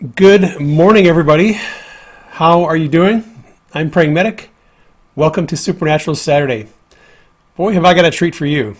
Good 0.00 0.58
morning, 0.58 1.06
everybody. 1.06 1.60
How 2.30 2.64
are 2.64 2.74
you 2.74 2.88
doing? 2.88 3.44
I'm 3.74 3.90
Praying 3.90 4.14
Medic. 4.14 4.48
Welcome 5.14 5.46
to 5.48 5.58
Supernatural 5.58 6.16
Saturday. 6.16 6.68
Boy, 7.54 7.74
have 7.74 7.84
I 7.84 7.92
got 7.92 8.06
a 8.06 8.10
treat 8.10 8.34
for 8.34 8.46
you. 8.46 8.78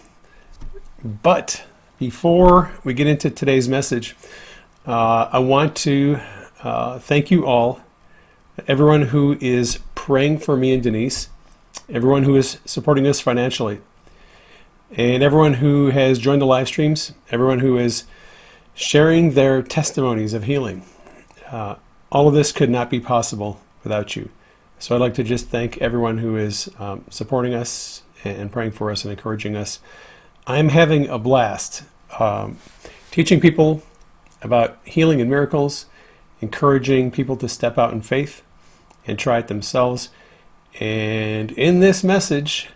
But 1.05 1.65
before 1.99 2.73
we 2.85 2.95
get 2.95 3.07
into 3.07 3.29
today's 3.29 3.69
message, 3.69 4.17
uh, 4.87 5.29
I 5.31 5.41
want 5.41 5.77
to 5.77 6.21
uh, 6.63 6.99
thank 7.01 7.31
you 7.31 7.45
all, 7.45 7.83
everyone 8.67 9.03
who 9.03 9.37
is 9.43 9.79
praying 9.95 10.39
for 10.39 10.57
me 10.57 10.73
and 10.73 10.83
Denise, 10.83 11.29
everyone 11.91 12.23
who 12.23 12.35
is 12.35 12.61
supporting 12.65 13.07
us 13.07 13.21
financially, 13.21 13.83
and 14.91 15.23
everyone 15.23 15.53
who 15.55 15.91
has 15.91 16.19
joined 16.19 16.41
the 16.41 16.47
live 16.47 16.69
streams, 16.69 17.13
everyone 17.31 17.59
who 17.59 17.77
is 17.77 18.05
sharing 18.73 19.33
their 19.33 19.61
testimonies 19.61 20.33
of 20.33 20.45
healing. 20.45 20.83
Uh, 21.51 21.77
all 22.11 22.29
of 22.29 22.35
this 22.35 22.53
could 22.53 22.71
not 22.71 22.91
be 22.91 23.01
possible 23.01 23.61
without 23.83 24.17
you. 24.17 24.31
So 24.79 24.95
I'd 24.95 25.01
like 25.01 25.15
to 25.15 25.25
just 25.25 25.49
thank 25.49 25.79
everyone 25.79 26.19
who 26.19 26.37
is 26.37 26.71
um, 26.79 27.05
supporting 27.11 27.55
us 27.55 28.03
and 28.25 28.51
praying 28.51 28.73
for 28.73 28.91
us 28.91 29.05
and 29.05 29.13
encouraging 29.13 29.57
us. 29.57 29.81
I'm 30.47 30.71
having 30.71 31.09
a 31.09 31.19
blast 31.19 31.85
um, 32.19 32.59
teaching 33.11 33.41
people 33.41 33.83
about 34.43 34.79
healing 34.85 35.21
and 35.21 35.29
miracles, 35.29 35.87
encouraging 36.41 37.11
people 37.11 37.37
to 37.37 37.49
step 37.49 37.79
out 37.79 37.93
in 37.93 38.01
faith 38.01 38.43
and 39.07 39.19
try 39.19 39.39
it 39.39 39.49
themselves. 39.49 40.09
And 40.79 41.53
in 41.53 41.81
this 41.81 42.03
message, 42.03 42.69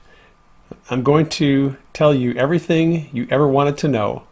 I'm 0.91 1.03
going 1.03 1.29
to 1.31 1.77
tell 1.93 2.15
you 2.15 2.33
everything 2.35 3.09
you 3.13 3.27
ever 3.31 3.49
wanted 3.49 3.79
to 3.79 3.89
know 3.89 4.25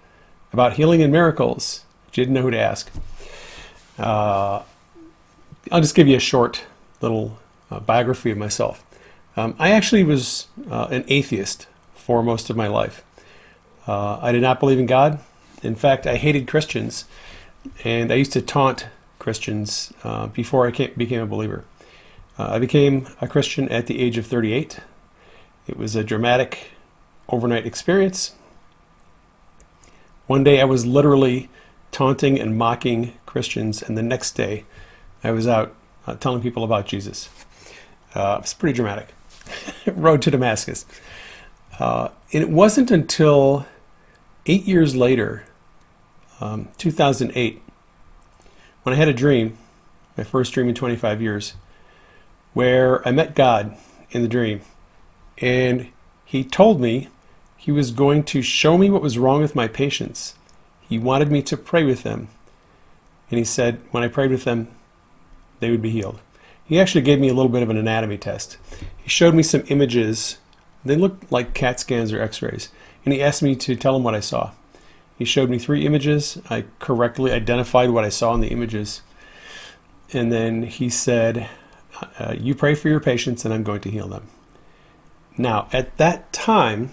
about 0.53 0.75
healing 0.75 1.03
and 1.03 1.13
miracles. 1.13 1.85
You 2.09 2.25
didn't 2.25 2.35
know 2.35 2.43
who 2.43 2.51
to 2.51 2.59
ask. 2.59 2.91
Uh, 4.03 4.63
I'll 5.71 5.81
just 5.81 5.95
give 5.95 6.09
you 6.09 6.17
a 6.17 6.21
short 6.21 6.65
little 7.01 7.39
uh, 7.71 7.81
biography 7.81 8.31
of 8.31 8.39
myself. 8.39 8.85
Um, 9.37 9.55
I 9.59 9.71
actually 9.71 10.05
was 10.05 10.49
uh, 10.71 10.89
an 10.91 11.05
atheist 11.09 11.67
for 11.95 12.23
most 12.23 12.51
of 12.51 12.57
my 12.57 12.67
life. 12.67 13.05
I 13.87 14.31
did 14.31 14.43
not 14.43 14.61
believe 14.61 14.79
in 14.79 14.87
God. 14.87 15.19
In 15.63 15.75
fact, 15.75 16.07
I 16.07 16.17
hated 16.17 16.47
Christians, 16.47 17.05
and 17.85 18.13
I 18.13 18.17
used 18.17 18.33
to 18.33 18.43
taunt 18.43 18.87
Christians 19.19 19.93
uh, 20.03 20.27
before 20.27 20.67
I 20.67 20.73
came, 20.73 20.93
became 20.97 21.21
a 21.21 21.27
believer. 21.27 21.65
Uh, 22.39 22.51
I 22.51 22.59
became 22.59 23.07
a 23.21 23.29
Christian 23.29 23.69
at 23.69 23.87
the 23.87 24.01
age 24.01 24.19
of 24.19 24.27
38. 24.27 24.81
It 25.69 25.77
was 25.77 25.95
a 25.95 26.03
dramatic 26.03 26.73
overnight 27.29 27.67
experience. 27.67 28.35
One 30.27 30.43
day 30.43 30.61
I 30.61 30.65
was 30.65 30.85
literally 30.85 31.49
taunting 31.93 32.41
and 32.41 32.59
mocking 32.59 33.13
Christians, 33.33 33.81
and 33.81 33.97
the 33.97 34.03
next 34.03 34.33
day 34.33 34.65
I 35.25 35.31
was 35.31 35.49
out 35.49 35.75
uh, 36.07 36.15
telling 36.17 36.43
people 36.43 36.65
about 36.65 36.87
Jesus. 36.87 37.31
Uh, 38.15 38.39
it's 38.43 38.53
pretty 38.53 38.77
dramatic. 38.77 39.09
Road 39.87 40.21
to 40.23 40.31
Damascus. 40.31 40.85
Uh, 41.79 42.09
and 42.35 42.43
it 42.43 42.51
wasn't 42.51 42.91
until 42.91 43.65
eight 44.45 44.65
years 44.65 44.95
later, 44.95 45.45
um, 46.41 46.69
2008, 46.77 47.63
when 48.83 48.95
I 48.95 48.99
had 48.99 49.09
a 49.09 49.15
dream, 49.15 49.57
my 50.19 50.25
first 50.25 50.53
dream 50.53 50.69
in 50.69 50.75
25 50.75 51.23
years, 51.23 51.55
where 52.53 53.07
I 53.09 53.13
met 53.13 53.35
God 53.35 53.75
in 54.11 54.21
the 54.21 54.29
dream. 54.29 54.61
And 55.39 55.89
he 56.27 56.45
told 56.45 56.83
me 56.83 57.09
he 57.57 57.73
was 57.73 57.93
going 57.93 58.25
to 58.25 58.43
show 58.43 58.77
me 58.77 58.91
what 58.91 59.01
was 59.01 59.17
wrong 59.17 59.41
with 59.41 59.55
my 59.55 59.69
patients. 59.69 60.35
He 60.83 60.99
wanted 60.99 61.31
me 61.31 61.41
to 61.43 61.57
pray 61.57 61.85
with 61.85 62.03
them. 62.03 62.29
And 63.33 63.39
he 63.39 63.47
said, 63.47 63.81
when 63.93 64.03
I 64.03 64.09
prayed 64.09 64.31
with 64.31 64.45
them, 64.45 64.69
they 65.61 65.71
would 65.71 65.81
be 65.81 65.89
healed. 65.89 66.21
He 66.67 66.79
actually 66.79 67.01
gave 67.01 67.19
me 67.19 67.31
a 67.31 67.35
little 67.35 67.51
bit 67.51 67.63
of 67.63 67.71
an 67.71 67.79
anatomy 67.79 68.19
test. 68.19 68.59
He 69.03 69.09
showed 69.09 69.35
me 69.35 69.43
some 69.43 69.65
images. 69.69 70.37
They 70.85 70.97
looked 70.97 71.33
like 71.33 71.55
CAT 71.55 71.81
scans 71.81 72.13
or 72.13 72.21
x 72.21 72.43
rays. 72.43 72.69
And 73.07 73.15
he 73.15 73.23
asked 73.23 73.43
me 73.43 73.57
to 73.57 73.75
tell 73.75 73.97
him 73.97 74.03
what 74.03 74.15
I 74.15 74.21
saw. 74.21 74.51
He 75.17 75.25
showed 75.25 75.49
me 75.49 75.59
three 75.59 75.87
images. 75.87 76.43
I 76.51 76.67
correctly 76.79 77.33
identified 77.33 77.89
what 77.89 78.05
I 78.05 78.11
saw 78.11 78.35
in 78.35 78.43
the 78.43 78.49
images. 78.49 79.01
And 80.13 80.31
then 80.31 80.65
he 80.65 80.91
said, 80.91 81.49
uh, 82.19 82.35
You 82.39 82.55
pray 82.55 82.75
for 82.75 82.91
your 82.91 83.01
patients, 83.01 83.47
and 83.47 83.55
I'm 83.55 83.63
going 83.63 83.81
to 83.81 83.91
heal 83.91 84.09
them. 84.09 84.29
Now, 85.39 85.69
at 85.73 85.97
that 85.97 86.35
time, 86.35 86.91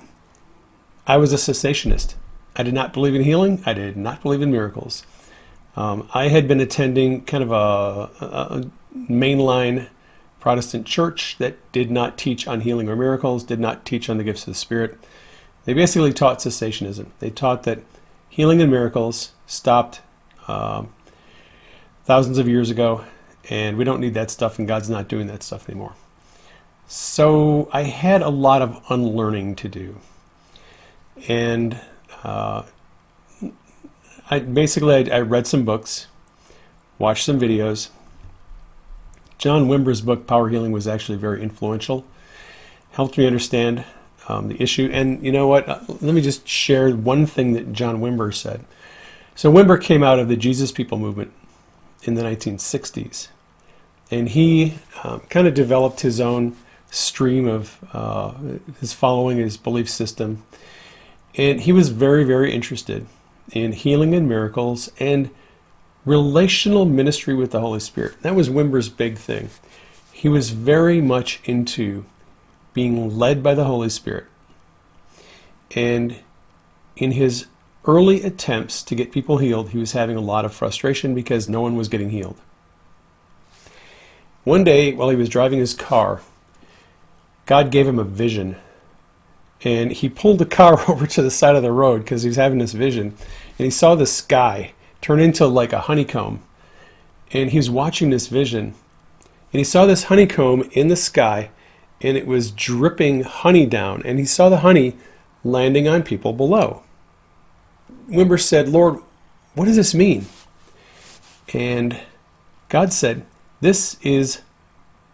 I 1.06 1.18
was 1.18 1.34
a 1.34 1.36
cessationist. 1.36 2.16
I 2.56 2.64
did 2.64 2.74
not 2.74 2.94
believe 2.94 3.16
in 3.16 3.24
healing. 3.24 3.62
I 3.66 3.74
did 3.74 3.98
not 3.98 4.22
believe 4.22 4.42
in 4.42 4.52
miracles. 4.52 5.04
Um, 5.80 6.10
I 6.14 6.28
had 6.28 6.46
been 6.46 6.60
attending 6.60 7.24
kind 7.24 7.42
of 7.42 7.52
a, 7.54 8.26
a, 8.26 8.70
mainline 8.94 9.88
Protestant 10.42 10.86
church 10.86 11.38
that 11.40 11.56
did 11.72 11.90
not 11.90 12.18
teach 12.18 12.46
on 12.50 12.62
healing 12.62 12.90
or 12.90 12.98
miracles, 12.98 13.46
did 13.46 13.62
not 13.62 13.86
teach 13.86 14.10
on 14.10 14.18
the 14.18 14.26
gifts 14.26 14.42
of 14.42 14.48
the 14.48 14.60
Spirit. 14.60 14.98
They 15.64 15.74
basically 15.74 16.12
taught 16.12 16.40
cessationism. 16.40 17.08
They 17.20 17.30
taught 17.30 17.64
that 17.64 17.80
healing 18.28 18.62
and 18.62 18.70
miracles 18.70 19.32
stopped 19.48 20.02
um, 20.50 20.94
thousands 22.04 22.40
of 22.40 22.50
years 22.50 22.70
ago, 22.70 23.06
and 23.50 23.78
we 23.78 23.86
don't 23.86 24.02
need 24.02 24.16
that 24.16 24.30
stuff, 24.32 24.60
and 24.60 24.68
God's 24.68 24.90
not 24.90 25.08
doing 25.08 25.28
that 25.28 25.44
stuff 25.44 25.70
anymore. 25.70 25.94
So 26.88 27.70
I 27.72 27.84
had 27.84 28.22
a 28.22 28.30
lot 28.30 28.62
of 28.62 28.84
unlearning 28.90 29.56
to 29.56 29.70
do. 29.70 29.98
And 31.30 31.80
uh, 32.22 32.64
I 34.30 34.40
basically 34.40 35.12
I, 35.12 35.18
I, 35.18 35.22
read 35.22 35.48
some 35.48 35.66
books, 35.66 36.08
watched 37.00 37.26
some 37.26 37.40
videos. 37.40 37.90
John 39.40 39.68
Wimber's 39.68 40.02
book 40.02 40.28
Power 40.28 40.50
Healing 40.50 40.72
was 40.72 40.88
actually 40.88 41.18
very 41.18 41.42
influential. 41.42 42.06
Helped 42.92 43.18
me 43.18 43.26
understand 43.26 43.86
um, 44.28 44.50
the 44.50 44.62
issue. 44.62 44.90
And 44.94 45.24
you 45.26 45.32
know 45.32 45.48
what? 45.48 45.68
Uh, 45.68 45.80
let 45.88 46.14
me 46.14 46.22
just 46.22 46.48
share 46.48 46.92
one 46.92 47.26
thing 47.26 47.54
that 47.54 47.74
John 47.74 48.02
Wimber 48.02 48.34
said. 48.34 48.66
So 49.34 49.52
Wimber 49.52 49.82
came 49.82 50.04
out 50.04 50.20
of 50.20 50.28
the 50.28 50.36
Jesus 50.36 50.72
People 50.72 51.00
movement 51.00 51.32
in 52.04 52.14
the 52.14 52.22
1960s, 52.22 53.30
and 54.12 54.30
he 54.30 54.76
um, 55.04 55.22
kind 55.22 55.48
of 55.48 55.54
developed 55.54 56.02
his 56.02 56.20
own 56.20 56.56
stream 56.92 57.48
of 57.48 57.80
uh, 57.94 58.34
his 58.80 58.94
following, 58.94 59.38
his 59.38 59.58
belief 59.58 59.90
system, 59.90 60.44
and 61.36 61.62
he 61.62 61.72
was 61.72 61.90
very, 61.90 62.24
very 62.24 62.54
interested 62.54 63.08
in 63.52 63.72
healing 63.74 64.14
and 64.14 64.28
miracles 64.28 64.92
and 65.00 65.30
relational 66.06 66.86
ministry 66.86 67.34
with 67.34 67.52
the 67.52 67.60
Holy 67.60 67.80
Spirit. 67.80 68.22
That 68.22 68.36
was 68.36 68.50
Wimber's 68.50 68.90
big 68.90 69.18
thing. 69.18 69.50
He 70.12 70.30
was 70.30 70.50
very 70.52 71.02
much 71.02 71.40
into 71.44 72.06
being 72.74 73.18
led 73.18 73.42
by 73.44 73.54
the 73.54 73.66
Holy 73.66 73.90
Spirit. 73.90 74.26
And 75.72 76.18
in 76.96 77.12
his 77.12 77.46
early 77.86 78.22
attempts 78.24 78.84
to 78.84 78.96
get 78.96 79.12
people 79.12 79.38
healed, 79.38 79.70
he 79.70 79.78
was 79.78 79.94
having 79.94 80.18
a 80.18 80.22
lot 80.22 80.46
of 80.46 80.54
frustration 80.54 81.16
because 81.16 81.50
no 81.50 81.62
one 81.62 81.76
was 81.76 81.88
getting 81.88 82.10
healed. 82.10 82.38
One 84.44 84.64
day, 84.64 84.94
while 84.94 85.10
he 85.10 85.16
was 85.16 85.30
driving 85.30 85.60
his 85.60 85.74
car, 85.74 86.22
God 87.46 87.72
gave 87.72 87.88
him 87.88 88.00
a 88.00 88.04
vision 88.04 88.56
and 89.64 89.92
he 89.92 90.10
pulled 90.10 90.40
the 90.40 90.46
car 90.46 90.80
over 90.90 91.06
to 91.08 91.22
the 91.22 91.32
side 91.32 91.56
of 91.56 91.64
the 91.64 91.72
road 91.72 92.04
because 92.04 92.24
he 92.24 92.30
was 92.30 92.38
having 92.38 92.60
this 92.60 92.74
vision 92.74 93.08
and 93.58 93.66
he 93.66 93.70
saw 93.70 93.96
the 93.96 94.06
sky 94.06 94.74
turn 95.02 95.20
into 95.20 95.46
like 95.48 95.74
a 95.74 95.82
honeycomb 95.82 96.42
and 97.32 97.52
he 97.52 97.58
was 97.58 97.70
watching 97.70 98.10
this 98.10 98.28
vision 98.28 98.74
and 99.52 99.60
he 99.60 99.64
saw 99.64 99.86
this 99.86 100.06
honeycomb 100.06 100.70
in 100.72 100.88
the 100.88 100.96
sky 100.96 101.50
and 102.02 102.18
it 102.18 102.28
was 102.28 102.52
dripping 102.52 103.24
honey 103.24 103.66
down 103.66 104.02
and 104.06 104.20
he 104.20 104.26
saw 104.26 104.50
the 104.50 104.60
honey 104.60 104.96
landing 105.44 105.88
on 105.88 106.04
people 106.04 106.34
below. 106.34 106.84
Wimber 108.10 108.42
said 108.42 108.70
lord 108.70 109.00
what 109.56 109.66
does 109.66 109.76
this 109.76 109.94
mean? 109.94 110.26
And 111.54 112.00
god 112.70 112.94
said 112.94 113.26
this 113.62 113.98
is 114.02 114.42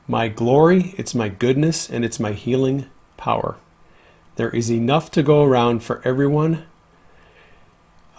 my 0.08 0.28
glory 0.28 0.94
it's 0.98 1.16
my 1.16 1.30
goodness 1.30 1.90
and 1.90 2.06
it's 2.06 2.20
my 2.20 2.32
healing 2.32 2.86
power 3.18 3.58
there 4.36 4.50
is 4.50 4.72
enough 4.72 5.12
to 5.12 5.24
go 5.24 5.44
around 5.44 5.84
for 5.84 6.02
everyone, 6.04 6.66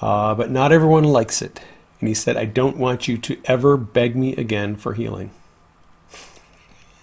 uh, 0.00 0.34
but 0.34 0.50
not 0.50 0.72
everyone 0.72 1.04
likes 1.04 1.42
it. 1.42 1.60
And 2.00 2.08
he 2.08 2.14
said, 2.14 2.36
I 2.36 2.44
don't 2.44 2.76
want 2.76 3.08
you 3.08 3.16
to 3.18 3.38
ever 3.44 3.76
beg 3.76 4.16
me 4.16 4.34
again 4.36 4.76
for 4.76 4.94
healing. 4.94 5.30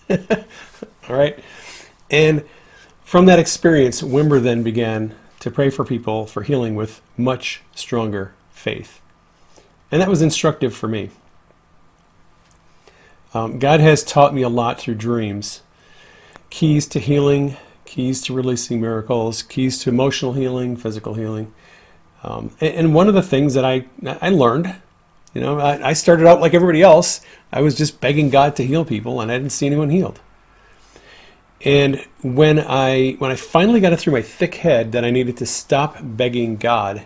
All 0.10 0.18
right? 1.10 1.40
And 2.10 2.44
from 3.04 3.26
that 3.26 3.40
experience, 3.40 4.02
Wimber 4.02 4.42
then 4.42 4.64
began 4.64 5.16
to 5.40 5.52
pray 5.52 5.70
for 5.70 5.84
people 5.84 6.26
for 6.26 6.44
healing 6.44 6.76
with 6.76 7.02
much 7.18 7.62
stronger 7.76 8.34
faith. 8.52 9.02
And 9.92 10.02
that 10.02 10.10
was 10.10 10.22
instructive 10.22 10.76
for 10.76 10.88
me. 10.88 11.10
Um, 13.34 13.60
God 13.60 13.80
has 13.80 14.04
taught 14.04 14.34
me 14.34 14.44
a 14.44 14.50
lot 14.50 14.80
through 14.80 14.96
dreams 14.96 15.62
keys 16.54 16.86
to 16.86 17.00
healing, 17.00 17.58
keys 17.94 18.22
to 18.22 18.34
releasing 18.34 18.82
miracles, 18.82 19.44
keys 19.44 19.78
to 19.78 19.90
emotional 19.90 20.34
healing, 20.34 20.76
physical 20.76 21.14
healing. 21.14 21.54
Um, 22.24 22.50
and, 22.60 22.74
and, 22.74 22.96
one 22.96 23.08
of 23.08 23.14
the 23.14 23.22
things 23.22 23.54
that 23.54 23.64
I, 23.64 23.86
I 24.04 24.30
learned 24.30 24.74
You 25.36 25.42
know, 25.42 25.60
I, 25.60 25.90
I 25.90 25.94
started 25.94 26.26
out 26.26 26.42
like 26.42 26.56
everybody 26.56 26.82
else. 26.82 27.22
I 27.52 27.62
was 27.62 27.76
just 27.76 28.02
begging 28.02 28.32
God 28.32 28.56
to 28.56 28.66
heal 28.66 28.84
people, 28.84 29.22
and 29.22 29.32
I 29.32 29.38
didn't 29.38 29.52
see 29.52 29.68
anyone 29.68 29.92
healed. 29.92 30.20
And 31.62 32.04
when 32.24 32.60
I 32.60 33.12
when 33.20 33.30
I 33.30 33.36
finally 33.36 33.80
got 33.80 33.94
it 33.94 34.00
through 34.00 34.14
my 34.14 34.24
thick 34.24 34.56
head 34.56 34.92
that 34.94 35.06
I 35.06 35.12
needed 35.12 35.38
to 35.38 35.46
stop 35.46 35.98
begging 36.02 36.58
God 36.58 37.06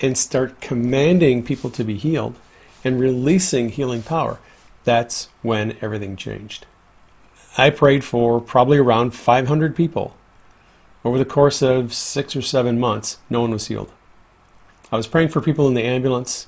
and 0.00 0.16
start 0.16 0.60
commanding 0.60 1.42
people 1.42 1.70
to 1.70 1.84
be 1.84 1.96
healed 1.96 2.36
and 2.84 3.00
releasing 3.00 3.70
healing 3.70 4.02
power, 4.02 4.38
that's 4.84 5.30
when 5.40 5.76
everything 5.80 6.16
changed. 6.16 6.66
I 7.56 7.70
prayed 7.70 8.04
for 8.04 8.40
probably 8.40 8.78
around 8.78 9.12
500 9.12 9.74
people 9.74 10.14
over 11.04 11.18
the 11.18 11.24
course 11.24 11.62
of 11.62 11.94
six 11.94 12.34
or 12.34 12.42
seven 12.42 12.78
months. 12.78 13.18
No 13.30 13.40
one 13.40 13.50
was 13.50 13.68
healed. 13.68 13.92
I 14.90 14.96
was 14.96 15.06
praying 15.06 15.28
for 15.28 15.40
people 15.40 15.68
in 15.68 15.74
the 15.74 15.82
ambulance, 15.82 16.46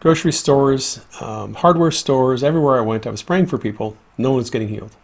grocery 0.00 0.32
stores, 0.32 1.00
um, 1.20 1.54
hardware 1.54 1.90
stores, 1.90 2.44
everywhere 2.44 2.78
I 2.78 2.82
went. 2.82 3.06
I 3.06 3.10
was 3.10 3.22
praying 3.22 3.46
for 3.46 3.58
people. 3.58 3.96
No 4.18 4.30
one 4.30 4.38
was 4.38 4.50
getting 4.50 4.68
healed. 4.68 4.94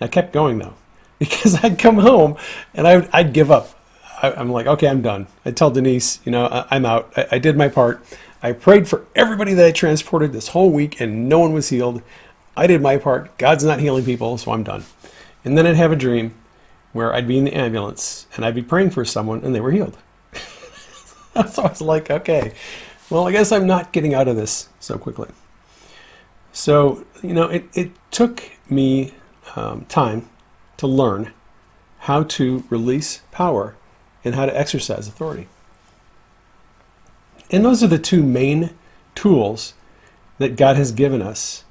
I 0.00 0.08
kept 0.08 0.32
going 0.32 0.58
though, 0.58 0.74
because 1.18 1.62
I'd 1.62 1.78
come 1.78 1.98
home 1.98 2.36
and 2.74 2.86
I 2.86 2.96
would, 2.96 3.10
I'd 3.12 3.32
give 3.32 3.50
up. 3.50 3.76
I, 4.22 4.32
am 4.32 4.50
like, 4.50 4.66
okay, 4.66 4.88
I'm 4.88 5.02
done. 5.02 5.26
I 5.44 5.50
tell 5.50 5.70
Denise, 5.70 6.20
you 6.24 6.32
know, 6.32 6.46
I, 6.46 6.76
am 6.76 6.84
out. 6.84 7.12
I, 7.16 7.26
I 7.32 7.38
did 7.38 7.56
my 7.56 7.68
part. 7.68 8.04
I 8.42 8.52
prayed 8.52 8.88
for 8.88 9.06
everybody 9.14 9.54
that 9.54 9.66
I 9.66 9.72
transported 9.72 10.32
this 10.32 10.48
whole 10.48 10.70
week, 10.70 11.00
and 11.00 11.28
no 11.28 11.38
one 11.38 11.52
was 11.52 11.68
healed. 11.68 12.02
I 12.56 12.66
did 12.66 12.80
my 12.80 12.96
part. 12.96 13.36
God's 13.38 13.64
not 13.64 13.80
healing 13.80 14.04
people, 14.04 14.36
so 14.38 14.52
I'm 14.52 14.62
done. 14.62 14.84
And 15.44 15.56
then 15.56 15.66
I'd 15.66 15.76
have 15.76 15.92
a 15.92 15.96
dream 15.96 16.34
where 16.92 17.14
I'd 17.14 17.28
be 17.28 17.38
in 17.38 17.44
the 17.44 17.54
ambulance 17.54 18.26
and 18.34 18.44
I'd 18.44 18.54
be 18.54 18.62
praying 18.62 18.90
for 18.90 19.04
someone, 19.04 19.44
and 19.44 19.54
they 19.54 19.60
were 19.60 19.70
healed. 19.70 19.96
so 20.34 21.62
I 21.62 21.68
was 21.68 21.80
like, 21.80 22.10
okay, 22.10 22.52
well, 23.08 23.26
I 23.26 23.32
guess 23.32 23.52
I'm 23.52 23.66
not 23.66 23.92
getting 23.92 24.14
out 24.14 24.28
of 24.28 24.36
this 24.36 24.68
so 24.78 24.98
quickly. 24.98 25.28
So, 26.52 27.04
you 27.22 27.32
know, 27.32 27.48
it, 27.48 27.64
it 27.74 27.90
took 28.10 28.42
me 28.68 29.12
um, 29.56 29.84
time 29.86 30.28
to 30.76 30.86
learn 30.86 31.32
how 32.00 32.22
to 32.24 32.64
release 32.70 33.22
power 33.30 33.76
and 34.24 34.34
how 34.34 34.46
to 34.46 34.58
exercise 34.58 35.06
authority. 35.06 35.48
And 37.50 37.64
those 37.64 37.82
are 37.82 37.88
the 37.88 37.98
two 37.98 38.22
main 38.22 38.70
tools 39.14 39.74
that 40.38 40.56
God 40.56 40.76
has 40.76 40.92
given 40.92 41.20
us 41.20 41.64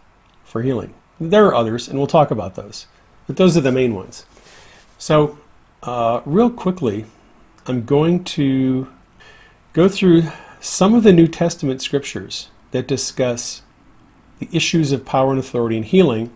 for 0.44 0.62
healing. 0.62 0.94
There 1.20 1.48
are 1.48 1.56
others, 1.56 1.88
and 1.88 1.98
we'll 1.98 2.08
talk 2.08 2.32
about 2.32 2.56
those, 2.56 2.86
but 3.28 3.38
those 3.38 3.58
are 3.58 3.62
the 3.62 3.72
main 3.72 3.96
ones. 3.96 4.26
So, 5.00 5.38
uh, 5.82 6.20
real 6.26 6.50
quickly, 6.50 7.06
I'm 7.66 7.86
going 7.86 8.26
to 8.26 8.90
go 9.72 9.88
through 9.88 10.24
some 10.60 10.94
of 10.94 11.04
the 11.04 11.14
New 11.14 11.26
Testament 11.26 11.82
scriptures 11.82 12.50
that 12.72 12.86
discuss 12.86 13.62
the 14.40 14.50
issues 14.52 14.92
of 14.92 15.06
power 15.06 15.32
and 15.32 15.40
authority 15.40 15.78
and 15.78 15.86
healing 15.86 16.32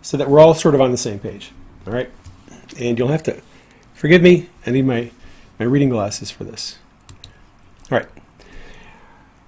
so 0.00 0.16
that 0.16 0.30
we're 0.30 0.40
all 0.40 0.54
sort 0.54 0.74
of 0.74 0.80
on 0.80 0.90
the 0.90 0.96
same 0.96 1.18
page. 1.18 1.52
All 1.86 1.92
right? 1.92 2.10
And 2.80 2.98
you'll 2.98 3.08
have 3.08 3.22
to 3.24 3.42
forgive 3.92 4.22
me. 4.22 4.48
I 4.66 4.70
need 4.70 4.86
my, 4.86 5.10
my 5.58 5.66
reading 5.66 5.90
glasses 5.90 6.30
for 6.30 6.44
this. 6.44 6.78
All 7.92 7.98
right. 7.98 8.08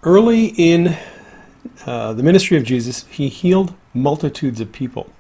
Early 0.03 0.49
in 0.59 0.99
uh, 1.87 2.13
the 2.13 2.23
ministry 2.23 2.59
of 2.59 2.65
Jesus, 2.65 3.07
he 3.07 3.29
healed 3.29 3.73
multitudes 3.95 4.61
of 4.61 4.71
people. 4.71 5.11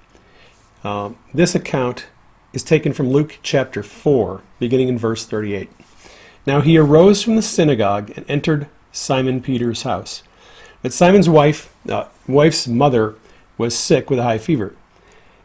Um, 0.84 1.16
this 1.32 1.54
account 1.54 2.06
is 2.52 2.62
taken 2.62 2.92
from 2.92 3.10
Luke 3.10 3.38
chapter 3.42 3.82
4, 3.82 4.42
beginning 4.58 4.88
in 4.88 4.98
verse 4.98 5.24
38. 5.24 5.70
Now 6.46 6.60
he 6.60 6.76
arose 6.78 7.22
from 7.22 7.36
the 7.36 7.42
synagogue 7.42 8.12
and 8.16 8.24
entered 8.28 8.68
Simon 8.92 9.40
Peter's 9.40 9.82
house. 9.82 10.22
But 10.82 10.92
Simon's 10.92 11.28
wife, 11.28 11.74
uh, 11.88 12.06
wife's 12.26 12.66
mother 12.66 13.14
was 13.58 13.78
sick 13.78 14.10
with 14.10 14.18
a 14.18 14.24
high 14.24 14.38
fever, 14.38 14.74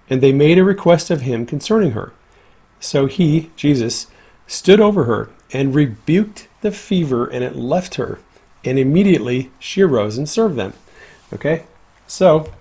and 0.10 0.22
they 0.22 0.32
made 0.32 0.58
a 0.58 0.64
request 0.64 1.12
of 1.12 1.22
him 1.22 1.46
concerning 1.46 1.92
her. 1.92 2.14
So 2.80 3.06
he, 3.06 3.52
Jesus, 3.56 4.08
stood 4.48 4.80
over 4.80 5.04
her 5.04 5.30
and 5.52 5.76
rebuked 5.76 6.48
the 6.62 6.72
fever, 6.72 7.28
and 7.28 7.44
it 7.44 7.56
left 7.56 7.96
her. 7.96 8.20
And 8.64 8.80
immediately 8.80 9.52
she 9.60 9.82
arose 9.82 10.18
and 10.18 10.28
served 10.28 10.56
them. 10.56 10.74
Okay? 11.34 11.66
So, 12.08 12.52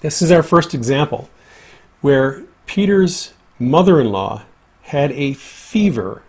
this 0.00 0.20
is 0.20 0.30
our 0.30 0.42
first 0.42 0.74
example 0.74 1.30
where 2.02 2.44
Peter's 2.66 3.32
mother 3.58 4.00
in 4.00 4.10
law 4.10 4.42
had 4.82 5.12
a 5.12 5.34
fever. 5.34 6.22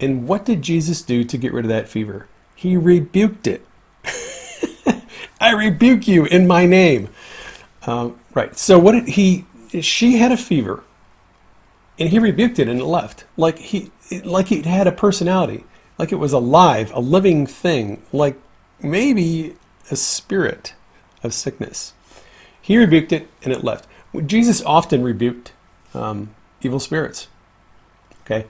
And 0.00 0.28
what 0.28 0.44
did 0.44 0.62
Jesus 0.62 1.02
do 1.02 1.24
to 1.24 1.36
get 1.38 1.52
rid 1.52 1.64
of 1.64 1.68
that 1.70 1.88
fever? 1.88 2.28
He 2.54 2.76
rebuked 2.76 3.46
it. 3.46 3.66
I 5.40 5.52
rebuke 5.52 6.06
you 6.08 6.24
in 6.24 6.46
my 6.46 6.66
name. 6.66 7.08
Um, 7.86 8.18
right. 8.34 8.56
So 8.56 8.78
what 8.78 8.92
did 8.92 9.08
he? 9.08 9.44
She 9.80 10.16
had 10.16 10.32
a 10.32 10.36
fever, 10.36 10.82
and 11.98 12.08
he 12.08 12.18
rebuked 12.18 12.58
it 12.58 12.68
and 12.68 12.80
it 12.80 12.84
left. 12.84 13.24
Like 13.36 13.58
he, 13.58 13.90
like 14.24 14.50
it 14.52 14.66
had 14.66 14.86
a 14.86 14.92
personality, 14.92 15.64
like 15.98 16.12
it 16.12 16.16
was 16.16 16.32
alive, 16.32 16.92
a 16.94 17.00
living 17.00 17.46
thing, 17.46 18.02
like 18.12 18.40
maybe 18.82 19.56
a 19.90 19.96
spirit 19.96 20.74
of 21.22 21.34
sickness. 21.34 21.92
He 22.60 22.76
rebuked 22.76 23.12
it 23.12 23.28
and 23.42 23.52
it 23.52 23.64
left. 23.64 23.86
Jesus 24.20 24.62
often 24.62 25.02
rebuked 25.02 25.52
um, 25.94 26.34
evil 26.62 26.80
spirits. 26.80 27.28
Okay, 28.24 28.46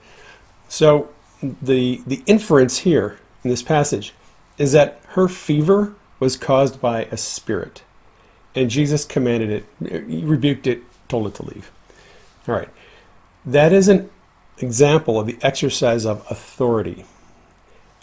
so 0.69 1.09
the 1.43 2.03
the 2.07 2.23
inference 2.27 2.79
here 2.79 3.19
in 3.45 3.51
this 3.51 3.63
passage 3.63 4.13
is 4.59 4.73
that 4.73 5.01
her 5.11 5.29
fever 5.29 5.95
was 6.19 6.37
caused 6.37 6.81
by 6.81 7.05
a 7.05 7.17
spirit, 7.17 7.83
and 8.55 8.71
Jesus 8.71 9.05
commanded 9.05 9.65
it, 9.81 10.25
rebuked 10.25 10.67
it, 10.67 10.83
told 11.09 11.27
it 11.29 11.35
to 11.35 11.45
leave. 11.45 11.71
All 12.49 12.55
right, 12.55 12.69
that 13.45 13.73
is 13.73 13.89
an 13.89 14.11
example 14.59 15.21
of 15.21 15.27
the 15.27 15.39
exercise 15.43 16.05
of 16.05 16.27
authority. 16.31 17.05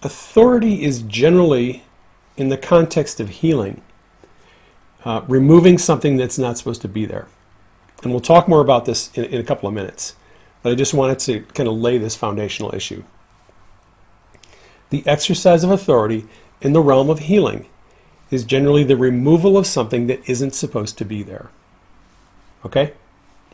Authority 0.02 0.84
is 0.84 1.02
generally, 1.02 1.84
in 2.38 2.50
the 2.50 2.58
context 2.58 3.20
of 3.20 3.30
healing, 3.30 3.82
uh, 5.04 5.22
removing 5.28 5.78
something 5.78 6.16
that's 6.18 6.38
not 6.38 6.58
supposed 6.58 6.82
to 6.82 6.88
be 6.88 7.06
there. 7.06 7.28
And 8.06 8.14
we'll 8.14 8.22
talk 8.22 8.48
more 8.48 8.62
about 8.62 8.86
this 8.86 9.10
in, 9.16 9.26
in 9.26 9.42
a 9.42 9.44
couple 9.44 9.68
of 9.68 9.74
minutes. 9.74 10.16
But 10.62 10.72
I 10.72 10.76
just 10.76 10.94
wanted 10.94 11.18
to 11.20 11.42
kind 11.54 11.68
of 11.68 11.76
lay 11.76 11.98
this 11.98 12.16
foundational 12.16 12.74
issue. 12.74 13.04
The 14.92 15.06
exercise 15.08 15.64
of 15.64 15.72
authority 15.72 16.28
in 16.62 16.74
the 16.74 16.82
realm 16.82 17.10
of 17.10 17.20
healing 17.20 17.66
is 18.30 18.44
generally 18.44 18.84
the 18.84 18.96
removal 18.96 19.58
of 19.58 19.66
something 19.66 20.06
that 20.06 20.28
isn't 20.30 20.54
supposed 20.54 21.00
to 21.00 21.06
be 21.06 21.24
there. 21.24 21.50
Okay? 22.64 22.94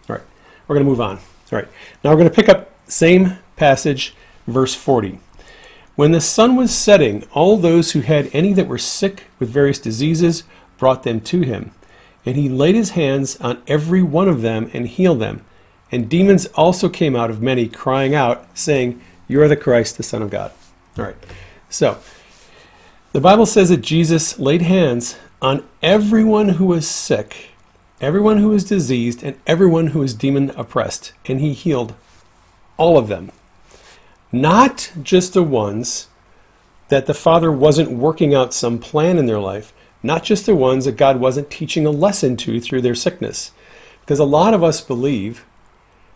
All 0.10 0.18
right. 0.18 0.26
We're 0.68 0.76
going 0.76 0.86
to 0.86 0.90
move 0.90 1.02
on. 1.02 1.18
All 1.18 1.60
right. 1.60 1.68
Now 2.04 2.10
we're 2.10 2.18
going 2.18 2.30
to 2.30 2.36
pick 2.36 2.50
up 2.50 2.72
same 2.88 3.38
passage, 3.56 4.16
verse 4.48 4.76
40. 4.76 5.20
When 5.96 6.12
the 6.12 6.22
sun 6.22 6.58
was 6.58 6.76
setting, 6.76 7.24
all 7.32 7.56
those 7.56 7.94
who 7.94 8.02
had 8.02 8.30
any 8.34 8.52
that 8.54 8.68
were 8.68 8.78
sick 8.78 9.28
with 9.40 9.50
various 9.50 9.80
diseases 9.80 10.44
brought 10.78 11.04
them 11.04 11.22
to 11.22 11.42
him 11.42 11.72
and 12.26 12.36
he 12.36 12.50
laid 12.50 12.76
his 12.76 12.92
hands 12.92 13.40
on 13.42 13.62
every 13.68 14.04
one 14.04 14.28
of 14.28 14.42
them 14.42 14.70
and 14.74 14.88
healed 14.88 15.20
them. 15.20 15.44
And 15.92 16.10
demons 16.10 16.46
also 16.48 16.88
came 16.88 17.16
out 17.16 17.30
of 17.30 17.42
many, 17.42 17.68
crying 17.68 18.16
out, 18.16 18.46
saying, 18.58 19.02
You 19.28 19.42
are 19.42 19.48
the 19.48 19.58
Christ, 19.58 19.98
the 19.98 20.04
Son 20.04 20.22
of 20.22 20.30
God. 20.30 20.52
All 20.98 21.06
right. 21.06 21.16
So, 21.70 22.00
the 23.12 23.22
Bible 23.22 23.46
says 23.46 23.70
that 23.70 23.82
Jesus 23.82 24.40
laid 24.40 24.62
hands 24.62 25.18
on 25.42 25.68
everyone 25.82 26.50
who 26.50 26.66
was 26.66 26.88
sick, 26.88 27.50
everyone 28.00 28.38
who 28.38 28.50
was 28.50 28.64
diseased, 28.64 29.24
and 29.24 29.38
everyone 29.46 29.88
who 29.88 30.00
was 30.00 30.14
demon 30.14 30.52
oppressed, 30.52 31.12
and 31.26 31.42
he 31.42 31.54
healed 31.54 31.94
all 32.78 32.98
of 32.98 33.08
them. 33.08 33.32
Not 34.32 34.92
just 35.02 35.34
the 35.34 35.44
ones 35.44 36.08
that 36.88 37.06
the 37.06 37.14
Father 37.14 37.52
wasn't 37.52 37.92
working 37.92 38.34
out 38.34 38.54
some 38.54 38.80
plan 38.80 39.18
in 39.18 39.26
their 39.26 39.40
life, 39.40 39.74
not 40.04 40.24
just 40.24 40.46
the 40.46 40.56
ones 40.56 40.86
that 40.86 40.98
God 40.98 41.20
wasn't 41.20 41.50
teaching 41.50 41.86
a 41.86 41.92
lesson 41.92 42.36
to 42.38 42.60
through 42.60 42.82
their 42.82 42.96
sickness. 42.96 43.52
Because 44.02 44.20
a 44.20 44.26
lot 44.26 44.54
of 44.54 44.64
us 44.64 44.82
believe 44.82 45.46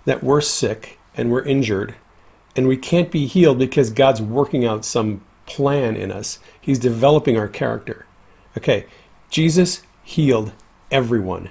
that 0.05 0.23
we're 0.23 0.41
sick 0.41 0.99
and 1.15 1.31
we're 1.31 1.43
injured 1.43 1.95
and 2.55 2.67
we 2.67 2.77
can't 2.77 3.11
be 3.11 3.27
healed 3.27 3.59
because 3.59 3.89
God's 3.89 4.21
working 4.21 4.65
out 4.65 4.85
some 4.85 5.21
plan 5.45 5.95
in 5.95 6.11
us. 6.11 6.39
He's 6.59 6.79
developing 6.79 7.37
our 7.37 7.47
character. 7.47 8.05
Okay, 8.57 8.85
Jesus 9.29 9.83
healed 10.03 10.53
everyone. 10.89 11.49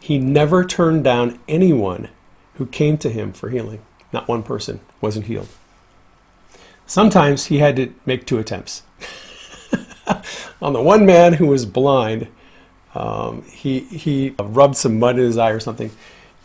He 0.00 0.18
never 0.18 0.64
turned 0.64 1.04
down 1.04 1.40
anyone 1.48 2.08
who 2.54 2.66
came 2.66 2.98
to 2.98 3.10
him 3.10 3.32
for 3.32 3.48
healing. 3.50 3.82
Not 4.12 4.28
one 4.28 4.42
person 4.42 4.80
wasn't 5.00 5.26
healed. 5.26 5.48
Sometimes 6.86 7.46
he 7.46 7.58
had 7.58 7.76
to 7.76 7.92
make 8.06 8.26
two 8.26 8.38
attempts. 8.38 8.82
on 10.62 10.72
the 10.72 10.82
one 10.82 11.06
man 11.06 11.34
who 11.34 11.46
was 11.46 11.66
blind, 11.66 12.28
um, 12.94 13.42
he 13.42 13.80
he 13.80 14.34
rubbed 14.38 14.76
some 14.76 14.98
mud 14.98 15.18
in 15.18 15.24
his 15.24 15.38
eye 15.38 15.50
or 15.50 15.60
something, 15.60 15.90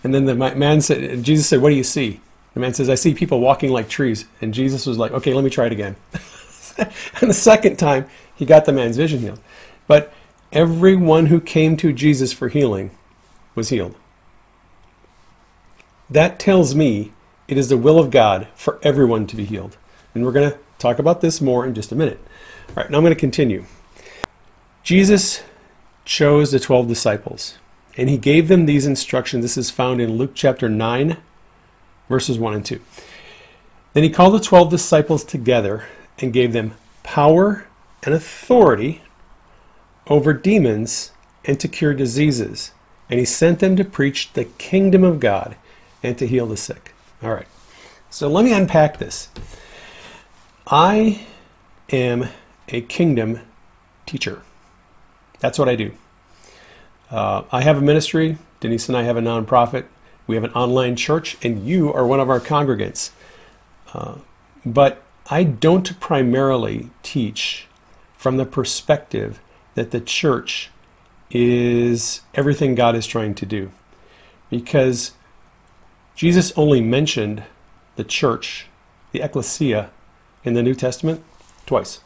and 0.04 0.14
then 0.14 0.26
the 0.26 0.36
man 0.36 0.82
said, 0.82 1.24
Jesus 1.24 1.48
said, 1.48 1.62
"What 1.62 1.70
do 1.70 1.76
you 1.76 1.84
see?" 1.84 2.20
The 2.54 2.60
man 2.60 2.74
says, 2.74 2.90
"I 2.90 2.96
see 2.96 3.14
people 3.14 3.40
walking 3.40 3.72
like 3.72 3.90
trees." 3.90 4.26
And 4.42 4.54
Jesus 4.54 4.86
was 4.86 4.98
like, 4.98 5.12
"Okay, 5.12 5.34
let 5.34 5.44
me 5.44 5.50
try 5.50 5.66
it 5.66 5.72
again." 5.72 5.96
and 6.78 7.30
the 7.30 7.34
second 7.34 7.78
time, 7.78 8.08
he 8.36 8.46
got 8.46 8.66
the 8.66 8.72
man's 8.72 8.98
vision 8.98 9.20
healed. 9.20 9.40
But 9.88 10.14
everyone 10.52 11.28
who 11.28 11.40
came 11.40 11.78
to 11.78 11.94
Jesus 11.94 12.34
for 12.34 12.48
healing 12.48 12.92
was 13.56 13.70
healed. 13.70 13.96
That 16.10 16.40
tells 16.40 16.74
me 16.74 17.12
it 17.48 17.58
is 17.58 17.70
the 17.70 17.78
will 17.78 18.00
of 18.00 18.12
God 18.12 18.48
for 18.56 18.80
everyone 18.82 19.28
to 19.28 19.36
be 19.36 19.46
healed. 19.46 19.78
And 20.14 20.26
we're 20.26 20.32
going 20.32 20.52
to 20.52 20.58
talk 20.80 21.00
about 21.00 21.22
this 21.22 21.42
more 21.42 21.66
in 21.66 21.76
just 21.76 21.92
a 21.92 21.96
minute. 21.96 22.20
All 22.70 22.84
right, 22.84 22.90
now 22.92 22.98
I'm 22.98 23.04
going 23.04 23.14
to 23.14 23.20
continue. 23.20 23.66
Jesus 24.84 25.44
chose 26.06 26.52
the 26.52 26.60
12 26.60 26.88
disciples 26.88 27.58
and 27.98 28.10
he 28.10 28.18
gave 28.18 28.48
them 28.48 28.66
these 28.66 28.86
instructions. 28.86 29.44
This 29.44 29.58
is 29.58 29.70
found 29.70 30.00
in 30.00 30.18
Luke 30.18 30.32
chapter 30.36 30.70
9, 30.70 31.18
verses 32.08 32.40
1 32.40 32.54
and 32.54 32.66
2. 32.66 32.80
Then 33.94 34.04
he 34.04 34.10
called 34.10 34.36
the 34.36 34.40
12 34.40 34.70
disciples 34.70 35.24
together 35.24 35.86
and 36.20 36.32
gave 36.32 36.54
them 36.54 36.76
power 37.04 37.66
and 38.04 38.14
authority 38.14 39.02
over 40.08 40.32
demons 40.32 41.12
and 41.44 41.60
to 41.60 41.68
cure 41.68 41.94
diseases. 41.94 42.72
And 43.10 43.20
he 43.20 43.26
sent 43.26 43.60
them 43.60 43.76
to 43.76 43.84
preach 43.84 44.32
the 44.34 44.46
kingdom 44.46 45.04
of 45.04 45.20
God 45.20 45.56
and 46.04 46.18
to 46.20 46.28
heal 46.28 46.46
the 46.46 46.56
sick. 46.56 46.94
All 47.24 47.34
right. 47.34 47.48
So 48.10 48.28
let 48.28 48.46
me 48.46 48.54
unpack 48.54 48.98
this. 48.98 49.30
I 50.68 51.26
am 51.92 52.30
a 52.70 52.82
kingdom 52.82 53.42
teacher. 54.06 54.42
That's 55.40 55.60
what 55.60 55.70
I 55.70 55.76
do. 55.76 55.92
Uh, 57.12 57.44
I 57.52 57.62
have 57.62 57.78
a 57.78 57.82
ministry. 57.82 58.38
Denise 58.60 58.88
and 58.88 58.98
I 58.98 59.04
have 59.04 59.18
a 59.18 59.22
nonprofit. 59.22 59.86
We 60.28 60.36
have 60.36 60.44
an 60.44 60.52
online 60.52 60.96
church, 60.96 61.38
and 61.44 61.66
you 61.66 61.92
are 61.92 62.06
one 62.06 62.20
of 62.20 62.30
our 62.30 62.40
congregants. 62.40 63.12
Uh, 63.94 64.16
but 64.66 65.02
I 65.30 65.44
don't 65.44 66.00
primarily 66.00 66.90
teach 67.02 67.68
from 68.18 68.38
the 68.38 68.46
perspective 68.46 69.40
that 69.76 69.92
the 69.92 70.02
church 70.02 70.70
is 71.32 72.22
everything 72.36 72.76
God 72.76 72.96
is 72.96 73.08
trying 73.08 73.34
to 73.36 73.46
do. 73.46 73.72
Because 74.50 75.14
Jesus 76.16 76.52
only 76.56 76.82
mentioned 76.82 77.44
the 77.96 78.04
church, 78.04 78.68
the 79.12 79.22
ecclesia, 79.22 79.90
in 80.44 80.54
the 80.54 80.64
New 80.64 80.76
Testament 80.76 81.24
twice. 81.66 82.02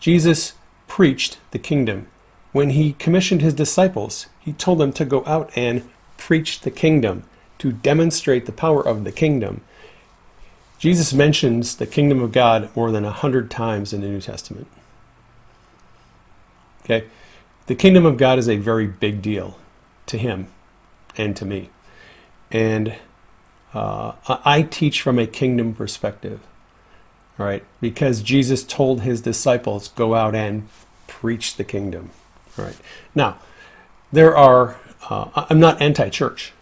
Jesus 0.00 0.54
preached 0.88 1.38
the 1.50 1.58
kingdom. 1.58 2.06
When 2.52 2.70
he 2.70 2.94
commissioned 2.94 3.42
his 3.42 3.54
disciples, 3.54 4.26
he 4.40 4.52
told 4.52 4.78
them 4.78 4.92
to 4.94 5.04
go 5.04 5.24
out 5.26 5.50
and 5.56 5.88
preach 6.16 6.60
the 6.60 6.70
kingdom, 6.70 7.24
to 7.58 7.72
demonstrate 7.72 8.46
the 8.46 8.52
power 8.52 8.86
of 8.86 9.04
the 9.04 9.12
kingdom. 9.12 9.62
Jesus 10.78 11.12
mentions 11.12 11.76
the 11.76 11.86
kingdom 11.86 12.22
of 12.22 12.32
God 12.32 12.74
more 12.76 12.90
than 12.90 13.04
a 13.04 13.10
hundred 13.10 13.50
times 13.50 13.92
in 13.92 14.00
the 14.00 14.08
New 14.08 14.20
Testament. 14.20 14.66
Okay? 16.84 17.06
The 17.66 17.74
kingdom 17.74 18.06
of 18.06 18.16
God 18.16 18.38
is 18.38 18.48
a 18.48 18.56
very 18.56 18.86
big 18.86 19.22
deal 19.22 19.58
to 20.06 20.18
him 20.18 20.48
and 21.16 21.34
to 21.36 21.44
me. 21.44 21.70
And 22.50 22.94
uh, 23.74 24.12
I 24.28 24.62
teach 24.62 25.02
from 25.02 25.18
a 25.18 25.26
kingdom 25.26 25.74
perspective, 25.74 26.40
right? 27.38 27.64
Because 27.80 28.22
Jesus 28.22 28.64
told 28.64 29.02
his 29.02 29.20
disciples, 29.20 29.88
go 29.88 30.14
out 30.14 30.34
and 30.34 30.68
preach 31.06 31.56
the 31.56 31.64
kingdom, 31.64 32.10
right? 32.56 32.76
Now, 33.14 33.38
there 34.12 34.36
are, 34.36 34.76
uh, 35.08 35.46
I'm 35.50 35.60
not 35.60 35.80
anti 35.80 36.08
church, 36.08 36.52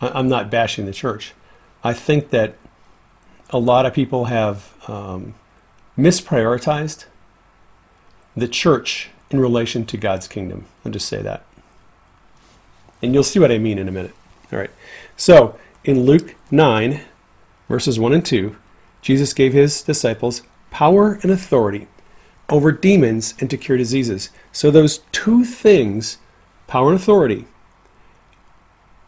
I'm 0.00 0.28
not 0.28 0.50
bashing 0.50 0.86
the 0.86 0.92
church. 0.92 1.32
I 1.82 1.92
think 1.92 2.30
that 2.30 2.56
a 3.50 3.58
lot 3.58 3.86
of 3.86 3.94
people 3.94 4.26
have 4.26 4.74
um, 4.88 5.34
misprioritized 5.96 7.06
the 8.36 8.48
church 8.48 9.10
in 9.30 9.40
relation 9.40 9.86
to 9.86 9.96
God's 9.96 10.28
kingdom. 10.28 10.66
I'll 10.84 10.92
just 10.92 11.08
say 11.08 11.22
that. 11.22 11.44
And 13.02 13.14
you'll 13.14 13.22
see 13.22 13.38
what 13.38 13.52
I 13.52 13.58
mean 13.58 13.78
in 13.78 13.88
a 13.88 13.92
minute. 13.92 14.14
All 14.52 14.58
right. 14.58 14.70
So, 15.16 15.58
in 15.84 16.04
Luke 16.04 16.34
9, 16.50 17.00
verses 17.68 17.98
1 17.98 18.12
and 18.12 18.24
2, 18.24 18.56
Jesus 19.06 19.32
gave 19.32 19.52
his 19.52 19.82
disciples 19.82 20.42
power 20.72 21.20
and 21.22 21.30
authority 21.30 21.86
over 22.48 22.72
demons 22.72 23.34
and 23.38 23.48
to 23.48 23.56
cure 23.56 23.78
diseases. 23.78 24.30
So, 24.50 24.68
those 24.68 24.98
two 25.12 25.44
things, 25.44 26.18
power 26.66 26.88
and 26.88 26.98
authority, 26.98 27.44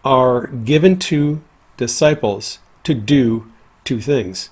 are 0.05 0.47
given 0.47 1.01
to 1.01 1.43
disciples 1.77 2.61
to 2.85 2.95
do 2.95 3.51
two 3.83 4.01
things 4.01 4.51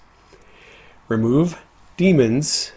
remove 1.07 1.63
demons 1.97 2.73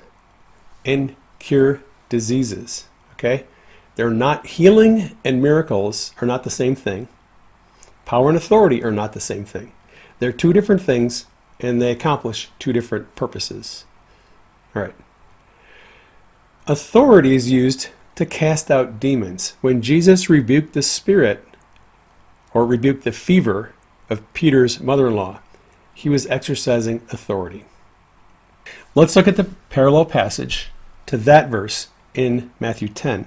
and 0.85 1.15
cure 1.39 1.81
diseases. 2.07 2.85
Okay? 3.13 3.45
They're 3.95 4.11
not 4.11 4.45
healing 4.45 5.17
and 5.25 5.41
miracles 5.41 6.13
are 6.21 6.27
not 6.27 6.43
the 6.43 6.51
same 6.51 6.75
thing. 6.75 7.07
Power 8.05 8.29
and 8.29 8.37
authority 8.37 8.83
are 8.83 8.91
not 8.91 9.13
the 9.13 9.19
same 9.19 9.43
thing. 9.43 9.71
They're 10.19 10.31
two 10.31 10.53
different 10.53 10.83
things 10.83 11.25
and 11.59 11.81
they 11.81 11.91
accomplish 11.91 12.49
two 12.59 12.73
different 12.73 13.15
purposes. 13.15 13.85
All 14.75 14.83
right. 14.83 14.95
Authority 16.67 17.35
is 17.35 17.51
used 17.51 17.89
to 18.15 18.25
cast 18.25 18.69
out 18.69 18.99
demons. 18.99 19.55
When 19.61 19.81
Jesus 19.81 20.29
rebuked 20.29 20.73
the 20.73 20.81
spirit 20.81 21.43
or 22.53 22.65
rebuked 22.65 23.03
the 23.03 23.11
fever 23.11 23.73
of 24.09 24.33
Peter's 24.33 24.79
mother 24.79 25.07
in 25.07 25.15
law, 25.15 25.39
he 25.93 26.09
was 26.09 26.27
exercising 26.27 27.01
authority. 27.11 27.65
Let's 28.95 29.15
look 29.15 29.27
at 29.27 29.35
the 29.35 29.49
parallel 29.69 30.05
passage 30.05 30.69
to 31.07 31.17
that 31.17 31.49
verse 31.49 31.89
in 32.13 32.51
Matthew 32.59 32.87
10. 32.87 33.25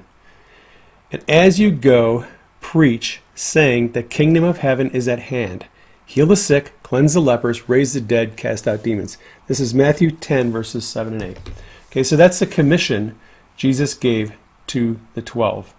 And 1.11 1.25
as 1.29 1.61
you 1.61 1.71
go, 1.71 2.27
preach, 2.61 3.21
saying, 3.35 3.93
The 3.93 4.03
kingdom 4.03 4.45
of 4.45 4.59
heaven 4.59 4.91
is 4.91 5.09
at 5.09 5.19
hand. 5.19 5.67
Heal 6.13 6.27
the 6.27 6.37
sick, 6.37 6.73
cleanse 6.83 7.15
the 7.15 7.23
lepers, 7.23 7.71
raise 7.71 7.95
the 7.95 8.01
dead, 8.03 8.37
cast 8.37 8.69
out 8.69 8.83
demons. 8.83 9.17
This 9.47 9.61
is 9.61 9.73
Matthew 9.73 10.11
10, 10.11 10.53
verses 10.53 10.87
7 10.87 11.15
and 11.15 11.23
8. 11.23 11.39
Okay, 11.87 12.03
so 12.03 12.17
that's 12.17 12.39
the 12.39 12.47
commission 12.47 13.19
Jesus 13.57 13.95
gave 13.95 14.35
to 14.67 15.01
the 15.15 15.23
12. 15.23 15.73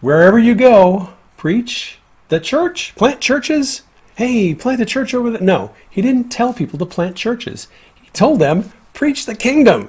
Wherever 0.00 0.38
you 0.38 0.54
go, 0.54 1.14
preach 1.36 1.98
the 2.28 2.38
church, 2.38 2.94
plant 2.94 3.20
churches. 3.20 3.82
Hey, 4.14 4.54
plant 4.54 4.80
a 4.80 4.86
church 4.86 5.12
over 5.12 5.32
there. 5.32 5.40
No, 5.40 5.72
he 5.90 6.00
didn't 6.00 6.30
tell 6.30 6.54
people 6.54 6.78
to 6.78 6.86
plant 6.86 7.16
churches. 7.16 7.66
He 8.00 8.08
told 8.10 8.38
them, 8.38 8.72
preach 8.94 9.26
the 9.26 9.34
kingdom 9.34 9.88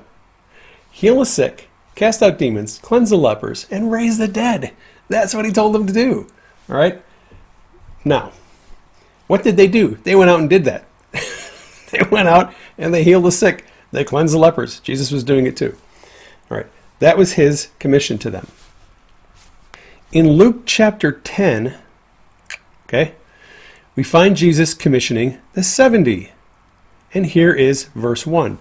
heal 0.89 1.19
the 1.19 1.25
sick, 1.27 1.69
cast 1.93 2.23
out 2.23 2.39
demons, 2.39 2.79
cleanse 2.79 3.11
the 3.11 3.17
lepers, 3.19 3.67
and 3.69 3.91
raise 3.91 4.17
the 4.17 4.27
dead. 4.27 4.73
That's 5.07 5.35
what 5.35 5.45
he 5.45 5.51
told 5.51 5.75
them 5.75 5.85
to 5.85 5.93
do. 5.93 6.25
All 6.67 6.75
right? 6.75 7.03
Now, 8.07 8.31
what 9.27 9.43
did 9.43 9.57
they 9.57 9.67
do? 9.67 9.97
They 10.03 10.15
went 10.15 10.29
out 10.29 10.39
and 10.39 10.49
did 10.49 10.63
that. 10.65 10.85
they 11.91 12.01
went 12.09 12.27
out 12.27 12.53
and 12.77 12.93
they 12.93 13.03
healed 13.03 13.25
the 13.25 13.31
sick. 13.31 13.65
They 13.91 14.03
cleansed 14.03 14.33
the 14.33 14.39
lepers. 14.39 14.79
Jesus 14.79 15.11
was 15.11 15.23
doing 15.23 15.45
it 15.45 15.57
too. 15.57 15.75
All 16.49 16.57
right. 16.57 16.67
That 16.99 17.17
was 17.17 17.33
his 17.33 17.69
commission 17.79 18.17
to 18.19 18.29
them. 18.29 18.47
In 20.11 20.31
Luke 20.31 20.63
chapter 20.65 21.11
10, 21.11 21.75
okay, 22.85 23.13
we 23.95 24.03
find 24.03 24.37
Jesus 24.37 24.73
commissioning 24.73 25.37
the 25.53 25.63
70. 25.63 26.31
And 27.13 27.25
here 27.25 27.53
is 27.53 27.85
verse 27.95 28.25
1. 28.25 28.57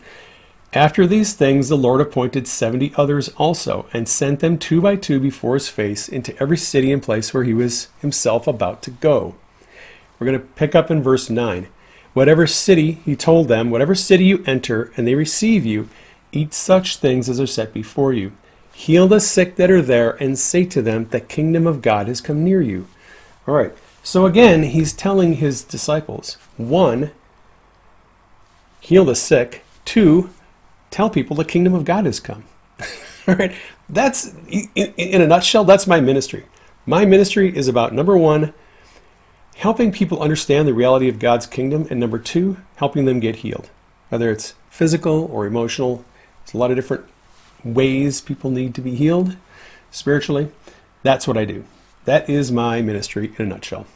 After 0.72 1.06
these 1.06 1.32
things, 1.32 1.68
the 1.68 1.76
Lord 1.76 2.00
appointed 2.00 2.46
seventy 2.46 2.92
others 2.96 3.28
also, 3.36 3.86
and 3.92 4.08
sent 4.08 4.40
them 4.40 4.58
two 4.58 4.80
by 4.80 4.96
two 4.96 5.18
before 5.18 5.54
his 5.54 5.68
face 5.68 6.08
into 6.08 6.36
every 6.40 6.58
city 6.58 6.92
and 6.92 7.02
place 7.02 7.32
where 7.32 7.44
he 7.44 7.54
was 7.54 7.88
himself 8.00 8.46
about 8.46 8.82
to 8.82 8.90
go. 8.90 9.36
We're 10.18 10.26
going 10.26 10.40
to 10.40 10.46
pick 10.46 10.74
up 10.74 10.90
in 10.90 11.02
verse 11.02 11.28
9. 11.28 11.68
Whatever 12.14 12.46
city, 12.46 12.92
he 13.04 13.14
told 13.14 13.48
them, 13.48 13.70
whatever 13.70 13.94
city 13.94 14.24
you 14.24 14.42
enter 14.46 14.90
and 14.96 15.06
they 15.06 15.14
receive 15.14 15.66
you, 15.66 15.88
eat 16.32 16.54
such 16.54 16.96
things 16.96 17.28
as 17.28 17.38
are 17.38 17.46
set 17.46 17.74
before 17.74 18.12
you. 18.12 18.32
Heal 18.72 19.08
the 19.08 19.20
sick 19.20 19.56
that 19.56 19.70
are 19.70 19.82
there, 19.82 20.12
and 20.22 20.38
say 20.38 20.64
to 20.66 20.82
them, 20.82 21.08
The 21.08 21.20
kingdom 21.20 21.66
of 21.66 21.80
God 21.82 22.08
has 22.08 22.20
come 22.20 22.44
near 22.44 22.60
you. 22.60 22.86
All 23.46 23.54
right. 23.54 23.72
So 24.02 24.26
again, 24.26 24.62
he's 24.62 24.92
telling 24.92 25.34
his 25.34 25.62
disciples 25.62 26.34
one, 26.56 27.10
heal 28.80 29.04
the 29.04 29.14
sick, 29.14 29.64
two, 29.84 30.30
tell 30.96 31.10
people 31.10 31.36
the 31.36 31.44
kingdom 31.44 31.74
of 31.74 31.84
God 31.84 32.06
has 32.06 32.20
come. 32.20 32.44
All 33.28 33.34
right? 33.34 33.52
That's, 33.86 34.32
in, 34.48 34.70
in 34.74 35.20
a 35.20 35.26
nutshell, 35.26 35.62
that's 35.62 35.86
my 35.86 36.00
ministry. 36.00 36.46
My 36.86 37.04
ministry 37.04 37.54
is 37.54 37.68
about 37.68 37.92
number 37.92 38.16
one, 38.16 38.54
helping 39.56 39.92
people 39.92 40.22
understand 40.22 40.66
the 40.66 40.72
reality 40.72 41.06
of 41.10 41.18
God's 41.18 41.46
kingdom, 41.46 41.86
and 41.90 42.00
number 42.00 42.18
two, 42.18 42.56
helping 42.76 43.04
them 43.04 43.20
get 43.20 43.36
healed. 43.36 43.68
Whether 44.08 44.30
it's 44.30 44.54
physical 44.70 45.26
or 45.30 45.44
emotional, 45.44 46.02
there's 46.46 46.54
a 46.54 46.58
lot 46.58 46.70
of 46.70 46.76
different 46.76 47.04
ways 47.62 48.22
people 48.22 48.50
need 48.50 48.74
to 48.76 48.80
be 48.80 48.94
healed 48.94 49.36
spiritually. 49.90 50.50
That's 51.02 51.28
what 51.28 51.36
I 51.36 51.44
do. 51.44 51.66
That 52.06 52.30
is 52.30 52.50
my 52.50 52.80
ministry 52.80 53.34
in 53.36 53.44
a 53.44 53.48
nutshell. 53.48 53.86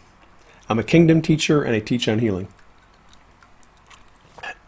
I'm 0.69 0.79
a 0.79 0.85
kingdom 0.85 1.23
teacher 1.23 1.63
and 1.63 1.75
I 1.75 1.81
teach 1.81 2.09
on 2.09 2.19
healing. 2.19 2.49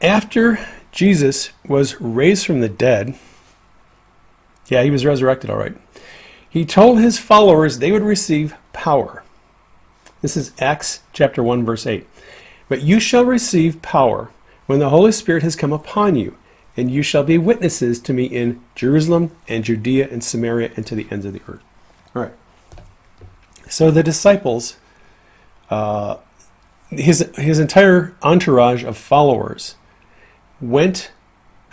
after 0.00 0.58
Jesus 0.92 1.50
was 1.66 2.00
raised 2.00 2.46
from 2.46 2.61
the 2.61 2.68
dead, 2.68 3.14
yeah, 4.68 4.82
he 4.82 4.90
was 4.90 5.04
resurrected, 5.04 5.50
all 5.50 5.56
right. 5.56 5.76
He 6.49 6.64
told 6.64 7.00
his 7.00 7.18
followers 7.18 7.78
they 7.78 7.92
would 7.92 8.02
receive 8.02 8.54
power. 8.72 9.22
This 10.20 10.37
is 10.37 10.52
Acts 10.61 11.00
chapter 11.12 11.42
1 11.42 11.64
verse 11.64 11.87
8. 11.87 12.06
But 12.68 12.82
you 12.82 13.00
shall 13.00 13.25
receive 13.25 13.82
power 13.82 14.30
when 14.66 14.78
the 14.78 14.90
Holy 14.90 15.12
Spirit 15.12 15.42
has 15.42 15.56
come 15.56 15.72
upon 15.72 16.14
you, 16.14 16.37
and 16.76 16.90
you 16.90 17.02
shall 17.02 17.25
be 17.25 17.38
witnesses 17.38 18.00
to 18.00 18.12
me 18.12 18.25
in 18.25 18.62
Jerusalem 18.75 19.34
and 19.49 19.64
Judea 19.64 20.08
and 20.11 20.22
Samaria 20.22 20.70
and 20.76 20.87
to 20.87 20.94
the 20.94 21.06
ends 21.11 21.26
of 21.26 21.32
the 21.32 21.42
earth. 21.49 21.62
All 22.14 22.22
right. 22.22 22.32
So 23.68 23.90
the 23.90 24.02
disciples, 24.02 24.76
uh, 25.70 26.16
his 26.90 27.30
his 27.37 27.58
entire 27.58 28.14
entourage 28.22 28.84
of 28.84 28.96
followers, 28.96 29.75
went. 30.62 31.11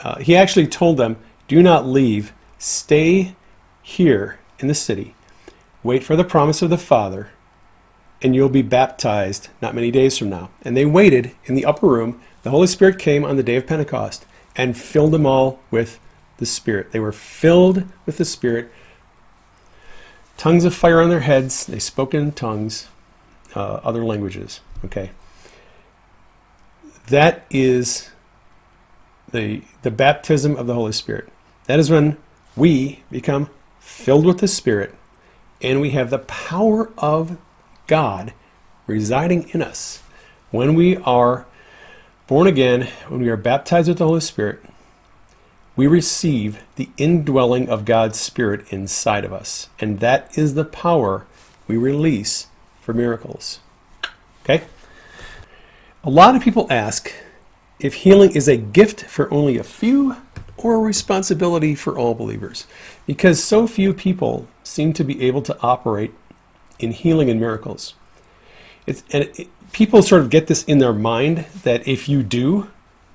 Uh, 0.02 0.20
he 0.20 0.36
actually 0.36 0.68
told 0.68 0.98
them, 0.98 1.18
"Do 1.48 1.62
not 1.62 1.88
leave. 1.88 2.34
Stay 2.58 3.36
here 3.82 4.40
in 4.60 4.68
the 4.68 4.76
city. 4.76 5.16
Wait 5.84 6.04
for 6.04 6.16
the 6.16 6.24
promise 6.24 6.62
of 6.62 6.70
the 6.70 6.78
Father." 6.78 7.30
and 8.22 8.36
you'll 8.36 8.50
be 8.50 8.62
baptized 8.62 9.50
not 9.62 9.76
many 9.76 9.92
days 9.92 10.18
from 10.18 10.30
now. 10.30 10.50
And 10.64 10.76
they 10.76 10.86
waited 10.86 11.32
in 11.46 11.56
the 11.56 11.66
upper 11.66 11.88
room. 11.88 12.22
The 12.44 12.50
Holy 12.50 12.68
Spirit 12.68 13.00
came 13.00 13.24
on 13.24 13.38
the 13.38 13.44
day 13.44 13.56
of 13.56 13.68
Pentecost 13.68 14.26
and 14.56 14.78
filled 14.78 15.12
them 15.12 15.26
all 15.26 15.60
with 15.72 16.00
the 16.38 16.46
Spirit. 16.46 16.92
They 16.92 17.00
were 17.00 17.12
filled 17.12 17.86
with 18.06 18.18
the 18.18 18.26
Spirit. 18.26 18.72
Tongues 20.38 20.66
of 20.66 20.74
fire 20.74 21.02
on 21.02 21.10
their 21.10 21.22
heads. 21.22 21.66
They 21.66 21.80
spoke 21.80 22.14
in 22.14 22.32
tongues, 22.32 22.88
uh, 23.56 23.80
other 23.84 24.04
languages. 24.04 24.62
Okay. 24.86 25.12
That 27.08 27.46
is 27.50 28.10
the, 29.32 29.62
the 29.82 29.92
baptism 29.92 30.56
of 30.56 30.68
the 30.68 30.74
Holy 30.74 30.92
Spirit. 30.92 31.30
That 31.66 31.80
is 31.80 31.90
when 31.90 32.18
we 32.56 33.04
become 33.12 33.50
filled 33.80 34.26
with 34.26 34.40
the 34.40 34.48
Spirit 34.48 34.96
and 35.62 35.82
we 35.82 35.92
have 35.92 36.10
the 36.10 36.20
power 36.20 36.92
of 36.98 37.38
God 37.88 38.34
residing 38.88 39.50
in 39.50 39.62
us. 39.62 40.02
When 40.52 40.74
we 40.74 40.98
are 40.98 41.46
born 42.28 42.48
again, 42.48 42.88
when 43.08 43.22
we 43.22 43.30
are 43.30 43.38
baptized 43.38 43.88
with 43.88 43.98
the 43.98 44.06
Holy 44.06 44.22
Spirit, 44.22 44.64
we 45.76 45.88
receive 45.88 46.64
the 46.76 46.90
indwelling 46.98 47.70
of 47.70 47.86
God's 47.86 48.20
Spirit 48.20 48.72
inside 48.72 49.24
of 49.26 49.32
us. 49.34 49.70
And 49.80 50.00
that 50.00 50.38
is 50.38 50.54
the 50.54 50.66
power 50.66 51.26
we 51.68 51.78
release 51.78 52.48
for 52.82 52.94
miracles. 52.94 53.60
Okay? 54.44 54.66
A 56.04 56.10
lot 56.10 56.36
of 56.36 56.42
people 56.42 56.68
ask 56.70 57.14
if 57.80 57.94
healing 57.96 58.36
is 58.36 58.48
a 58.48 58.58
gift 58.58 59.02
for 59.02 59.32
only 59.34 59.58
a 59.58 59.64
few 59.64 60.16
or 60.58 60.76
a 60.76 60.80
responsibility 60.80 61.76
for 61.76 61.98
all 61.98 62.14
believers 62.14 62.68
because 63.06 63.42
so 63.44 63.66
few 63.66 63.94
people 63.94 64.48
seem 64.64 64.94
to 64.94 65.04
be 65.04 65.22
able 65.22 65.42
to 65.42 65.58
operate 65.62 66.14
in 66.80 66.92
healing 66.92 67.30
and 67.30 67.40
miracles. 67.40 67.96
It's, 68.86 69.04
and 69.12 69.24
it, 69.24 69.48
people 69.72 70.02
sort 70.02 70.22
of 70.22 70.30
get 70.30 70.48
this 70.48 70.64
in 70.64 70.80
their 70.80 70.94
mind 70.94 71.46
that 71.64 71.88
if 71.88 72.10
you 72.10 72.24
do, 72.24 72.70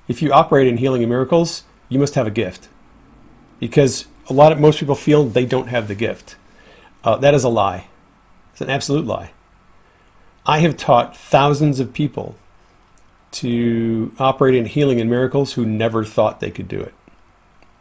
if 0.07 0.21
you 0.21 0.31
operate 0.31 0.67
in 0.67 0.77
healing 0.77 1.03
and 1.03 1.09
miracles, 1.09 1.63
you 1.89 1.99
must 1.99 2.15
have 2.15 2.27
a 2.27 2.31
gift. 2.31 2.69
Because 3.59 4.05
a 4.29 4.33
lot 4.33 4.51
of 4.51 4.59
most 4.59 4.79
people 4.79 4.95
feel 4.95 5.23
they 5.23 5.45
don't 5.45 5.67
have 5.67 5.87
the 5.87 5.95
gift. 5.95 6.35
Uh, 7.03 7.17
that 7.17 7.33
is 7.33 7.43
a 7.43 7.49
lie. 7.49 7.87
It's 8.51 8.61
an 8.61 8.69
absolute 8.69 9.05
lie. 9.05 9.31
I 10.45 10.59
have 10.59 10.77
taught 10.77 11.17
thousands 11.17 11.79
of 11.79 11.93
people 11.93 12.35
to 13.35 14.13
operate 14.17 14.55
in 14.55 14.65
healing 14.65 15.01
and 15.01 15.09
miracles 15.09 15.53
who 15.53 15.65
never 15.65 16.03
thought 16.03 16.39
they 16.39 16.51
could 16.51 16.67
do 16.67 16.79
it. 16.79 16.93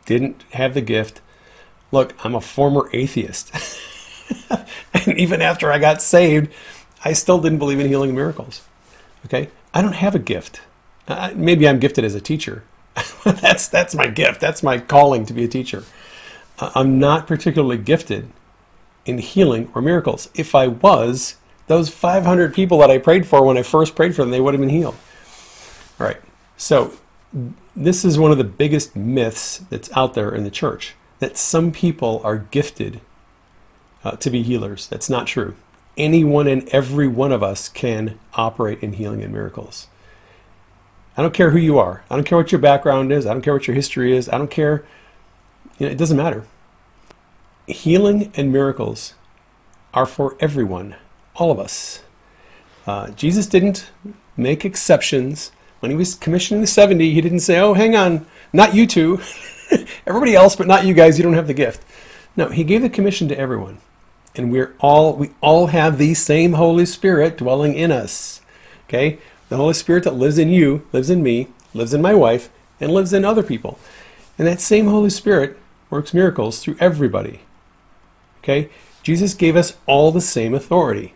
Didn't 0.06 0.42
have 0.52 0.74
the 0.74 0.80
gift. 0.80 1.20
Look, 1.92 2.14
I'm 2.24 2.34
a 2.34 2.40
former 2.40 2.90
atheist. 2.92 3.54
and 4.94 5.18
even 5.18 5.40
after 5.40 5.70
I 5.70 5.78
got 5.78 6.02
saved, 6.02 6.52
I 7.04 7.12
still 7.12 7.40
didn't 7.40 7.58
believe 7.58 7.78
in 7.78 7.88
healing 7.88 8.10
and 8.10 8.16
miracles. 8.16 8.62
Okay? 9.26 9.48
I 9.72 9.82
don't 9.82 9.94
have 9.94 10.14
a 10.14 10.18
gift. 10.18 10.60
Uh, 11.06 11.32
maybe 11.34 11.68
I'm 11.68 11.78
gifted 11.78 12.04
as 12.04 12.14
a 12.14 12.20
teacher. 12.20 12.64
that's 13.24 13.68
that's 13.68 13.94
my 13.94 14.06
gift. 14.06 14.40
That's 14.40 14.62
my 14.62 14.78
calling 14.78 15.26
to 15.26 15.32
be 15.32 15.44
a 15.44 15.48
teacher. 15.48 15.84
Uh, 16.58 16.70
I'm 16.74 16.98
not 16.98 17.26
particularly 17.26 17.78
gifted 17.78 18.28
in 19.04 19.18
healing 19.18 19.70
or 19.74 19.82
miracles. 19.82 20.30
If 20.34 20.54
I 20.54 20.68
was, 20.68 21.36
those 21.66 21.88
500 21.88 22.54
people 22.54 22.78
that 22.78 22.90
I 22.90 22.98
prayed 22.98 23.26
for 23.26 23.44
when 23.44 23.58
I 23.58 23.62
first 23.62 23.94
prayed 23.94 24.14
for 24.14 24.22
them, 24.22 24.30
they 24.30 24.40
would 24.40 24.54
have 24.54 24.60
been 24.60 24.70
healed. 24.70 24.96
All 26.00 26.06
right. 26.06 26.20
So 26.56 26.94
this 27.74 28.04
is 28.04 28.18
one 28.18 28.30
of 28.30 28.38
the 28.38 28.44
biggest 28.44 28.94
myths 28.94 29.58
that's 29.70 29.90
out 29.96 30.14
there 30.14 30.34
in 30.34 30.44
the 30.44 30.50
church 30.50 30.94
that 31.18 31.36
some 31.36 31.72
people 31.72 32.20
are 32.24 32.38
gifted 32.38 33.00
uh, 34.04 34.12
to 34.12 34.30
be 34.30 34.42
healers. 34.42 34.86
That's 34.86 35.08
not 35.08 35.26
true. 35.26 35.54
Anyone 35.96 36.46
and 36.46 36.68
every 36.70 37.06
one 37.08 37.32
of 37.32 37.42
us 37.42 37.68
can 37.68 38.18
operate 38.34 38.82
in 38.82 38.94
healing 38.94 39.22
and 39.22 39.32
miracles. 39.32 39.88
I 41.16 41.22
don't 41.22 41.34
care 41.34 41.50
who 41.50 41.58
you 41.58 41.78
are. 41.78 42.04
I 42.10 42.16
don't 42.16 42.24
care 42.24 42.38
what 42.38 42.50
your 42.50 42.60
background 42.60 43.12
is. 43.12 43.26
I 43.26 43.32
don't 43.32 43.42
care 43.42 43.54
what 43.54 43.66
your 43.66 43.76
history 43.76 44.16
is. 44.16 44.28
I 44.28 44.38
don't 44.38 44.50
care. 44.50 44.84
You 45.78 45.86
know, 45.86 45.92
it 45.92 45.98
doesn't 45.98 46.16
matter. 46.16 46.44
Healing 47.66 48.32
and 48.34 48.52
miracles 48.52 49.14
are 49.94 50.06
for 50.06 50.36
everyone, 50.40 50.96
all 51.36 51.50
of 51.50 51.58
us. 51.58 52.02
Uh, 52.86 53.10
Jesus 53.10 53.46
didn't 53.46 53.90
make 54.36 54.64
exceptions. 54.64 55.52
When 55.84 55.90
he 55.90 55.96
was 55.98 56.14
commissioning 56.14 56.62
the 56.62 56.66
70, 56.66 57.12
he 57.12 57.20
didn't 57.20 57.40
say, 57.40 57.60
oh, 57.60 57.74
hang 57.74 57.94
on, 57.94 58.24
not 58.54 58.74
you 58.74 58.86
two. 58.86 59.20
Everybody 60.06 60.34
else, 60.34 60.56
but 60.56 60.66
not 60.66 60.86
you 60.86 60.94
guys. 60.94 61.18
You 61.18 61.24
don't 61.24 61.34
have 61.34 61.46
the 61.46 61.52
gift. 61.52 61.84
No, 62.36 62.48
he 62.48 62.64
gave 62.64 62.80
the 62.80 62.88
commission 62.88 63.28
to 63.28 63.38
everyone 63.38 63.78
and 64.34 64.50
we're 64.50 64.74
all 64.80 65.14
we 65.14 65.30
all 65.42 65.66
have 65.66 65.98
the 65.98 66.14
same 66.14 66.54
Holy 66.54 66.86
Spirit 66.86 67.36
dwelling 67.36 67.74
in 67.74 67.92
us. 67.92 68.40
Okay? 68.88 69.18
The 69.50 69.58
Holy 69.58 69.74
Spirit 69.74 70.04
that 70.04 70.14
lives 70.14 70.38
in 70.38 70.48
you, 70.48 70.86
lives 70.90 71.10
in 71.10 71.22
me, 71.22 71.48
lives 71.74 71.92
in 71.92 72.00
my 72.00 72.14
wife, 72.14 72.48
and 72.80 72.90
lives 72.90 73.12
in 73.12 73.22
other 73.22 73.42
people. 73.42 73.78
And 74.38 74.48
that 74.48 74.62
same 74.62 74.86
Holy 74.86 75.10
Spirit 75.10 75.58
works 75.90 76.14
miracles 76.14 76.60
through 76.60 76.78
everybody. 76.80 77.40
Okay? 78.38 78.70
Jesus 79.02 79.34
gave 79.34 79.54
us 79.54 79.76
all 79.86 80.10
the 80.10 80.22
same 80.22 80.54
authority. 80.54 81.12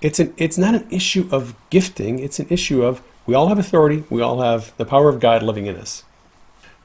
It's 0.00 0.18
an 0.18 0.32
it's 0.38 0.56
not 0.56 0.74
an 0.74 0.86
issue 0.90 1.28
of 1.30 1.54
gifting, 1.70 2.18
it's 2.18 2.38
an 2.38 2.46
issue 2.48 2.82
of 2.82 3.02
we 3.26 3.34
all 3.34 3.48
have 3.48 3.58
authority, 3.58 4.04
we 4.08 4.22
all 4.22 4.40
have 4.40 4.76
the 4.76 4.84
power 4.84 5.08
of 5.08 5.20
God 5.20 5.42
living 5.42 5.66
in 5.66 5.76
us. 5.76 6.04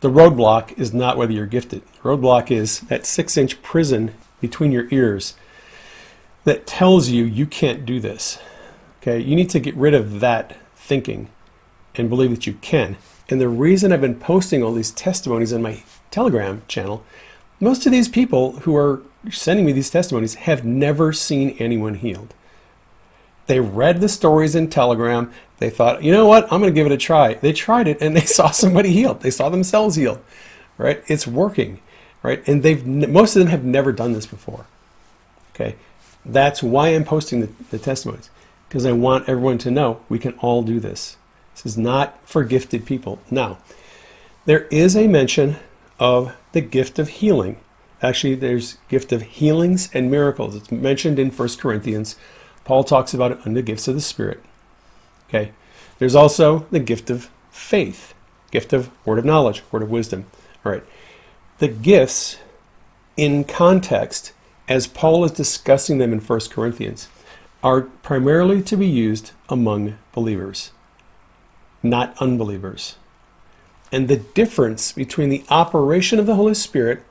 The 0.02 0.10
roadblock 0.10 0.78
is 0.80 0.94
not 0.94 1.18
whether 1.18 1.32
you're 1.32 1.46
gifted. 1.46 1.84
The 1.86 2.10
roadblock 2.10 2.50
is 2.50 2.82
that 2.82 3.06
six 3.06 3.38
inch 3.38 3.62
prison 3.62 4.16
between 4.40 4.72
your 4.72 4.88
ears 4.90 5.36
that 6.44 6.66
tells 6.66 7.10
you 7.10 7.24
you 7.24 7.46
can't 7.46 7.86
do 7.86 8.00
this. 8.00 8.40
Okay, 9.02 9.20
you 9.20 9.36
need 9.36 9.50
to 9.52 9.60
get 9.60 9.76
rid 9.76 9.94
of 9.94 10.20
that 10.20 10.58
thinking 10.76 11.30
and 11.96 12.10
believe 12.10 12.32
that 12.32 12.48
you 12.48 12.54
can. 12.54 12.98
And 13.30 13.40
the 13.40 13.48
reason 13.48 13.92
I've 13.92 14.02
been 14.02 14.20
posting 14.20 14.64
all 14.64 14.74
these 14.74 14.92
testimonies 14.92 15.54
on 15.54 15.62
my 15.62 15.84
Telegram 16.10 16.64
channel, 16.68 17.04
most 17.60 17.86
of 17.86 17.92
these 17.92 18.10
people 18.10 18.54
who 18.62 18.76
are 18.76 19.04
sending 19.30 19.66
me 19.66 19.72
these 19.72 19.90
testimonies 19.92 20.36
have 20.36 20.66
never 20.66 21.14
seen 21.14 21.56
anyone 21.60 21.96
healed. 21.96 22.34
They 23.52 23.60
read 23.60 24.00
the 24.00 24.08
stories 24.08 24.56
in 24.56 24.70
Telegram. 24.70 25.30
They 25.58 25.70
thought, 25.70 26.02
you 26.04 26.14
know 26.14 26.26
what, 26.26 26.46
I'm 26.46 26.62
going 26.62 26.72
to 26.72 26.74
give 26.74 26.86
it 26.86 26.94
a 26.94 26.98
try. 26.98 27.34
They 27.34 27.52
tried 27.52 27.90
it 27.90 27.98
and 28.00 28.16
they 28.16 28.22
saw 28.26 28.50
somebody 28.50 28.94
healed. 28.94 29.20
They 29.20 29.30
saw 29.30 29.50
themselves 29.50 29.98
healed. 29.98 30.24
Right? 30.78 31.04
It's 31.08 31.28
working. 31.28 31.82
Right? 32.24 32.48
And 32.48 32.64
they've 32.64 32.88
most 32.88 33.36
of 33.36 33.42
them 33.42 33.50
have 33.50 33.66
never 33.66 33.92
done 33.92 34.14
this 34.14 34.26
before. 34.26 34.68
Okay. 35.54 35.76
That's 36.26 36.64
why 36.64 36.96
I'm 36.96 37.04
posting 37.04 37.42
the, 37.42 37.50
the 37.72 37.78
testimonies, 37.78 38.30
because 38.70 38.86
I 38.86 38.94
want 38.94 39.28
everyone 39.28 39.58
to 39.58 39.70
know 39.70 40.00
we 40.08 40.18
can 40.18 40.32
all 40.36 40.64
do 40.64 40.80
this. 40.80 41.18
This 41.54 41.66
is 41.66 41.78
not 41.78 42.26
for 42.26 42.46
gifted 42.46 42.86
people. 42.86 43.20
Now, 43.30 43.58
there 44.46 44.64
is 44.68 44.96
a 44.96 45.10
mention 45.10 45.58
of 46.00 46.34
the 46.54 46.62
gift 46.62 47.00
of 47.00 47.10
healing. 47.10 47.58
Actually, 48.02 48.36
there's 48.36 48.78
gift 48.88 49.12
of 49.12 49.24
healings 49.24 49.90
and 49.94 50.10
miracles. 50.10 50.56
It's 50.56 50.72
mentioned 50.72 51.20
in 51.20 51.32
1 51.32 51.50
Corinthians. 51.60 52.16
Paul 52.64 52.84
talks 52.84 53.14
about 53.14 53.32
it 53.32 53.40
under 53.46 53.60
the 53.60 53.66
gifts 53.66 53.88
of 53.88 53.96
the 53.96 54.02
Spirit. 54.02 54.42
Okay. 55.30 55.52
There's 56.00 56.16
also 56.16 56.66
the 56.72 56.80
gift 56.80 57.10
of 57.10 57.30
faith, 57.52 58.14
gift 58.52 58.74
of 58.74 58.92
word 59.06 59.20
of 59.20 59.26
knowledge, 59.26 59.64
word 59.72 59.84
of 59.84 59.90
wisdom. 59.90 60.26
All 60.66 60.72
right. 60.72 60.84
The 61.60 61.68
gifts 61.68 62.38
in 63.18 63.44
context 63.44 64.34
as 64.72 64.88
Paul 64.88 65.26
is 65.26 65.32
discussing 65.32 65.98
them 65.98 66.14
in 66.14 66.20
1 66.20 66.40
Corinthians, 66.50 67.10
are 67.62 67.82
primarily 67.82 68.62
to 68.62 68.78
be 68.78 68.88
used 68.88 69.32
among 69.50 69.98
believers, 70.14 70.72
not 71.84 72.16
unbelievers. 72.22 72.96
And 73.92 74.08
the 74.08 74.16
difference 74.16 74.94
between 74.94 75.28
the 75.28 75.44
operation 75.50 76.20
of 76.20 76.26
the 76.26 76.36
Holy 76.36 76.54
Spirit 76.54 77.04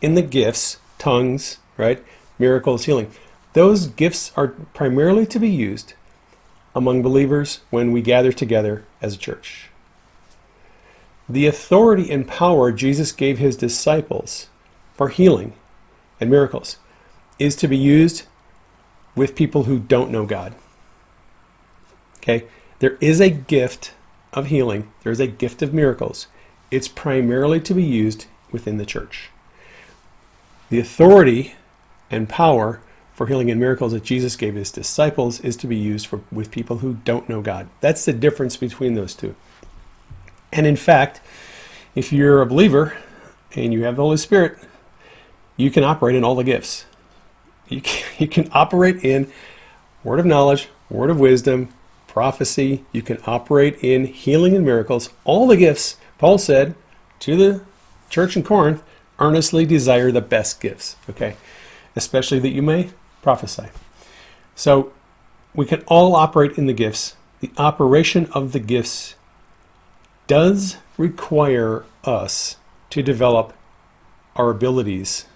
in 0.00 0.14
the 0.14 0.22
gifts, 0.22 0.78
tongues, 0.98 1.58
right, 1.76 2.00
miracles, 2.38 2.84
healing, 2.84 3.10
those 3.52 3.86
gifts 3.86 4.32
are 4.36 4.48
primarily 4.48 5.26
to 5.26 5.38
be 5.38 5.48
used 5.48 5.94
among 6.74 7.02
believers 7.02 7.60
when 7.70 7.92
we 7.92 8.00
gather 8.00 8.32
together 8.32 8.84
as 9.02 9.14
a 9.14 9.18
church. 9.18 9.70
The 11.28 11.46
authority 11.46 12.10
and 12.10 12.26
power 12.26 12.72
Jesus 12.72 13.12
gave 13.12 13.38
his 13.38 13.56
disciples 13.56 14.48
for 14.94 15.08
healing 15.08 15.54
and 16.20 16.30
miracles 16.30 16.76
is 17.38 17.56
to 17.56 17.68
be 17.68 17.76
used 17.76 18.24
with 19.14 19.34
people 19.34 19.64
who 19.64 19.78
don't 19.78 20.10
know 20.10 20.26
God. 20.26 20.54
Okay? 22.18 22.46
There 22.78 22.96
is 23.00 23.20
a 23.20 23.30
gift 23.30 23.94
of 24.32 24.46
healing, 24.46 24.92
there 25.02 25.12
is 25.12 25.20
a 25.20 25.26
gift 25.26 25.62
of 25.62 25.74
miracles. 25.74 26.26
It's 26.70 26.88
primarily 26.88 27.60
to 27.60 27.74
be 27.74 27.82
used 27.82 28.26
within 28.52 28.76
the 28.76 28.86
church. 28.86 29.30
The 30.68 30.78
authority 30.78 31.54
and 32.10 32.28
power 32.28 32.80
for 33.20 33.26
healing 33.26 33.50
and 33.50 33.60
miracles 33.60 33.92
that 33.92 34.02
Jesus 34.02 34.34
gave 34.34 34.54
his 34.54 34.72
disciples 34.72 35.40
is 35.40 35.54
to 35.54 35.66
be 35.66 35.76
used 35.76 36.06
for, 36.06 36.22
with 36.32 36.50
people 36.50 36.78
who 36.78 36.94
don't 37.04 37.28
know 37.28 37.42
God. 37.42 37.68
That's 37.82 38.06
the 38.06 38.14
difference 38.14 38.56
between 38.56 38.94
those 38.94 39.14
two. 39.14 39.36
And 40.54 40.66
in 40.66 40.76
fact, 40.76 41.20
if 41.94 42.14
you're 42.14 42.40
a 42.40 42.46
believer 42.46 42.96
and 43.54 43.74
you 43.74 43.84
have 43.84 43.96
the 43.96 44.02
Holy 44.02 44.16
Spirit, 44.16 44.56
you 45.58 45.70
can 45.70 45.84
operate 45.84 46.16
in 46.16 46.24
all 46.24 46.34
the 46.34 46.44
gifts. 46.44 46.86
You 47.68 47.82
can, 47.82 48.04
you 48.18 48.26
can 48.26 48.48
operate 48.52 49.04
in 49.04 49.30
word 50.02 50.18
of 50.18 50.24
knowledge, 50.24 50.70
word 50.88 51.10
of 51.10 51.20
wisdom, 51.20 51.68
prophecy. 52.06 52.86
You 52.90 53.02
can 53.02 53.18
operate 53.26 53.84
in 53.84 54.06
healing 54.06 54.56
and 54.56 54.64
miracles. 54.64 55.10
All 55.24 55.46
the 55.46 55.58
gifts, 55.58 55.98
Paul 56.16 56.38
said 56.38 56.74
to 57.18 57.36
the 57.36 57.60
church 58.08 58.34
in 58.34 58.44
Corinth, 58.44 58.82
earnestly 59.18 59.66
desire 59.66 60.10
the 60.10 60.22
best 60.22 60.58
gifts, 60.58 60.96
okay? 61.10 61.36
Especially 61.94 62.38
that 62.38 62.48
you 62.48 62.62
may 62.62 62.88
prophesy. 63.22 63.68
So 64.54 64.92
we 65.54 65.66
can 65.66 65.82
all 65.86 66.14
operate 66.14 66.58
in 66.58 66.66
the 66.66 66.72
gifts. 66.72 67.16
The 67.40 67.50
operation 67.56 68.26
of 68.32 68.52
the 68.52 68.60
gifts 68.60 69.14
does 70.26 70.76
require 70.96 71.84
us 72.04 72.56
to 72.90 73.02
develop 73.02 73.52
our 74.36 74.50
abilities, 74.50 75.26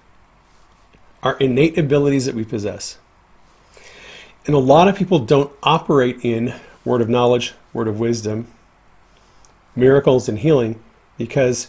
our 1.23 1.37
innate 1.39 1.77
abilities 1.79 2.27
that 2.27 2.35
we 2.35 2.45
possess. 2.45 2.99
And 4.47 4.55
a 4.55 4.59
lot 4.59 4.89
of 4.89 4.97
people 4.97 5.19
don't 5.19 5.53
operate 5.63 6.19
in 6.23 6.55
word 6.85 7.01
of 7.01 7.09
knowledge, 7.09 7.55
word 7.73 7.89
of 7.89 7.99
wisdom, 7.99 8.47
miracles, 9.75 10.29
and 10.29 10.39
healing 10.39 10.79
because 11.17 11.69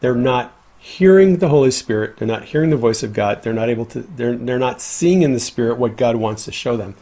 they're 0.00 0.14
not 0.14 0.55
hearing 0.78 1.38
the 1.38 1.48
Holy 1.48 1.70
Spirit, 1.70 2.16
they're 2.16 2.28
not 2.28 2.44
hearing 2.44 2.70
the 2.70 2.76
voice 2.76 3.02
of 3.02 3.12
God, 3.12 3.42
they're 3.42 3.52
not 3.52 3.68
able 3.68 3.86
to, 3.86 4.00
they're, 4.00 4.36
they're 4.36 4.58
not 4.58 4.80
seeing 4.80 5.22
in 5.22 5.32
the 5.32 5.40
Spirit 5.40 5.78
what 5.78 5.96
God 5.96 6.16
wants 6.16 6.44
to 6.44 6.52
show 6.52 6.76
them. 6.76 6.94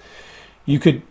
You 0.64 0.78
could, 0.78 1.02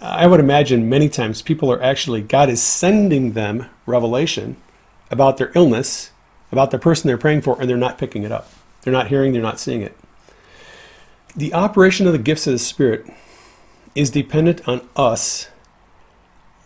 I 0.00 0.26
would 0.26 0.40
imagine 0.40 0.88
many 0.88 1.08
times 1.08 1.42
people 1.42 1.70
are 1.72 1.82
actually, 1.82 2.22
God 2.22 2.48
is 2.48 2.62
sending 2.62 3.32
them 3.32 3.68
revelation 3.86 4.56
about 5.10 5.36
their 5.36 5.50
illness, 5.54 6.12
about 6.52 6.70
the 6.70 6.78
person 6.78 7.08
they're 7.08 7.18
praying 7.18 7.42
for, 7.42 7.60
and 7.60 7.68
they're 7.68 7.76
not 7.76 7.98
picking 7.98 8.22
it 8.22 8.32
up. 8.32 8.50
They're 8.82 8.92
not 8.92 9.08
hearing, 9.08 9.32
they're 9.32 9.42
not 9.42 9.58
seeing 9.58 9.82
it. 9.82 9.96
The 11.34 11.52
operation 11.52 12.06
of 12.06 12.12
the 12.12 12.18
gifts 12.18 12.46
of 12.46 12.52
the 12.52 12.58
Spirit 12.58 13.06
is 13.94 14.10
dependent 14.10 14.66
on 14.68 14.88
us 14.94 15.48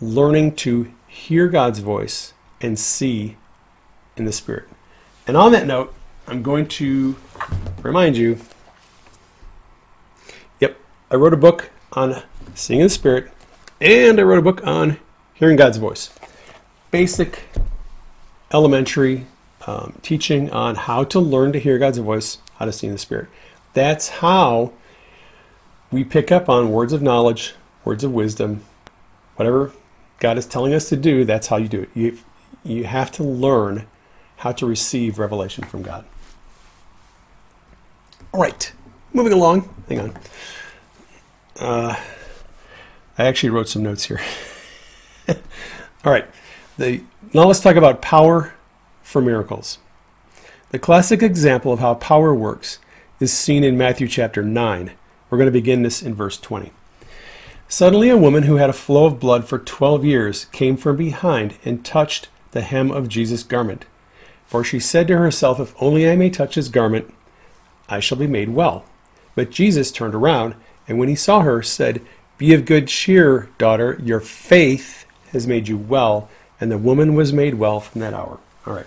learning 0.00 0.54
to 0.56 0.92
hear 1.06 1.48
God's 1.48 1.78
voice 1.78 2.32
and 2.60 2.78
see 2.78 3.36
in 4.16 4.24
the 4.24 4.32
Spirit. 4.32 4.68
And 5.28 5.36
on 5.36 5.52
that 5.52 5.66
note, 5.66 5.92
I'm 6.26 6.42
going 6.42 6.66
to 6.68 7.14
remind 7.82 8.16
you 8.16 8.38
yep, 10.58 10.80
I 11.10 11.16
wrote 11.16 11.34
a 11.34 11.36
book 11.38 11.70
on 11.92 12.22
seeing 12.54 12.80
in 12.80 12.86
the 12.86 12.90
Spirit, 12.90 13.30
and 13.78 14.18
I 14.18 14.22
wrote 14.22 14.38
a 14.38 14.42
book 14.42 14.66
on 14.66 14.96
hearing 15.34 15.56
God's 15.56 15.76
voice. 15.76 16.10
Basic, 16.90 17.42
elementary 18.54 19.26
um, 19.66 19.98
teaching 20.00 20.50
on 20.50 20.76
how 20.76 21.04
to 21.04 21.20
learn 21.20 21.52
to 21.52 21.58
hear 21.58 21.78
God's 21.78 21.98
voice, 21.98 22.38
how 22.56 22.64
to 22.64 22.72
see 22.72 22.86
in 22.86 22.94
the 22.94 22.98
Spirit. 22.98 23.28
That's 23.74 24.08
how 24.08 24.72
we 25.90 26.04
pick 26.04 26.32
up 26.32 26.48
on 26.48 26.72
words 26.72 26.94
of 26.94 27.02
knowledge, 27.02 27.54
words 27.84 28.02
of 28.02 28.12
wisdom, 28.12 28.62
whatever 29.36 29.72
God 30.20 30.38
is 30.38 30.46
telling 30.46 30.72
us 30.72 30.88
to 30.88 30.96
do, 30.96 31.26
that's 31.26 31.48
how 31.48 31.58
you 31.58 31.68
do 31.68 31.82
it. 31.82 31.90
You, 31.94 32.18
you 32.64 32.84
have 32.84 33.12
to 33.12 33.22
learn 33.22 33.86
how 34.38 34.52
to 34.52 34.66
receive 34.66 35.18
revelation 35.18 35.64
from 35.64 35.82
God. 35.82 36.04
All 38.32 38.40
right, 38.40 38.72
moving 39.12 39.32
along. 39.32 39.68
Hang 39.88 40.00
on. 40.00 40.18
Uh, 41.58 41.96
I 43.18 43.24
actually 43.24 43.50
wrote 43.50 43.68
some 43.68 43.82
notes 43.82 44.04
here. 44.04 44.20
All 45.28 46.12
right, 46.12 46.26
the, 46.78 47.02
now 47.34 47.44
let's 47.44 47.60
talk 47.60 47.76
about 47.76 48.00
power 48.00 48.54
for 49.02 49.20
miracles. 49.20 49.78
The 50.70 50.78
classic 50.78 51.22
example 51.22 51.72
of 51.72 51.80
how 51.80 51.94
power 51.94 52.32
works 52.32 52.78
is 53.18 53.32
seen 53.32 53.64
in 53.64 53.76
Matthew 53.76 54.06
chapter 54.06 54.42
9. 54.42 54.92
We're 55.28 55.38
going 55.38 55.46
to 55.46 55.52
begin 55.52 55.82
this 55.82 56.00
in 56.00 56.14
verse 56.14 56.38
20. 56.38 56.72
Suddenly, 57.68 58.08
a 58.08 58.16
woman 58.16 58.44
who 58.44 58.56
had 58.56 58.70
a 58.70 58.74
flow 58.74 59.06
of 59.06 59.18
blood 59.18 59.48
for 59.48 59.58
12 59.58 60.04
years 60.04 60.44
came 60.46 60.76
from 60.76 60.96
behind 60.96 61.58
and 61.64 61.84
touched 61.84 62.28
the 62.52 62.60
hem 62.60 62.90
of 62.90 63.08
Jesus' 63.08 63.42
garment. 63.42 63.84
For 64.48 64.64
she 64.64 64.80
said 64.80 65.06
to 65.08 65.18
herself, 65.18 65.60
If 65.60 65.74
only 65.80 66.10
I 66.10 66.16
may 66.16 66.30
touch 66.30 66.54
his 66.54 66.70
garment, 66.70 67.12
I 67.88 68.00
shall 68.00 68.18
be 68.18 68.26
made 68.26 68.48
well. 68.48 68.84
But 69.34 69.50
Jesus 69.50 69.92
turned 69.92 70.14
around, 70.14 70.54
and 70.88 70.98
when 70.98 71.08
he 71.08 71.14
saw 71.14 71.42
her, 71.42 71.62
said, 71.62 72.00
Be 72.38 72.54
of 72.54 72.64
good 72.64 72.88
cheer, 72.88 73.50
daughter, 73.58 74.00
your 74.02 74.20
faith 74.20 75.04
has 75.32 75.46
made 75.46 75.68
you 75.68 75.76
well. 75.76 76.30
And 76.60 76.72
the 76.72 76.78
woman 76.78 77.14
was 77.14 77.32
made 77.32 77.54
well 77.54 77.78
from 77.78 78.00
that 78.00 78.14
hour. 78.14 78.40
All 78.66 78.74
right. 78.74 78.86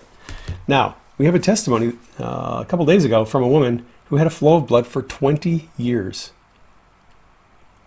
Now, 0.68 0.96
we 1.20 1.26
have 1.26 1.36
a 1.36 1.40
testimony 1.40 1.94
uh, 2.20 2.58
a 2.62 2.66
couple 2.68 2.86
days 2.86 3.06
ago 3.06 3.24
from 3.24 3.44
a 3.44 3.48
woman 3.48 3.86
who 4.06 4.18
had 4.18 4.28
a 4.28 4.32
flow 4.32 4.58
of 4.58 4.68
blood 4.68 4.88
for 4.88 5.04
20 5.04 5.70
years. 5.78 6.32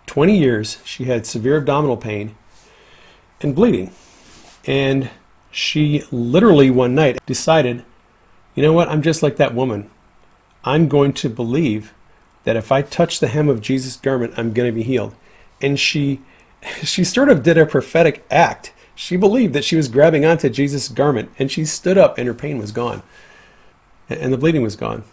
20 0.05 0.37
years, 0.37 0.77
she 0.85 1.03
had 1.03 1.25
severe 1.25 1.57
abdominal 1.57 1.97
pain 1.97 2.35
and 3.41 3.53
bleeding. 3.53 3.91
And 4.65 5.09
she 5.55 6.03
literally 6.11 6.69
one 6.69 6.95
night 6.95 7.19
decided, 7.25 7.83
you 8.53 8.63
know 8.63 8.73
what, 8.73 8.89
I'm 8.89 9.01
just 9.01 9.23
like 9.23 9.37
that 9.37 9.55
woman. 9.55 9.89
I'm 10.63 10.87
going 10.87 11.13
to 11.13 11.29
believe 11.29 11.93
that 12.43 12.55
if 12.55 12.71
I 12.71 12.81
touch 12.81 13.19
the 13.19 13.27
hem 13.27 13.49
of 13.49 13.61
Jesus' 13.61 13.97
garment, 13.97 14.33
I'm 14.37 14.53
going 14.53 14.69
to 14.69 14.75
be 14.75 14.83
healed. 14.83 15.15
And 15.61 15.79
she 15.79 16.21
she 16.83 17.03
sort 17.03 17.29
of 17.29 17.43
did 17.43 17.57
a 17.57 17.65
prophetic 17.65 18.25
act. 18.29 18.73
She 18.95 19.17
believed 19.17 19.53
that 19.53 19.65
she 19.65 19.75
was 19.75 19.87
grabbing 19.87 20.25
onto 20.25 20.49
Jesus' 20.49 20.87
garment 20.87 21.29
and 21.37 21.51
she 21.51 21.65
stood 21.65 21.97
up 21.97 22.17
and 22.17 22.27
her 22.27 22.33
pain 22.33 22.57
was 22.57 22.71
gone. 22.71 23.03
And 24.09 24.31
the 24.31 24.37
bleeding 24.37 24.61
was 24.61 24.75
gone 24.75 25.03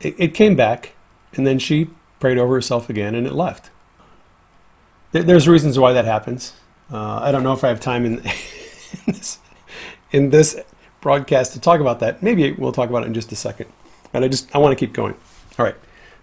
it, 0.00 0.14
it 0.18 0.34
came 0.34 0.56
back, 0.56 0.94
and 1.34 1.46
then 1.46 1.58
she 1.58 1.90
prayed 2.20 2.38
over 2.38 2.54
herself 2.54 2.88
again, 2.88 3.14
and 3.14 3.26
it 3.26 3.32
left. 3.32 3.70
There's 5.12 5.48
reasons 5.48 5.78
why 5.78 5.92
that 5.92 6.04
happens. 6.04 6.52
Uh, 6.92 7.20
I 7.22 7.32
don't 7.32 7.42
know 7.42 7.52
if 7.52 7.64
I 7.64 7.68
have 7.68 7.80
time 7.80 8.04
in, 8.04 8.22
in, 8.92 9.12
this, 9.12 9.38
in 10.12 10.30
this 10.30 10.60
broadcast 11.00 11.52
to 11.52 11.60
talk 11.60 11.80
about 11.80 12.00
that. 12.00 12.22
Maybe 12.22 12.52
we'll 12.52 12.72
talk 12.72 12.90
about 12.90 13.04
it 13.04 13.06
in 13.06 13.14
just 13.14 13.32
a 13.32 13.36
second. 13.36 13.70
But 14.12 14.24
I 14.24 14.28
just 14.28 14.54
I 14.54 14.58
want 14.58 14.76
to 14.76 14.86
keep 14.86 14.94
going. 14.94 15.14
All 15.58 15.64
right. 15.64 15.76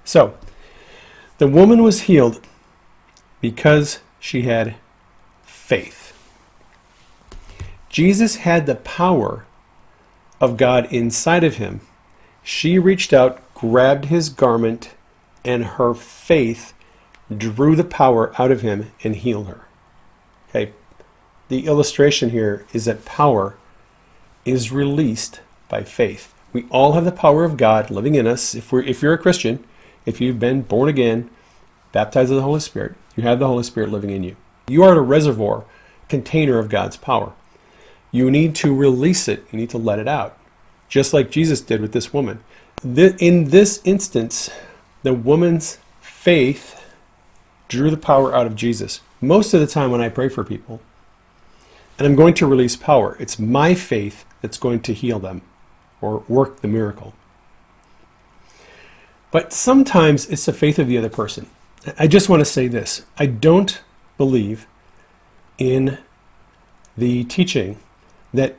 So 0.04 0.38
the 1.38 1.48
woman 1.48 1.84
was 1.84 2.02
healed 2.02 2.42
because 3.42 4.00
she 4.20 4.44
had 4.44 4.76
faith. 5.44 6.14
Jesus 7.90 8.38
had 8.38 8.66
the 8.66 8.76
power 8.76 9.46
of 10.42 10.58
God 10.58 10.92
inside 10.92 11.44
of 11.44 11.56
him. 11.56 11.82
She 12.44 12.78
reached 12.78 13.14
out, 13.14 13.42
grabbed 13.54 14.06
his 14.06 14.30
garment, 14.30 14.94
and 15.44 15.64
her 15.64 15.94
faith 15.94 16.74
drew 17.36 17.76
the 17.76 17.84
power 17.84 18.34
out 18.40 18.52
of 18.52 18.62
him 18.62 18.92
and 19.04 19.16
healed 19.16 19.48
her. 19.48 19.66
Okay, 20.50 20.74
the 21.48 21.66
illustration 21.66 22.32
here 22.32 22.66
is 22.74 22.86
that 22.86 23.06
power 23.06 23.56
is 24.44 24.72
released 24.72 25.42
by 25.70 25.84
faith. 25.84 26.34
We 26.54 26.66
all 26.70 26.94
have 26.94 27.06
the 27.06 27.12
power 27.12 27.44
of 27.44 27.58
God 27.58 27.92
living 27.92 28.16
in 28.16 28.28
us. 28.28 28.56
If 28.56 28.72
we're 28.72 28.84
if 28.84 29.02
you're 29.02 29.14
a 29.14 29.18
Christian, 29.18 29.64
if 30.06 30.22
you've 30.22 30.40
been 30.40 30.62
born 30.62 30.90
again, 30.90 31.30
baptized 31.92 32.30
with 32.30 32.40
the 32.40 32.44
Holy 32.44 32.60
Spirit, 32.60 32.96
you 33.16 33.24
have 33.24 33.40
the 33.40 33.48
Holy 33.48 33.64
Spirit 33.64 33.90
living 33.90 34.12
in 34.12 34.24
you. 34.24 34.36
You 34.68 34.84
are 34.84 34.98
a 34.98 35.02
reservoir, 35.02 35.66
container 36.10 36.60
of 36.60 36.70
God's 36.70 36.98
power. 36.98 37.34
You 38.12 38.32
need 38.32 38.56
to 38.56 38.74
release 38.74 39.28
it. 39.28 39.46
You 39.52 39.60
need 39.60 39.70
to 39.72 39.78
let 39.78 40.00
it 40.00 40.08
out, 40.08 40.38
just 40.88 41.14
like 41.14 41.30
Jesus 41.30 41.62
did 41.62 41.82
with 41.82 41.92
this 41.92 42.14
woman 42.14 42.40
in 42.84 43.50
this 43.50 43.82
instance, 43.84 44.50
the 45.04 45.14
woman's 45.14 45.80
faith 46.02 46.82
drew 47.68 47.90
the 47.90 47.98
power 47.98 48.36
out 48.36 48.46
of 48.46 48.56
Jesus. 48.56 49.02
Most 49.22 49.54
of 49.54 49.60
the 49.60 49.68
time, 49.68 49.92
when 49.92 50.02
I 50.02 50.10
pray 50.10 50.30
for 50.30 50.44
people, 50.44 50.82
and 51.98 52.08
I'm 52.08 52.16
going 52.16 52.34
to 52.36 52.48
release 52.48 52.76
power, 52.76 53.16
it's 53.20 53.40
my 53.40 53.74
faith 53.74 54.26
that's 54.42 54.58
going 54.58 54.82
to 54.82 54.94
heal 54.94 55.20
them 55.20 55.42
or 56.02 56.24
work 56.28 56.62
the 56.62 56.68
miracle. 56.68 57.14
But 59.32 59.54
sometimes 59.54 60.28
it's 60.30 60.46
the 60.46 60.54
faith 60.54 60.80
of 60.80 60.88
the 60.88 60.98
other 60.98 61.10
person. 61.10 61.48
I 62.00 62.08
just 62.08 62.30
want 62.30 62.42
to 62.42 62.46
say 62.46 62.68
this 62.68 63.06
I 63.18 63.26
don't 63.26 63.82
believe 64.18 64.68
in 65.58 65.98
the 66.98 67.24
teaching 67.26 67.78
that 68.34 68.56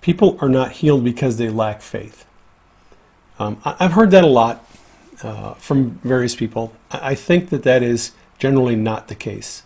people 0.00 0.38
are 0.40 0.48
not 0.48 0.72
healed 0.72 1.04
because 1.04 1.36
they 1.36 1.48
lack 1.48 1.80
faith. 1.80 2.26
Um, 3.38 3.60
I, 3.64 3.82
have 3.82 3.92
heard 3.92 4.10
that 4.12 4.24
a 4.24 4.28
lot 4.28 4.64
uh, 5.22 5.54
from 5.54 5.98
various 6.04 6.36
people. 6.36 6.72
I 6.90 7.14
think 7.14 7.50
that 7.50 7.62
that 7.64 7.82
is 7.82 8.12
generally 8.38 8.76
not 8.76 9.08
the 9.08 9.14
case. 9.14 9.62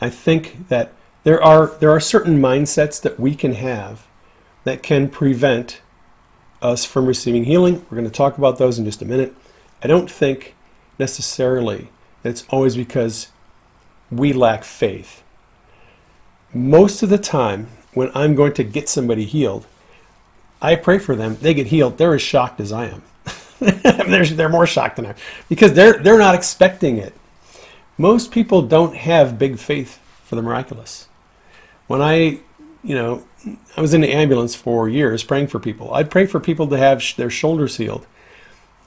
I 0.00 0.10
think 0.10 0.68
that 0.68 0.92
there 1.24 1.42
are 1.42 1.68
there 1.78 1.90
are 1.90 2.00
certain 2.00 2.40
mindsets 2.40 3.00
that 3.02 3.18
we 3.18 3.34
can 3.34 3.54
have 3.54 4.06
that 4.64 4.82
can 4.82 5.08
prevent 5.08 5.80
us 6.60 6.84
from 6.84 7.06
receiving 7.06 7.44
healing. 7.44 7.84
We're 7.90 7.98
going 7.98 8.04
to 8.04 8.10
talk 8.10 8.38
about 8.38 8.58
those 8.58 8.78
in 8.78 8.84
just 8.84 9.02
a 9.02 9.04
minute. 9.04 9.34
I 9.82 9.88
don't 9.88 10.10
think 10.10 10.54
necessarily 10.98 11.88
that 12.22 12.30
it's 12.30 12.44
always 12.48 12.76
because 12.76 13.28
we 14.10 14.32
lack 14.32 14.62
faith. 14.64 15.22
Most 16.54 17.02
of 17.02 17.08
the 17.08 17.18
time, 17.18 17.68
when 17.94 18.10
I'm 18.14 18.34
going 18.34 18.52
to 18.54 18.64
get 18.64 18.88
somebody 18.88 19.24
healed, 19.24 19.66
I 20.60 20.76
pray 20.76 20.98
for 20.98 21.16
them, 21.16 21.36
they 21.40 21.54
get 21.54 21.68
healed, 21.68 21.98
they're 21.98 22.14
as 22.14 22.22
shocked 22.22 22.60
as 22.60 22.72
I 22.72 22.86
am. 22.86 23.02
they're, 23.58 24.26
they're 24.26 24.48
more 24.48 24.66
shocked 24.66 24.96
than 24.96 25.06
I 25.06 25.10
am 25.10 25.16
because 25.48 25.72
they're, 25.72 25.98
they're 25.98 26.18
not 26.18 26.34
expecting 26.34 26.98
it. 26.98 27.14
Most 27.98 28.30
people 28.30 28.62
don't 28.62 28.94
have 28.96 29.38
big 29.38 29.58
faith 29.58 29.98
for 30.24 30.36
the 30.36 30.42
miraculous. 30.42 31.08
When 31.92 32.00
I, 32.00 32.38
you 32.82 32.94
know, 32.94 33.22
I 33.76 33.82
was 33.82 33.92
in 33.92 34.00
the 34.00 34.10
ambulance 34.10 34.54
for 34.54 34.88
years 34.88 35.22
praying 35.22 35.48
for 35.48 35.58
people. 35.58 35.92
I'd 35.92 36.10
pray 36.10 36.24
for 36.24 36.40
people 36.40 36.66
to 36.68 36.78
have 36.78 37.02
sh- 37.02 37.16
their 37.16 37.28
shoulders 37.28 37.76
healed. 37.76 38.06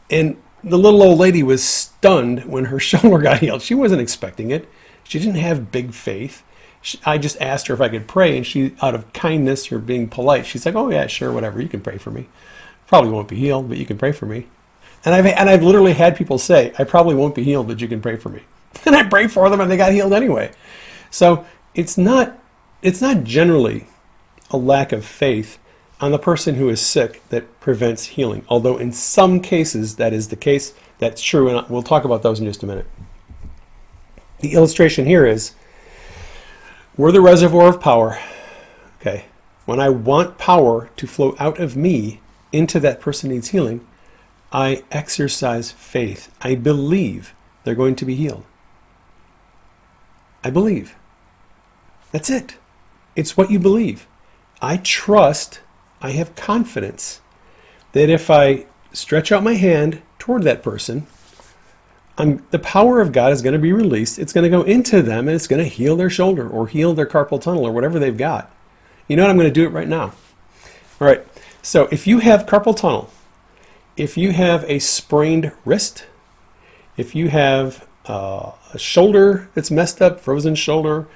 And 0.10 0.42
the 0.64 0.80
little 0.80 1.04
old 1.04 1.20
lady 1.20 1.44
was 1.44 1.64
stunned 1.64 2.46
when 2.46 2.66
her 2.66 2.80
shoulder 2.90 3.20
got 3.20 3.42
healed. 3.42 3.62
She 3.62 3.76
wasn't 3.76 4.02
expecting 4.02 4.50
it. 4.50 4.68
She 5.04 5.20
didn't 5.20 5.36
have 5.36 5.72
big 5.72 5.94
faith. 5.94 6.42
She, 6.82 7.00
I 7.06 7.20
just 7.20 7.40
asked 7.40 7.68
her 7.68 7.76
if 7.76 7.82
I 7.82 7.90
could 7.90 8.08
pray, 8.08 8.38
and 8.38 8.44
she, 8.44 8.76
out 8.82 8.96
of 8.96 9.14
kindness 9.14 9.72
or 9.72 9.78
being 9.78 10.10
polite, 10.10 10.48
she's 10.48 10.66
like, 10.66 10.74
"Oh 10.74 10.90
yeah, 10.90 11.06
sure, 11.06 11.32
whatever. 11.32 11.62
You 11.62 11.70
can 11.70 11.82
pray 11.82 12.00
for 12.00 12.10
me. 12.10 12.28
Probably 12.88 13.12
won't 13.12 13.28
be 13.28 13.36
healed, 13.36 13.70
but 13.70 13.78
you 13.78 13.86
can 13.86 14.00
pray 14.00 14.14
for 14.14 14.26
me." 14.26 14.48
And 15.06 15.14
I've 15.14 15.28
and 15.28 15.48
I've 15.48 15.62
literally 15.62 15.94
had 15.94 16.18
people 16.18 16.40
say, 16.40 16.74
"I 16.80 16.86
probably 16.86 17.14
won't 17.14 17.36
be 17.36 17.44
healed, 17.44 17.68
but 17.68 17.82
you 17.82 17.88
can 17.88 18.02
pray 18.02 18.16
for 18.16 18.30
me," 18.30 18.42
and 18.88 18.96
I 18.96 19.04
pray 19.04 19.28
for 19.28 19.48
them, 19.52 19.62
and 19.62 19.70
they 19.70 19.78
got 19.78 19.92
healed 19.92 20.12
anyway. 20.12 20.50
So 21.12 21.46
it's 21.76 22.00
not 22.00 22.40
it's 22.86 23.02
not 23.02 23.24
generally 23.24 23.88
a 24.52 24.58
lack 24.58 24.92
of 24.92 25.04
faith 25.04 25.58
on 26.00 26.12
the 26.12 26.20
person 26.20 26.54
who 26.54 26.70
is 26.70 26.80
sick 26.80 27.28
that 27.30 27.60
prevents 27.60 28.06
healing. 28.06 28.46
Although 28.48 28.78
in 28.78 28.92
some 28.92 29.40
cases 29.40 29.96
that 29.96 30.14
is 30.14 30.28
the 30.28 30.36
case, 30.36 30.72
that's 31.00 31.20
true, 31.20 31.50
and 31.50 31.68
we'll 31.68 31.82
talk 31.82 32.06
about 32.06 32.22
those 32.22 32.40
in 32.40 32.46
just 32.46 32.62
a 32.62 32.68
minute. 32.68 32.86
The 34.42 34.54
illustration 34.54 35.06
here 35.06 35.26
is 35.26 35.56
we're 36.96 37.12
the 37.12 37.22
reservoir 37.22 37.70
of 37.70 37.82
power. 37.82 38.20
Okay. 39.02 39.26
When 39.66 39.80
I 39.80 39.90
want 39.90 40.38
power 40.38 40.92
to 40.96 41.08
flow 41.08 41.36
out 41.40 41.60
of 41.60 41.76
me 41.76 42.22
into 42.52 42.80
that 42.82 43.02
person 43.02 43.32
needs 43.32 43.48
healing, 43.48 43.86
I 44.52 44.84
exercise 44.92 45.72
faith. 45.72 46.32
I 46.40 46.54
believe 46.54 47.34
they're 47.64 47.74
going 47.74 47.96
to 47.96 48.06
be 48.06 48.14
healed. 48.14 48.46
I 50.44 50.52
believe. 50.52 50.96
That's 52.12 52.30
it. 52.30 52.58
It's 53.16 53.38
what 53.38 53.52
you 53.52 53.60
believe. 53.60 54.08
I 54.62 54.78
trust, 54.78 55.62
I 56.02 56.12
have 56.12 56.36
confidence 56.36 57.22
that 57.94 58.10
if 58.10 58.30
I 58.30 58.66
stretch 58.94 59.32
out 59.32 59.44
my 59.44 59.54
hand 59.54 60.02
toward 60.20 60.44
that 60.44 60.64
person, 60.64 61.08
I'm, 62.18 62.46
the 62.52 62.60
power 62.60 63.02
of 63.02 63.12
God 63.12 63.34
is 63.34 63.42
going 63.42 63.54
to 63.54 63.60
be 63.60 63.74
released. 63.74 64.20
It's 64.20 64.34
going 64.34 64.44
to 64.44 64.50
go 64.50 64.64
into 64.64 65.02
them 65.02 65.28
and 65.28 65.36
it's 65.36 65.48
going 65.48 65.64
to 65.64 65.70
heal 65.70 65.96
their 65.96 66.10
shoulder 66.10 66.50
or 66.50 66.68
heal 66.68 66.94
their 66.94 67.06
carpal 67.06 67.42
tunnel 67.42 67.66
or 67.66 67.72
whatever 67.72 68.00
they've 68.00 68.16
got. 68.16 68.52
You 69.08 69.16
know 69.16 69.24
what? 69.24 69.30
I'm 69.30 69.38
going 69.38 69.48
to 69.48 69.54
do 69.54 69.66
it 69.66 69.72
right 69.72 69.88
now. 69.88 70.14
All 71.00 71.08
right. 71.08 71.26
So 71.62 71.88
if 71.92 72.08
you 72.08 72.20
have 72.20 72.46
carpal 72.46 72.76
tunnel, 72.76 73.10
if 73.98 74.18
you 74.18 74.32
have 74.32 74.64
a 74.70 74.80
sprained 74.80 75.52
wrist, 75.66 76.06
if 76.98 77.16
you 77.16 77.30
have 77.30 77.86
uh, 78.06 78.52
a 78.74 78.80
shoulder 78.80 79.50
that's 79.54 79.72
messed 79.72 80.02
up, 80.02 80.20
frozen 80.20 80.56
shoulder, 80.56 81.08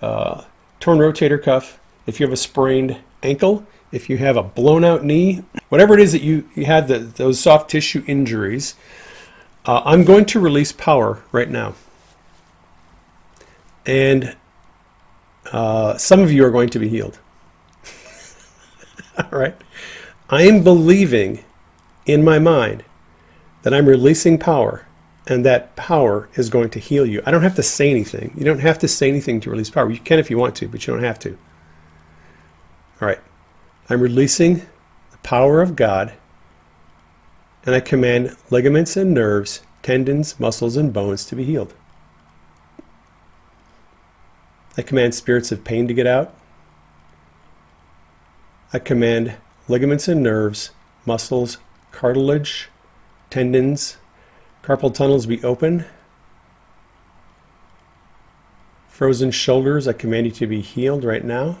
uh, 0.00 0.44
torn 0.80 0.98
rotator 0.98 1.42
cuff, 1.42 1.78
if 2.06 2.20
you 2.20 2.26
have 2.26 2.32
a 2.32 2.36
sprained 2.36 2.98
ankle, 3.22 3.66
if 3.92 4.10
you 4.10 4.18
have 4.18 4.36
a 4.36 4.42
blown 4.42 4.84
out 4.84 5.04
knee, 5.04 5.42
whatever 5.68 5.94
it 5.94 6.00
is 6.00 6.12
that 6.12 6.22
you, 6.22 6.48
you 6.54 6.64
had 6.64 6.88
the, 6.88 6.98
those 6.98 7.40
soft 7.40 7.70
tissue 7.70 8.04
injuries, 8.06 8.74
uh, 9.64 9.82
I'm 9.84 10.04
going 10.04 10.24
to 10.26 10.40
release 10.40 10.72
power 10.72 11.22
right 11.32 11.50
now. 11.50 11.74
And 13.84 14.36
uh, 15.52 15.96
some 15.96 16.20
of 16.20 16.32
you 16.32 16.44
are 16.44 16.50
going 16.50 16.68
to 16.70 16.78
be 16.78 16.88
healed. 16.88 17.18
All 19.18 19.38
right. 19.38 19.56
I 20.28 20.42
am 20.42 20.62
believing 20.64 21.44
in 22.04 22.24
my 22.24 22.38
mind 22.38 22.84
that 23.62 23.72
I'm 23.72 23.86
releasing 23.86 24.38
power 24.38 24.85
and 25.26 25.44
that 25.44 25.74
power 25.76 26.28
is 26.34 26.50
going 26.50 26.70
to 26.70 26.78
heal 26.78 27.04
you. 27.04 27.22
I 27.26 27.30
don't 27.30 27.42
have 27.42 27.56
to 27.56 27.62
say 27.62 27.90
anything. 27.90 28.32
You 28.36 28.44
don't 28.44 28.60
have 28.60 28.78
to 28.80 28.88
say 28.88 29.08
anything 29.08 29.40
to 29.40 29.50
release 29.50 29.70
power. 29.70 29.90
You 29.90 29.98
can 29.98 30.18
if 30.18 30.30
you 30.30 30.38
want 30.38 30.54
to, 30.56 30.68
but 30.68 30.86
you 30.86 30.92
don't 30.92 31.02
have 31.02 31.18
to. 31.20 31.36
All 33.00 33.08
right. 33.08 33.18
I'm 33.90 34.00
releasing 34.00 34.58
the 35.10 35.18
power 35.22 35.60
of 35.60 35.76
God 35.76 36.12
and 37.64 37.74
I 37.74 37.80
command 37.80 38.36
ligaments 38.50 38.96
and 38.96 39.12
nerves, 39.12 39.60
tendons, 39.82 40.38
muscles, 40.38 40.76
and 40.76 40.92
bones 40.92 41.24
to 41.26 41.36
be 41.36 41.44
healed. 41.44 41.74
I 44.78 44.82
command 44.82 45.14
spirits 45.14 45.50
of 45.50 45.64
pain 45.64 45.88
to 45.88 45.94
get 45.94 46.06
out. 46.06 46.32
I 48.72 48.78
command 48.78 49.36
ligaments 49.68 50.06
and 50.06 50.22
nerves, 50.22 50.70
muscles, 51.04 51.58
cartilage, 51.90 52.68
tendons, 53.30 53.96
carpal 54.66 54.92
tunnels 54.92 55.26
be 55.26 55.42
open. 55.44 55.84
Frozen 58.88 59.30
shoulders, 59.30 59.86
I 59.86 59.92
command 59.92 60.26
you 60.26 60.32
to 60.32 60.46
be 60.48 60.60
healed 60.60 61.04
right 61.04 61.24
now. 61.24 61.58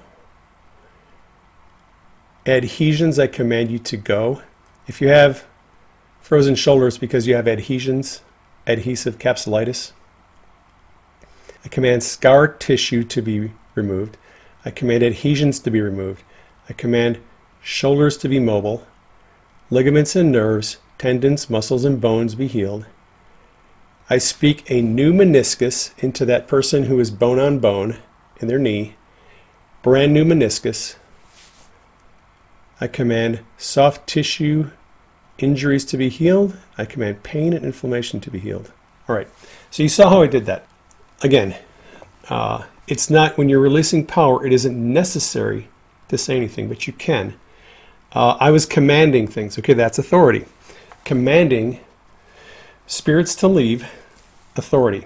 Adhesions, 2.44 3.20
I 3.20 3.28
command 3.28 3.70
you 3.70 3.78
to 3.78 3.96
go. 3.96 4.42
If 4.88 5.00
you 5.00 5.06
have 5.06 5.44
frozen 6.20 6.56
shoulders 6.56 6.98
because 6.98 7.28
you 7.28 7.36
have 7.36 7.46
adhesions, 7.46 8.22
adhesive 8.66 9.18
capsulitis, 9.18 9.92
I 11.64 11.68
command 11.68 12.02
scar 12.02 12.48
tissue 12.48 13.04
to 13.04 13.22
be 13.22 13.52
removed. 13.76 14.16
I 14.64 14.72
command 14.72 15.04
adhesions 15.04 15.60
to 15.60 15.70
be 15.70 15.80
removed. 15.80 16.24
I 16.68 16.72
command 16.72 17.20
shoulders 17.62 18.16
to 18.18 18.28
be 18.28 18.40
mobile, 18.40 18.84
ligaments 19.70 20.16
and 20.16 20.32
nerves, 20.32 20.78
tendons, 20.98 21.48
muscles, 21.48 21.84
and 21.84 22.00
bones 22.00 22.34
be 22.34 22.48
healed. 22.48 22.86
I 24.08 24.18
speak 24.18 24.70
a 24.70 24.80
new 24.80 25.12
meniscus 25.12 25.92
into 25.98 26.24
that 26.26 26.46
person 26.46 26.84
who 26.84 27.00
is 27.00 27.10
bone 27.10 27.40
on 27.40 27.58
bone 27.58 27.98
in 28.38 28.46
their 28.46 28.58
knee, 28.58 28.94
brand 29.82 30.14
new 30.14 30.24
meniscus. 30.24 30.94
I 32.80 32.86
command 32.86 33.40
soft 33.58 34.06
tissue 34.06 34.70
injuries 35.38 35.84
to 35.86 35.96
be 35.96 36.08
healed. 36.08 36.56
I 36.78 36.84
command 36.84 37.24
pain 37.24 37.52
and 37.52 37.64
inflammation 37.64 38.20
to 38.20 38.30
be 38.30 38.38
healed. 38.38 38.70
All 39.08 39.16
right. 39.16 39.28
So 39.70 39.82
you 39.82 39.88
saw 39.88 40.10
how 40.10 40.22
I 40.22 40.28
did 40.28 40.46
that. 40.46 40.66
Again, 41.22 41.56
uh, 42.28 42.64
it's 42.86 43.10
not 43.10 43.36
when 43.36 43.48
you're 43.48 43.60
releasing 43.60 44.06
power, 44.06 44.46
it 44.46 44.52
isn't 44.52 44.92
necessary 44.92 45.68
to 46.08 46.16
say 46.16 46.36
anything, 46.36 46.68
but 46.68 46.86
you 46.86 46.92
can. 46.92 47.34
Uh, 48.12 48.36
I 48.38 48.50
was 48.50 48.66
commanding 48.66 49.26
things. 49.26 49.58
Okay, 49.58 49.74
that's 49.74 49.98
authority. 49.98 50.44
Commanding 51.04 51.80
spirits 52.86 53.34
to 53.36 53.48
leave 53.48 53.88
authority. 54.56 55.04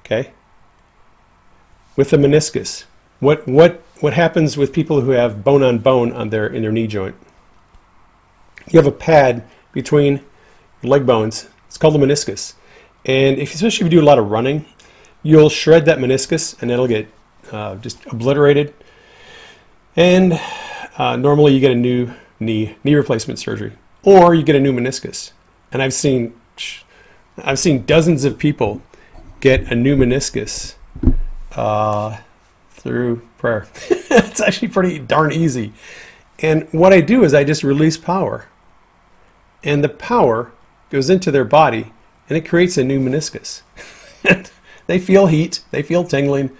Okay? 0.00 0.32
With 1.96 2.10
the 2.10 2.16
meniscus. 2.16 2.84
What 3.20 3.46
what 3.46 3.82
what 4.00 4.14
happens 4.14 4.56
with 4.56 4.72
people 4.72 5.02
who 5.02 5.12
have 5.12 5.44
bone 5.44 5.62
on 5.62 5.78
bone 5.78 6.12
on 6.12 6.30
their 6.30 6.46
in 6.46 6.62
their 6.62 6.72
knee 6.72 6.86
joint? 6.86 7.14
You 8.70 8.78
have 8.78 8.86
a 8.86 8.92
pad 8.92 9.44
between 9.72 10.20
leg 10.82 11.06
bones. 11.06 11.48
It's 11.68 11.78
called 11.78 11.94
the 11.94 11.98
meniscus. 11.98 12.54
And 13.04 13.38
if, 13.38 13.54
especially 13.54 13.86
if 13.86 13.92
you 13.92 14.00
do 14.00 14.04
a 14.04 14.06
lot 14.06 14.18
of 14.18 14.30
running, 14.30 14.66
you'll 15.22 15.48
shred 15.48 15.84
that 15.86 15.98
meniscus 15.98 16.60
and 16.60 16.70
it'll 16.70 16.88
get 16.88 17.08
uh, 17.50 17.76
just 17.76 18.04
obliterated. 18.06 18.74
And 19.96 20.40
uh, 20.98 21.16
normally 21.16 21.54
you 21.54 21.60
get 21.60 21.70
a 21.70 21.76
new 21.76 22.12
knee 22.40 22.76
knee 22.82 22.94
replacement 22.94 23.38
surgery, 23.38 23.72
or 24.02 24.34
you 24.34 24.42
get 24.42 24.56
a 24.56 24.60
new 24.60 24.72
meniscus. 24.72 25.32
And 25.70 25.82
I've 25.82 25.94
seen 25.94 26.34
I've 27.38 27.58
seen 27.58 27.84
dozens 27.84 28.24
of 28.24 28.38
people 28.38 28.82
get 29.40 29.72
a 29.72 29.74
new 29.74 29.96
meniscus. 29.96 30.74
Uh, 31.52 32.18
through 32.82 33.22
prayer. 33.38 33.66
it's 33.90 34.40
actually 34.40 34.68
pretty 34.68 34.98
darn 34.98 35.32
easy. 35.32 35.72
And 36.40 36.68
what 36.72 36.92
I 36.92 37.00
do 37.00 37.22
is 37.22 37.32
I 37.32 37.44
just 37.44 37.62
release 37.62 37.96
power. 37.96 38.46
And 39.62 39.84
the 39.84 39.88
power 39.88 40.52
goes 40.90 41.08
into 41.08 41.30
their 41.30 41.44
body 41.44 41.92
and 42.28 42.36
it 42.36 42.48
creates 42.48 42.76
a 42.76 42.84
new 42.84 42.98
meniscus. 42.98 43.62
they 44.86 44.98
feel 44.98 45.26
heat, 45.26 45.62
they 45.70 45.82
feel 45.82 46.04
tingling, 46.04 46.50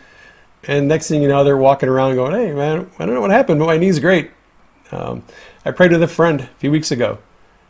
And 0.64 0.86
next 0.86 1.08
thing 1.08 1.22
you 1.22 1.28
know, 1.28 1.42
they're 1.42 1.56
walking 1.56 1.88
around 1.88 2.14
going, 2.14 2.32
hey, 2.32 2.52
man, 2.52 2.88
I 2.98 3.06
don't 3.06 3.14
know 3.14 3.20
what 3.20 3.30
happened, 3.30 3.58
but 3.58 3.66
my 3.66 3.76
knee's 3.76 3.98
great. 3.98 4.30
Um, 4.92 5.24
I 5.64 5.72
prayed 5.72 5.90
with 5.90 6.02
a 6.02 6.08
friend 6.08 6.42
a 6.42 6.46
few 6.58 6.70
weeks 6.70 6.92
ago. 6.92 7.18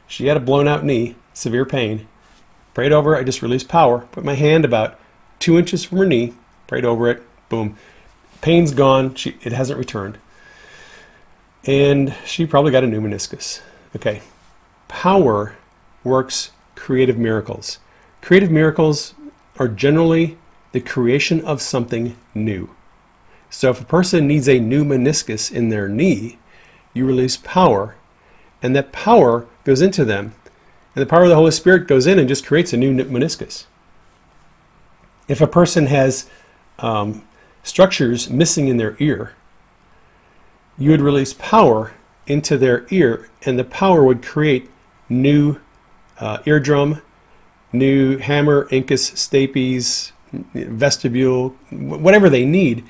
She 0.07 0.27
had 0.27 0.37
a 0.37 0.41
blown 0.41 0.69
out 0.69 0.85
knee, 0.85 1.17
severe 1.33 1.65
pain. 1.65 2.07
Prayed 2.75 2.93
over, 2.93 3.17
I 3.17 3.23
just 3.23 3.43
released 3.43 3.69
power, 3.69 4.07
put 4.13 4.25
my 4.25 4.35
hand 4.35 4.65
about 4.65 4.99
two 5.39 5.59
inches 5.59 5.85
from 5.85 5.99
her 5.99 6.07
knee, 6.07 6.35
prayed 6.67 6.85
over 6.85 7.09
it, 7.11 7.23
boom. 7.49 7.77
Pain's 8.41 8.73
gone, 8.73 9.15
she, 9.15 9.37
it 9.43 9.53
hasn't 9.53 9.79
returned. 9.79 10.19
And 11.65 12.15
she 12.25 12.47
probably 12.47 12.73
got 12.73 12.85
a 12.85 12.89
new 12.89 13.01
meniscus. 13.01 13.61
Okay. 13.95 14.23
Power 14.89 15.55
works 16.03 16.51
creative 16.75 17.19
miracles. 17.19 17.79
Creative 18.21 18.51
miracles 18.51 19.15
are 19.59 19.69
generally 19.69 20.39
the 20.73 20.81
creation 20.81 21.41
of 21.43 21.61
something 21.61 22.17
new. 22.35 22.71
So 23.51 23.71
if 23.71 23.81
a 23.81 23.85
person 23.85 24.27
needs 24.27 24.49
a 24.49 24.59
new 24.59 24.85
meniscus 24.85 25.53
in 25.53 25.69
their 25.69 25.89
knee, 25.89 26.39
you 26.95 27.07
release 27.07 27.37
power, 27.37 27.97
and 28.63 28.75
that 28.75 28.93
power 28.93 29.47
goes 29.65 29.83
into 29.83 30.05
them, 30.05 30.35
and 30.95 31.03
the 31.03 31.07
power 31.07 31.23
of 31.23 31.29
the 31.29 31.35
Holy 31.35 31.51
Spirit 31.51 31.89
goes 31.89 32.07
in 32.07 32.19
and 32.19 32.29
just 32.29 32.47
creates 32.47 32.73
a 32.73 32.77
new 32.77 32.93
meniscus. 32.93 33.65
If 35.29 35.41
a 35.41 35.47
person 35.47 35.87
has 35.87 36.29
um, 36.79 37.27
structures 37.63 38.29
missing 38.29 38.69
in 38.69 38.77
their 38.77 38.97
ear, 38.99 39.33
you 40.77 40.91
would 40.91 41.01
release 41.01 41.33
power 41.35 41.93
into 42.27 42.57
their 42.59 42.87
ear, 42.91 43.29
and 43.43 43.59
the 43.59 43.65
power 43.65 44.05
would 44.05 44.23
create 44.23 44.71
new 45.09 45.59
uh, 46.19 46.39
eardrum, 46.47 47.01
new 47.73 48.19
hammer, 48.19 48.69
incus, 48.71 49.13
stapes, 49.13 50.13
vestibule, 50.55 51.51
whatever 51.71 52.29
they 52.29 52.45
need. 52.45 52.85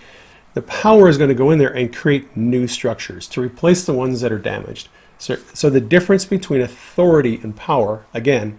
The 0.54 0.62
power 0.62 1.08
is 1.08 1.16
going 1.16 1.28
to 1.28 1.34
go 1.34 1.50
in 1.50 1.58
there 1.58 1.74
and 1.74 1.94
create 1.94 2.36
new 2.36 2.66
structures 2.66 3.26
to 3.28 3.40
replace 3.40 3.84
the 3.84 3.94
ones 3.94 4.20
that 4.20 4.32
are 4.32 4.38
damaged. 4.38 4.88
So, 5.22 5.37
so 5.54 5.70
the 5.70 5.80
difference 5.80 6.24
between 6.24 6.61
authority 6.62 7.38
and 7.44 7.54
power, 7.54 8.04
again, 8.12 8.58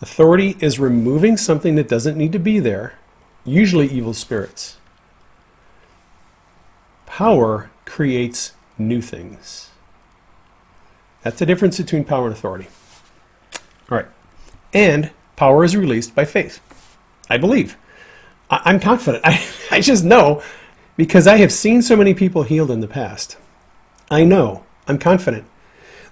authority 0.00 0.56
is 0.58 0.80
removing 0.80 1.36
something 1.36 1.76
that 1.76 1.86
doesn't 1.86 2.18
need 2.18 2.32
to 2.32 2.40
be 2.40 2.58
there, 2.58 2.94
usually 3.44 3.86
evil 3.86 4.12
spirits. 4.12 4.78
Power 7.06 7.70
creates 7.84 8.54
new 8.76 9.00
things. 9.00 9.70
That's 11.22 11.38
the 11.38 11.46
difference 11.46 11.78
between 11.78 12.02
power 12.02 12.26
and 12.26 12.34
authority. 12.34 12.66
All 13.88 13.98
right. 13.98 14.08
And 14.74 15.12
power 15.36 15.62
is 15.62 15.76
released 15.76 16.12
by 16.12 16.24
faith. 16.24 16.58
I 17.30 17.38
believe. 17.38 17.76
I- 18.50 18.68
am 18.68 18.80
confident. 18.80 19.22
I, 19.26 19.46
I 19.70 19.80
just 19.80 20.02
know 20.02 20.42
because 20.96 21.28
I 21.28 21.36
have 21.36 21.52
seen 21.52 21.82
so 21.82 21.94
many 21.94 22.14
people 22.14 22.42
healed 22.42 22.72
in 22.72 22.80
the 22.80 22.88
past. 22.88 23.36
I 24.10 24.24
know, 24.24 24.64
I'm 24.88 24.98
confident 24.98 25.46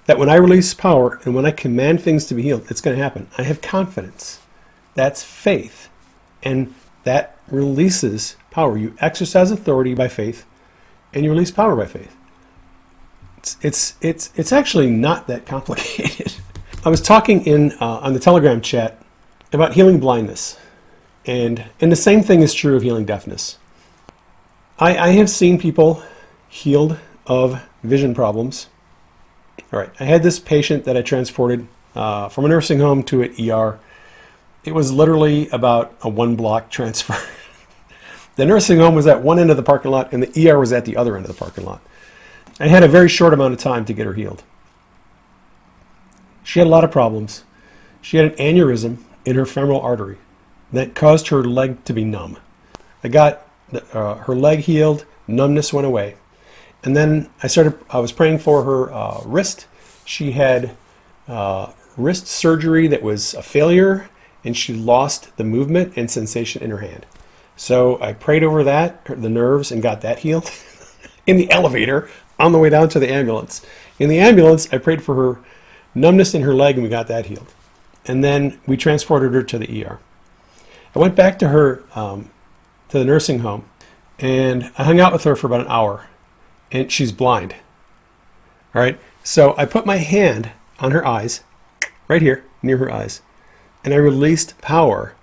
that 0.07 0.19
when 0.19 0.29
I 0.29 0.37
release 0.37 0.75
power 0.75 1.21
and 1.25 1.35
when 1.35 1.47
I 1.47 1.51
command 1.51 2.03
things 2.03 2.27
to 2.27 2.35
be 2.35 2.43
healed, 2.43 2.71
it's 2.71 2.81
going 2.81 2.97
to 2.97 3.03
happen. 3.03 3.29
I 3.39 3.43
have 3.43 3.61
confidence. 3.61 4.41
That's 4.95 5.23
faith. 5.23 5.89
And 6.43 6.75
that 7.05 7.39
releases 7.49 8.37
power. 8.51 8.77
You 8.77 8.95
exercise 8.99 9.51
authority 9.51 9.95
by 9.95 10.09
faith 10.09 10.47
and 11.13 11.25
you 11.25 11.31
release 11.31 11.51
power 11.51 11.77
by 11.77 11.87
faith. 11.87 12.17
It's, 13.39 13.57
it's, 13.63 13.95
it's, 14.01 14.31
it's 14.37 14.53
actually 14.53 14.91
not 14.91 15.27
that 15.29 15.47
complicated. 15.47 16.35
I 16.83 16.89
was 16.89 17.03
talking 17.03 17.45
in 17.45 17.73
uh, 17.73 17.99
on 17.99 18.15
the 18.15 18.19
Telegram 18.19 18.63
chat 18.63 19.03
about 19.53 19.75
healing 19.75 20.01
blindness, 20.01 20.59
and 21.27 21.63
and 21.79 21.93
the 21.93 21.97
same 21.97 22.23
thing 22.23 22.41
is 22.41 22.55
true 22.55 22.75
of 22.75 22.83
healing 22.83 23.05
deafness. 23.05 23.59
I, 24.79 24.97
I 24.97 25.09
have 25.11 25.29
seen 25.29 25.59
people 25.59 26.03
healed 26.49 26.99
of 27.27 27.63
vision 27.83 28.15
problems. 28.15 28.70
All 29.73 29.79
right, 29.79 29.91
I 30.01 30.05
had 30.05 30.23
this 30.23 30.39
patient 30.39 30.85
that 30.85 30.97
I 30.97 31.03
transported 31.03 31.67
uh, 31.95 32.29
from 32.29 32.45
a 32.45 32.49
nursing 32.49 32.81
home 32.81 33.03
to 33.05 33.23
an 33.23 33.51
ER. 33.51 33.79
It 34.65 34.75
was 34.75 34.93
literally 34.93 35.49
about 35.49 35.95
a 36.03 36.09
one 36.09 36.37
block 36.37 36.71
transfer. 36.71 37.17
the 38.37 38.47
nursing 38.47 38.79
home 38.79 38.95
was 38.95 39.07
at 39.07 39.23
one 39.23 39.39
end 39.39 39.51
of 39.51 39.57
the 39.57 39.63
parking 39.63 39.91
lot, 39.91 40.13
and 40.13 40.23
the 40.23 40.51
ER 40.51 40.59
was 40.59 40.73
at 40.73 40.85
the 40.85 40.97
other 40.97 41.17
end 41.17 41.25
of 41.25 41.33
the 41.33 41.39
parking 41.39 41.65
lot. 41.65 41.81
I 42.59 42.69
had 42.69 42.83
a 42.83 42.89
very 42.89 43.09
short 43.09 43.33
amount 43.33 43.55
of 43.55 43.61
time 43.61 43.85
to 43.87 43.93
get 43.93 44.07
her 44.07 44.13
healed. 44.13 44.43
She 46.43 46.59
had 46.59 46.67
a 46.67 46.71
lot 46.71 46.85
of 46.85 46.91
problems. 46.91 47.45
She 48.03 48.17
had 48.17 48.27
an 48.27 48.33
aneurysm 48.39 48.99
in 49.25 49.37
her 49.37 49.47
femoral 49.47 49.81
artery 49.81 50.19
that 50.73 50.95
caused 50.95 51.29
her 51.29 51.45
leg 51.45 51.85
to 51.85 51.93
be 51.93 52.05
numb. 52.05 52.39
I 53.03 53.09
got 53.09 53.47
uh, 53.93 54.17
her 54.17 54.35
leg 54.35 54.61
healed, 54.61 55.05
numbness 55.27 55.73
went 55.73 55.87
away. 55.87 56.17
And 56.83 56.97
then 56.97 57.29
I 57.43 57.47
started, 57.47 57.79
I 57.91 57.99
was 57.99 58.13
praying 58.13 58.39
for 58.39 58.65
her 58.65 58.93
uh, 58.93 59.21
wrist. 59.25 59.67
She 60.05 60.33
had 60.33 60.77
uh, 61.29 61.73
wrist 61.97 62.27
surgery 62.27 62.87
that 62.89 63.03
was 63.03 63.35
a 63.35 63.43
failure, 63.43 64.09
and 64.45 64.57
she 64.57 64.73
lost 64.73 65.37
the 65.37 65.45
movement 65.45 65.93
and 65.97 66.11
sensation 66.11 66.63
in 66.63 66.71
her 66.71 66.79
hand. 66.79 67.07
So 67.57 68.01
I 68.01 68.15
prayed 68.15 68.43
over 68.43 68.65
that, 68.65 69.05
the 69.05 69.29
nerves, 69.29 69.71
and 69.71 69.83
got 69.83 70.01
that 70.01 70.21
healed 70.21 70.51
in 71.27 71.37
the 71.37 71.51
elevator 71.51 72.09
on 72.39 72.53
the 72.53 72.59
way 72.59 72.71
down 72.71 72.89
to 72.91 72.99
the 72.99 73.13
ambulance. 73.13 73.65
In 73.99 74.09
the 74.09 74.19
ambulance, 74.19 74.73
I 74.73 74.79
prayed 74.79 75.03
for 75.03 75.15
her 75.15 75.41
numbness 75.95 76.35
in 76.35 76.43
her 76.43 76.55
leg, 76.55 76.77
and 76.77 76.83
we 76.83 76.89
got 76.89 77.07
that 77.09 77.27
healed. 77.27 77.53
And 78.07 78.25
then 78.25 78.59
we 78.67 78.79
transported 78.79 79.35
her 79.35 79.43
to 79.43 79.59
the 79.59 79.85
ER. 79.85 79.99
I 80.95 80.99
went 80.99 81.15
back 81.15 81.39
to 81.41 81.49
her 81.49 81.85
um, 81.95 82.31
to 82.89 82.99
the 82.99 83.05
nursing 83.05 83.41
home, 83.41 83.67
and 84.19 84.73
I 84.79 84.85
hung 84.85 84.99
out 84.99 85.13
with 85.13 85.25
her 85.25 85.37
for 85.37 85.47
about 85.47 85.61
an 85.61 85.69
hour, 85.69 86.07
and 86.73 86.91
she's 86.91 87.13
blind. 87.13 87.55
All 88.75 88.83
right, 88.83 88.99
so 89.25 89.55
I 89.57 89.65
put 89.65 89.87
my 89.87 89.97
hand 89.97 90.53
on 90.79 90.93
her 90.93 91.07
eyes, 91.07 91.43
right 92.09 92.23
here 92.23 92.45
near 92.63 92.77
her 92.79 92.91
eyes, 92.91 93.23
and 93.85 93.93
I 93.93 93.99
released 93.99 94.61
power, 94.61 95.15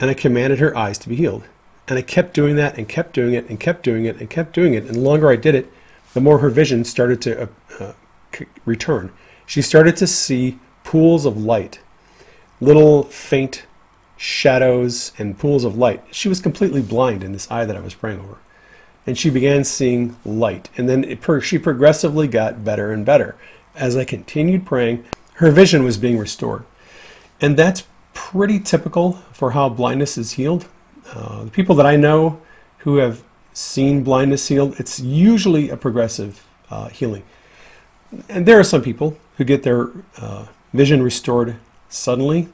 and 0.00 0.10
I 0.10 0.14
commanded 0.14 0.58
her 0.58 0.76
eyes 0.76 0.98
to 0.98 1.08
be 1.08 1.16
healed. 1.16 1.44
And 1.88 1.98
I 1.98 2.02
kept 2.02 2.34
doing 2.34 2.56
that, 2.56 2.76
and 2.76 2.88
kept 2.88 3.12
doing 3.12 3.34
it, 3.34 3.48
and 3.48 3.60
kept 3.60 3.82
doing 3.82 4.04
it, 4.04 4.16
and 4.16 4.28
kept 4.28 4.52
doing 4.52 4.74
it. 4.74 4.84
And 4.84 4.96
the 4.96 5.00
longer 5.00 5.30
I 5.30 5.36
did 5.36 5.54
it, 5.54 5.72
the 6.14 6.20
more 6.20 6.38
her 6.38 6.50
vision 6.50 6.84
started 6.84 7.22
to 7.22 7.42
uh, 7.42 7.46
uh, 7.78 7.92
return 8.64 9.12
she 9.46 9.62
started 9.62 9.96
to 9.98 10.06
see 10.06 10.58
pools 10.82 11.24
of 11.24 11.36
light, 11.36 11.80
little 12.60 13.04
faint 13.04 13.64
shadows 14.16 15.12
and 15.18 15.38
pools 15.38 15.64
of 15.64 15.78
light. 15.78 16.02
She 16.10 16.28
was 16.28 16.40
completely 16.40 16.82
blind 16.82 17.22
in 17.22 17.32
this 17.32 17.50
eye 17.50 17.64
that 17.64 17.76
I 17.76 17.80
was 17.80 17.94
praying 17.94 18.20
over. 18.20 18.38
And 19.06 19.16
she 19.16 19.30
began 19.30 19.64
seeing 19.64 20.16
light. 20.24 20.68
And 20.76 20.88
then 20.88 21.18
she 21.40 21.58
progressively 21.58 22.26
got 22.26 22.64
better 22.64 22.92
and 22.92 23.06
better. 23.06 23.36
As 23.74 23.96
I 23.96 24.04
continued 24.04 24.66
praying, 24.66 25.04
her 25.34 25.50
vision 25.50 25.84
was 25.84 25.96
being 25.96 26.18
restored. 26.18 26.64
And 27.40 27.56
that's 27.56 27.84
pretty 28.14 28.58
typical 28.58 29.12
for 29.32 29.52
how 29.52 29.68
blindness 29.68 30.18
is 30.18 30.32
healed. 30.32 30.66
Uh, 31.12 31.44
the 31.44 31.50
people 31.50 31.76
that 31.76 31.86
I 31.86 31.96
know 31.96 32.40
who 32.78 32.96
have 32.96 33.22
seen 33.52 34.02
blindness 34.02 34.48
healed, 34.48 34.80
it's 34.80 34.98
usually 34.98 35.68
a 35.70 35.76
progressive 35.76 36.44
uh, 36.70 36.88
healing. 36.88 37.22
And 38.28 38.46
there 38.46 38.58
are 38.58 38.64
some 38.64 38.82
people 38.82 39.16
who 39.36 39.44
get 39.44 39.62
their 39.62 39.90
uh, 40.16 40.46
vision 40.72 41.02
restored 41.02 41.56
suddenly. 41.88 42.48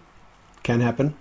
Can 0.63 0.81
happen. 0.81 1.15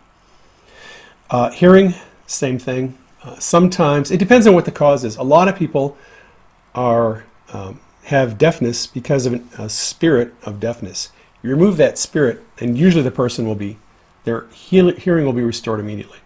Uh, 1.29 1.49
hearing, 1.51 1.95
same 2.27 2.59
thing. 2.59 2.97
Sometimes 3.39 4.11
it 4.11 4.17
depends 4.17 4.47
on 4.47 4.53
what 4.53 4.65
the 4.65 4.71
cause 4.71 5.03
is. 5.03 5.15
A 5.17 5.23
lot 5.23 5.47
of 5.47 5.55
people 5.55 5.97
are 6.73 7.25
um, 7.53 7.79
have 8.05 8.37
deafness 8.37 8.87
because 8.87 9.25
of 9.25 9.59
a 9.59 9.69
spirit 9.69 10.33
of 10.43 10.59
deafness. 10.59 11.11
You 11.43 11.49
remove 11.49 11.77
that 11.77 11.97
spirit, 11.97 12.43
and 12.59 12.77
usually 12.77 13.03
the 13.03 13.11
person 13.11 13.45
will 13.45 13.55
be 13.55 13.77
their 14.23 14.47
hearing 14.49 15.25
will 15.25 15.33
be 15.33 15.43
restored 15.43 15.79
immediately. 15.79 16.19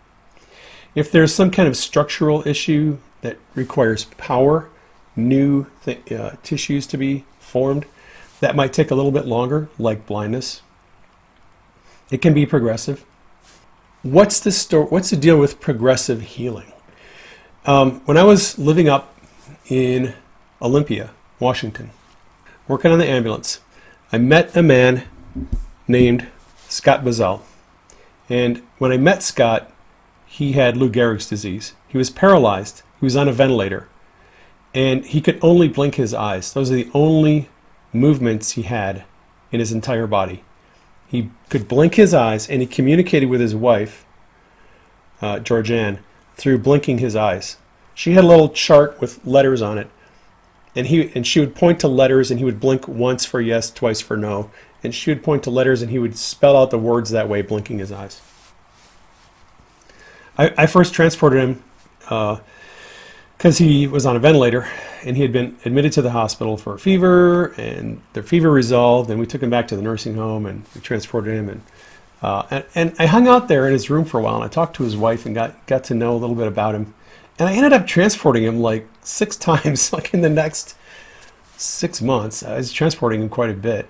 If 0.93 1.12
there's 1.12 1.34
some 1.34 1.51
kind 1.51 1.67
of 1.67 1.77
structural 1.77 2.46
issue 2.48 2.98
that 3.21 3.37
requires 3.54 4.06
power, 4.17 4.69
new 5.15 5.67
th- 5.83 6.12
uh, 6.12 6.31
tissues 6.43 6.87
to 6.87 6.98
be 6.98 7.25
formed, 7.39 7.85
that 8.39 8.56
might 8.56 8.73
take 8.73 8.91
a 8.91 8.96
little 8.96 9.12
bit 9.12 9.25
longer, 9.25 9.69
like 9.77 10.06
blindness. 10.06 10.62
It 12.12 12.21
can 12.21 12.33
be 12.33 12.46
progressive. 12.46 13.06
What's 14.04 14.39
the 14.39 14.52
story? 14.52 14.87
What's 14.87 15.10
the 15.10 15.17
deal 15.17 15.37
with 15.37 15.60
progressive 15.60 16.21
healing? 16.21 16.71
Um, 17.68 18.02
when 18.02 18.16
I 18.16 18.24
was 18.24 18.60
living 18.60 18.88
up 18.88 19.18
in 19.70 20.13
Olympia, 20.62 21.10
Washington, 21.40 21.90
working 22.68 22.92
on 22.92 23.00
the 23.00 23.10
ambulance, 23.10 23.60
I 24.12 24.20
met 24.20 24.56
a 24.56 24.62
man 24.62 25.04
named 25.88 26.28
Scott 26.70 27.04
Bazell. 27.04 27.42
And 28.30 28.62
when 28.78 28.92
I 28.92 28.98
met 28.98 29.24
Scott, 29.24 29.72
he 30.28 30.52
had 30.52 30.78
Lou 30.78 30.92
Gehrig's 30.92 31.28
disease. 31.28 31.74
He 31.88 31.98
was 31.98 32.12
paralyzed. 32.12 32.84
He 33.00 33.06
was 33.06 33.16
on 33.16 33.28
a 33.28 33.34
ventilator. 33.34 33.88
And 34.76 35.04
he 35.04 35.20
could 35.20 35.40
only 35.42 35.68
blink 35.68 35.96
his 35.96 36.13
eyes. 36.13 36.54
Those 36.54 36.70
are 36.70 36.76
the 36.76 36.92
only 36.94 37.50
movements 37.92 38.52
he 38.52 38.62
had 38.62 39.06
in 39.52 39.60
his 39.60 39.72
entire 39.72 40.06
body. 40.06 40.44
He 41.08 41.32
could 41.50 41.68
blink 41.68 41.96
his 41.96 42.13
eyes, 42.13 42.48
and 42.48 42.62
he 42.62 42.68
communicated 42.68 43.28
with 43.28 43.42
his 43.42 43.56
wife, 43.56 44.06
uh, 45.20 45.38
Georgianne, 45.38 46.00
through 46.36 46.60
blinking 46.60 47.00
his 47.00 47.15
eyes. 47.15 47.58
she 47.94 48.12
had 48.12 48.23
a 48.23 48.27
little 48.27 48.50
chart 48.50 49.00
with 49.00 49.25
letters 49.25 49.62
on 49.62 49.77
it, 49.77 49.90
and 50.75 50.88
he 50.88 51.12
and 51.15 51.25
she 51.25 51.40
would 51.40 51.56
point 51.56 51.79
to 51.79 51.88
letters, 51.88 52.29
and 52.29 52.40
he 52.40 52.46
would 52.46 52.60
blink 52.60 52.88
once 52.88 53.25
for 53.25 53.40
yes, 53.40 53.71
twice 53.71 54.02
for 54.02 54.17
no, 54.17 54.52
and 54.83 54.94
she 54.94 55.12
would 55.12 55.23
point 55.23 55.44
to 55.44 55.50
letters, 55.50 55.81
and 55.81 55.92
he 55.92 56.00
would 56.00 56.17
spell 56.17 56.58
out 56.58 56.71
the 56.71 56.77
words 56.77 57.10
that 57.12 57.29
way, 57.29 57.42
blinking 57.42 57.79
his 57.79 57.92
eyes. 57.92 58.21
I, 60.38 60.54
I 60.58 60.65
first 60.65 60.94
transported 60.94 61.42
him 61.42 61.63
because 62.00 62.42
uh, 63.62 63.63
he 63.63 63.88
was 63.88 64.06
on 64.06 64.15
a 64.15 64.19
ventilator, 64.19 64.67
and 65.04 65.15
he 65.15 65.21
had 65.21 65.31
been 65.31 65.58
admitted 65.63 65.94
to 65.94 66.02
the 66.02 66.12
hospital 66.12 66.58
for 66.58 66.73
a 66.73 66.79
fever, 66.79 67.54
and 67.58 68.02
the 68.13 68.21
fever 68.21 68.52
resolved, 68.52 69.10
and 69.10 69.19
we 69.19 69.25
took 69.25 69.42
him 69.42 69.50
back 69.50 69.67
to 69.69 69.75
the 69.75 69.81
nursing 69.81 70.15
home, 70.15 70.46
and 70.46 70.65
we 70.75 70.81
transported 70.81 71.33
him, 71.33 71.48
and 71.48 71.62
uh, 72.26 72.48
and, 72.50 72.65
and 72.73 72.96
I 72.98 73.06
hung 73.06 73.28
out 73.28 73.48
there 73.48 73.67
in 73.67 73.73
his 73.73 73.92
room 73.92 74.04
for 74.04 74.19
a 74.19 74.23
while, 74.23 74.34
and 74.34 74.44
I 74.44 74.48
talked 74.48 74.78
to 74.78 74.84
his 74.84 74.98
wife 74.98 75.28
and 75.28 75.36
got 75.36 75.67
got 75.67 75.84
to 75.86 75.94
know 75.94 76.15
a 76.15 76.17
little 76.17 76.36
bit 76.36 76.48
about 76.48 76.73
him, 76.73 76.96
and 77.38 77.48
I 77.48 77.54
ended 77.54 77.71
up 77.71 77.86
transporting 77.86 78.44
him 78.44 78.62
like 78.62 78.88
six 79.02 79.36
times, 79.50 79.94
like 79.94 80.12
in 80.12 80.21
the 80.21 80.30
next 80.30 80.76
six 81.56 82.02
months. 82.02 82.42
I 82.42 82.58
was 82.58 82.73
transporting 82.73 83.21
him 83.21 83.30
quite 83.30 83.52
a 83.52 83.54
bit, 83.54 83.88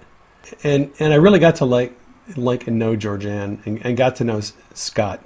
and 0.63 0.91
and 0.99 1.13
I 1.13 1.15
really 1.15 1.39
got 1.39 1.55
to 1.57 1.65
like 1.65 1.97
like 2.35 2.67
and 2.67 2.77
know 2.77 2.97
Georgianne, 2.97 3.65
and, 3.65 3.85
and 3.85 3.95
got 3.95 4.17
to 4.17 4.25
know 4.25 4.41
Scott, 4.73 5.23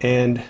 and 0.00 0.42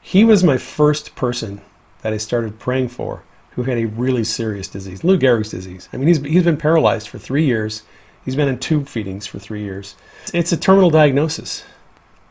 he 0.00 0.24
was 0.24 0.44
my 0.44 0.56
first 0.56 1.16
person 1.16 1.62
that 2.02 2.12
I 2.12 2.16
started 2.16 2.60
praying 2.60 2.90
for 2.90 3.24
who 3.56 3.64
had 3.64 3.76
a 3.76 3.86
really 3.86 4.22
serious 4.22 4.68
disease, 4.68 5.02
Lou 5.02 5.18
Gehrig's 5.18 5.50
disease. 5.50 5.88
I 5.92 5.96
mean, 5.96 6.06
he's, 6.06 6.22
he's 6.22 6.44
been 6.44 6.56
paralyzed 6.56 7.08
for 7.08 7.18
three 7.18 7.44
years. 7.44 7.82
He's 8.28 8.36
been 8.36 8.48
in 8.48 8.58
tube 8.58 8.88
feedings 8.88 9.26
for 9.26 9.38
three 9.38 9.62
years. 9.62 9.96
It's 10.34 10.52
a 10.52 10.56
terminal 10.58 10.90
diagnosis. 10.90 11.64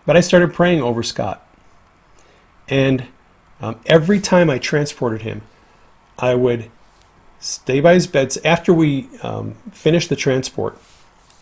But 0.06 0.16
I 0.16 0.20
started 0.20 0.54
praying 0.54 0.80
over 0.80 1.02
Scott. 1.02 1.44
And 2.70 3.08
um, 3.60 3.80
every 3.88 4.20
time 4.20 4.48
I 4.48 4.60
transported 4.60 5.24
him, 5.24 5.42
I 6.20 6.36
would 6.36 6.70
stay 7.40 7.80
by 7.80 7.96
his 7.96 8.06
bed. 8.06 8.38
After 8.46 8.76
we 8.76 9.10
um, 9.24 9.56
finished 9.72 10.10
the 10.10 10.16
transport, 10.16 10.78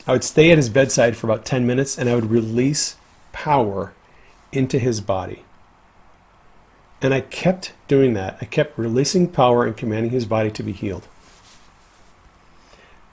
I 0.08 0.14
would 0.14 0.24
stay 0.24 0.52
at 0.52 0.58
his 0.58 0.70
bedside 0.70 1.18
for 1.18 1.28
about 1.28 1.44
10 1.44 1.68
minutes 1.68 1.98
and 1.98 2.08
I 2.08 2.16
would 2.16 2.32
release 2.32 2.96
power 3.34 3.92
into 4.54 4.80
his 4.80 5.02
body. 5.02 5.44
And 7.02 7.14
I 7.14 7.20
kept 7.20 7.74
doing 7.90 8.14
that. 8.14 8.38
I 8.40 8.46
kept 8.46 8.78
releasing 8.78 9.28
power 9.28 9.66
and 9.66 9.76
commanding 9.76 10.12
his 10.12 10.24
body 10.24 10.50
to 10.52 10.64
be 10.64 10.72
healed. 10.72 11.10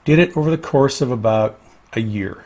Did 0.05 0.19
it 0.19 0.35
over 0.35 0.51
the 0.51 0.57
course 0.57 1.01
of 1.01 1.11
about 1.11 1.59
a 1.95 2.01
year. 2.01 2.45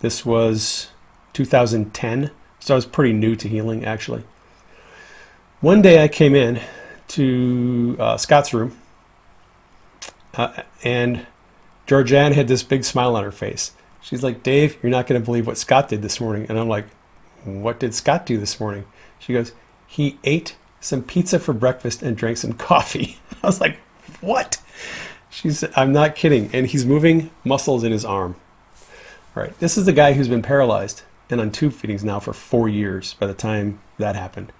This 0.00 0.24
was 0.24 0.88
2010, 1.32 2.30
so 2.60 2.74
I 2.74 2.76
was 2.76 2.86
pretty 2.86 3.12
new 3.12 3.34
to 3.36 3.48
healing 3.48 3.84
actually. 3.84 4.24
One 5.60 5.82
day 5.82 6.02
I 6.02 6.08
came 6.08 6.34
in 6.34 6.60
to 7.08 7.96
uh, 7.98 8.16
Scott's 8.16 8.52
room, 8.52 8.76
uh, 10.34 10.62
and 10.84 11.26
Georgianne 11.86 12.32
had 12.32 12.48
this 12.48 12.62
big 12.62 12.84
smile 12.84 13.16
on 13.16 13.24
her 13.24 13.32
face. 13.32 13.72
She's 14.02 14.22
like, 14.22 14.42
Dave, 14.42 14.76
you're 14.82 14.90
not 14.90 15.06
going 15.06 15.20
to 15.20 15.24
believe 15.24 15.46
what 15.46 15.58
Scott 15.58 15.88
did 15.88 16.02
this 16.02 16.20
morning. 16.20 16.46
And 16.48 16.58
I'm 16.58 16.68
like, 16.68 16.86
what 17.44 17.80
did 17.80 17.94
Scott 17.94 18.26
do 18.26 18.38
this 18.38 18.60
morning? 18.60 18.84
She 19.18 19.32
goes, 19.32 19.52
he 19.86 20.18
ate 20.24 20.56
some 20.80 21.02
pizza 21.02 21.40
for 21.40 21.52
breakfast 21.52 22.02
and 22.02 22.16
drank 22.16 22.36
some 22.36 22.52
coffee. 22.52 23.18
I 23.42 23.46
was 23.46 23.60
like, 23.60 23.78
what? 24.20 24.58
She 25.36 25.50
said, 25.50 25.70
I'm 25.76 25.92
not 25.92 26.16
kidding. 26.16 26.48
And 26.54 26.66
he's 26.66 26.86
moving 26.86 27.30
muscles 27.44 27.84
in 27.84 27.92
his 27.92 28.06
arm. 28.06 28.36
All 29.36 29.42
right. 29.42 29.58
This 29.58 29.76
is 29.76 29.84
the 29.84 29.92
guy 29.92 30.14
who's 30.14 30.28
been 30.28 30.40
paralyzed 30.40 31.02
and 31.28 31.42
on 31.42 31.50
tube 31.50 31.74
feedings 31.74 32.02
now 32.02 32.20
for 32.20 32.32
four 32.32 32.70
years 32.70 33.12
by 33.20 33.26
the 33.26 33.34
time 33.34 33.78
that 33.98 34.16
happened. 34.16 34.50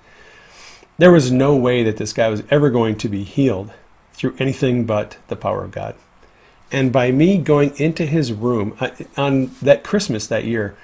There 0.99 1.11
was 1.11 1.33
no 1.33 1.57
way 1.57 1.83
that 1.83 1.97
this 1.97 2.12
guy 2.12 2.29
was 2.29 2.43
ever 2.51 2.68
going 2.68 2.97
to 2.97 3.09
be 3.09 3.24
healed 3.24 3.72
through 4.12 4.37
anything 4.39 4.85
but 4.85 5.16
the 5.29 5.37
power 5.37 5.64
of 5.64 5.70
God. 5.70 5.95
And 6.70 6.93
by 6.93 7.11
me 7.11 7.39
going 7.39 7.74
into 7.79 8.05
his 8.05 8.35
room 8.35 8.77
on 9.16 9.53
that 9.62 9.83
Christmas 9.83 10.27
that 10.27 10.45
year, 10.45 10.77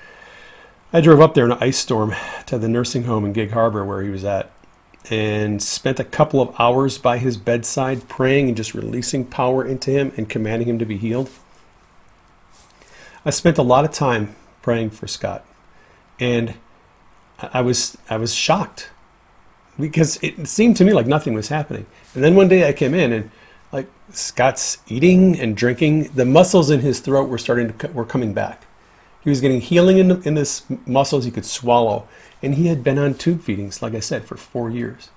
I 0.91 1.03
drove 1.03 1.21
up 1.21 1.35
there 1.35 1.45
in 1.45 1.53
an 1.53 1.59
ice 1.61 1.77
storm 1.79 2.15
to 2.47 2.57
the 2.57 2.69
nursing 2.69 3.03
home 3.03 3.27
in 3.27 3.35
Gig 3.35 3.51
Harbor 3.51 3.85
where 3.85 4.03
he 4.03 4.09
was 4.09 4.25
at 4.25 4.51
and 5.11 5.63
spent 5.63 5.99
a 5.99 6.05
couple 6.05 6.41
of 6.41 6.55
hours 6.59 6.99
by 6.99 7.19
his 7.19 7.37
bedside 7.37 8.09
praying 8.09 8.49
and 8.49 8.57
just 8.57 8.75
releasing 8.75 9.25
power 9.25 9.65
into 9.65 9.91
him 9.91 10.13
and 10.17 10.29
commanding 10.29 10.69
him 10.69 10.79
to 10.79 10.87
be 10.87 10.97
healed. 10.97 11.29
I 13.25 13.31
spent 13.31 13.59
a 13.59 13.63
lot 13.63 13.85
of 13.85 13.93
time 13.93 14.35
praying 14.63 14.91
for 14.91 15.07
Scott 15.07 15.45
and 16.19 16.55
I 17.53 17.61
was 17.61 17.97
I 18.09 18.17
was 18.17 18.35
shocked 18.35 18.91
because 19.79 20.19
it 20.23 20.47
seemed 20.47 20.77
to 20.77 20.85
me 20.85 20.93
like 20.93 21.07
nothing 21.07 21.35
was 21.35 21.49
happening. 21.49 21.87
And 22.15 22.23
then 22.23 22.37
one 22.37 22.49
day 22.49 22.69
I 22.69 22.73
came 22.73 22.95
in 22.95 23.13
and 23.13 23.31
like 23.73 23.89
Scott's 24.13 24.79
eating 24.87 25.41
and 25.41 25.57
drinking, 25.57 26.11
the 26.15 26.25
muscles 26.25 26.71
in 26.71 26.81
his 26.81 27.01
throat 27.01 27.29
were 27.29 27.39
starting 27.39 27.77
to 27.77 27.89
were 27.89 28.05
coming 28.05 28.33
back. 28.33 28.67
He 29.23 29.31
was 29.31 29.41
getting 29.41 29.61
healing 29.61 29.99
in, 29.99 30.23
in 30.23 30.37
his 30.37 30.63
muscles 30.87 31.25
he 31.25 31.31
could 31.31 31.45
swallow. 31.45 32.09
And 32.43 32.57
he 32.57 32.67
had 32.67 32.83
been 32.83 32.99
on 32.99 33.15
tube 33.15 33.43
feedings, 33.43 33.83
like 33.83 33.95
I 33.95 34.01
said, 34.01 34.25
for 34.25 34.37
four 34.37 34.69
years. 34.69 35.11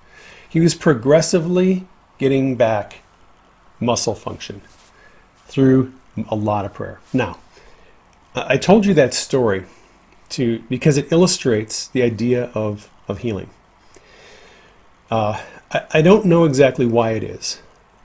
He 0.48 0.60
was 0.60 0.74
progressively 0.74 1.86
getting 2.18 2.56
back 2.56 3.00
muscle 3.80 4.14
function 4.14 4.62
through 5.46 5.92
a 6.28 6.36
lot 6.36 6.64
of 6.64 6.72
prayer. 6.72 7.00
Now, 7.12 7.38
I 8.34 8.56
told 8.56 8.86
you 8.86 8.94
that 8.94 9.12
story 9.12 9.64
to 10.30 10.60
because 10.68 10.96
it 10.96 11.12
illustrates 11.12 11.88
the 11.88 12.02
idea 12.02 12.50
of, 12.54 12.90
of 13.08 13.18
healing. 13.18 13.50
Uh, 15.10 15.40
I, 15.70 15.86
I 15.94 16.02
don't 16.02 16.26
know 16.26 16.44
exactly 16.44 16.86
why 16.86 17.12
it 17.12 17.24
is, 17.24 17.60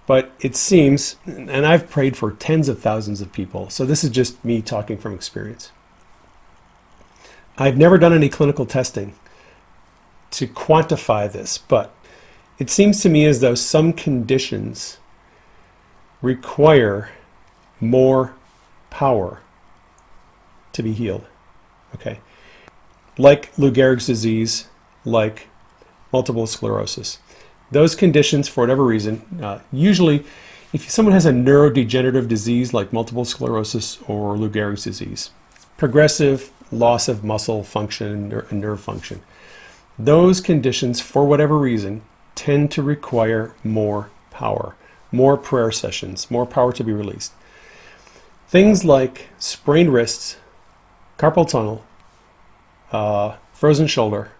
but 0.05 0.31
it 0.39 0.55
seems, 0.55 1.17
and 1.25 1.65
I've 1.65 1.89
prayed 1.89 2.17
for 2.17 2.31
tens 2.31 2.69
of 2.69 2.79
thousands 2.79 3.21
of 3.21 3.31
people, 3.31 3.69
so 3.69 3.85
this 3.85 4.03
is 4.03 4.09
just 4.09 4.43
me 4.43 4.61
talking 4.61 4.97
from 4.97 5.13
experience. 5.13 5.71
I've 7.61 7.77
never 7.77 7.99
done 7.99 8.11
any 8.11 8.27
clinical 8.27 8.65
testing 8.65 9.13
to 10.31 10.47
quantify 10.47 11.31
this, 11.31 11.59
but 11.59 11.93
it 12.57 12.71
seems 12.71 13.01
to 13.01 13.09
me 13.09 13.27
as 13.27 13.39
though 13.39 13.53
some 13.53 13.93
conditions 13.93 14.97
require 16.23 17.11
more 17.79 18.33
power 18.89 19.41
to 20.73 20.81
be 20.81 20.91
healed. 20.91 21.23
Okay. 21.93 22.19
Like 23.19 23.55
Lou 23.59 23.71
Gehrig's 23.71 24.07
disease, 24.07 24.67
like 25.05 25.47
multiple 26.11 26.47
sclerosis. 26.47 27.19
Those 27.69 27.93
conditions, 27.93 28.47
for 28.47 28.61
whatever 28.61 28.83
reason, 28.83 29.39
uh, 29.39 29.59
usually 29.71 30.25
if 30.73 30.89
someone 30.89 31.13
has 31.13 31.27
a 31.27 31.31
neurodegenerative 31.31 32.27
disease 32.27 32.73
like 32.73 32.91
multiple 32.91 33.23
sclerosis 33.23 33.99
or 34.07 34.35
Lou 34.35 34.49
Gehrig's 34.49 34.83
disease, 34.83 35.29
progressive 35.77 36.51
loss 36.71 37.07
of 37.07 37.23
muscle 37.23 37.63
function 37.63 38.31
and 38.31 38.61
nerve 38.61 38.79
function. 38.79 39.21
Those 39.99 40.41
conditions, 40.41 40.99
for 41.01 41.25
whatever 41.25 41.57
reason, 41.57 42.01
tend 42.35 42.71
to 42.71 42.81
require 42.81 43.53
more 43.63 44.09
power, 44.31 44.75
more 45.11 45.37
prayer 45.37 45.71
sessions, 45.71 46.31
more 46.31 46.45
power 46.45 46.71
to 46.73 46.83
be 46.83 46.93
released. 46.93 47.33
Things 48.47 48.83
like 48.83 49.27
sprained 49.37 49.93
wrists, 49.93 50.37
carpal 51.17 51.47
tunnel, 51.47 51.83
uh, 52.91 53.35
frozen 53.53 53.87
shoulder, 53.87 54.31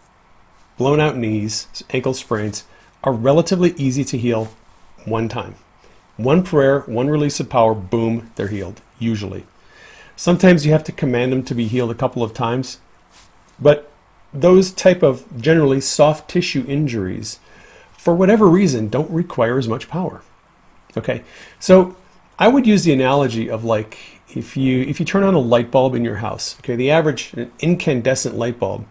blown 0.78 1.00
out 1.00 1.16
knees, 1.16 1.68
ankle 1.92 2.14
sprains 2.14 2.64
are 3.04 3.14
relatively 3.14 3.74
easy 3.78 4.04
to 4.06 4.18
heal 4.18 4.52
one 5.06 5.30
time. 5.30 5.56
One 6.18 6.44
prayer, 6.44 6.82
one 6.82 7.10
release 7.10 7.40
of 7.40 7.50
power, 7.50 7.74
boom, 7.74 8.32
they're 8.36 8.48
healed, 8.48 8.82
usually. 9.00 9.46
Sometimes 10.22 10.67
you 10.67 10.72
have 10.72 10.84
to 10.84 10.91
command 10.91 11.32
them 11.32 11.41
to 11.41 11.55
be 11.55 11.65
healed 11.65 11.89
a 11.89 11.95
couple 11.95 12.22
of 12.22 12.32
times, 12.32 12.78
but 13.59 13.91
those 14.32 14.69
type 14.69 15.01
of 15.01 15.26
generally 15.41 15.82
soft 15.82 16.30
tissue 16.30 16.63
injuries, 16.67 17.39
for 17.97 18.13
whatever 18.13 18.47
reason, 18.47 18.88
don't 18.88 19.09
require 19.09 19.57
as 19.57 19.67
much 19.67 19.89
power. 19.89 20.22
Okay, 20.95 21.24
so 21.59 21.97
I 22.38 22.49
would 22.49 22.67
use 22.67 22.84
the 22.84 22.93
analogy 22.93 23.49
of 23.49 23.63
like 23.63 23.97
if 24.30 24.55
you 24.55 24.84
if 24.84 24.99
you 24.99 25.07
turn 25.07 25.24
on 25.24 25.34
a 25.34 25.39
light 25.39 25.72
bulb 25.72 25.95
in 25.95 26.05
your 26.05 26.17
house. 26.17 26.55
Okay, 26.59 26.76
the 26.76 26.91
average 26.91 27.34
incandescent 27.57 28.36
light 28.36 28.59
bulb 28.59 28.86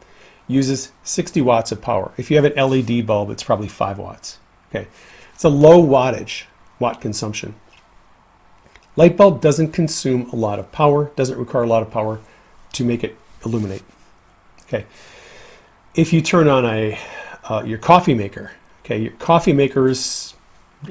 uses 0.48 0.90
60 1.04 1.40
watts 1.42 1.70
of 1.70 1.80
power. 1.80 2.10
If 2.16 2.28
you 2.32 2.42
have 2.42 2.44
an 2.44 2.56
LED 2.56 3.06
bulb, 3.06 3.30
it's 3.30 3.44
probably 3.44 3.68
five 3.68 3.98
watts. 3.98 4.40
Okay, 4.70 4.88
it's 5.32 5.44
a 5.44 5.48
low 5.48 5.80
wattage 5.80 6.46
watt 6.80 7.00
consumption. 7.00 7.54
Light 8.96 9.16
bulb 9.16 9.40
doesn't 9.40 9.72
consume 9.72 10.28
a 10.30 10.36
lot 10.36 10.58
of 10.58 10.70
power, 10.72 11.10
doesn't 11.16 11.38
require 11.38 11.62
a 11.62 11.66
lot 11.66 11.82
of 11.82 11.90
power 11.90 12.20
to 12.72 12.84
make 12.84 13.04
it 13.04 13.16
illuminate. 13.44 13.82
Okay. 14.62 14.84
If 15.94 16.12
you 16.12 16.20
turn 16.20 16.48
on 16.48 16.64
a 16.64 16.98
uh, 17.48 17.62
your 17.64 17.78
coffee 17.78 18.14
maker, 18.14 18.52
okay, 18.84 18.98
your 18.98 19.12
coffee 19.12 19.52
makers 19.52 20.34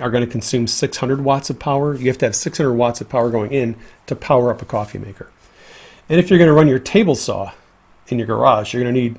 are 0.02 0.10
going 0.10 0.26
to 0.26 0.30
consume 0.32 0.68
600 0.68 1.22
watts 1.22 1.50
of 1.50 1.60
power. 1.60 1.96
You 1.96 2.08
have 2.08 2.18
to 2.20 2.26
have 2.26 2.36
600 2.36 2.74
watts 2.74 3.02
of 3.02 3.10
power 3.10 3.30
going 3.30 3.52
in 3.52 3.76
to 4.08 4.16
power 4.16 4.52
up 4.52 4.62
a 4.62 4.66
coffee 4.66 4.98
maker. 4.98 5.32
And 6.10 6.20
if 6.20 6.30
you're 6.30 6.40
going 6.40 6.50
to 6.50 6.54
run 6.54 6.68
your 6.68 6.80
table 6.80 7.16
saw 7.16 7.52
in 8.08 8.18
your 8.18 8.28
garage, 8.28 8.74
you're 8.74 8.84
going 8.84 8.94
to 8.94 9.02
need 9.02 9.18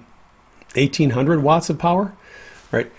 1800 0.74 1.42
watts 1.42 1.70
of 1.70 1.78
power, 1.78 2.12
right? 2.72 2.90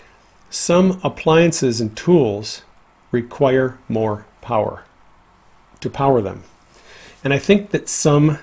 some 0.52 1.00
appliances 1.02 1.80
and 1.80 1.96
tools 1.96 2.62
require 3.10 3.78
more 3.88 4.26
power 4.42 4.84
to 5.82 5.90
power 5.90 6.20
them. 6.20 6.44
And 7.22 7.32
I 7.32 7.38
think 7.38 7.70
that 7.70 7.88
some 7.88 8.38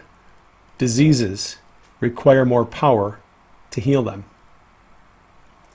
diseases 0.78 1.58
require 2.00 2.46
more 2.46 2.66
power 2.66 3.20
to 3.72 3.82
heal 3.82 4.04
them. 4.04 4.26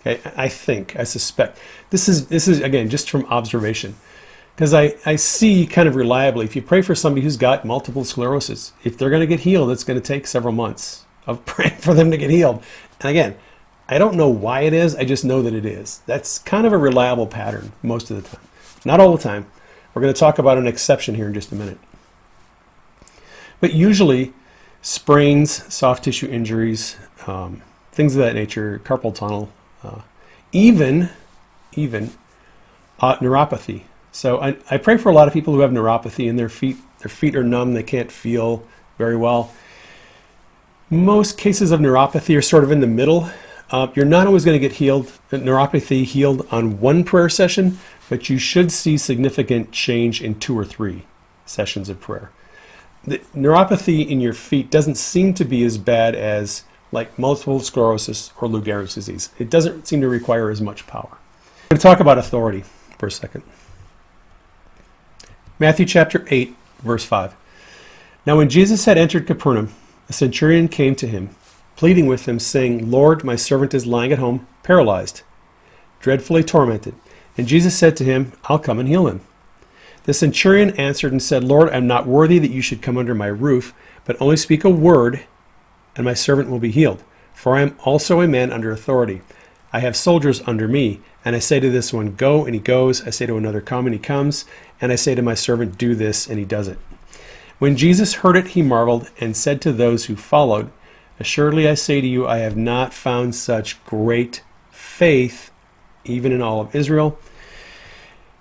Okay, 0.00 0.20
I 0.36 0.48
think, 0.48 0.96
I 0.96 1.04
suspect. 1.04 1.58
This 1.90 2.08
is 2.08 2.26
this 2.28 2.48
is 2.48 2.60
again 2.60 2.88
just 2.90 3.10
from 3.10 3.24
observation. 3.26 3.96
Because 4.54 4.72
I, 4.72 4.94
I 5.04 5.16
see 5.16 5.66
kind 5.66 5.88
of 5.88 5.96
reliably, 5.96 6.44
if 6.44 6.54
you 6.54 6.62
pray 6.62 6.80
for 6.80 6.94
somebody 6.94 7.22
who's 7.22 7.36
got 7.36 7.64
multiple 7.64 8.04
sclerosis, 8.04 8.72
if 8.84 8.96
they're 8.96 9.10
going 9.10 9.20
to 9.20 9.26
get 9.26 9.40
healed, 9.40 9.70
it's 9.72 9.82
going 9.82 10.00
to 10.00 10.06
take 10.06 10.28
several 10.28 10.52
months 10.52 11.04
of 11.26 11.44
praying 11.46 11.78
for 11.78 11.92
them 11.92 12.10
to 12.12 12.16
get 12.16 12.30
healed. 12.30 12.62
And 13.00 13.10
again, 13.10 13.36
I 13.88 13.98
don't 13.98 14.14
know 14.14 14.28
why 14.28 14.60
it 14.60 14.72
is, 14.72 14.94
I 14.94 15.04
just 15.04 15.24
know 15.24 15.42
that 15.42 15.54
it 15.54 15.66
is. 15.66 16.00
That's 16.06 16.38
kind 16.38 16.66
of 16.66 16.72
a 16.72 16.78
reliable 16.78 17.26
pattern 17.26 17.72
most 17.82 18.10
of 18.10 18.22
the 18.22 18.28
time. 18.28 18.46
Not 18.84 19.00
all 19.00 19.16
the 19.16 19.22
time. 19.22 19.46
We're 19.94 20.02
going 20.02 20.12
to 20.12 20.18
talk 20.18 20.38
about 20.38 20.58
an 20.58 20.66
exception 20.66 21.14
here 21.14 21.28
in 21.28 21.34
just 21.34 21.52
a 21.52 21.54
minute. 21.54 21.78
But 23.60 23.72
usually, 23.72 24.32
sprains, 24.82 25.72
soft 25.72 26.04
tissue 26.04 26.26
injuries, 26.26 26.96
um, 27.26 27.62
things 27.92 28.16
of 28.16 28.22
that 28.22 28.34
nature, 28.34 28.80
carpal 28.84 29.14
tunnel, 29.14 29.50
uh, 29.82 30.00
even 30.52 31.10
even 31.76 32.10
uh, 33.00 33.16
neuropathy. 33.16 33.82
So 34.12 34.40
I, 34.40 34.56
I 34.70 34.78
pray 34.78 34.96
for 34.96 35.08
a 35.08 35.12
lot 35.12 35.26
of 35.26 35.34
people 35.34 35.54
who 35.54 35.60
have 35.60 35.70
neuropathy 35.70 36.28
in 36.28 36.36
their 36.36 36.48
feet 36.48 36.76
their 37.00 37.08
feet 37.08 37.36
are 37.36 37.44
numb, 37.44 37.74
they 37.74 37.82
can't 37.82 38.10
feel 38.10 38.66
very 38.96 39.16
well. 39.16 39.52
Most 40.88 41.36
cases 41.36 41.70
of 41.70 41.80
neuropathy 41.80 42.36
are 42.36 42.42
sort 42.42 42.64
of 42.64 42.70
in 42.70 42.80
the 42.80 42.86
middle. 42.86 43.28
Uh, 43.70 43.88
you're 43.94 44.04
not 44.04 44.26
always 44.26 44.44
going 44.44 44.54
to 44.54 44.68
get 44.68 44.76
healed, 44.76 45.06
neuropathy 45.30 46.04
healed 46.04 46.46
on 46.50 46.80
one 46.80 47.02
prayer 47.02 47.28
session, 47.28 47.78
but 48.08 48.28
you 48.28 48.38
should 48.38 48.70
see 48.70 48.98
significant 48.98 49.72
change 49.72 50.22
in 50.22 50.38
two 50.38 50.56
or 50.56 50.64
three 50.64 51.04
sessions 51.46 51.88
of 51.88 52.00
prayer. 52.00 52.30
The 53.04 53.18
neuropathy 53.34 54.08
in 54.08 54.20
your 54.20 54.32
feet 54.32 54.70
doesn't 54.70 54.96
seem 54.96 55.34
to 55.34 55.44
be 55.44 55.64
as 55.64 55.78
bad 55.78 56.14
as 56.14 56.64
like 56.92 57.18
multiple 57.18 57.60
sclerosis 57.60 58.32
or 58.40 58.48
Lou 58.48 58.62
Gehrig's 58.62 58.94
disease. 58.94 59.30
It 59.38 59.50
doesn't 59.50 59.86
seem 59.86 60.00
to 60.00 60.08
require 60.08 60.50
as 60.50 60.60
much 60.60 60.86
power. 60.86 61.08
I'm 61.10 61.68
going 61.70 61.78
to 61.78 61.82
talk 61.82 62.00
about 62.00 62.18
authority 62.18 62.64
for 62.98 63.06
a 63.06 63.10
second. 63.10 63.42
Matthew 65.58 65.86
chapter 65.86 66.24
8, 66.30 66.54
verse 66.82 67.04
5. 67.04 67.34
Now, 68.26 68.36
when 68.36 68.48
Jesus 68.48 68.84
had 68.86 68.96
entered 68.96 69.26
Capernaum, 69.26 69.74
a 70.08 70.12
centurion 70.12 70.68
came 70.68 70.94
to 70.96 71.06
him, 71.06 71.30
pleading 71.76 72.06
with 72.06 72.26
him, 72.26 72.38
saying, 72.38 72.90
Lord, 72.90 73.24
my 73.24 73.36
servant 73.36 73.74
is 73.74 73.86
lying 73.86 74.12
at 74.12 74.18
home, 74.18 74.46
paralyzed, 74.62 75.22
dreadfully 76.00 76.44
tormented. 76.44 76.94
And 77.36 77.46
Jesus 77.46 77.76
said 77.76 77.96
to 77.96 78.04
him, 78.04 78.32
I'll 78.44 78.58
come 78.58 78.78
and 78.78 78.88
heal 78.88 79.06
him. 79.06 79.20
The 80.04 80.14
centurion 80.14 80.70
answered 80.76 81.12
and 81.12 81.22
said, 81.22 81.42
Lord, 81.42 81.70
I'm 81.70 81.86
not 81.86 82.06
worthy 82.06 82.38
that 82.38 82.50
you 82.50 82.60
should 82.60 82.82
come 82.82 82.98
under 82.98 83.14
my 83.14 83.26
roof, 83.26 83.74
but 84.04 84.20
only 84.20 84.36
speak 84.36 84.64
a 84.64 84.70
word, 84.70 85.24
and 85.96 86.04
my 86.04 86.14
servant 86.14 86.50
will 86.50 86.58
be 86.58 86.70
healed. 86.70 87.02
For 87.32 87.56
I 87.56 87.62
am 87.62 87.76
also 87.84 88.20
a 88.20 88.28
man 88.28 88.52
under 88.52 88.70
authority. 88.70 89.22
I 89.72 89.80
have 89.80 89.96
soldiers 89.96 90.42
under 90.46 90.68
me, 90.68 91.00
and 91.24 91.34
I 91.34 91.38
say 91.38 91.58
to 91.58 91.70
this 91.70 91.92
one, 91.92 92.14
Go, 92.14 92.44
and 92.44 92.54
he 92.54 92.60
goes. 92.60 93.06
I 93.06 93.10
say 93.10 93.26
to 93.26 93.36
another, 93.36 93.60
Come, 93.60 93.86
and 93.86 93.94
he 93.94 93.98
comes. 93.98 94.44
And 94.80 94.92
I 94.92 94.96
say 94.96 95.14
to 95.14 95.22
my 95.22 95.34
servant, 95.34 95.78
Do 95.78 95.94
this, 95.94 96.28
and 96.28 96.38
he 96.38 96.44
does 96.44 96.68
it. 96.68 96.78
When 97.58 97.76
Jesus 97.76 98.14
heard 98.14 98.36
it, 98.36 98.48
he 98.48 98.62
marveled, 98.62 99.10
and 99.20 99.36
said 99.36 99.60
to 99.62 99.72
those 99.72 100.04
who 100.04 100.16
followed, 100.16 100.70
Assuredly 101.20 101.68
I 101.68 101.74
say 101.74 102.00
to 102.00 102.06
you, 102.06 102.26
I 102.26 102.38
have 102.38 102.56
not 102.56 102.92
found 102.92 103.34
such 103.34 103.82
great 103.84 104.42
faith, 104.70 105.50
even 106.04 106.32
in 106.32 106.42
all 106.42 106.60
of 106.60 106.74
Israel. 106.74 107.18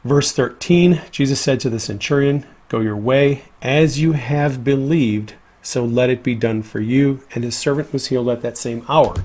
Verse 0.04 0.32
13 0.32 1.02
Jesus 1.12 1.40
said 1.40 1.60
to 1.62 1.70
the 1.70 1.80
centurion, 1.80 2.46
Go 2.70 2.80
your 2.80 2.98
way, 2.98 3.44
as 3.62 4.00
you 4.00 4.14
have 4.14 4.64
believed 4.64 5.36
so 5.64 5.86
let 5.86 6.10
it 6.10 6.24
be 6.24 6.36
done 6.36 6.62
for 6.62 6.80
you. 6.80 7.22
And 7.34 7.44
his 7.44 7.56
servant 7.56 7.94
was 7.94 8.08
healed 8.08 8.30
at 8.30 8.42
that 8.42 8.58
same 8.58 8.86
hour. 8.88 9.16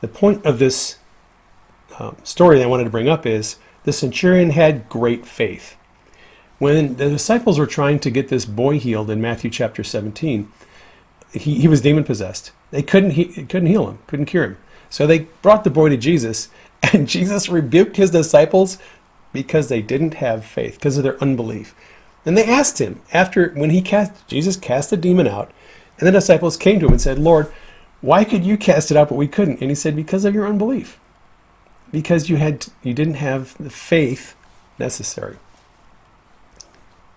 The 0.00 0.08
point 0.08 0.46
of 0.46 0.58
this 0.58 0.98
um, 1.98 2.16
story 2.22 2.58
that 2.58 2.64
I 2.64 2.68
wanted 2.68 2.84
to 2.84 2.90
bring 2.90 3.08
up 3.08 3.26
is 3.26 3.56
the 3.84 3.92
centurion 3.92 4.50
had 4.50 4.88
great 4.88 5.26
faith. 5.26 5.76
When 6.58 6.96
the 6.96 7.10
disciples 7.10 7.58
were 7.58 7.66
trying 7.66 7.98
to 8.00 8.10
get 8.10 8.28
this 8.28 8.44
boy 8.44 8.78
healed 8.78 9.10
in 9.10 9.20
Matthew 9.20 9.50
chapter 9.50 9.82
17, 9.82 10.50
he, 11.32 11.58
he 11.58 11.68
was 11.68 11.80
demon 11.80 12.04
possessed. 12.04 12.52
They 12.72 12.82
couldn't, 12.82 13.12
he, 13.12 13.26
couldn't 13.26 13.68
heal 13.68 13.88
him, 13.88 13.98
couldn't 14.08 14.26
cure 14.26 14.44
him. 14.44 14.58
So 14.90 15.06
they 15.06 15.20
brought 15.40 15.62
the 15.62 15.70
boy 15.70 15.90
to 15.90 15.96
Jesus, 15.96 16.48
and 16.92 17.06
Jesus 17.06 17.48
rebuked 17.48 17.96
his 17.96 18.10
disciples 18.10 18.78
because 19.32 19.68
they 19.68 19.80
didn't 19.80 20.14
have 20.14 20.44
faith, 20.44 20.74
because 20.74 20.98
of 20.98 21.04
their 21.04 21.22
unbelief. 21.22 21.74
And 22.26 22.36
they 22.36 22.44
asked 22.44 22.80
him 22.80 23.00
after 23.12 23.50
when 23.50 23.70
he 23.70 23.80
cast 23.80 24.26
Jesus 24.26 24.56
cast 24.56 24.90
the 24.90 24.96
demon 24.96 25.28
out, 25.28 25.50
and 25.98 26.06
the 26.06 26.12
disciples 26.12 26.56
came 26.56 26.80
to 26.80 26.86
him 26.86 26.92
and 26.92 27.00
said, 27.00 27.18
Lord, 27.18 27.52
why 28.00 28.24
could 28.24 28.44
you 28.44 28.56
cast 28.56 28.90
it 28.90 28.96
out 28.96 29.08
but 29.08 29.14
we 29.14 29.28
couldn't? 29.28 29.60
And 29.60 29.70
he 29.70 29.74
said, 29.74 29.94
Because 29.94 30.24
of 30.24 30.34
your 30.34 30.46
unbelief. 30.46 30.98
Because 31.90 32.28
you 32.28 32.36
had 32.36 32.66
you 32.82 32.94
didn't 32.94 33.14
have 33.14 33.56
the 33.62 33.70
faith 33.70 34.34
necessary. 34.78 35.36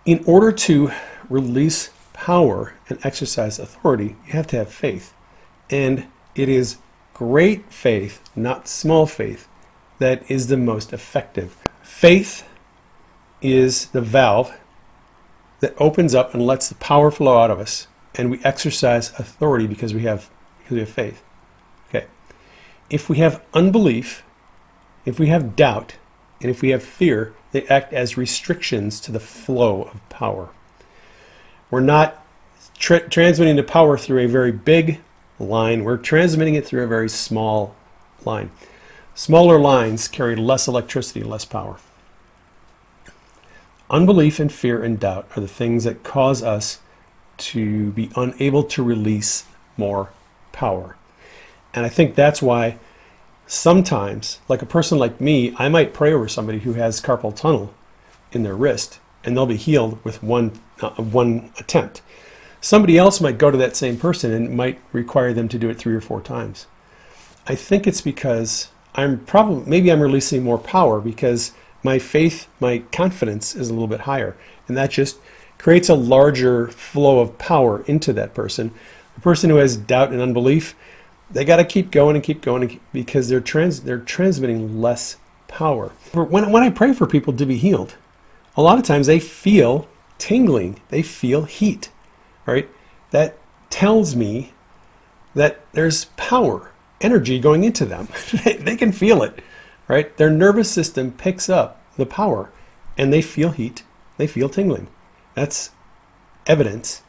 In 0.06 0.24
order 0.26 0.52
to 0.52 0.92
release 1.30 1.90
power 2.14 2.76
and 2.88 3.04
exercise 3.04 3.58
authority, 3.58 4.16
you 4.28 4.34
have 4.34 4.48
to 4.48 4.58
have 4.58 4.70
faith. 4.70 5.15
And 5.70 6.08
it 6.36 6.50
is 6.50 6.78
great 7.14 7.72
faith, 7.72 8.22
not 8.36 8.68
small 8.68 9.06
faith, 9.06 9.48
that 10.00 10.30
is 10.30 10.48
the 10.48 10.58
most 10.58 10.94
effective. 10.94 11.58
Faith 11.82 12.48
is 13.42 13.88
the 13.88 14.02
valve 14.02 14.58
that 15.60 15.74
opens 15.80 16.14
up 16.14 16.34
and 16.34 16.46
lets 16.46 16.70
the 16.70 16.76
power 16.76 17.10
flow 17.10 17.38
out 17.40 17.52
of 17.52 17.60
us 17.60 17.88
and 18.18 18.32
we 18.32 18.44
exercise 18.44 19.12
authority 19.20 19.68
because 19.68 19.94
we 19.94 20.02
have 20.02 20.30
because 20.60 20.74
we 20.74 20.80
have 20.80 20.90
faith. 20.90 21.24
Okay. 21.90 22.08
If 22.90 23.10
we 23.10 23.18
have 23.18 23.44
unbelief, 23.54 24.24
if 25.06 25.20
we 25.20 25.28
have 25.28 25.56
doubt, 25.56 25.96
and 26.42 26.50
if 26.50 26.62
we 26.62 26.70
have 26.70 26.84
fear, 26.84 27.34
they 27.52 27.66
act 27.68 27.94
as 27.94 28.18
restrictions 28.18 29.00
to 29.02 29.12
the 29.12 29.20
flow 29.20 29.84
of 29.84 30.08
power. 30.10 30.50
We're 31.70 31.82
not 31.82 32.26
tra- 32.78 33.08
transmitting 33.08 33.56
the 33.56 33.64
power 33.64 33.98
through 33.98 34.20
a 34.20 34.28
very 34.28 34.52
big 34.52 35.02
line, 35.40 35.84
we're 35.84 35.98
transmitting 35.98 36.56
it 36.56 36.66
through 36.66 36.84
a 36.84 36.88
very 36.88 37.10
small 37.10 37.76
line. 38.24 38.52
Smaller 39.14 39.60
lines 39.60 40.08
carry 40.08 40.36
less 40.36 40.68
electricity, 40.68 41.24
less 41.24 41.46
power. 41.46 41.78
Unbelief 43.90 44.40
and 44.40 44.52
fear 44.52 44.84
and 44.84 45.00
doubt 45.00 45.28
are 45.36 45.42
the 45.42 45.48
things 45.48 45.84
that 45.84 46.04
cause 46.04 46.42
us 46.42 46.80
to 47.38 47.92
be 47.92 48.10
unable 48.16 48.64
to 48.64 48.84
release 48.84 49.46
more 49.78 50.10
power. 50.52 50.96
And 51.74 51.86
I 51.86 51.90
think 51.90 52.16
that's 52.16 52.42
why 52.42 52.78
sometimes, 53.48 54.40
like 54.48 54.62
a 54.62 54.66
person 54.66 54.98
like 54.98 55.22
me, 55.22 55.54
I 55.58 55.70
might 55.70 55.94
pray 55.94 56.14
over 56.14 56.28
somebody 56.28 56.60
who 56.60 56.74
has 56.74 57.02
carpal 57.02 57.36
tunnel 57.36 57.74
in 58.32 58.44
their 58.44 58.56
wrist 58.56 59.00
and 59.24 59.36
they'll 59.36 59.46
be 59.46 59.58
healed 59.58 60.04
with 60.04 60.24
one, 60.24 60.60
uh, 60.82 60.90
one 60.92 61.52
attempt. 61.58 62.02
Somebody 62.66 62.98
else 62.98 63.22
might 63.22 63.38
go 63.38 63.52
to 63.52 63.60
that 63.60 63.76
same 63.76 63.96
person 63.96 64.34
and 64.34 64.58
might 64.58 64.82
require 64.92 65.34
them 65.34 65.48
to 65.50 65.60
do 65.60 65.70
it 65.70 65.78
three 65.78 65.94
or 65.94 66.02
four 66.02 66.20
times. 66.20 66.66
I 67.46 67.54
think 67.54 67.86
it's 67.86 68.02
because 68.02 68.70
I'm 68.96 69.20
probably, 69.20 69.70
maybe 69.70 69.92
I'm 69.92 70.00
releasing 70.00 70.42
more 70.42 70.58
power 70.58 71.00
because 71.00 71.52
my 71.84 72.00
faith, 72.00 72.48
my 72.60 72.80
confidence 72.92 73.54
is 73.56 73.70
a 73.70 73.74
little 73.74 73.88
bit 73.88 74.00
higher. 74.00 74.36
And 74.68 74.76
that 74.78 74.90
just 74.90 75.20
creates 75.60 75.90
a 75.90 75.94
larger 75.94 76.70
flow 76.70 77.20
of 77.20 77.38
power 77.38 77.84
into 77.86 78.12
that 78.14 78.34
person. 78.34 78.72
The 79.14 79.22
person 79.22 79.52
who 79.52 79.58
has 79.58 79.78
doubt 79.78 80.12
and 80.12 80.20
unbelief, 80.20 80.74
they 81.30 81.46
got 81.46 81.58
to 81.58 81.66
keep 81.66 81.92
going 81.92 82.16
and 82.16 82.26
keep 82.26 82.42
going 82.42 82.80
because 82.92 83.30
they're 83.30 83.42
trans 83.42 83.82
they're 83.82 84.00
transmitting 84.00 84.82
less 84.82 85.18
power. 85.48 85.90
When 86.14 86.52
when 86.52 86.64
I 86.64 86.72
pray 86.72 86.94
for 86.94 87.06
people 87.06 87.34
to 87.34 87.46
be 87.46 87.58
healed, 87.58 87.94
a 88.58 88.64
lot 88.64 88.80
of 88.80 88.86
times 88.86 89.06
they 89.06 89.20
feel 89.20 89.88
tingling, 90.18 90.82
they 90.90 91.04
feel 91.04 91.44
heat, 91.44 91.92
right? 92.46 92.70
That 93.12 93.38
tells 93.70 94.16
me 94.16 94.54
that 95.34 95.60
there's 95.74 96.06
power, 96.18 96.72
energy 97.02 97.40
going 97.40 97.64
into 97.64 97.86
them. 97.86 98.08
they 98.44 98.76
can 98.76 98.92
feel 98.92 99.24
it, 99.24 99.40
right? 99.88 100.16
Their 100.18 100.30
nervous 100.30 100.72
system 100.72 101.12
picks 101.12 101.50
up 101.50 101.82
the 101.98 102.06
power 102.06 102.52
and 102.98 103.12
they 103.12 103.22
feel 103.22 103.52
heat, 103.52 103.84
they 104.18 104.28
feel 104.28 104.50
tingling. 104.50 104.88
That's 105.34 105.72
evidence 106.48 107.02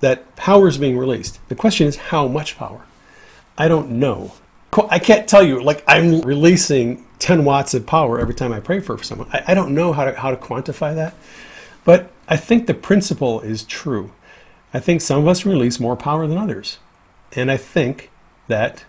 that 0.00 0.36
power 0.36 0.68
is 0.68 0.78
being 0.78 0.96
released. 0.96 1.40
The 1.48 1.54
question 1.54 1.86
is 1.86 1.96
how 1.96 2.28
much 2.28 2.56
power? 2.56 2.84
I 3.56 3.68
don't 3.68 3.90
know. 3.90 4.32
I 4.90 4.98
can't 5.00 5.28
tell 5.28 5.42
you, 5.42 5.60
like, 5.60 5.82
I'm 5.88 6.20
releasing 6.20 7.04
10 7.18 7.44
watts 7.44 7.74
of 7.74 7.86
power 7.86 8.20
every 8.20 8.34
time 8.34 8.52
I 8.52 8.60
pray 8.60 8.78
for 8.80 9.02
someone. 9.02 9.28
I, 9.32 9.42
I 9.48 9.54
don't 9.54 9.74
know 9.74 9.92
how 9.92 10.04
to, 10.04 10.12
how 10.12 10.30
to 10.30 10.36
quantify 10.36 10.94
that. 10.94 11.14
But 11.84 12.10
I 12.28 12.36
think 12.36 12.66
the 12.66 12.74
principle 12.74 13.40
is 13.40 13.64
true. 13.64 14.12
I 14.72 14.80
think 14.80 15.00
some 15.00 15.20
of 15.20 15.28
us 15.28 15.46
release 15.46 15.80
more 15.80 15.96
power 15.96 16.26
than 16.26 16.38
others. 16.38 16.78
And 17.32 17.50
I 17.50 17.56
think 17.56 18.10
that 18.48 18.84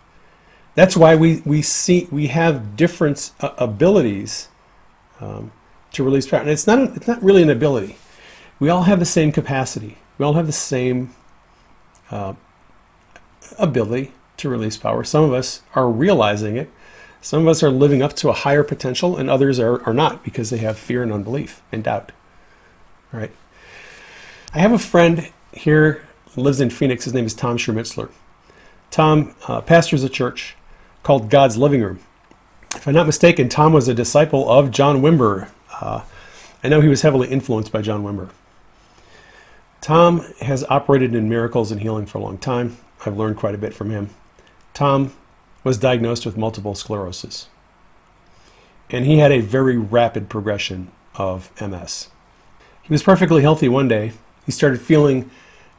That's 0.75 0.95
why 0.95 1.15
we, 1.15 1.41
we 1.45 1.61
see 1.61 2.07
we 2.09 2.27
have 2.27 2.77
different 2.77 3.31
uh, 3.41 3.51
abilities 3.57 4.47
um, 5.19 5.51
to 5.91 6.03
release 6.05 6.27
power. 6.27 6.39
And 6.39 6.49
it's 6.49 6.65
not 6.67 6.79
a, 6.79 6.93
it's 6.93 7.07
not 7.07 7.21
really 7.21 7.43
an 7.43 7.49
ability. 7.49 7.97
We 8.59 8.69
all 8.69 8.83
have 8.83 8.99
the 8.99 9.05
same 9.05 9.33
capacity. 9.33 9.97
We 10.17 10.25
all 10.25 10.33
have 10.33 10.45
the 10.45 10.53
same 10.53 11.13
uh, 12.11 12.33
ability 13.57 14.13
to 14.37 14.47
release 14.47 14.77
power. 14.77 15.03
Some 15.03 15.23
of 15.25 15.33
us 15.33 15.63
are 15.75 15.89
realizing 15.89 16.55
it. 16.55 16.69
Some 17.21 17.41
of 17.41 17.49
us 17.49 17.61
are 17.61 17.69
living 17.69 18.01
up 18.01 18.15
to 18.17 18.29
a 18.29 18.33
higher 18.33 18.63
potential, 18.63 19.17
and 19.17 19.29
others 19.29 19.59
are, 19.59 19.83
are 19.83 19.93
not 19.93 20.23
because 20.23 20.49
they 20.49 20.59
have 20.59 20.77
fear 20.77 21.03
and 21.03 21.11
unbelief 21.11 21.61
and 21.73 21.83
doubt. 21.83 22.13
All 23.13 23.19
right. 23.19 23.31
I 24.53 24.59
have 24.59 24.71
a 24.71 24.79
friend 24.79 25.29
here 25.53 26.03
lives 26.35 26.61
in 26.61 26.69
Phoenix. 26.69 27.05
His 27.05 27.13
name 27.13 27.25
is 27.25 27.33
Tom 27.33 27.57
Schermitzler. 27.57 28.09
Tom 28.91 29.35
uh, 29.47 29.61
pastors 29.61 30.03
a 30.03 30.09
church 30.09 30.55
called 31.03 31.29
God's 31.29 31.57
Living 31.57 31.81
Room. 31.81 31.99
If 32.75 32.87
I'm 32.87 32.93
not 32.93 33.05
mistaken, 33.05 33.49
Tom 33.49 33.73
was 33.73 33.87
a 33.87 33.93
disciple 33.93 34.49
of 34.49 34.71
John 34.71 35.01
Wimber. 35.01 35.49
Uh, 35.81 36.01
I 36.63 36.69
know 36.69 36.81
he 36.81 36.87
was 36.87 37.01
heavily 37.01 37.29
influenced 37.29 37.71
by 37.71 37.81
John 37.81 38.03
Wimber. 38.03 38.29
Tom 39.81 40.19
has 40.41 40.63
operated 40.65 41.15
in 41.15 41.29
miracles 41.29 41.71
and 41.71 41.81
healing 41.81 42.05
for 42.05 42.17
a 42.17 42.21
long 42.21 42.37
time. 42.37 42.77
I've 43.05 43.17
learned 43.17 43.37
quite 43.37 43.55
a 43.55 43.59
bit 43.59 43.73
from 43.73 43.89
him. 43.89 44.09
Tom 44.73 45.13
was 45.63 45.77
diagnosed 45.77 46.25
with 46.25 46.37
multiple 46.37 46.75
sclerosis, 46.75 47.47
and 48.89 49.05
he 49.05 49.17
had 49.17 49.31
a 49.31 49.39
very 49.39 49.77
rapid 49.77 50.29
progression 50.29 50.91
of 51.15 51.49
MS. 51.61 52.09
He 52.81 52.93
was 52.93 53.03
perfectly 53.03 53.41
healthy 53.41 53.69
one 53.69 53.87
day. 53.87 54.11
He 54.49 54.53
started 54.53 54.81
feeling 54.81 55.29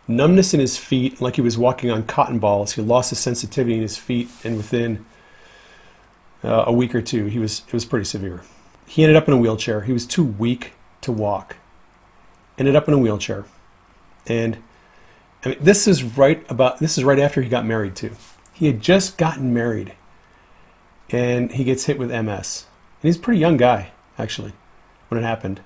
numbness 0.07 0.55
in 0.55 0.61
his 0.61 0.77
feet, 0.77 1.21
like 1.21 1.35
he 1.35 1.43
was 1.43 1.59
walking 1.59 1.91
on 1.91 2.05
cotton 2.05 2.39
balls. 2.39 2.75
He 2.75 2.83
lost 2.83 3.11
his 3.11 3.19
sensitivity 3.19 3.75
in 3.75 3.83
his 3.83 3.97
feet, 3.97 4.29
and 4.45 4.57
within 4.57 5.05
uh, 6.45 6.67
a 6.69 6.73
week 6.73 6.95
or 6.95 7.03
two, 7.03 7.27
he 7.27 7.41
was 7.41 7.65
it 7.67 7.73
was 7.73 7.85
pretty 7.85 8.05
severe. 8.05 8.43
He 8.87 9.03
ended 9.03 9.17
up 9.17 9.27
in 9.27 9.35
a 9.35 9.37
wheelchair. 9.37 9.81
He 9.81 9.93
was 9.93 10.07
too 10.07 10.23
weak 10.23 10.75
to 11.01 11.11
walk. 11.11 11.57
Ended 12.59 12.77
up 12.77 12.87
in 12.87 12.95
a 12.95 12.99
wheelchair, 12.99 13.45
and 14.25 14.59
I 15.45 15.49
mean, 15.49 15.59
this 15.61 15.89
is 15.89 16.05
right 16.05 16.49
about 16.49 16.79
this 16.79 16.97
is 16.97 17.03
right 17.03 17.19
after 17.19 17.43
he 17.43 17.49
got 17.49 17.67
married 17.67 17.97
too. 17.97 18.13
He 18.53 18.67
had 18.67 18.81
just 18.81 19.19
gotten 19.19 19.53
married, 19.53 19.95
and 21.09 21.51
he 21.51 21.65
gets 21.65 21.87
hit 21.87 21.99
with 21.99 22.11
MS. 22.11 22.67
And 23.03 23.09
he's 23.09 23.17
a 23.17 23.21
pretty 23.21 23.41
young 23.41 23.57
guy 23.57 23.91
actually 24.17 24.53
when 25.09 25.21
it 25.21 25.27
happened. 25.27 25.61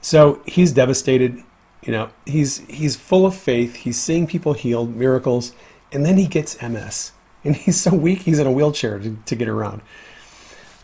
So 0.00 0.40
he's 0.46 0.72
devastated. 0.72 1.42
You 1.82 1.92
know, 1.92 2.10
he's 2.26 2.58
he's 2.68 2.96
full 2.96 3.24
of 3.24 3.34
faith. 3.34 3.76
He's 3.76 4.00
seeing 4.00 4.26
people 4.26 4.52
healed, 4.52 4.96
miracles, 4.96 5.52
and 5.92 6.04
then 6.04 6.16
he 6.16 6.26
gets 6.26 6.60
MS, 6.60 7.12
and 7.44 7.56
he's 7.64 7.80
so 7.80 7.94
weak 7.94 8.22
he's 8.22 8.38
in 8.38 8.46
a 8.46 8.52
wheelchair 8.52 8.98
to, 8.98 9.16
to 9.24 9.36
get 9.36 9.48
around. 9.48 9.82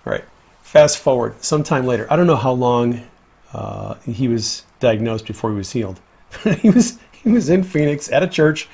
All 0.07 0.12
right. 0.12 0.24
Fast 0.62 0.99
forward, 0.99 1.42
sometime 1.42 1.86
later. 1.86 2.07
I 2.11 2.16
don't 2.16 2.26
know 2.26 2.36
how 2.36 2.53
long 2.53 3.07
uh, 3.53 3.95
he 4.07 4.28
was 4.28 4.64
diagnosed 4.80 5.26
before 5.26 5.51
he 5.51 5.57
was 5.57 5.72
healed. 5.72 6.01
he 6.61 6.70
was 6.70 6.99
he 7.12 7.30
was 7.30 7.49
in 7.49 7.62
Phoenix 7.62 8.11
at 8.11 8.22
a 8.22 8.28
church, 8.28 8.68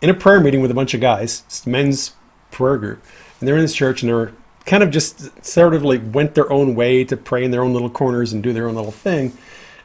in 0.00 0.10
a 0.10 0.14
prayer 0.14 0.40
meeting 0.40 0.60
with 0.60 0.70
a 0.70 0.74
bunch 0.74 0.94
of 0.94 1.00
guys, 1.00 1.62
men's 1.66 2.12
prayer 2.50 2.76
group, 2.76 3.02
and 3.38 3.48
they're 3.48 3.56
in 3.56 3.62
this 3.62 3.74
church 3.74 4.02
and 4.02 4.10
they're 4.10 4.32
kind 4.64 4.82
of 4.82 4.90
just 4.90 5.44
sort 5.44 5.74
of 5.74 5.82
like 5.84 6.00
went 6.12 6.34
their 6.34 6.50
own 6.52 6.74
way 6.74 7.04
to 7.04 7.16
pray 7.16 7.44
in 7.44 7.50
their 7.50 7.62
own 7.62 7.72
little 7.72 7.90
corners 7.90 8.32
and 8.32 8.42
do 8.42 8.52
their 8.52 8.68
own 8.68 8.74
little 8.74 8.92
thing. 8.92 9.36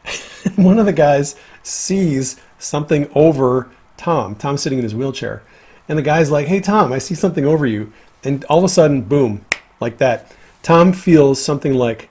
one 0.56 0.80
of 0.80 0.86
the 0.86 0.94
guys 0.94 1.36
sees 1.68 2.40
something 2.58 3.10
over 3.14 3.70
Tom. 3.98 4.36
Tom's 4.36 4.62
sitting 4.62 4.80
in 4.80 4.84
his 4.84 4.96
wheelchair. 4.96 5.44
And 5.90 5.98
the 5.98 6.04
guy's 6.04 6.32
like, 6.32 6.48
hey, 6.48 6.60
Tom, 6.60 6.92
I 6.92 6.98
see 6.98 7.16
something 7.16 7.46
over 7.46 7.66
you. 7.66 7.92
And 8.24 8.44
all 8.46 8.58
of 8.60 8.64
a 8.64 8.70
sudden, 8.70 9.02
boom, 9.02 9.46
like 9.80 9.98
that. 9.98 10.32
Tom 10.64 10.94
feels 10.94 11.44
something 11.44 11.74
like 11.74 12.10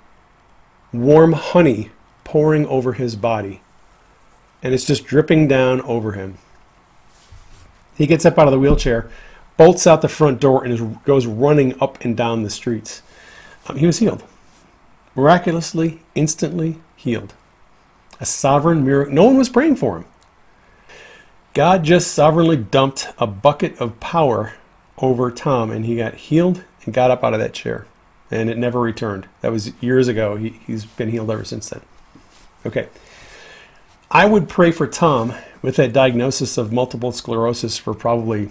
warm 0.92 1.32
honey 1.32 1.90
pouring 2.24 2.66
over 2.66 2.94
his 2.94 3.16
body. 3.16 3.60
And 4.62 4.72
it's 4.72 4.84
just 4.84 5.04
dripping 5.06 5.48
down 5.48 5.80
over 5.82 6.12
him. 6.12 6.38
He 7.96 8.06
gets 8.06 8.26
up 8.26 8.38
out 8.38 8.46
of 8.46 8.52
the 8.52 8.58
wheelchair, 8.58 9.10
bolts 9.56 9.86
out 9.86 10.02
the 10.02 10.08
front 10.08 10.40
door, 10.40 10.64
and 10.64 10.72
is, 10.72 10.80
goes 11.04 11.26
running 11.26 11.80
up 11.80 12.02
and 12.04 12.16
down 12.16 12.42
the 12.42 12.50
streets. 12.50 13.02
Um, 13.68 13.76
he 13.76 13.86
was 13.86 13.98
healed. 13.98 14.22
Miraculously, 15.14 16.00
instantly 16.14 16.78
healed 16.94 17.34
a 18.20 18.26
sovereign 18.26 18.84
miracle. 18.84 19.14
No 19.14 19.24
one 19.24 19.36
was 19.36 19.48
praying 19.48 19.76
for 19.76 19.98
him. 19.98 20.04
God 21.54 21.84
just 21.84 22.12
sovereignly 22.12 22.56
dumped 22.56 23.08
a 23.18 23.26
bucket 23.26 23.78
of 23.80 23.98
power 24.00 24.54
over 24.98 25.30
Tom, 25.30 25.70
and 25.70 25.84
he 25.86 25.96
got 25.96 26.14
healed 26.14 26.62
and 26.84 26.94
got 26.94 27.10
up 27.10 27.24
out 27.24 27.34
of 27.34 27.40
that 27.40 27.54
chair, 27.54 27.86
and 28.30 28.50
it 28.50 28.58
never 28.58 28.80
returned. 28.80 29.26
That 29.40 29.52
was 29.52 29.72
years 29.82 30.08
ago. 30.08 30.36
He, 30.36 30.60
he's 30.66 30.84
been 30.84 31.10
healed 31.10 31.30
ever 31.30 31.44
since 31.44 31.70
then. 31.70 31.80
Okay. 32.64 32.88
I 34.10 34.26
would 34.26 34.48
pray 34.48 34.70
for 34.70 34.86
Tom 34.86 35.34
with 35.62 35.76
that 35.76 35.92
diagnosis 35.92 36.58
of 36.58 36.72
multiple 36.72 37.10
sclerosis 37.10 37.76
for 37.76 37.92
probably, 37.92 38.50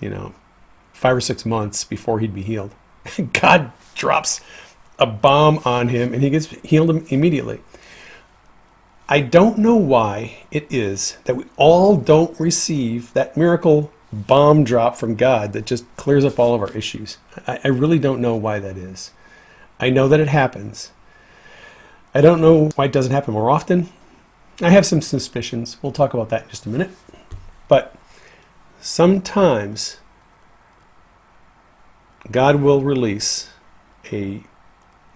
you 0.00 0.10
know, 0.10 0.34
five 0.92 1.16
or 1.16 1.20
six 1.20 1.46
months 1.46 1.84
before 1.84 2.20
he'd 2.20 2.34
be 2.34 2.42
healed. 2.42 2.74
God 3.32 3.72
drops 3.94 4.40
a 4.98 5.06
bomb 5.06 5.60
on 5.64 5.88
him 5.88 6.12
and 6.12 6.22
he 6.22 6.30
gets 6.30 6.46
healed 6.46 6.90
immediately. 7.12 7.60
I 9.12 9.20
don't 9.20 9.58
know 9.58 9.74
why 9.74 10.44
it 10.52 10.68
is 10.70 11.18
that 11.24 11.34
we 11.34 11.44
all 11.56 11.96
don't 11.96 12.38
receive 12.38 13.12
that 13.14 13.36
miracle 13.36 13.90
bomb 14.12 14.62
drop 14.62 14.94
from 14.94 15.16
God 15.16 15.52
that 15.52 15.66
just 15.66 15.84
clears 15.96 16.24
up 16.24 16.38
all 16.38 16.54
of 16.54 16.62
our 16.62 16.70
issues. 16.76 17.18
I, 17.44 17.58
I, 17.64 17.68
really 17.68 17.98
don't 17.98 18.20
know 18.20 18.36
why 18.36 18.60
that 18.60 18.76
is. 18.76 19.10
I 19.80 19.90
know 19.90 20.06
that 20.06 20.20
it 20.20 20.28
happens. 20.28 20.92
I 22.14 22.20
don't 22.20 22.40
know 22.40 22.70
why 22.76 22.84
it 22.84 22.92
doesn't 22.92 23.12
happen 23.12 23.34
more 23.34 23.50
often. 23.50 23.88
I 24.60 24.70
have 24.70 24.86
some 24.86 25.02
suspicions. 25.02 25.76
We'll 25.82 25.90
talk 25.90 26.14
about 26.14 26.28
that 26.28 26.44
in 26.44 26.50
just 26.50 26.66
a 26.66 26.68
minute. 26.68 26.90
But 27.66 27.96
sometimes 28.80 29.96
God 32.30 32.56
will 32.56 32.80
release 32.80 33.50
a 34.12 34.44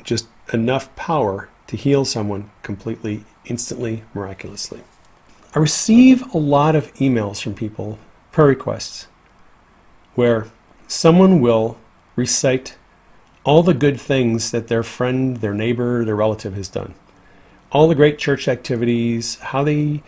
just 0.03 0.27
enough 0.53 0.95
power 0.97 1.49
to 1.69 1.77
heal 1.77 2.05
someone 2.05 2.51
completely 2.63 3.25
instantly, 3.47 4.05
miraculously. 4.15 4.81
I 5.55 5.59
receive 5.59 6.35
a 6.35 6.39
lot 6.39 6.75
of 6.75 6.93
emails 6.95 7.41
from 7.43 7.55
people, 7.55 7.99
prayer 8.33 8.49
requests, 8.49 9.07
where 10.15 10.49
someone 10.89 11.41
will 11.41 11.79
recite 12.17 12.77
all 13.45 13.63
the 13.63 13.75
good 13.75 14.01
things 14.01 14.51
that 14.51 14.69
their 14.69 14.83
friend, 14.83 15.37
their 15.39 15.55
neighbor, 15.55 16.05
their 16.05 16.17
relative 16.17 16.55
has 16.55 16.69
done. 16.69 16.95
All 17.71 17.89
the 17.89 17.95
great 17.95 18.19
church 18.19 18.49
activities, 18.49 19.37
how 19.37 19.63
they, 19.63 20.03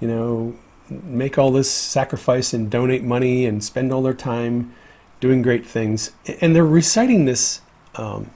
you 0.00 0.08
know, 0.08 0.54
make 0.88 1.38
all 1.38 1.50
this 1.50 1.70
sacrifice 1.70 2.52
and 2.52 2.70
donate 2.70 3.02
money 3.02 3.46
and 3.46 3.64
spend 3.64 3.92
all 3.92 4.02
their 4.02 4.14
time 4.14 4.74
doing 5.20 5.40
great 5.40 5.64
things. 5.64 6.12
And 6.40 6.54
they're 6.54 6.66
reciting 6.66 7.24
this 7.24 7.60
um, 7.94 8.30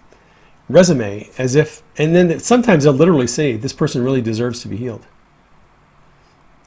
resume 0.68 1.30
as 1.38 1.54
if, 1.54 1.82
and 1.96 2.14
then 2.14 2.40
sometimes 2.40 2.84
they'll 2.84 2.92
literally 2.92 3.26
say, 3.26 3.56
this 3.56 3.72
person 3.72 4.02
really 4.02 4.22
deserves 4.22 4.60
to 4.62 4.68
be 4.68 4.76
healed. 4.76 5.06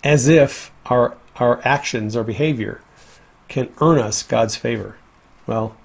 As 0.03 0.27
if 0.27 0.71
our, 0.85 1.17
our 1.35 1.61
actions, 1.65 2.15
our 2.15 2.23
behavior 2.23 2.81
can 3.47 3.69
earn 3.81 3.99
us 3.99 4.23
God's 4.23 4.55
favor. 4.55 4.97
Well, 5.47 5.75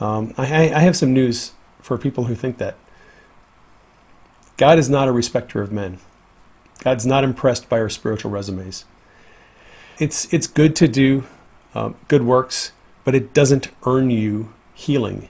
um, 0.00 0.34
I, 0.36 0.70
I 0.70 0.80
have 0.80 0.96
some 0.96 1.12
news 1.12 1.52
for 1.80 1.96
people 1.96 2.24
who 2.24 2.34
think 2.34 2.58
that. 2.58 2.76
God 4.56 4.78
is 4.78 4.90
not 4.90 5.08
a 5.08 5.12
respecter 5.12 5.62
of 5.62 5.72
men. 5.72 5.98
God's 6.80 7.06
not 7.06 7.24
impressed 7.24 7.68
by 7.68 7.78
our 7.80 7.88
spiritual 7.88 8.30
resumes. 8.30 8.84
It's, 9.98 10.32
it's 10.32 10.46
good 10.46 10.74
to 10.76 10.88
do 10.88 11.24
uh, 11.74 11.92
good 12.08 12.22
works, 12.22 12.72
but 13.04 13.14
it 13.14 13.32
doesn't 13.32 13.68
earn 13.86 14.10
you 14.10 14.52
healing 14.74 15.28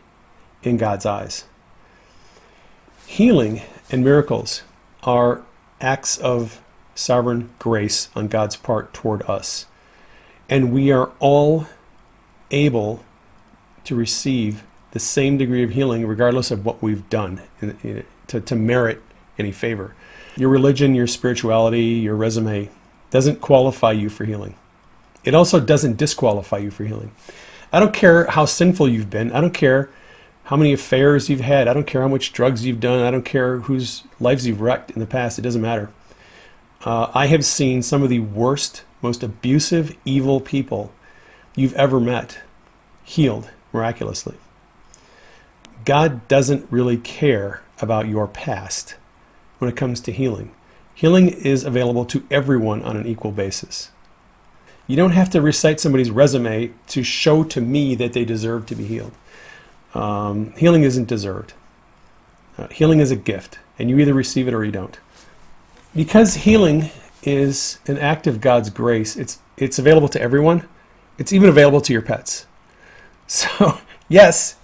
in 0.63 0.77
God's 0.77 1.07
eyes. 1.07 1.45
Healing 3.11 3.63
and 3.91 4.05
miracles 4.05 4.63
are 5.03 5.43
acts 5.81 6.17
of 6.19 6.63
sovereign 6.95 7.51
grace 7.59 8.09
on 8.15 8.29
God's 8.29 8.55
part 8.55 8.95
toward 8.95 9.23
us. 9.23 9.67
And 10.49 10.73
we 10.73 10.93
are 10.93 11.11
all 11.19 11.67
able 12.53 13.03
to 13.83 13.97
receive 13.97 14.63
the 14.93 15.01
same 15.01 15.37
degree 15.39 15.65
of 15.65 15.71
healing 15.71 16.07
regardless 16.07 16.53
of 16.53 16.65
what 16.65 16.81
we've 16.81 17.11
done 17.11 17.43
to, 18.29 18.41
to 18.41 18.55
merit 18.55 19.03
any 19.37 19.51
favor. 19.51 19.97
Your 20.37 20.49
religion, 20.49 20.95
your 20.95 21.09
spirituality, 21.09 21.83
your 21.83 22.15
resume 22.15 22.71
doesn't 23.11 23.41
qualify 23.41 23.91
you 23.91 24.09
for 24.09 24.25
healing. 24.25 24.55
It 25.25 25.35
also 25.35 25.59
doesn't 25.59 25.97
disqualify 25.97 26.59
you 26.59 26.71
for 26.71 26.85
healing. 26.85 27.11
I 27.73 27.81
don't 27.81 27.93
care 27.93 28.27
how 28.27 28.45
sinful 28.45 28.89
you've 28.89 29.11
been. 29.11 29.33
I 29.33 29.41
don't 29.41 29.53
care 29.53 29.91
how 30.45 30.57
many 30.57 30.73
affairs 30.73 31.29
you've 31.29 31.41
had. 31.41 31.69
I 31.69 31.75
don't 31.75 31.87
care 31.87 32.03
how 32.03 32.09
much 32.09 32.33
drugs 32.33 32.65
you've 32.65 32.81
done. 32.81 33.05
I 33.05 33.11
don't 33.11 33.25
care 33.25 33.59
whose 33.61 34.05
lives 34.19 34.47
you've 34.47 34.61
wrecked 34.61 34.91
in 34.91 35.01
the 35.01 35.07
past. 35.07 35.39
It 35.39 35.43
doesn't 35.43 35.63
matter. 35.63 35.91
Uh, 36.85 37.11
I 37.15 37.27
have 37.27 37.45
seen 37.45 37.83
some 37.83 38.03
of 38.03 38.09
the 38.09 38.21
worst, 38.21 38.85
most 39.03 39.23
abusive, 39.23 39.97
evil 40.05 40.41
people 40.41 40.93
you've 41.55 41.75
ever 41.75 42.01
met 42.01 42.41
healed 43.05 43.51
miraculously. 43.73 44.37
God 45.85 46.27
doesn't 46.29 46.71
really 46.71 46.97
care 46.97 47.63
about 47.81 48.09
your 48.09 48.27
past 48.27 48.97
when 49.59 49.71
it 49.71 49.77
comes 49.77 50.01
to 50.01 50.13
healing. 50.13 50.53
Healing 50.95 51.29
is 51.29 51.65
available 51.65 52.05
to 52.07 52.27
everyone 52.31 52.83
on 52.83 52.97
an 52.97 53.07
equal 53.07 53.33
basis. 53.33 53.91
You 54.87 54.97
don't 54.97 55.13
have 55.13 55.31
to 55.31 55.41
recite 55.41 55.81
somebody's 55.81 56.11
resume 56.11 56.73
to 56.89 57.03
show 57.03 57.45
to 57.45 57.61
me 57.61 57.95
that 57.95 58.13
they 58.13 58.25
deserve 58.25 58.67
to 58.67 58.75
be 58.75 58.85
healed. 58.85 59.13
Um, 59.95 60.53
healing 60.53 60.83
isn't 60.83 61.09
deserved. 61.09 61.55
Uh, 62.57 62.69
healing 62.69 63.01
is 63.01 63.11
a 63.11 63.17
gift, 63.17 63.59
and 63.79 63.89
you 63.91 63.99
either 63.99 64.15
receive 64.15 64.47
it 64.49 64.55
or 64.55 64.65
you 64.65 64.73
don't. 64.73 64.99
Because 65.95 66.35
healing 66.35 66.91
is 67.23 67.79
an 67.87 67.99
act 67.99 68.27
of 68.27 68.41
God's 68.41 68.71
grace, 68.71 69.17
it's, 69.17 69.39
it's 69.57 69.79
available 69.79 70.09
to 70.09 70.21
everyone. 70.21 70.69
It's 71.19 71.33
even 71.33 71.49
available 71.49 71.81
to 71.83 71.93
your 71.93 72.03
pets. 72.03 72.47
So, 73.31 73.79
yes, 74.09 74.57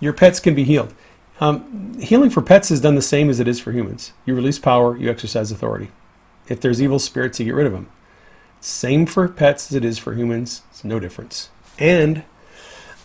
your 0.00 0.12
pets 0.12 0.40
can 0.40 0.56
be 0.56 0.64
healed. 0.64 0.92
Um, 1.38 1.96
healing 2.00 2.28
for 2.28 2.42
pets 2.42 2.72
is 2.72 2.80
done 2.80 2.96
the 2.96 3.02
same 3.02 3.30
as 3.30 3.38
it 3.38 3.46
is 3.46 3.60
for 3.60 3.70
humans. 3.70 4.12
You 4.26 4.34
release 4.34 4.58
power, 4.58 4.96
you 4.96 5.08
exercise 5.08 5.52
authority. 5.52 5.92
If 6.48 6.60
there's 6.60 6.82
evil 6.82 6.98
spirits, 6.98 7.38
you 7.38 7.46
get 7.46 7.54
rid 7.54 7.66
of 7.66 7.72
them. 7.72 7.88
Same 8.60 9.06
for 9.06 9.28
pets 9.28 9.70
as 9.70 9.76
it 9.76 9.84
is 9.84 9.98
for 9.98 10.14
humans. 10.14 10.62
It's 10.70 10.82
no 10.82 10.98
difference. 10.98 11.50
And 11.78 12.24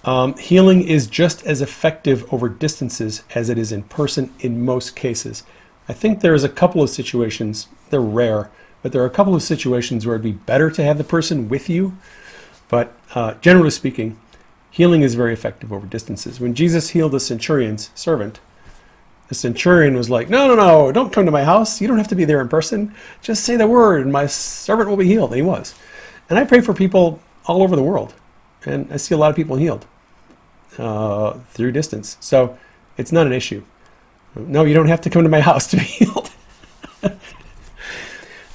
um, 0.03 0.37
healing 0.37 0.87
is 0.87 1.07
just 1.07 1.45
as 1.45 1.61
effective 1.61 2.31
over 2.33 2.49
distances 2.49 3.23
as 3.35 3.49
it 3.49 3.57
is 3.57 3.71
in 3.71 3.83
person 3.83 4.33
in 4.39 4.63
most 4.63 4.95
cases. 4.95 5.43
I 5.87 5.93
think 5.93 6.21
there's 6.21 6.43
a 6.43 6.49
couple 6.49 6.81
of 6.81 6.89
situations, 6.89 7.67
they're 7.89 7.99
rare, 7.99 8.49
but 8.81 8.91
there 8.91 9.01
are 9.01 9.07
a 9.07 9.11
couple 9.11 9.35
of 9.35 9.43
situations 9.43 10.05
where 10.05 10.15
it'd 10.15 10.23
be 10.23 10.31
better 10.31 10.69
to 10.71 10.83
have 10.83 10.97
the 10.97 11.03
person 11.03 11.49
with 11.49 11.69
you. 11.69 11.97
But 12.69 12.95
uh, 13.15 13.33
generally 13.41 13.71
speaking, 13.71 14.17
Healing 14.71 15.01
is 15.01 15.15
very 15.15 15.33
effective 15.33 15.73
over 15.73 15.87
distances. 15.87 16.39
When 16.39 16.53
Jesus 16.53 16.89
healed 16.89 17.11
the 17.11 17.19
centurion's 17.19 17.89
servant, 17.95 18.39
the 19.27 19.35
centurion 19.35 19.95
was 19.95 20.09
like, 20.09 20.29
No, 20.29 20.47
no, 20.47 20.55
no, 20.55 20.91
don't 20.91 21.11
come 21.11 21.25
to 21.25 21.31
my 21.31 21.43
house. 21.43 21.81
You 21.81 21.87
don't 21.87 21.97
have 21.97 22.07
to 22.09 22.15
be 22.15 22.25
there 22.25 22.41
in 22.41 22.49
person. 22.49 22.93
Just 23.21 23.43
say 23.43 23.55
the 23.55 23.67
word, 23.67 24.03
and 24.03 24.11
my 24.11 24.27
servant 24.27 24.89
will 24.89 24.97
be 24.97 25.07
healed. 25.07 25.31
And 25.31 25.37
he 25.37 25.41
was. 25.41 25.73
And 26.29 26.37
I 26.37 26.45
pray 26.45 26.61
for 26.61 26.73
people 26.73 27.19
all 27.45 27.63
over 27.63 27.75
the 27.75 27.83
world. 27.83 28.13
And 28.65 28.91
I 28.91 28.97
see 28.97 29.15
a 29.15 29.17
lot 29.17 29.29
of 29.29 29.35
people 29.35 29.55
healed 29.55 29.85
uh, 30.77 31.33
through 31.51 31.71
distance. 31.71 32.17
So 32.19 32.57
it's 32.97 33.11
not 33.11 33.25
an 33.25 33.33
issue. 33.33 33.63
No, 34.35 34.63
you 34.63 34.73
don't 34.73 34.87
have 34.87 35.01
to 35.01 35.09
come 35.09 35.23
to 35.23 35.29
my 35.29 35.41
house 35.49 35.67
to 35.67 35.77
be 35.77 35.83
healed. 35.83 36.31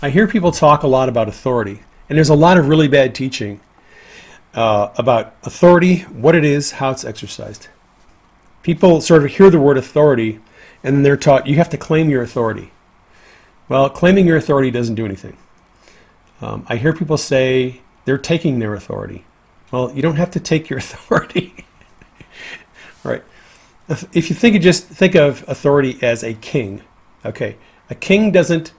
I 0.03 0.11
hear 0.11 0.29
people 0.29 0.53
talk 0.53 0.83
a 0.83 0.87
lot 0.87 1.09
about 1.09 1.29
authority, 1.29 1.81
and 2.09 2.19
there's 2.19 2.29
a 2.29 2.35
lot 2.35 2.59
of 2.59 2.69
really 2.69 2.89
bad 2.89 3.15
teaching 3.15 3.61
uh, 4.53 4.91
about 4.97 5.35
authority, 5.45 6.01
what 6.01 6.35
it 6.35 6.45
is, 6.45 6.73
how 6.73 6.91
it's 6.91 7.05
exercised. 7.05 7.69
People 8.63 9.01
sort 9.01 9.25
of 9.25 9.31
hear 9.31 9.51
the 9.51 9.59
word 9.59 9.79
authority 9.79 10.41
and 10.85 11.05
they're 11.05 11.17
taught 11.17 11.47
you 11.47 11.57
have 11.57 11.71
to 11.71 11.79
claim 11.79 12.11
your 12.11 12.23
authority. 12.23 12.71
Well, 13.69 13.89
claiming 13.89 14.27
your 14.27 14.37
authority 14.37 14.71
doesn't 14.71 14.95
do 14.95 15.07
anything. 15.07 15.37
Um, 16.41 16.67
I 16.69 16.77
hear 16.77 16.93
people 16.93 17.17
say 17.17 17.81
they're 18.05 18.19
taking 18.19 18.59
their 18.59 18.75
authority. 18.75 19.25
Well, 19.75 19.91
you 19.93 20.03
don't 20.03 20.15
have 20.15 20.31
to 20.31 20.39
take 20.39 20.71
your 20.71 20.79
authority. 20.85 21.53
right. 23.03 23.25
If 23.89 24.31
you 24.31 24.37
think 24.37 24.55
of 24.55 24.63
just 24.63 24.87
think 24.87 25.17
of 25.17 25.45
authority 25.49 25.99
as 26.01 26.23
a 26.23 26.35
king, 26.35 26.83
okay, 27.27 27.57
a 27.91 27.97
king 27.97 28.31
doesn't 28.31 28.73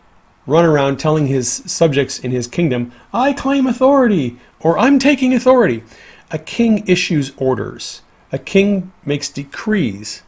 run 0.48 0.64
around 0.64 0.98
telling 0.98 1.28
his 1.28 1.52
subjects 1.66 2.18
in 2.18 2.32
his 2.32 2.48
kingdom, 2.48 2.94
I 3.14 3.34
claim 3.34 3.68
authority 3.68 4.38
or 4.62 4.80
I'm 4.80 4.98
taking 4.98 5.34
authority. 5.34 5.84
A 6.32 6.40
king 6.40 6.88
issues 6.88 7.34
orders. 7.36 8.02
A 8.32 8.40
king 8.40 8.94
makes 9.04 9.28
decrees. 9.28 10.24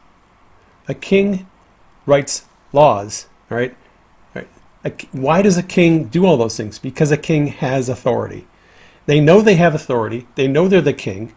A 0.89 0.93
king 0.93 1.47
writes 2.05 2.43
laws, 2.74 3.28
right? 3.49 3.74
right. 4.36 4.49
A, 4.84 4.91
why 5.13 5.41
does 5.41 5.57
a 5.57 5.63
king 5.63 6.09
do 6.09 6.26
all 6.26 6.36
those 6.36 6.57
things? 6.57 6.78
Because 6.78 7.09
a 7.09 7.18
king 7.18 7.47
has 7.47 7.88
authority. 7.88 8.47
They 9.08 9.20
know 9.20 9.41
they 9.41 9.55
have 9.55 9.74
authority. 9.74 10.28
They 10.36 10.47
know 10.47 10.68
they're 10.68 10.82
the 10.82 10.93
king. 10.93 11.34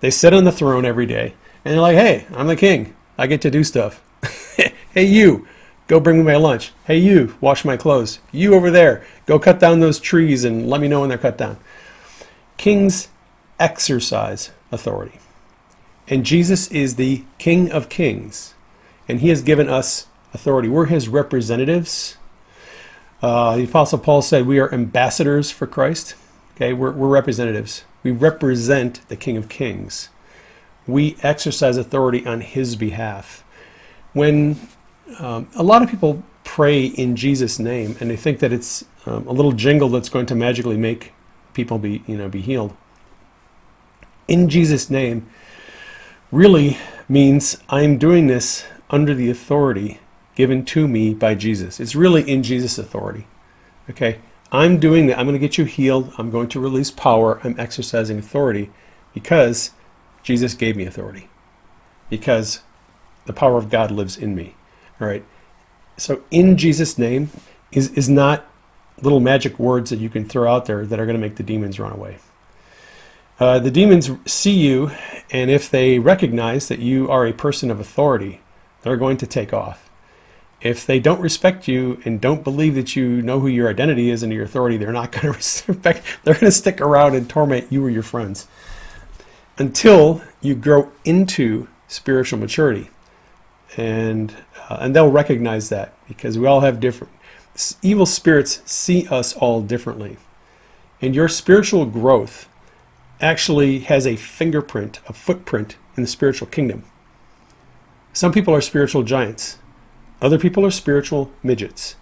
They 0.00 0.10
sit 0.10 0.34
on 0.34 0.42
the 0.44 0.52
throne 0.52 0.84
every 0.84 1.06
day 1.06 1.34
and 1.64 1.74
they're 1.74 1.80
like, 1.80 1.96
hey, 1.96 2.26
I'm 2.34 2.48
the 2.48 2.56
king. 2.56 2.96
I 3.16 3.28
get 3.28 3.40
to 3.42 3.50
do 3.50 3.62
stuff. 3.62 4.02
hey, 4.92 5.04
you, 5.04 5.46
Go 5.92 6.00
bring 6.00 6.16
me 6.16 6.22
my 6.22 6.36
lunch. 6.36 6.72
Hey, 6.86 6.96
you, 6.96 7.34
wash 7.40 7.66
my 7.66 7.76
clothes. 7.76 8.18
You 8.30 8.54
over 8.54 8.70
there, 8.70 9.04
go 9.26 9.38
cut 9.38 9.60
down 9.60 9.80
those 9.80 10.00
trees 10.00 10.42
and 10.42 10.66
let 10.66 10.80
me 10.80 10.88
know 10.88 11.00
when 11.00 11.10
they're 11.10 11.18
cut 11.18 11.36
down. 11.36 11.58
Kings 12.56 13.08
exercise 13.58 14.52
authority. 14.70 15.18
And 16.08 16.24
Jesus 16.24 16.70
is 16.70 16.96
the 16.96 17.24
King 17.36 17.70
of 17.70 17.90
Kings. 17.90 18.54
And 19.06 19.20
he 19.20 19.28
has 19.28 19.42
given 19.42 19.68
us 19.68 20.06
authority. 20.32 20.68
We're 20.68 20.86
his 20.86 21.10
representatives. 21.10 22.16
Uh, 23.20 23.56
the 23.56 23.64
Apostle 23.64 23.98
Paul 23.98 24.22
said 24.22 24.46
we 24.46 24.60
are 24.60 24.72
ambassadors 24.72 25.50
for 25.50 25.66
Christ. 25.66 26.14
Okay, 26.62 26.72
we're, 26.72 26.92
we're 26.92 27.08
representatives. 27.08 27.82
We 28.04 28.12
represent 28.12 29.00
the 29.08 29.16
King 29.16 29.36
of 29.36 29.48
Kings. 29.48 30.10
We 30.86 31.16
exercise 31.20 31.76
authority 31.76 32.24
on 32.24 32.40
his 32.40 32.76
behalf. 32.76 33.42
When 34.12 34.60
um, 35.18 35.48
a 35.56 35.64
lot 35.64 35.82
of 35.82 35.90
people 35.90 36.22
pray 36.44 36.84
in 36.84 37.16
Jesus' 37.16 37.58
name, 37.58 37.96
and 37.98 38.08
they 38.08 38.16
think 38.16 38.38
that 38.38 38.52
it's 38.52 38.84
um, 39.06 39.26
a 39.26 39.32
little 39.32 39.50
jingle 39.50 39.88
that's 39.88 40.08
going 40.08 40.26
to 40.26 40.36
magically 40.36 40.76
make 40.76 41.12
people 41.52 41.78
be, 41.78 42.04
you 42.06 42.16
know, 42.16 42.28
be 42.28 42.40
healed. 42.40 42.76
In 44.28 44.48
Jesus' 44.48 44.88
name 44.88 45.28
really 46.30 46.78
means 47.08 47.58
I'm 47.70 47.98
doing 47.98 48.28
this 48.28 48.64
under 48.88 49.14
the 49.14 49.30
authority 49.30 49.98
given 50.36 50.64
to 50.66 50.86
me 50.86 51.12
by 51.12 51.34
Jesus. 51.34 51.80
It's 51.80 51.96
really 51.96 52.22
in 52.22 52.44
Jesus' 52.44 52.78
authority. 52.78 53.26
Okay, 53.90 54.20
I'm 54.52 54.78
doing 54.78 55.06
that. 55.06 55.18
I'm 55.18 55.26
going 55.26 55.34
to 55.34 55.40
get 55.40 55.56
you 55.56 55.64
healed. 55.64 56.12
I'm 56.18 56.30
going 56.30 56.48
to 56.48 56.60
release 56.60 56.90
power. 56.90 57.40
I'm 57.42 57.58
exercising 57.58 58.18
authority 58.18 58.70
because 59.14 59.70
Jesus 60.22 60.52
gave 60.52 60.76
me 60.76 60.84
authority. 60.84 61.28
Because 62.10 62.60
the 63.24 63.32
power 63.32 63.56
of 63.56 63.70
God 63.70 63.90
lives 63.90 64.16
in 64.16 64.34
me. 64.34 64.54
All 65.00 65.08
right. 65.08 65.24
So 65.96 66.22
in 66.30 66.58
Jesus' 66.58 66.98
name 66.98 67.30
is, 67.72 67.90
is 67.92 68.10
not 68.10 68.46
little 69.00 69.20
magic 69.20 69.58
words 69.58 69.88
that 69.88 69.98
you 69.98 70.10
can 70.10 70.28
throw 70.28 70.52
out 70.52 70.66
there 70.66 70.84
that 70.84 71.00
are 71.00 71.06
going 71.06 71.16
to 71.16 71.20
make 71.20 71.36
the 71.36 71.42
demons 71.42 71.80
run 71.80 71.92
away. 71.92 72.18
Uh, 73.40 73.58
the 73.58 73.70
demons 73.70 74.10
see 74.26 74.52
you, 74.52 74.90
and 75.30 75.50
if 75.50 75.70
they 75.70 75.98
recognize 75.98 76.68
that 76.68 76.78
you 76.78 77.10
are 77.10 77.26
a 77.26 77.32
person 77.32 77.70
of 77.70 77.80
authority, 77.80 78.40
they're 78.82 78.96
going 78.96 79.16
to 79.16 79.26
take 79.26 79.52
off. 79.52 79.90
If 80.62 80.86
they 80.86 81.00
don't 81.00 81.20
respect 81.20 81.66
you 81.66 82.00
and 82.04 82.20
don't 82.20 82.44
believe 82.44 82.76
that 82.76 82.94
you 82.94 83.20
know 83.22 83.40
who 83.40 83.48
your 83.48 83.68
identity 83.68 84.10
is 84.10 84.22
and 84.22 84.32
your 84.32 84.44
authority, 84.44 84.76
they're 84.76 84.92
not 84.92 85.10
going 85.10 85.22
to 85.26 85.32
respect. 85.32 86.04
They're 86.22 86.34
going 86.34 86.46
to 86.46 86.52
stick 86.52 86.80
around 86.80 87.14
and 87.14 87.28
torment 87.28 87.70
you 87.70 87.84
or 87.84 87.90
your 87.90 88.02
friends 88.02 88.46
until 89.58 90.22
you 90.40 90.54
grow 90.54 90.90
into 91.04 91.68
spiritual 91.88 92.38
maturity. 92.38 92.90
And 93.76 94.34
uh, 94.68 94.78
and 94.80 94.94
they'll 94.94 95.10
recognize 95.10 95.68
that 95.70 95.94
because 96.06 96.38
we 96.38 96.46
all 96.46 96.60
have 96.60 96.78
different 96.78 97.12
evil 97.82 98.06
spirits 98.06 98.62
see 98.64 99.06
us 99.08 99.34
all 99.34 99.60
differently. 99.60 100.16
And 101.00 101.14
your 101.14 101.28
spiritual 101.28 101.84
growth 101.86 102.48
actually 103.20 103.80
has 103.80 104.06
a 104.06 104.16
fingerprint 104.16 105.00
a 105.08 105.12
footprint 105.12 105.76
in 105.96 106.02
the 106.02 106.08
spiritual 106.08 106.46
kingdom. 106.46 106.84
Some 108.12 108.32
people 108.32 108.54
are 108.54 108.60
spiritual 108.60 109.02
giants 109.02 109.58
other 110.22 110.38
people 110.38 110.64
are 110.64 110.70
spiritual 110.70 111.30
midgets 111.42 111.96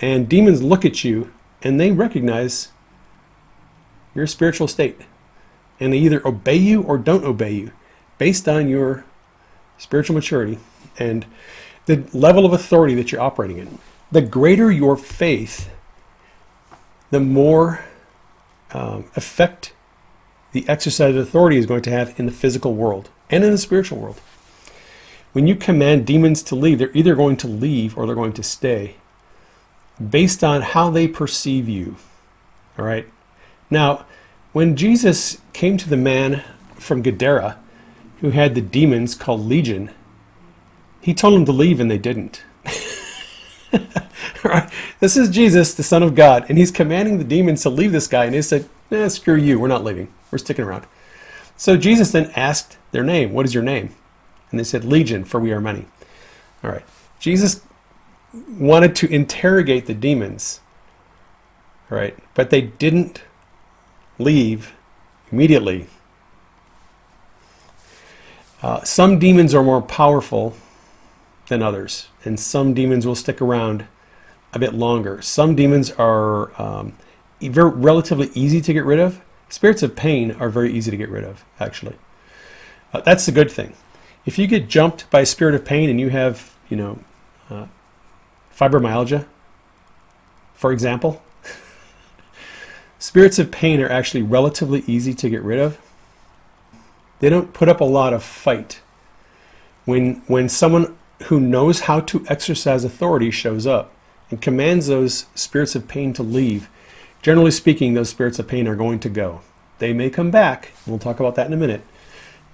and 0.00 0.28
demons 0.28 0.62
look 0.62 0.84
at 0.84 1.04
you 1.04 1.32
and 1.62 1.80
they 1.80 1.90
recognize 1.90 2.72
your 4.14 4.26
spiritual 4.26 4.68
state 4.68 5.00
and 5.78 5.92
they 5.92 5.98
either 5.98 6.26
obey 6.26 6.56
you 6.56 6.82
or 6.82 6.98
don't 6.98 7.24
obey 7.24 7.52
you 7.52 7.72
based 8.18 8.48
on 8.48 8.68
your 8.68 9.04
spiritual 9.78 10.14
maturity 10.14 10.58
and 10.98 11.24
the 11.86 12.04
level 12.12 12.44
of 12.44 12.52
authority 12.52 12.94
that 12.94 13.10
you're 13.10 13.20
operating 13.20 13.58
in. 13.58 13.78
The 14.12 14.20
greater 14.20 14.70
your 14.70 14.96
faith, 14.96 15.70
the 17.10 17.20
more 17.20 17.84
um, 18.72 19.06
effect 19.16 19.72
the 20.52 20.68
exercise 20.68 21.14
of 21.14 21.22
authority 21.22 21.56
is 21.56 21.66
going 21.66 21.82
to 21.82 21.90
have 21.90 22.18
in 22.18 22.26
the 22.26 22.32
physical 22.32 22.74
world 22.74 23.08
and 23.30 23.44
in 23.44 23.52
the 23.52 23.58
spiritual 23.58 23.98
world. 23.98 24.20
When 25.32 25.46
you 25.46 25.54
command 25.54 26.06
demons 26.06 26.42
to 26.44 26.54
leave, 26.54 26.78
they're 26.78 26.96
either 26.96 27.14
going 27.14 27.36
to 27.38 27.46
leave 27.46 27.96
or 27.96 28.06
they're 28.06 28.14
going 28.14 28.32
to 28.34 28.42
stay 28.42 28.96
based 30.08 30.42
on 30.42 30.62
how 30.62 30.90
they 30.90 31.06
perceive 31.06 31.68
you. 31.68 31.96
All 32.78 32.84
right. 32.84 33.06
Now, 33.68 34.06
when 34.52 34.76
Jesus 34.76 35.38
came 35.52 35.76
to 35.76 35.88
the 35.88 35.96
man 35.96 36.42
from 36.74 37.02
Gadara 37.02 37.58
who 38.20 38.30
had 38.30 38.54
the 38.54 38.60
demons 38.60 39.14
called 39.14 39.46
Legion, 39.46 39.90
he 41.00 41.14
told 41.14 41.34
them 41.34 41.44
to 41.44 41.52
leave 41.52 41.80
and 41.80 41.90
they 41.90 41.98
didn't. 41.98 42.42
right? 44.44 44.70
This 44.98 45.16
is 45.16 45.30
Jesus, 45.30 45.74
the 45.74 45.82
Son 45.82 46.02
of 46.02 46.14
God, 46.14 46.46
and 46.48 46.58
he's 46.58 46.70
commanding 46.70 47.18
the 47.18 47.24
demons 47.24 47.62
to 47.62 47.70
leave 47.70 47.92
this 47.92 48.06
guy, 48.06 48.24
and 48.24 48.34
they 48.34 48.42
said, 48.42 48.68
eh, 48.90 49.08
screw 49.08 49.36
you, 49.36 49.58
we're 49.58 49.68
not 49.68 49.84
leaving. 49.84 50.12
We're 50.30 50.38
sticking 50.38 50.64
around. 50.64 50.86
So 51.56 51.76
Jesus 51.76 52.12
then 52.12 52.30
asked 52.36 52.76
their 52.92 53.04
name. 53.04 53.32
What 53.32 53.46
is 53.46 53.54
your 53.54 53.62
name? 53.62 53.94
And 54.50 54.58
they 54.58 54.64
said, 54.64 54.84
Legion, 54.84 55.24
for 55.24 55.40
we 55.40 55.52
are 55.52 55.60
many. 55.60 55.86
All 56.62 56.70
right. 56.70 56.84
Jesus 57.18 57.62
wanted 58.58 58.94
to 58.96 59.12
interrogate 59.12 59.86
the 59.86 59.94
demons, 59.94 60.60
all 61.90 61.98
right, 61.98 62.16
but 62.34 62.50
they 62.50 62.60
didn't 62.60 63.22
leave 64.18 64.72
immediately. 65.32 65.86
Uh, 68.62 68.82
some 68.84 69.18
demons 69.18 69.54
are 69.54 69.62
more 69.62 69.82
powerful 69.82 70.54
than 71.48 71.62
others, 71.62 72.08
and 72.24 72.38
some 72.38 72.74
demons 72.74 73.06
will 73.06 73.14
stick 73.14 73.40
around 73.40 73.86
a 74.52 74.58
bit 74.58 74.74
longer. 74.74 75.22
Some 75.22 75.54
demons 75.54 75.90
are 75.92 76.60
um, 76.60 76.96
very, 77.40 77.70
relatively 77.70 78.30
easy 78.34 78.60
to 78.60 78.72
get 78.72 78.84
rid 78.84 79.00
of. 79.00 79.20
Spirits 79.48 79.82
of 79.82 79.96
pain 79.96 80.32
are 80.32 80.48
very 80.48 80.72
easy 80.72 80.90
to 80.90 80.96
get 80.96 81.08
rid 81.08 81.24
of, 81.24 81.44
actually. 81.58 81.96
Uh, 82.92 83.00
that's 83.00 83.26
the 83.26 83.32
good 83.32 83.50
thing. 83.50 83.74
If 84.26 84.38
you 84.38 84.46
get 84.46 84.68
jumped 84.68 85.10
by 85.10 85.20
a 85.20 85.26
spirit 85.26 85.54
of 85.54 85.64
pain 85.64 85.88
and 85.88 85.98
you 85.98 86.10
have, 86.10 86.54
you 86.68 86.76
know, 86.76 86.98
uh, 87.48 87.66
fibromyalgia, 88.54 89.26
for 90.54 90.72
example, 90.72 91.22
spirits 92.98 93.38
of 93.38 93.50
pain 93.50 93.80
are 93.80 93.88
actually 93.88 94.22
relatively 94.22 94.84
easy 94.86 95.14
to 95.14 95.30
get 95.30 95.42
rid 95.42 95.58
of. 95.58 95.78
They 97.20 97.30
don't 97.30 97.52
put 97.52 97.68
up 97.68 97.80
a 97.80 97.84
lot 97.84 98.12
of 98.12 98.22
fight. 98.22 98.80
When, 99.84 100.16
when 100.26 100.48
someone 100.48 100.96
who 101.24 101.40
knows 101.40 101.80
how 101.80 102.00
to 102.00 102.24
exercise 102.28 102.84
authority 102.84 103.30
shows 103.30 103.66
up 103.66 103.92
and 104.30 104.40
commands 104.40 104.86
those 104.86 105.26
spirits 105.34 105.74
of 105.74 105.88
pain 105.88 106.12
to 106.14 106.22
leave, 106.22 106.68
generally 107.22 107.50
speaking, 107.50 107.94
those 107.94 108.10
spirits 108.10 108.38
of 108.38 108.48
pain 108.48 108.68
are 108.68 108.76
going 108.76 109.00
to 109.00 109.08
go. 109.08 109.40
They 109.78 109.92
may 109.94 110.10
come 110.10 110.30
back. 110.30 110.72
We'll 110.86 110.98
talk 110.98 111.20
about 111.20 111.34
that 111.36 111.46
in 111.46 111.52
a 111.52 111.56
minute. 111.56 111.82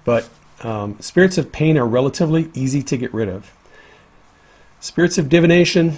But 0.05 0.29
um, 0.63 0.99
spirits 0.99 1.37
of 1.37 1.51
pain 1.51 1.77
are 1.77 1.85
relatively 1.85 2.49
easy 2.53 2.81
to 2.83 2.97
get 2.97 3.13
rid 3.13 3.29
of. 3.29 3.51
Spirits 4.79 5.17
of 5.17 5.29
divination, 5.29 5.97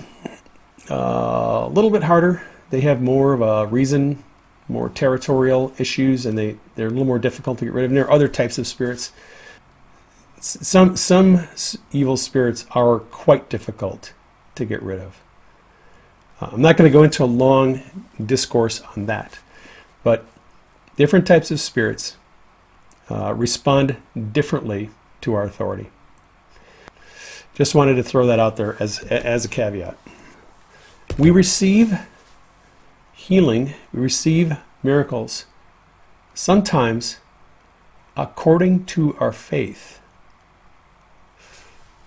uh, 0.89 1.63
a 1.65 1.69
little 1.69 1.89
bit 1.89 2.03
harder. 2.03 2.43
They 2.69 2.81
have 2.81 3.01
more 3.01 3.33
of 3.33 3.41
a 3.41 3.67
reason, 3.67 4.23
more 4.67 4.89
territorial 4.89 5.73
issues, 5.77 6.25
and 6.25 6.37
they, 6.37 6.57
they're 6.75 6.87
a 6.87 6.91
little 6.91 7.05
more 7.05 7.19
difficult 7.19 7.59
to 7.59 7.65
get 7.65 7.73
rid 7.73 7.85
of. 7.85 7.91
And 7.91 7.97
there 7.97 8.05
are 8.05 8.11
other 8.11 8.27
types 8.27 8.57
of 8.57 8.67
spirits. 8.67 9.11
Some, 10.39 10.95
some 10.95 11.47
evil 11.91 12.15
spirits 12.15 12.65
are 12.71 12.99
quite 12.99 13.49
difficult 13.49 14.13
to 14.55 14.65
get 14.65 14.81
rid 14.81 14.99
of. 14.99 15.21
Uh, 16.39 16.49
I'm 16.53 16.61
not 16.61 16.77
going 16.77 16.89
to 16.89 16.93
go 16.93 17.03
into 17.03 17.23
a 17.23 17.25
long 17.25 17.81
discourse 18.23 18.81
on 18.95 19.05
that, 19.07 19.39
but 20.03 20.25
different 20.95 21.27
types 21.27 21.51
of 21.51 21.59
spirits 21.59 22.15
uh, 23.09 23.33
respond 23.33 23.97
differently 24.31 24.89
to 25.21 25.33
our 25.33 25.43
authority. 25.43 25.89
Just 27.53 27.75
wanted 27.75 27.95
to 27.95 28.03
throw 28.03 28.25
that 28.27 28.39
out 28.39 28.55
there 28.55 28.77
as, 28.79 28.99
as 28.99 29.45
a 29.45 29.49
caveat. 29.49 29.97
We 31.17 31.31
receive 31.31 31.99
healing, 33.13 33.73
we 33.91 33.99
receive 33.99 34.57
miracles, 34.81 35.45
sometimes 36.33 37.17
according 38.15 38.85
to 38.85 39.15
our 39.19 39.31
faith. 39.31 39.99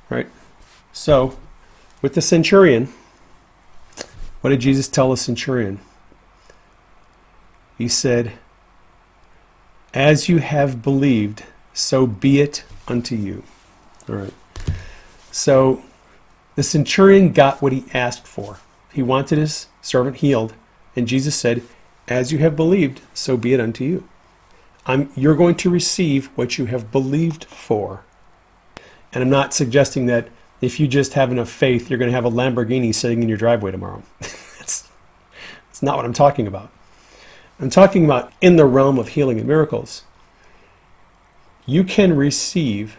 Right? 0.08 0.28
So, 0.92 1.38
with 2.00 2.14
the 2.14 2.22
centurion, 2.22 2.92
what 4.40 4.50
did 4.50 4.60
Jesus 4.60 4.88
tell 4.88 5.10
the 5.10 5.16
centurion? 5.16 5.80
He 7.78 7.88
said, 7.88 8.32
As 9.94 10.28
you 10.28 10.38
have 10.38 10.82
believed, 10.82 11.44
so 11.74 12.06
be 12.06 12.40
it 12.40 12.64
unto 12.88 13.14
you. 13.14 13.42
All 14.08 14.16
right. 14.16 14.34
So 15.30 15.82
the 16.54 16.62
centurion 16.62 17.32
got 17.32 17.60
what 17.60 17.72
he 17.72 17.84
asked 17.92 18.26
for. 18.26 18.58
He 18.92 19.02
wanted 19.02 19.38
his 19.38 19.68
servant 19.80 20.16
healed, 20.16 20.54
and 20.96 21.08
Jesus 21.08 21.34
said, 21.34 21.62
As 22.08 22.32
you 22.32 22.38
have 22.38 22.56
believed, 22.56 23.00
so 23.14 23.36
be 23.36 23.54
it 23.54 23.60
unto 23.60 23.84
you. 23.84 24.08
I'm, 24.86 25.10
you're 25.14 25.36
going 25.36 25.54
to 25.56 25.70
receive 25.70 26.26
what 26.36 26.58
you 26.58 26.66
have 26.66 26.90
believed 26.90 27.44
for. 27.44 28.04
And 29.12 29.22
I'm 29.22 29.30
not 29.30 29.54
suggesting 29.54 30.06
that 30.06 30.28
if 30.60 30.80
you 30.80 30.88
just 30.88 31.14
have 31.14 31.30
enough 31.30 31.50
faith, 31.50 31.88
you're 31.88 31.98
going 31.98 32.10
to 32.10 32.14
have 32.14 32.24
a 32.24 32.30
Lamborghini 32.30 32.94
sitting 32.94 33.22
in 33.22 33.28
your 33.28 33.38
driveway 33.38 33.70
tomorrow. 33.70 34.02
that's, 34.20 34.88
that's 35.68 35.82
not 35.82 35.96
what 35.96 36.04
I'm 36.04 36.12
talking 36.12 36.46
about. 36.46 36.70
I'm 37.62 37.70
talking 37.70 38.04
about 38.04 38.32
in 38.40 38.56
the 38.56 38.66
realm 38.66 38.98
of 38.98 39.10
healing 39.10 39.38
and 39.38 39.46
miracles. 39.46 40.02
You 41.64 41.84
can 41.84 42.16
receive 42.16 42.98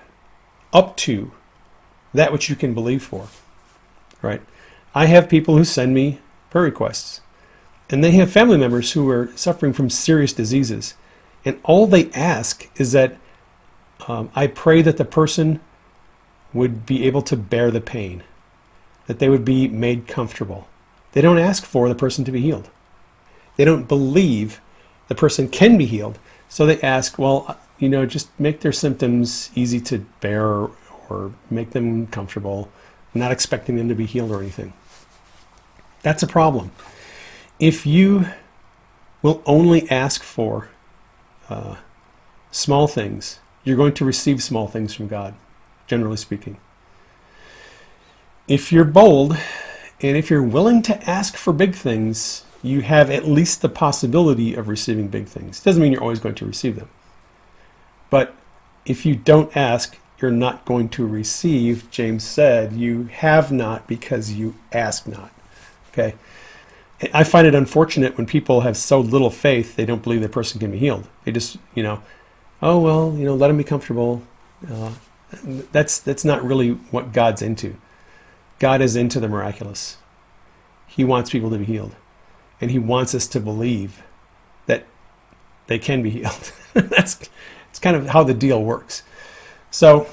up 0.72 0.96
to 0.98 1.34
that 2.14 2.32
which 2.32 2.50
you 2.50 2.56
can 2.56 2.74
believe 2.74 3.04
for. 3.04 3.28
Right? 4.22 4.42
I 4.96 5.08
have 5.08 5.28
people 5.28 5.58
who 5.58 5.66
send 5.66 5.94
me 5.94 6.20
prayer 6.50 6.64
requests, 6.64 7.20
and 7.90 8.02
they 8.02 8.12
have 8.12 8.32
family 8.32 8.58
members 8.58 8.94
who 8.94 9.10
are 9.10 9.34
suffering 9.36 9.74
from 9.74 9.90
serious 9.90 10.32
diseases. 10.32 10.94
And 11.44 11.60
all 11.64 11.86
they 11.86 12.10
ask 12.12 12.70
is 12.80 12.94
that 12.94 13.18
um, 14.08 14.32
I 14.34 14.48
pray 14.48 14.82
that 14.82 14.96
the 14.96 15.04
person 15.04 15.60
would 16.54 16.86
be 16.86 17.06
able 17.06 17.24
to 17.24 17.36
bear 17.36 17.70
the 17.70 17.82
pain, 17.82 18.24
that 19.08 19.20
they 19.20 19.28
would 19.28 19.44
be 19.44 19.68
made 19.68 20.08
comfortable. 20.08 20.70
They 21.12 21.20
don't 21.20 21.38
ask 21.38 21.66
for 21.66 21.90
the 21.90 21.96
person 21.96 22.24
to 22.24 22.32
be 22.32 22.40
healed. 22.40 22.70
They 23.56 23.66
don't 23.66 23.88
believe 23.88 24.62
the 25.08 25.16
person 25.16 25.48
can 25.48 25.78
be 25.78 25.86
healed. 25.86 26.20
So 26.50 26.66
they 26.66 26.80
ask, 26.82 27.18
well, 27.18 27.60
you 27.80 27.90
know, 27.90 28.06
just 28.06 28.30
make 28.40 28.62
their 28.62 28.72
symptoms 28.72 29.52
easy 29.56 29.80
to 29.82 30.00
bear 30.22 30.70
or 31.10 31.34
make 31.50 31.72
them 31.72 32.08
comfortable, 32.08 32.70
not 33.14 33.32
expecting 33.32 33.76
them 33.76 33.90
to 33.90 33.96
be 33.96 34.06
healed 34.06 34.32
or 34.32 34.40
anything. 34.40 34.74
That's 36.02 36.24
a 36.24 36.28
problem. 36.28 36.72
If 37.60 37.86
you 37.86 38.28
will 39.22 39.42
only 39.46 39.90
ask 39.90 40.24
for 40.24 40.70
uh, 41.50 41.78
small 42.52 42.88
things, 42.88 43.40
you're 43.64 43.78
going 43.78 43.94
to 43.94 44.06
receive 44.06 44.44
small 44.44 44.68
things 44.68 44.94
from 44.94 45.08
God, 45.08 45.34
generally 45.88 46.18
speaking. 46.18 46.58
If 48.48 48.72
you're 48.72 48.84
bold 48.84 49.38
and 50.02 50.18
if 50.18 50.30
you're 50.30 50.44
willing 50.44 50.82
to 50.84 51.10
ask 51.10 51.38
for 51.38 51.54
big 51.54 51.76
things, 51.76 52.44
you 52.64 52.82
have 52.82 53.12
at 53.12 53.28
least 53.28 53.62
the 53.62 53.70
possibility 53.70 54.56
of 54.56 54.68
receiving 54.68 55.10
big 55.10 55.28
things. 55.28 55.60
It 55.60 55.64
Doesn't 55.66 55.82
mean 55.82 55.92
you're 55.92 56.02
always 56.02 56.20
going 56.20 56.36
to 56.36 56.46
receive 56.46 56.78
them. 56.78 56.90
But 58.10 58.34
if 58.86 59.06
you 59.06 59.16
don't 59.16 59.56
ask, 59.56 60.00
you're 60.20 60.32
not 60.32 60.64
going 60.66 60.90
to 60.90 61.06
receive, 61.06 61.90
James 61.92 62.24
said, 62.24 62.74
you 62.74 63.06
have 63.06 63.52
not 63.52 63.88
because 63.88 64.32
you 64.32 64.56
ask 64.72 65.06
not. 65.06 65.32
Okay? 65.92 66.16
I 67.14 67.24
find 67.24 67.46
it 67.46 67.56
unfortunate 67.56 68.18
when 68.18 68.26
people 68.26 68.62
have 68.62 68.78
so 68.78 69.00
little 69.00 69.30
faith 69.30 69.76
they 69.76 69.86
don't 69.86 70.02
believe 70.02 70.22
the 70.22 70.30
person 70.30 70.60
can 70.60 70.72
be 70.72 70.78
healed. 70.78 71.08
They 71.26 71.32
just, 71.32 71.58
you 71.76 71.84
know, 71.84 72.02
oh 72.62 72.80
well, 72.80 73.14
you 73.18 73.26
know, 73.26 73.36
let 73.36 73.50
them 73.50 73.58
be 73.58 73.64
comfortable. 73.64 74.24
Uh, 74.72 74.94
that's 75.72 76.00
that's 76.00 76.24
not 76.24 76.44
really 76.44 76.72
what 76.92 77.12
God's 77.12 77.42
into. 77.42 77.76
God 78.60 78.82
is 78.82 78.96
into 78.96 79.20
the 79.20 79.28
miraculous. 79.28 79.98
He 80.88 81.04
wants 81.04 81.32
people 81.32 81.50
to 81.50 81.58
be 81.58 81.66
healed, 81.66 81.96
and 82.64 82.72
He 82.72 82.80
wants 82.80 83.14
us 83.14 83.28
to 83.28 83.40
believe 83.40 84.02
that 84.66 84.86
they 85.68 85.78
can 85.78 86.02
be 86.02 86.10
healed. 86.10 86.52
that's 86.74 87.30
it's 87.70 87.80
kind 87.80 87.96
of 87.96 88.08
how 88.08 88.24
the 88.24 88.34
deal 88.34 88.64
works. 88.64 89.04
So, 89.70 90.08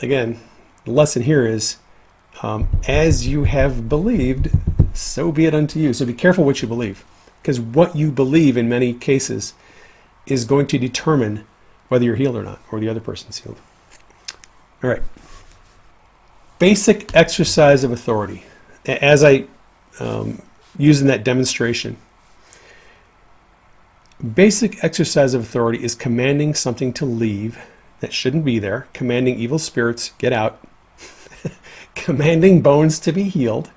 again, 0.00 0.40
the 0.84 0.90
lesson 0.90 1.22
here 1.22 1.46
is 1.46 1.76
um, 2.42 2.68
as 2.88 3.26
you 3.26 3.44
have 3.44 3.88
believed, 3.88 4.50
so 4.94 5.30
be 5.30 5.46
it 5.46 5.54
unto 5.54 5.78
you. 5.78 5.92
So 5.92 6.06
be 6.06 6.14
careful 6.14 6.44
what 6.44 6.62
you 6.62 6.68
believe, 6.68 7.04
because 7.40 7.60
what 7.60 7.94
you 7.94 8.10
believe 8.10 8.56
in 8.56 8.68
many 8.68 8.92
cases 8.92 9.54
is 10.26 10.44
going 10.44 10.66
to 10.68 10.78
determine 10.78 11.44
whether 11.88 12.04
you're 12.04 12.16
healed 12.16 12.36
or 12.36 12.42
not, 12.42 12.60
or 12.70 12.80
the 12.80 12.88
other 12.88 13.00
person's 13.00 13.38
healed. 13.38 13.60
All 14.82 14.90
right. 14.90 15.02
Basic 16.58 17.14
exercise 17.14 17.84
of 17.84 17.92
authority. 17.92 18.44
As 18.86 19.22
I 19.22 19.46
um, 20.00 20.40
use 20.78 21.00
in 21.00 21.06
that 21.08 21.24
demonstration, 21.24 21.96
basic 24.34 24.82
exercise 24.84 25.34
of 25.34 25.42
authority 25.42 25.82
is 25.82 25.94
commanding 25.94 26.54
something 26.54 26.92
to 26.94 27.04
leave 27.04 27.58
that 28.00 28.12
shouldn't 28.12 28.44
be 28.44 28.58
there, 28.58 28.88
commanding 28.92 29.38
evil 29.38 29.58
spirits, 29.58 30.12
get 30.18 30.32
out, 30.32 30.66
commanding 31.94 32.60
bones 32.60 32.98
to 32.98 33.12
be 33.12 33.24
healed. 33.24 33.70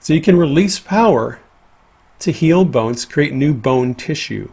So 0.00 0.12
you 0.12 0.20
can 0.20 0.36
release 0.36 0.78
power 0.78 1.40
to 2.20 2.30
heal 2.30 2.64
bones, 2.64 3.04
create 3.04 3.32
new 3.32 3.52
bone 3.52 3.94
tissue, 3.94 4.50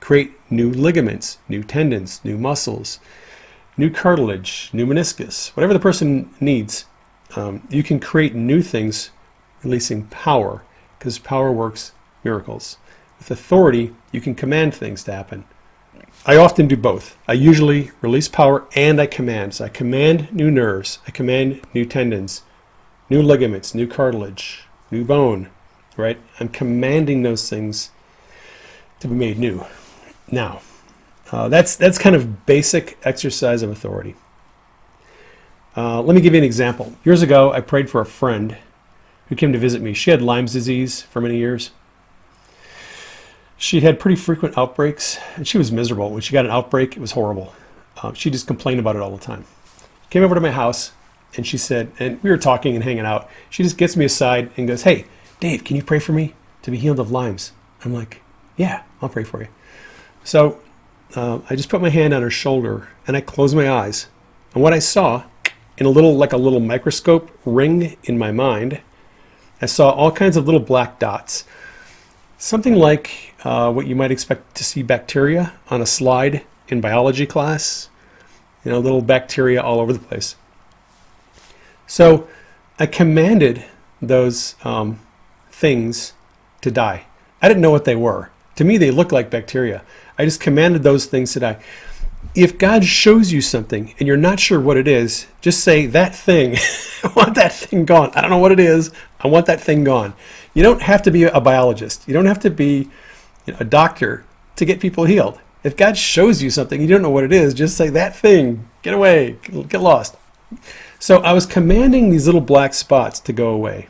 create 0.00 0.32
new 0.50 0.70
ligaments, 0.70 1.38
new 1.48 1.62
tendons, 1.62 2.20
new 2.24 2.38
muscles, 2.38 2.98
new 3.76 3.90
cartilage, 3.90 4.70
new 4.72 4.86
meniscus, 4.86 5.48
whatever 5.50 5.72
the 5.72 5.80
person 5.80 6.32
needs. 6.40 6.86
Um, 7.36 7.66
you 7.70 7.82
can 7.82 7.98
create 7.98 8.34
new 8.34 8.62
things 8.62 9.10
releasing 9.62 10.06
power 10.06 10.64
because 11.02 11.18
power 11.18 11.50
works 11.50 11.90
miracles. 12.22 12.78
With 13.18 13.28
authority, 13.28 13.92
you 14.12 14.20
can 14.20 14.36
command 14.36 14.72
things 14.72 15.02
to 15.02 15.12
happen. 15.12 15.44
I 16.24 16.36
often 16.36 16.68
do 16.68 16.76
both. 16.76 17.16
I 17.26 17.32
usually 17.32 17.90
release 18.00 18.28
power 18.28 18.68
and 18.76 19.00
I 19.00 19.06
command. 19.06 19.54
So 19.54 19.64
I 19.64 19.68
command 19.68 20.32
new 20.32 20.48
nerves, 20.48 21.00
I 21.04 21.10
command 21.10 21.60
new 21.74 21.84
tendons, 21.84 22.42
new 23.10 23.20
ligaments, 23.20 23.74
new 23.74 23.88
cartilage, 23.88 24.62
new 24.92 25.04
bone, 25.04 25.48
right? 25.96 26.20
I'm 26.38 26.48
commanding 26.48 27.24
those 27.24 27.50
things 27.50 27.90
to 29.00 29.08
be 29.08 29.16
made 29.16 29.40
new. 29.40 29.66
Now, 30.30 30.60
uh, 31.32 31.48
that's 31.48 31.74
that's 31.74 31.98
kind 31.98 32.14
of 32.14 32.46
basic 32.46 32.96
exercise 33.02 33.62
of 33.62 33.70
authority. 33.70 34.14
Uh, 35.76 36.00
let 36.00 36.14
me 36.14 36.20
give 36.20 36.32
you 36.32 36.38
an 36.38 36.44
example. 36.44 36.92
Years 37.04 37.22
ago, 37.22 37.52
I 37.52 37.60
prayed 37.60 37.90
for 37.90 38.00
a 38.00 38.06
friend 38.06 38.56
who 39.32 39.36
came 39.36 39.50
to 39.50 39.58
visit 39.58 39.80
me. 39.80 39.94
She 39.94 40.10
had 40.10 40.20
Lyme's 40.20 40.52
disease 40.52 41.00
for 41.00 41.22
many 41.22 41.38
years. 41.38 41.70
She 43.56 43.80
had 43.80 43.98
pretty 43.98 44.16
frequent 44.16 44.58
outbreaks, 44.58 45.18
and 45.36 45.48
she 45.48 45.56
was 45.56 45.72
miserable. 45.72 46.10
When 46.10 46.20
she 46.20 46.34
got 46.34 46.44
an 46.44 46.50
outbreak, 46.50 46.98
it 46.98 47.00
was 47.00 47.12
horrible. 47.12 47.54
Uh, 48.02 48.12
she 48.12 48.28
just 48.28 48.46
complained 48.46 48.78
about 48.78 48.94
it 48.94 49.00
all 49.00 49.10
the 49.10 49.24
time. 49.24 49.46
Came 50.10 50.22
over 50.22 50.34
to 50.34 50.40
my 50.42 50.50
house, 50.50 50.92
and 51.34 51.46
she 51.46 51.56
said, 51.56 51.90
and 51.98 52.22
we 52.22 52.28
were 52.28 52.36
talking 52.36 52.74
and 52.74 52.84
hanging 52.84 53.06
out. 53.06 53.30
She 53.48 53.62
just 53.62 53.78
gets 53.78 53.96
me 53.96 54.04
aside 54.04 54.50
and 54.58 54.68
goes, 54.68 54.82
"Hey, 54.82 55.06
Dave, 55.40 55.64
can 55.64 55.76
you 55.76 55.82
pray 55.82 55.98
for 55.98 56.12
me 56.12 56.34
to 56.60 56.70
be 56.70 56.76
healed 56.76 57.00
of 57.00 57.10
Lyme's?" 57.10 57.52
I'm 57.86 57.94
like, 57.94 58.20
"Yeah, 58.58 58.82
I'll 59.00 59.08
pray 59.08 59.24
for 59.24 59.40
you." 59.40 59.48
So 60.24 60.60
uh, 61.14 61.38
I 61.48 61.56
just 61.56 61.70
put 61.70 61.80
my 61.80 61.88
hand 61.88 62.12
on 62.12 62.20
her 62.20 62.28
shoulder 62.28 62.86
and 63.06 63.16
I 63.16 63.22
closed 63.22 63.56
my 63.56 63.70
eyes. 63.70 64.08
And 64.52 64.62
what 64.62 64.74
I 64.74 64.78
saw 64.78 65.24
in 65.78 65.86
a 65.86 65.88
little, 65.88 66.18
like 66.18 66.34
a 66.34 66.36
little 66.36 66.60
microscope 66.60 67.30
ring 67.46 67.96
in 68.04 68.18
my 68.18 68.30
mind, 68.30 68.82
I 69.62 69.66
saw 69.66 69.90
all 69.90 70.10
kinds 70.10 70.36
of 70.36 70.44
little 70.44 70.60
black 70.60 70.98
dots. 70.98 71.44
Something 72.36 72.74
like 72.74 73.34
uh, 73.44 73.72
what 73.72 73.86
you 73.86 73.94
might 73.94 74.10
expect 74.10 74.56
to 74.56 74.64
see 74.64 74.82
bacteria 74.82 75.52
on 75.70 75.80
a 75.80 75.86
slide 75.86 76.44
in 76.66 76.80
biology 76.80 77.26
class. 77.26 77.88
You 78.64 78.72
know, 78.72 78.80
little 78.80 79.02
bacteria 79.02 79.62
all 79.62 79.78
over 79.78 79.92
the 79.92 80.00
place. 80.00 80.34
So 81.86 82.26
I 82.78 82.86
commanded 82.86 83.64
those 84.00 84.56
um, 84.64 84.98
things 85.50 86.14
to 86.62 86.72
die. 86.72 87.06
I 87.40 87.46
didn't 87.46 87.62
know 87.62 87.70
what 87.70 87.84
they 87.84 87.96
were. 87.96 88.30
To 88.56 88.64
me, 88.64 88.78
they 88.78 88.90
looked 88.90 89.12
like 89.12 89.30
bacteria. 89.30 89.82
I 90.18 90.24
just 90.24 90.40
commanded 90.40 90.82
those 90.82 91.06
things 91.06 91.32
to 91.34 91.40
die. 91.40 91.62
If 92.34 92.56
God 92.56 92.84
shows 92.84 93.30
you 93.30 93.42
something 93.42 93.94
and 93.98 94.08
you're 94.08 94.16
not 94.16 94.40
sure 94.40 94.58
what 94.58 94.78
it 94.78 94.88
is, 94.88 95.26
just 95.40 95.62
say, 95.62 95.86
That 95.86 96.14
thing, 96.14 96.56
I 97.04 97.12
want 97.14 97.34
that 97.34 97.52
thing 97.52 97.84
gone. 97.84 98.10
I 98.14 98.20
don't 98.20 98.30
know 98.30 98.38
what 98.38 98.52
it 98.52 98.60
is. 98.60 98.90
I 99.20 99.28
want 99.28 99.46
that 99.46 99.60
thing 99.60 99.84
gone. 99.84 100.14
You 100.54 100.62
don't 100.62 100.82
have 100.82 101.02
to 101.02 101.10
be 101.10 101.24
a 101.24 101.40
biologist, 101.40 102.06
you 102.08 102.14
don't 102.14 102.26
have 102.26 102.40
to 102.40 102.50
be 102.50 102.88
you 103.46 103.52
know, 103.52 103.58
a 103.60 103.64
doctor 103.64 104.24
to 104.56 104.64
get 104.64 104.80
people 104.80 105.04
healed. 105.04 105.40
If 105.64 105.76
God 105.76 105.96
shows 105.96 106.42
you 106.42 106.50
something, 106.50 106.80
you 106.80 106.88
don't 106.88 107.02
know 107.02 107.10
what 107.10 107.24
it 107.24 107.32
is, 107.32 107.54
just 107.54 107.76
say, 107.76 107.90
That 107.90 108.16
thing, 108.16 108.68
get 108.82 108.94
away, 108.94 109.38
get 109.68 109.80
lost. 109.80 110.16
So 110.98 111.18
I 111.22 111.32
was 111.32 111.46
commanding 111.46 112.10
these 112.10 112.26
little 112.26 112.40
black 112.40 112.74
spots 112.74 113.20
to 113.20 113.32
go 113.32 113.50
away. 113.50 113.88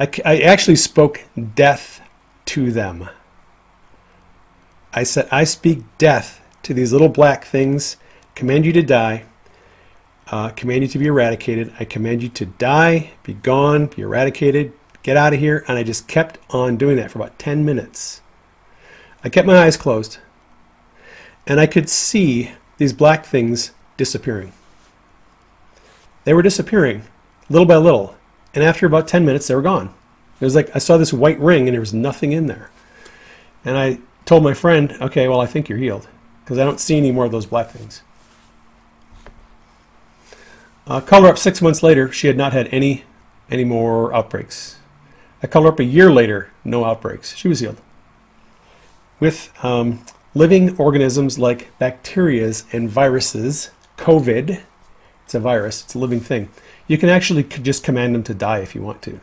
I, 0.00 0.10
I 0.24 0.40
actually 0.40 0.76
spoke 0.76 1.24
death 1.54 2.00
to 2.46 2.72
them. 2.72 3.08
I 4.92 5.04
said, 5.04 5.28
I 5.30 5.44
speak 5.44 5.82
death 5.98 6.41
to 6.62 6.74
these 6.74 6.92
little 6.92 7.08
black 7.08 7.44
things, 7.44 7.96
command 8.34 8.64
you 8.64 8.72
to 8.72 8.82
die, 8.82 9.24
uh, 10.28 10.50
command 10.50 10.82
you 10.82 10.88
to 10.88 10.98
be 10.98 11.06
eradicated. 11.06 11.72
I 11.78 11.84
command 11.84 12.22
you 12.22 12.28
to 12.30 12.46
die, 12.46 13.12
be 13.22 13.34
gone, 13.34 13.86
be 13.86 14.02
eradicated, 14.02 14.72
get 15.02 15.16
out 15.16 15.34
of 15.34 15.40
here. 15.40 15.64
And 15.68 15.78
I 15.78 15.82
just 15.82 16.08
kept 16.08 16.38
on 16.50 16.76
doing 16.76 16.96
that 16.96 17.10
for 17.10 17.18
about 17.18 17.38
10 17.38 17.64
minutes. 17.64 18.22
I 19.24 19.28
kept 19.28 19.46
my 19.46 19.58
eyes 19.58 19.76
closed, 19.76 20.18
and 21.46 21.60
I 21.60 21.66
could 21.66 21.88
see 21.88 22.52
these 22.78 22.92
black 22.92 23.24
things 23.24 23.70
disappearing. 23.96 24.52
They 26.24 26.34
were 26.34 26.42
disappearing 26.42 27.04
little 27.48 27.66
by 27.66 27.76
little, 27.76 28.16
and 28.54 28.64
after 28.64 28.86
about 28.86 29.06
10 29.06 29.24
minutes, 29.24 29.46
they 29.46 29.54
were 29.54 29.62
gone. 29.62 29.94
It 30.40 30.44
was 30.44 30.56
like 30.56 30.74
I 30.74 30.80
saw 30.80 30.96
this 30.96 31.12
white 31.12 31.38
ring, 31.38 31.68
and 31.68 31.74
there 31.74 31.80
was 31.80 31.94
nothing 31.94 32.32
in 32.32 32.46
there. 32.46 32.70
And 33.64 33.78
I 33.78 33.98
told 34.24 34.42
my 34.42 34.54
friend, 34.54 34.90
okay, 35.00 35.28
well, 35.28 35.40
I 35.40 35.46
think 35.46 35.68
you're 35.68 35.78
healed 35.78 36.08
because 36.44 36.58
I 36.58 36.64
don't 36.64 36.80
see 36.80 36.96
any 36.96 37.12
more 37.12 37.24
of 37.24 37.32
those 37.32 37.46
black 37.46 37.70
things. 37.70 38.02
Uh, 40.86 41.00
her 41.22 41.28
up 41.28 41.38
six 41.38 41.62
months 41.62 41.82
later. 41.82 42.10
She 42.10 42.26
had 42.26 42.36
not 42.36 42.52
had 42.52 42.68
any 42.68 43.04
any 43.50 43.64
more 43.64 44.14
outbreaks. 44.14 44.78
I 45.42 45.46
her 45.62 45.68
up 45.68 45.80
a 45.80 45.84
year 45.84 46.10
later. 46.10 46.50
No 46.64 46.84
outbreaks. 46.84 47.36
She 47.36 47.48
was 47.48 47.60
healed. 47.60 47.80
With 49.20 49.52
um, 49.62 50.04
living 50.34 50.76
organisms 50.78 51.38
like 51.38 51.76
bacterias 51.78 52.64
and 52.72 52.88
viruses, 52.88 53.70
COVID, 53.98 54.62
it's 55.24 55.34
a 55.34 55.40
virus. 55.40 55.82
It's 55.82 55.94
a 55.94 55.98
living 55.98 56.20
thing. 56.20 56.48
You 56.86 56.98
can 56.98 57.08
actually 57.08 57.44
just 57.44 57.84
command 57.84 58.14
them 58.14 58.22
to 58.24 58.34
die 58.34 58.58
if 58.58 58.74
you 58.74 58.82
want 58.82 59.02
to. 59.02 59.20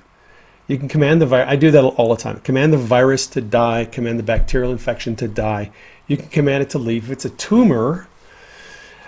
You 0.69 0.77
can 0.77 0.87
command 0.87 1.19
the 1.19 1.25
virus. 1.25 1.49
I 1.49 1.55
do 1.55 1.71
that 1.71 1.83
all 1.83 2.15
the 2.15 2.21
time. 2.21 2.39
Command 2.41 2.71
the 2.71 2.77
virus 2.77 3.25
to 3.27 3.41
die. 3.41 3.85
Command 3.85 4.19
the 4.19 4.23
bacterial 4.23 4.71
infection 4.71 5.15
to 5.15 5.27
die. 5.27 5.71
You 6.07 6.15
can 6.15 6.29
command 6.29 6.61
it 6.61 6.69
to 6.69 6.77
leave. 6.77 7.05
If 7.05 7.11
it's 7.11 7.25
a 7.25 7.31
tumor, 7.31 8.07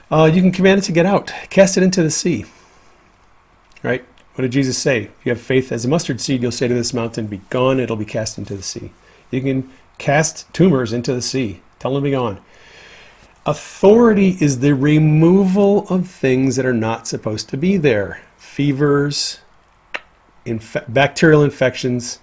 uh, 0.10 0.30
you 0.34 0.42
can 0.42 0.52
command 0.52 0.80
it 0.80 0.86
to 0.86 0.92
get 0.92 1.06
out. 1.06 1.32
Cast 1.52 1.78
it 1.78 1.84
into 1.84 2.02
the 2.02 2.10
sea. 2.10 2.46
Right? 3.84 4.04
What 4.34 4.42
did 4.42 4.52
Jesus 4.54 4.80
say? 4.80 5.04
If 5.04 5.26
you 5.26 5.30
have 5.30 5.40
faith 5.40 5.72
as 5.72 5.86
a 5.86 5.88
mustard 5.88 6.20
seed, 6.20 6.42
you'll 6.42 6.52
say 6.52 6.68
to 6.68 6.74
this 6.74 6.96
mountain, 6.96 7.28
"Be 7.28 7.42
gone." 7.52 7.80
It'll 7.80 7.96
be 7.96 8.06
cast 8.06 8.40
into 8.40 8.56
the 8.56 8.64
sea. 8.64 8.92
You 9.30 9.42
can 9.42 9.70
cast 10.00 10.52
tumors 10.54 10.92
into 10.94 11.14
the 11.14 11.22
sea. 11.22 11.62
Tell 11.78 11.94
them 11.94 12.02
to 12.02 12.08
be 12.08 12.12
gone. 12.12 12.40
Authority 13.46 14.36
is 14.40 14.60
the 14.60 14.74
removal 14.74 15.88
of 15.90 16.08
things 16.08 16.56
that 16.56 16.66
are 16.66 16.74
not 16.74 17.08
supposed 17.08 17.50
to 17.50 17.58
be 17.58 17.78
there. 17.78 18.22
Fevers, 18.38 19.40
inf- 20.46 20.86
bacterial 20.88 21.44
infections, 21.44 22.20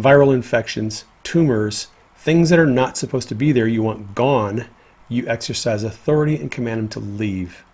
viral 0.00 0.34
infections, 0.34 1.04
tumors, 1.22 1.88
things 2.16 2.50
that 2.50 2.58
are 2.58 2.66
not 2.66 2.96
supposed 2.96 3.28
to 3.28 3.34
be 3.34 3.52
there, 3.52 3.66
you 3.66 3.82
want 3.82 4.14
gone. 4.14 4.66
You 5.08 5.26
exercise 5.28 5.84
authority 5.84 6.36
and 6.36 6.50
command 6.50 6.80
them 6.80 6.88
to 6.88 7.00
leave. 7.00 7.64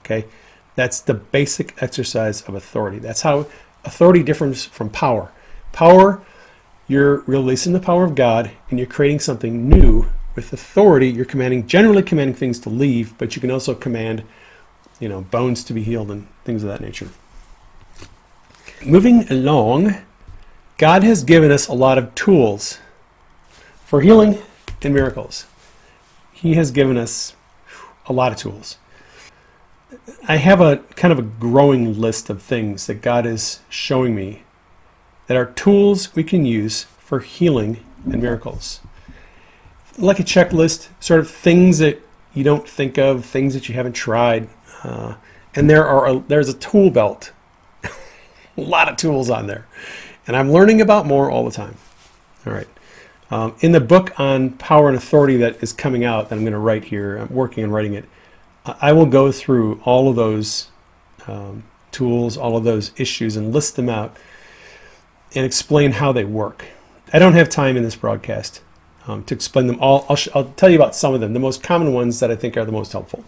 Okay? 0.00 0.26
That's 0.74 1.00
the 1.00 1.14
basic 1.14 1.80
exercise 1.82 2.42
of 2.42 2.54
authority. 2.54 2.98
That's 2.98 3.22
how 3.22 3.46
authority 3.84 4.22
differs 4.22 4.64
from 4.64 4.90
power. 4.90 5.30
Power, 5.72 6.22
you're 6.88 7.20
releasing 7.20 7.72
the 7.72 7.80
power 7.80 8.04
of 8.04 8.14
God 8.14 8.50
and 8.70 8.78
you're 8.78 8.88
creating 8.88 9.20
something 9.20 9.68
new. 9.68 10.06
With 10.34 10.52
authority, 10.52 11.08
you're 11.08 11.24
commanding, 11.24 11.66
generally 11.66 12.02
commanding 12.02 12.36
things 12.36 12.60
to 12.60 12.70
leave, 12.70 13.16
but 13.18 13.34
you 13.34 13.40
can 13.40 13.50
also 13.50 13.74
command, 13.74 14.22
you 15.00 15.08
know, 15.08 15.22
bones 15.22 15.64
to 15.64 15.72
be 15.72 15.82
healed 15.82 16.10
and 16.10 16.28
things 16.44 16.62
of 16.62 16.68
that 16.68 16.80
nature. 16.80 17.08
Moving 18.84 19.28
along, 19.28 19.96
God 20.76 21.02
has 21.02 21.24
given 21.24 21.50
us 21.50 21.66
a 21.66 21.72
lot 21.72 21.98
of 21.98 22.14
tools 22.14 22.78
for 23.84 24.00
healing 24.00 24.38
and 24.82 24.94
miracles. 24.94 25.46
He 26.32 26.54
has 26.54 26.70
given 26.70 26.96
us 26.96 27.34
a 28.06 28.12
lot 28.12 28.30
of 28.30 28.38
tools. 28.38 28.76
I 30.28 30.36
have 30.36 30.60
a 30.60 30.76
kind 30.94 31.10
of 31.10 31.18
a 31.18 31.22
growing 31.22 32.00
list 32.00 32.30
of 32.30 32.40
things 32.40 32.86
that 32.86 33.02
God 33.02 33.26
is 33.26 33.60
showing 33.68 34.14
me 34.14 34.44
that 35.26 35.36
are 35.36 35.46
tools 35.46 36.14
we 36.14 36.22
can 36.22 36.46
use 36.46 36.84
for 36.84 37.18
healing 37.18 37.84
and 38.04 38.22
miracles. 38.22 38.78
Like 39.96 40.20
a 40.20 40.24
checklist, 40.24 40.88
sort 41.00 41.18
of 41.18 41.28
things 41.28 41.78
that 41.78 42.00
you 42.32 42.44
don't 42.44 42.68
think 42.68 42.96
of, 42.96 43.24
things 43.24 43.54
that 43.54 43.68
you 43.68 43.74
haven't 43.74 43.94
tried. 43.94 44.48
Uh, 44.84 45.16
and 45.56 45.68
there 45.68 45.84
are 45.84 46.08
a, 46.08 46.18
there's 46.20 46.48
a 46.48 46.54
tool 46.54 46.90
belt 46.90 47.32
a 48.58 48.62
lot 48.68 48.88
of 48.88 48.96
tools 48.96 49.30
on 49.30 49.46
there. 49.46 49.66
And 50.26 50.36
I'm 50.36 50.52
learning 50.52 50.80
about 50.80 51.06
more 51.06 51.30
all 51.30 51.44
the 51.44 51.50
time. 51.50 51.76
All 52.46 52.52
right. 52.52 52.68
Um, 53.30 53.54
in 53.60 53.72
the 53.72 53.80
book 53.80 54.18
on 54.18 54.50
power 54.52 54.88
and 54.88 54.96
authority 54.96 55.36
that 55.38 55.62
is 55.62 55.72
coming 55.72 56.04
out, 56.04 56.28
that 56.28 56.36
I'm 56.36 56.42
going 56.42 56.52
to 56.52 56.58
write 56.58 56.84
here, 56.84 57.18
I'm 57.18 57.28
working 57.28 57.64
on 57.64 57.70
writing 57.70 57.94
it, 57.94 58.04
I 58.80 58.92
will 58.92 59.06
go 59.06 59.32
through 59.32 59.80
all 59.84 60.08
of 60.08 60.16
those 60.16 60.70
um, 61.26 61.64
tools, 61.90 62.36
all 62.36 62.56
of 62.56 62.64
those 62.64 62.92
issues, 62.96 63.36
and 63.36 63.52
list 63.52 63.76
them 63.76 63.88
out 63.88 64.16
and 65.34 65.44
explain 65.44 65.92
how 65.92 66.12
they 66.12 66.24
work. 66.24 66.64
I 67.12 67.18
don't 67.18 67.34
have 67.34 67.48
time 67.48 67.76
in 67.76 67.82
this 67.82 67.96
broadcast 67.96 68.62
um, 69.06 69.24
to 69.24 69.34
explain 69.34 69.66
them 69.66 69.78
all. 69.80 70.06
I'll, 70.08 70.16
sh- 70.16 70.28
I'll 70.34 70.52
tell 70.56 70.68
you 70.68 70.76
about 70.76 70.94
some 70.94 71.14
of 71.14 71.20
them, 71.20 71.32
the 71.32 71.40
most 71.40 71.62
common 71.62 71.92
ones 71.92 72.20
that 72.20 72.30
I 72.30 72.36
think 72.36 72.56
are 72.56 72.64
the 72.64 72.72
most 72.72 72.92
helpful. 72.92 73.24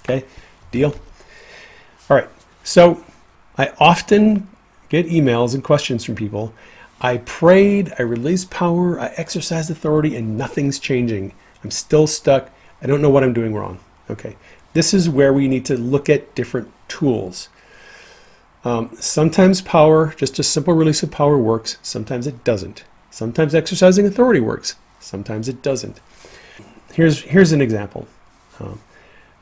Okay? 0.00 0.24
Deal? 0.70 0.94
All 2.08 2.16
right. 2.16 2.28
So 2.64 3.04
I 3.56 3.72
often 3.78 4.48
get 4.88 5.06
emails 5.06 5.54
and 5.54 5.62
questions 5.62 6.04
from 6.04 6.14
people. 6.14 6.52
I 7.00 7.18
prayed, 7.18 7.92
I 7.98 8.02
released 8.02 8.50
power, 8.50 8.98
I 8.98 9.12
exercised 9.16 9.70
authority, 9.70 10.16
and 10.16 10.36
nothing's 10.36 10.78
changing. 10.78 11.32
I'm 11.62 11.70
still 11.70 12.06
stuck. 12.06 12.50
I 12.82 12.86
don't 12.86 13.02
know 13.02 13.10
what 13.10 13.22
I'm 13.22 13.32
doing 13.32 13.54
wrong. 13.54 13.80
Okay, 14.10 14.36
this 14.72 14.94
is 14.94 15.08
where 15.08 15.32
we 15.32 15.48
need 15.48 15.64
to 15.66 15.76
look 15.76 16.08
at 16.08 16.34
different 16.34 16.72
tools. 16.88 17.48
Um, 18.64 18.90
sometimes 18.98 19.62
power, 19.62 20.14
just 20.16 20.38
a 20.38 20.42
simple 20.42 20.74
release 20.74 21.02
of 21.02 21.10
power 21.10 21.38
works, 21.38 21.78
sometimes 21.82 22.26
it 22.26 22.42
doesn't. 22.42 22.84
Sometimes 23.10 23.54
exercising 23.54 24.06
authority 24.06 24.40
works, 24.40 24.76
sometimes 25.00 25.48
it 25.48 25.62
doesn't. 25.62 26.00
here's 26.92 27.22
here's 27.22 27.52
an 27.52 27.60
example. 27.60 28.08
Um, 28.58 28.80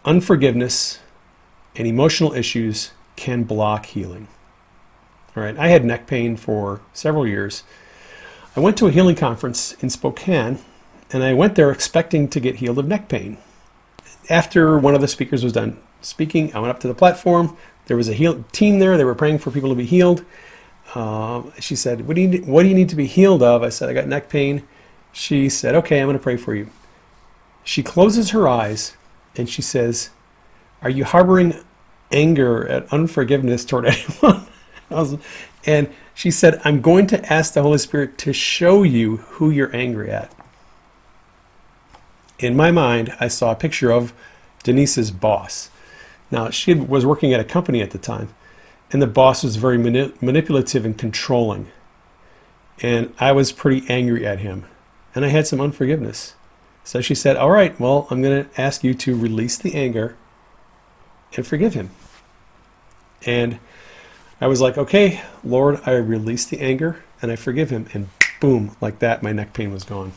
unforgiveness 0.04 1.00
and 1.74 1.86
emotional 1.86 2.34
issues 2.34 2.90
can 3.16 3.44
block 3.44 3.86
healing. 3.86 4.28
All 5.36 5.42
right, 5.42 5.58
I 5.58 5.68
had 5.68 5.84
neck 5.84 6.06
pain 6.06 6.36
for 6.36 6.80
several 6.94 7.26
years. 7.26 7.62
I 8.56 8.60
went 8.60 8.76
to 8.78 8.86
a 8.86 8.90
healing 8.90 9.16
conference 9.16 9.74
in 9.80 9.90
Spokane, 9.90 10.58
and 11.12 11.22
I 11.22 11.34
went 11.34 11.56
there 11.56 11.70
expecting 11.70 12.26
to 12.28 12.40
get 12.40 12.56
healed 12.56 12.78
of 12.78 12.86
neck 12.86 13.08
pain. 13.08 13.36
After 14.30 14.78
one 14.78 14.94
of 14.94 15.02
the 15.02 15.08
speakers 15.08 15.44
was 15.44 15.52
done 15.52 15.78
speaking, 16.00 16.54
I 16.54 16.60
went 16.60 16.70
up 16.70 16.80
to 16.80 16.88
the 16.88 16.94
platform. 16.94 17.56
There 17.86 17.96
was 17.96 18.08
a 18.08 18.14
heal- 18.14 18.44
team 18.52 18.78
there. 18.78 18.96
They 18.96 19.04
were 19.04 19.14
praying 19.14 19.38
for 19.38 19.50
people 19.50 19.68
to 19.68 19.76
be 19.76 19.84
healed. 19.84 20.24
Uh, 20.94 21.42
she 21.60 21.76
said, 21.76 22.06
what 22.06 22.14
do, 22.16 22.22
you, 22.22 22.38
"What 22.44 22.62
do 22.62 22.68
you 22.68 22.74
need 22.74 22.88
to 22.88 22.96
be 22.96 23.06
healed 23.06 23.42
of?" 23.42 23.62
I 23.62 23.68
said, 23.68 23.88
"I 23.88 23.92
got 23.92 24.06
neck 24.06 24.28
pain." 24.28 24.62
She 25.12 25.48
said, 25.48 25.74
"Okay, 25.74 26.00
I'm 26.00 26.06
going 26.06 26.16
to 26.16 26.22
pray 26.22 26.36
for 26.36 26.54
you." 26.54 26.70
She 27.64 27.82
closes 27.82 28.30
her 28.30 28.46
eyes 28.46 28.96
and 29.36 29.48
she 29.48 29.60
says, 29.60 30.10
Are 30.82 30.90
you 30.90 31.04
harboring 31.04 31.64
anger 32.12 32.62
and 32.62 32.86
unforgiveness 32.90 33.64
toward 33.64 33.86
anyone? 34.22 34.45
And 34.90 35.88
she 36.14 36.30
said, 36.30 36.60
I'm 36.64 36.80
going 36.80 37.06
to 37.08 37.32
ask 37.32 37.52
the 37.52 37.62
Holy 37.62 37.78
Spirit 37.78 38.18
to 38.18 38.32
show 38.32 38.82
you 38.82 39.18
who 39.18 39.50
you're 39.50 39.74
angry 39.74 40.10
at. 40.10 40.32
In 42.38 42.56
my 42.56 42.70
mind, 42.70 43.14
I 43.18 43.28
saw 43.28 43.52
a 43.52 43.56
picture 43.56 43.90
of 43.90 44.12
Denise's 44.62 45.10
boss. 45.10 45.70
Now, 46.30 46.50
she 46.50 46.74
was 46.74 47.06
working 47.06 47.32
at 47.32 47.40
a 47.40 47.44
company 47.44 47.80
at 47.80 47.90
the 47.90 47.98
time, 47.98 48.34
and 48.92 49.00
the 49.00 49.06
boss 49.06 49.42
was 49.42 49.56
very 49.56 49.78
mani- 49.78 50.12
manipulative 50.20 50.84
and 50.84 50.96
controlling. 50.96 51.68
And 52.82 53.12
I 53.18 53.32
was 53.32 53.52
pretty 53.52 53.88
angry 53.88 54.26
at 54.26 54.40
him, 54.40 54.66
and 55.14 55.24
I 55.24 55.28
had 55.28 55.46
some 55.46 55.60
unforgiveness. 55.60 56.34
So 56.84 57.00
she 57.00 57.14
said, 57.14 57.36
All 57.36 57.50
right, 57.50 57.78
well, 57.80 58.06
I'm 58.10 58.22
going 58.22 58.44
to 58.44 58.60
ask 58.60 58.84
you 58.84 58.94
to 58.94 59.16
release 59.16 59.56
the 59.58 59.74
anger 59.74 60.16
and 61.34 61.46
forgive 61.46 61.74
him. 61.74 61.90
And 63.24 63.58
I 64.40 64.46
was 64.46 64.60
like, 64.60 64.76
Okay, 64.76 65.22
Lord, 65.44 65.80
I 65.86 65.92
release 65.92 66.44
the 66.46 66.60
anger 66.60 67.02
and 67.22 67.30
I 67.30 67.36
forgive 67.36 67.70
him. 67.70 67.88
And 67.92 68.08
boom, 68.40 68.76
like 68.80 68.98
that, 69.00 69.22
my 69.22 69.32
neck 69.32 69.52
pain 69.52 69.72
was 69.72 69.84
gone. 69.84 70.12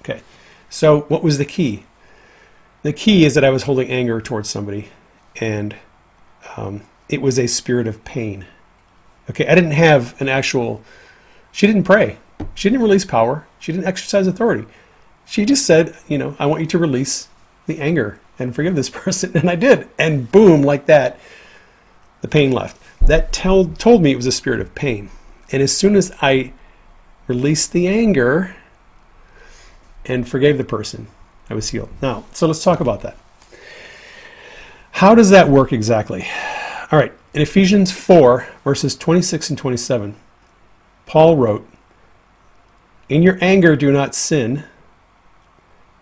Okay, 0.00 0.22
so 0.68 1.02
what 1.02 1.22
was 1.22 1.38
the 1.38 1.44
key? 1.44 1.84
The 2.82 2.92
key 2.92 3.24
is 3.24 3.34
that 3.34 3.44
I 3.44 3.50
was 3.50 3.64
holding 3.64 3.90
anger 3.90 4.20
towards 4.20 4.48
somebody 4.48 4.88
and 5.36 5.76
um, 6.56 6.82
it 7.08 7.20
was 7.20 7.38
a 7.38 7.46
spirit 7.46 7.86
of 7.86 8.04
pain. 8.04 8.46
Okay, 9.28 9.46
I 9.46 9.54
didn't 9.54 9.72
have 9.72 10.20
an 10.20 10.28
actual, 10.28 10.82
she 11.52 11.66
didn't 11.66 11.84
pray. 11.84 12.18
She 12.54 12.70
didn't 12.70 12.82
release 12.82 13.04
power. 13.04 13.46
She 13.58 13.72
didn't 13.72 13.86
exercise 13.86 14.26
authority. 14.26 14.66
She 15.26 15.44
just 15.44 15.66
said, 15.66 15.96
you 16.08 16.18
know, 16.18 16.34
I 16.38 16.46
want 16.46 16.62
you 16.62 16.66
to 16.68 16.78
release 16.78 17.28
the 17.66 17.80
anger 17.80 18.18
and 18.38 18.54
forgive 18.54 18.74
this 18.74 18.90
person. 18.90 19.36
And 19.36 19.50
I 19.50 19.56
did. 19.56 19.88
And 19.98 20.30
boom, 20.32 20.62
like 20.62 20.86
that, 20.86 21.18
the 22.20 22.28
pain 22.28 22.52
left. 22.52 22.76
That 23.06 23.32
tell, 23.32 23.66
told 23.66 24.02
me 24.02 24.12
it 24.12 24.16
was 24.16 24.26
a 24.26 24.32
spirit 24.32 24.60
of 24.60 24.74
pain. 24.74 25.10
And 25.52 25.62
as 25.62 25.76
soon 25.76 25.96
as 25.96 26.12
I 26.22 26.52
released 27.26 27.72
the 27.72 27.88
anger 27.88 28.56
and 30.04 30.28
forgave 30.28 30.58
the 30.58 30.64
person, 30.64 31.08
I 31.48 31.54
was 31.54 31.70
healed. 31.70 31.90
Now, 32.00 32.24
so 32.32 32.46
let's 32.46 32.62
talk 32.62 32.80
about 32.80 33.02
that. 33.02 33.16
How 34.92 35.14
does 35.14 35.30
that 35.30 35.48
work 35.48 35.72
exactly? 35.72 36.26
All 36.92 36.98
right, 36.98 37.12
in 37.32 37.42
Ephesians 37.42 37.92
4, 37.92 38.46
verses 38.64 38.96
26 38.96 39.50
and 39.50 39.58
27, 39.58 40.16
Paul 41.06 41.36
wrote, 41.36 41.68
In 43.08 43.22
your 43.22 43.38
anger, 43.40 43.76
do 43.76 43.92
not 43.92 44.14
sin. 44.14 44.64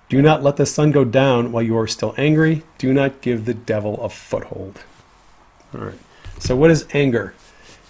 Do 0.08 0.22
not 0.22 0.42
let 0.42 0.56
the 0.56 0.64
sun 0.64 0.90
go 0.90 1.04
down 1.04 1.52
while 1.52 1.62
you 1.62 1.76
are 1.76 1.86
still 1.86 2.14
angry. 2.16 2.62
Do 2.78 2.94
not 2.94 3.20
give 3.20 3.44
the 3.44 3.54
devil 3.54 4.02
a 4.02 4.08
foothold. 4.08 4.80
All 5.74 5.80
right. 5.82 5.98
So, 6.38 6.56
what 6.56 6.70
is 6.70 6.86
anger? 6.92 7.34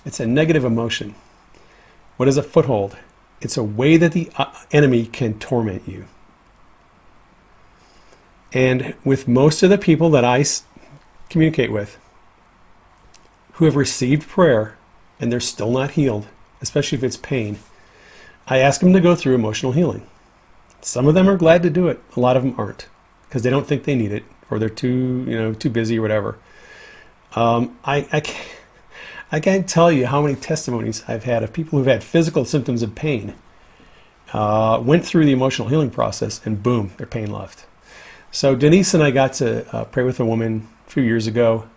It's 0.04 0.20
a 0.20 0.26
negative 0.26 0.64
emotion. 0.64 1.14
What 2.16 2.28
is 2.28 2.36
a 2.36 2.42
foothold? 2.42 2.96
It's 3.40 3.56
a 3.56 3.62
way 3.62 3.96
that 3.96 4.12
the 4.12 4.30
uh, 4.36 4.52
enemy 4.72 5.06
can 5.06 5.38
torment 5.38 5.82
you. 5.86 6.06
And 8.52 8.94
with 9.04 9.28
most 9.28 9.62
of 9.62 9.70
the 9.70 9.78
people 9.78 10.10
that 10.10 10.24
I 10.24 10.44
communicate 11.28 11.70
with 11.70 11.98
who 13.52 13.66
have 13.66 13.76
received 13.76 14.28
prayer 14.28 14.76
and 15.20 15.30
they're 15.30 15.40
still 15.40 15.70
not 15.70 15.92
healed, 15.92 16.26
especially 16.62 16.96
if 16.96 17.04
it's 17.04 17.16
pain, 17.16 17.58
I 18.46 18.58
ask 18.58 18.80
them 18.80 18.92
to 18.94 19.00
go 19.00 19.14
through 19.14 19.34
emotional 19.34 19.72
healing. 19.72 20.06
Some 20.80 21.06
of 21.06 21.14
them 21.14 21.28
are 21.28 21.36
glad 21.36 21.62
to 21.64 21.70
do 21.70 21.88
it. 21.88 22.00
A 22.16 22.20
lot 22.20 22.36
of 22.36 22.42
them 22.42 22.54
aren't 22.56 22.88
because 23.28 23.42
they 23.42 23.50
don't 23.50 23.66
think 23.66 23.84
they 23.84 23.94
need 23.94 24.12
it 24.12 24.24
or 24.50 24.58
they're 24.58 24.68
too, 24.68 25.24
you 25.28 25.38
know, 25.38 25.52
too 25.52 25.70
busy 25.70 25.98
or 25.98 26.02
whatever. 26.02 26.38
Um, 27.34 27.78
I, 27.84 28.08
I, 28.12 28.20
can't, 28.20 28.48
I 29.32 29.40
can't 29.40 29.68
tell 29.68 29.92
you 29.92 30.06
how 30.06 30.22
many 30.22 30.34
testimonies 30.34 31.04
I've 31.06 31.24
had 31.24 31.42
of 31.42 31.52
people 31.52 31.78
who've 31.78 31.86
had 31.86 32.02
physical 32.02 32.44
symptoms 32.44 32.82
of 32.82 32.94
pain, 32.94 33.34
uh, 34.32 34.80
went 34.82 35.04
through 35.04 35.24
the 35.24 35.32
emotional 35.32 35.68
healing 35.68 35.90
process, 35.90 36.40
and 36.44 36.62
boom, 36.62 36.92
their 36.96 37.06
pain 37.06 37.30
left. 37.30 37.66
So 38.30 38.54
Denise 38.54 38.92
and 38.94 39.02
I 39.02 39.10
got 39.10 39.32
to 39.34 39.74
uh, 39.74 39.84
pray 39.84 40.02
with 40.02 40.20
a 40.20 40.24
woman 40.24 40.68
a 40.86 40.90
few 40.90 41.02
years 41.02 41.26
ago. 41.26 41.68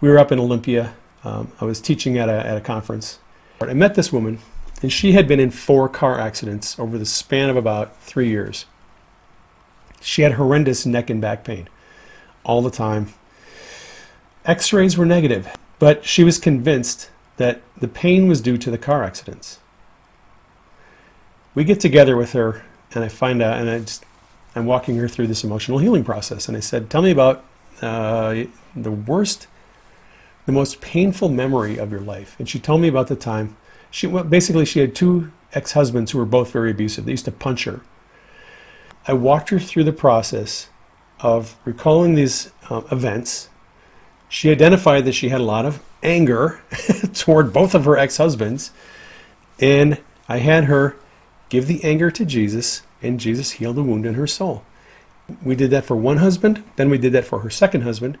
We 0.00 0.08
were 0.08 0.18
up 0.18 0.32
in 0.32 0.38
Olympia. 0.38 0.94
Um, 1.24 1.52
I 1.60 1.64
was 1.64 1.80
teaching 1.80 2.18
at 2.18 2.28
a, 2.28 2.46
at 2.46 2.56
a 2.56 2.60
conference. 2.60 3.20
I 3.60 3.74
met 3.74 3.94
this 3.94 4.12
woman 4.12 4.40
and 4.82 4.92
she 4.92 5.12
had 5.12 5.28
been 5.28 5.38
in 5.38 5.50
four 5.50 5.88
car 5.88 6.18
accidents 6.18 6.78
over 6.78 6.98
the 6.98 7.06
span 7.06 7.48
of 7.48 7.56
about 7.56 7.96
three 8.02 8.28
years. 8.28 8.66
She 10.00 10.22
had 10.22 10.32
horrendous 10.32 10.84
neck 10.84 11.08
and 11.08 11.20
back 11.20 11.44
pain 11.44 11.68
all 12.42 12.60
the 12.62 12.70
time. 12.70 13.14
X 14.44 14.72
rays 14.72 14.96
were 14.98 15.06
negative, 15.06 15.48
but 15.78 16.04
she 16.04 16.24
was 16.24 16.38
convinced 16.38 17.10
that 17.36 17.62
the 17.76 17.88
pain 17.88 18.28
was 18.28 18.40
due 18.40 18.58
to 18.58 18.70
the 18.70 18.78
car 18.78 19.04
accidents. 19.04 19.60
We 21.54 21.64
get 21.64 21.80
together 21.80 22.16
with 22.16 22.32
her, 22.32 22.64
and 22.94 23.04
I 23.04 23.08
find 23.08 23.42
out, 23.42 23.58
and 23.58 23.68
I 23.68 23.80
just, 23.80 24.04
I'm 24.54 24.66
walking 24.66 24.96
her 24.96 25.08
through 25.08 25.26
this 25.26 25.44
emotional 25.44 25.78
healing 25.78 26.04
process. 26.04 26.48
And 26.48 26.56
I 26.56 26.60
said, 26.60 26.90
Tell 26.90 27.02
me 27.02 27.10
about 27.10 27.44
uh, 27.80 28.44
the 28.74 28.90
worst, 28.90 29.46
the 30.46 30.52
most 30.52 30.80
painful 30.80 31.28
memory 31.28 31.78
of 31.78 31.90
your 31.90 32.00
life. 32.00 32.36
And 32.38 32.48
she 32.48 32.58
told 32.58 32.80
me 32.80 32.88
about 32.88 33.08
the 33.08 33.16
time 33.16 33.56
she 33.92 34.06
well, 34.06 34.24
basically 34.24 34.64
she 34.64 34.80
had 34.80 34.94
two 34.94 35.30
ex-husbands 35.52 36.10
who 36.10 36.18
were 36.18 36.24
both 36.24 36.50
very 36.50 36.70
abusive. 36.70 37.04
They 37.04 37.12
used 37.12 37.26
to 37.26 37.32
punch 37.32 37.64
her. 37.64 37.82
I 39.06 39.12
walked 39.12 39.50
her 39.50 39.58
through 39.58 39.84
the 39.84 39.92
process 39.92 40.68
of 41.20 41.56
recalling 41.64 42.14
these 42.14 42.50
uh, 42.70 42.82
events. 42.90 43.50
She 44.32 44.50
identified 44.50 45.04
that 45.04 45.12
she 45.12 45.28
had 45.28 45.42
a 45.42 45.44
lot 45.44 45.66
of 45.66 45.82
anger 46.02 46.62
toward 47.12 47.52
both 47.52 47.74
of 47.74 47.84
her 47.84 47.98
ex-husbands, 47.98 48.70
and 49.60 50.00
I 50.26 50.38
had 50.38 50.64
her 50.64 50.96
give 51.50 51.66
the 51.66 51.84
anger 51.84 52.10
to 52.10 52.24
Jesus, 52.24 52.80
and 53.02 53.20
Jesus 53.20 53.50
healed 53.50 53.76
the 53.76 53.82
wound 53.82 54.06
in 54.06 54.14
her 54.14 54.26
soul. 54.26 54.64
We 55.42 55.54
did 55.54 55.70
that 55.72 55.84
for 55.84 55.96
one 55.96 56.16
husband, 56.16 56.64
then 56.76 56.88
we 56.88 56.96
did 56.96 57.12
that 57.12 57.26
for 57.26 57.40
her 57.40 57.50
second 57.50 57.82
husband, 57.82 58.16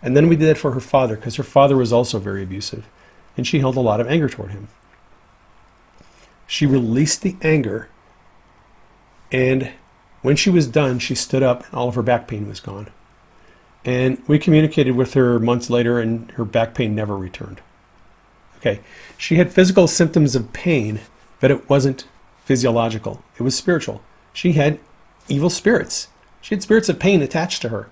and 0.00 0.16
then 0.16 0.28
we 0.28 0.36
did 0.36 0.46
that 0.50 0.58
for 0.58 0.70
her 0.70 0.80
father 0.80 1.16
because 1.16 1.34
her 1.34 1.42
father 1.42 1.76
was 1.76 1.92
also 1.92 2.20
very 2.20 2.44
abusive, 2.44 2.86
and 3.36 3.44
she 3.44 3.58
held 3.58 3.74
a 3.74 3.80
lot 3.80 4.00
of 4.00 4.06
anger 4.06 4.28
toward 4.28 4.52
him. 4.52 4.68
She 6.46 6.64
released 6.64 7.22
the 7.22 7.34
anger, 7.42 7.88
and 9.32 9.72
when 10.22 10.36
she 10.36 10.48
was 10.48 10.68
done, 10.68 11.00
she 11.00 11.16
stood 11.16 11.42
up 11.42 11.64
and 11.64 11.74
all 11.74 11.88
of 11.88 11.96
her 11.96 12.02
back 12.02 12.28
pain 12.28 12.46
was 12.46 12.60
gone. 12.60 12.86
And 13.86 14.20
we 14.26 14.38
communicated 14.38 14.96
with 14.96 15.14
her 15.14 15.38
months 15.38 15.70
later, 15.70 16.00
and 16.00 16.30
her 16.32 16.44
back 16.44 16.74
pain 16.74 16.94
never 16.94 17.16
returned. 17.16 17.60
Okay, 18.58 18.80
she 19.16 19.36
had 19.36 19.52
physical 19.52 19.86
symptoms 19.86 20.34
of 20.34 20.52
pain, 20.52 21.00
but 21.40 21.52
it 21.52 21.70
wasn't 21.70 22.04
physiological, 22.44 23.22
it 23.38 23.42
was 23.42 23.56
spiritual. 23.56 24.02
She 24.32 24.52
had 24.52 24.80
evil 25.28 25.50
spirits. 25.50 26.08
She 26.40 26.54
had 26.54 26.62
spirits 26.62 26.88
of 26.88 26.98
pain 26.98 27.22
attached 27.22 27.62
to 27.62 27.70
her. 27.70 27.88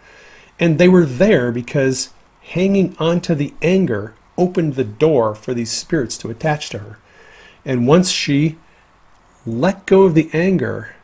And 0.60 0.78
they 0.78 0.88
were 0.88 1.04
there 1.04 1.50
because 1.50 2.10
hanging 2.42 2.96
onto 2.98 3.34
the 3.34 3.54
anger 3.62 4.14
opened 4.36 4.74
the 4.74 4.84
door 4.84 5.34
for 5.34 5.54
these 5.54 5.70
spirits 5.70 6.18
to 6.18 6.30
attach 6.30 6.70
to 6.70 6.78
her. 6.78 6.98
And 7.64 7.86
once 7.86 8.10
she 8.10 8.58
let 9.46 9.86
go 9.86 10.02
of 10.02 10.14
the 10.14 10.28
anger, 10.32 10.94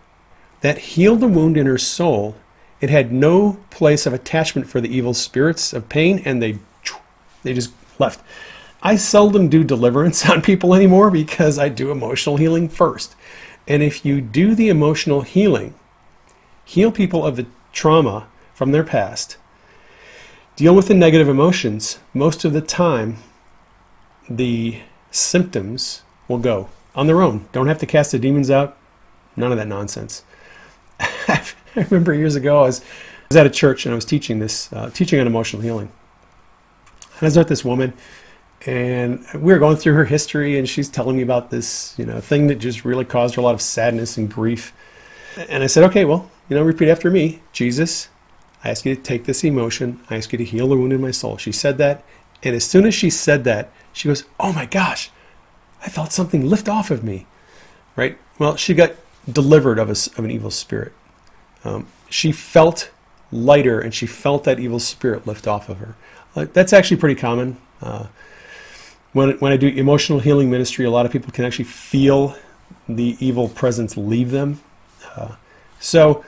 that 0.60 0.78
healed 0.78 1.20
the 1.20 1.28
wound 1.28 1.56
in 1.56 1.66
her 1.66 1.78
soul. 1.78 2.36
It 2.80 2.90
had 2.90 3.12
no 3.12 3.58
place 3.70 4.06
of 4.06 4.12
attachment 4.12 4.68
for 4.68 4.80
the 4.80 4.94
evil 4.94 5.14
spirits 5.14 5.72
of 5.72 5.88
pain, 5.88 6.22
and 6.24 6.42
they 6.42 6.58
they 7.42 7.54
just 7.54 7.72
left. 7.98 8.22
I 8.82 8.96
seldom 8.96 9.48
do 9.48 9.64
deliverance 9.64 10.26
on 10.28 10.42
people 10.42 10.74
anymore 10.74 11.10
because 11.10 11.58
I 11.58 11.68
do 11.68 11.90
emotional 11.90 12.36
healing 12.36 12.68
first. 12.68 13.14
And 13.68 13.82
if 13.82 14.04
you 14.04 14.20
do 14.20 14.54
the 14.54 14.68
emotional 14.68 15.20
healing, 15.22 15.74
heal 16.64 16.90
people 16.90 17.24
of 17.24 17.36
the 17.36 17.46
trauma 17.72 18.26
from 18.54 18.72
their 18.72 18.84
past, 18.84 19.36
deal 20.56 20.74
with 20.74 20.88
the 20.88 20.94
negative 20.94 21.28
emotions, 21.28 21.98
most 22.12 22.44
of 22.44 22.52
the 22.52 22.60
time 22.60 23.16
the 24.28 24.80
symptoms 25.10 26.02
will 26.28 26.38
go 26.38 26.68
on 26.94 27.06
their 27.06 27.22
own. 27.22 27.48
Don't 27.52 27.66
have 27.66 27.78
to 27.78 27.86
cast 27.86 28.12
the 28.12 28.18
demons 28.18 28.50
out. 28.50 28.76
None 29.36 29.52
of 29.52 29.58
that 29.58 29.68
nonsense. 29.68 30.24
I 31.76 31.82
remember 31.82 32.14
years 32.14 32.34
ago 32.34 32.58
I 32.58 32.66
was, 32.66 32.80
I 32.80 32.84
was 33.30 33.36
at 33.36 33.46
a 33.46 33.50
church 33.50 33.86
and 33.86 33.92
I 33.92 33.94
was 33.94 34.04
teaching 34.04 34.38
this, 34.38 34.72
uh, 34.72 34.90
teaching 34.90 35.20
on 35.20 35.26
emotional 35.26 35.62
healing. 35.62 35.90
And 37.00 37.22
I 37.22 37.26
was 37.26 37.36
with 37.36 37.48
this 37.48 37.64
woman, 37.64 37.92
and 38.66 39.24
we 39.34 39.52
were 39.52 39.58
going 39.58 39.76
through 39.76 39.94
her 39.94 40.04
history, 40.04 40.58
and 40.58 40.68
she's 40.68 40.88
telling 40.88 41.16
me 41.16 41.22
about 41.22 41.50
this, 41.50 41.94
you 41.98 42.04
know, 42.06 42.20
thing 42.20 42.46
that 42.48 42.56
just 42.56 42.84
really 42.84 43.04
caused 43.04 43.34
her 43.34 43.40
a 43.40 43.44
lot 43.44 43.54
of 43.54 43.60
sadness 43.60 44.16
and 44.16 44.30
grief. 44.30 44.72
And 45.48 45.62
I 45.62 45.66
said, 45.66 45.84
okay, 45.84 46.04
well, 46.04 46.30
you 46.48 46.56
know, 46.56 46.62
repeat 46.62 46.88
after 46.88 47.10
me. 47.10 47.40
Jesus, 47.52 48.08
I 48.64 48.70
ask 48.70 48.84
you 48.84 48.94
to 48.94 49.00
take 49.00 49.24
this 49.24 49.44
emotion. 49.44 50.00
I 50.10 50.16
ask 50.16 50.32
you 50.32 50.38
to 50.38 50.44
heal 50.44 50.68
the 50.68 50.76
wound 50.76 50.92
in 50.92 51.00
my 51.00 51.10
soul. 51.10 51.36
She 51.36 51.52
said 51.52 51.78
that, 51.78 52.04
and 52.42 52.56
as 52.56 52.64
soon 52.64 52.86
as 52.86 52.94
she 52.94 53.10
said 53.10 53.44
that, 53.44 53.70
she 53.92 54.08
goes, 54.08 54.24
oh 54.38 54.52
my 54.52 54.66
gosh, 54.66 55.10
I 55.82 55.88
felt 55.88 56.12
something 56.12 56.46
lift 56.46 56.68
off 56.68 56.90
of 56.90 57.04
me, 57.04 57.26
right? 57.96 58.18
Well, 58.38 58.56
she 58.56 58.74
got 58.74 58.92
delivered 59.30 59.78
of, 59.78 59.88
a, 59.88 59.92
of 59.92 60.18
an 60.18 60.30
evil 60.30 60.50
spirit. 60.50 60.92
Um, 61.64 61.86
she 62.08 62.32
felt 62.32 62.90
lighter 63.32 63.80
and 63.80 63.94
she 63.94 64.06
felt 64.06 64.44
that 64.44 64.58
evil 64.58 64.78
spirit 64.80 65.26
lift 65.26 65.46
off 65.46 65.68
of 65.68 65.78
her. 65.78 65.94
Uh, 66.34 66.46
that's 66.52 66.72
actually 66.72 66.96
pretty 66.96 67.20
common. 67.20 67.56
Uh, 67.80 68.06
when, 69.12 69.30
when 69.38 69.52
I 69.52 69.56
do 69.56 69.68
emotional 69.68 70.20
healing 70.20 70.50
ministry, 70.50 70.84
a 70.84 70.90
lot 70.90 71.06
of 71.06 71.12
people 71.12 71.32
can 71.32 71.44
actually 71.44 71.64
feel 71.64 72.36
the 72.88 73.16
evil 73.18 73.48
presence 73.48 73.96
leave 73.96 74.30
them. 74.30 74.60
Uh, 75.16 75.34
so, 75.80 76.24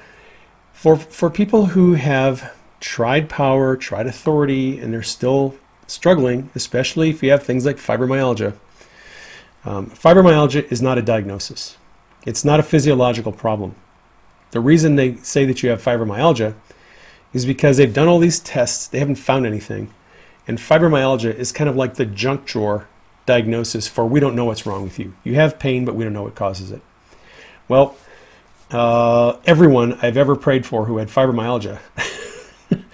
for, 0.73 0.97
for 0.97 1.31
people 1.31 1.67
who 1.67 1.95
have 1.95 2.53
tried 2.81 3.29
power, 3.29 3.77
tried 3.77 4.07
authority, 4.07 4.81
and 4.81 4.93
they're 4.93 5.03
still 5.03 5.55
struggling, 5.87 6.51
especially 6.55 7.11
if 7.11 7.23
you 7.23 7.31
have 7.31 7.45
things 7.45 7.65
like 7.65 7.77
fibromyalgia, 7.77 8.55
um, 9.65 9.87
fibromyalgia 9.91 10.71
is 10.73 10.83
not 10.83 10.99
a 10.99 11.03
diagnosis. 11.03 11.77
It's 12.27 12.45
not 12.45 12.59
a 12.59 12.63
physiological 12.65 13.33
problem. 13.33 13.77
The 14.53 14.61
reason 14.61 14.97
they 14.97 15.17
say 15.17 15.45
that 15.47 15.63
you 15.63 15.71
have 15.71 15.83
fibromyalgia 15.83 16.55
is 17.33 17.45
because 17.45 17.79
they've 17.79 17.93
done 17.93 18.09
all 18.09 18.19
these 18.19 18.39
tests, 18.39 18.87
they 18.87 18.99
haven't 18.99 19.17
found 19.17 19.47
anything. 19.47 19.93
And 20.47 20.59
fibromyalgia 20.59 21.35
is 21.35 21.53
kind 21.53 21.69
of 21.69 21.77
like 21.77 21.95
the 21.95 22.07
junk 22.07 22.45
drawer 22.45 22.87
diagnosis 23.27 23.89
for 23.89 24.07
we 24.07 24.21
don't 24.21 24.35
know 24.35 24.45
what's 24.45 24.67
wrong 24.67 24.83
with 24.83 24.99
you. 24.99 25.15
You 25.25 25.35
have 25.37 25.59
pain, 25.59 25.85
but 25.85 25.95
we 25.95 26.05
don't 26.05 26.13
know 26.13 26.23
what 26.23 26.35
causes 26.35 26.71
it. 26.71 26.83
Well, 27.69 27.97
uh, 28.71 29.39
everyone 29.45 29.95
I've 30.03 30.17
ever 30.17 30.37
prayed 30.37 30.67
for 30.67 30.87
who 30.87 30.99
had 30.99 31.09
fibromyalgia 31.09 31.79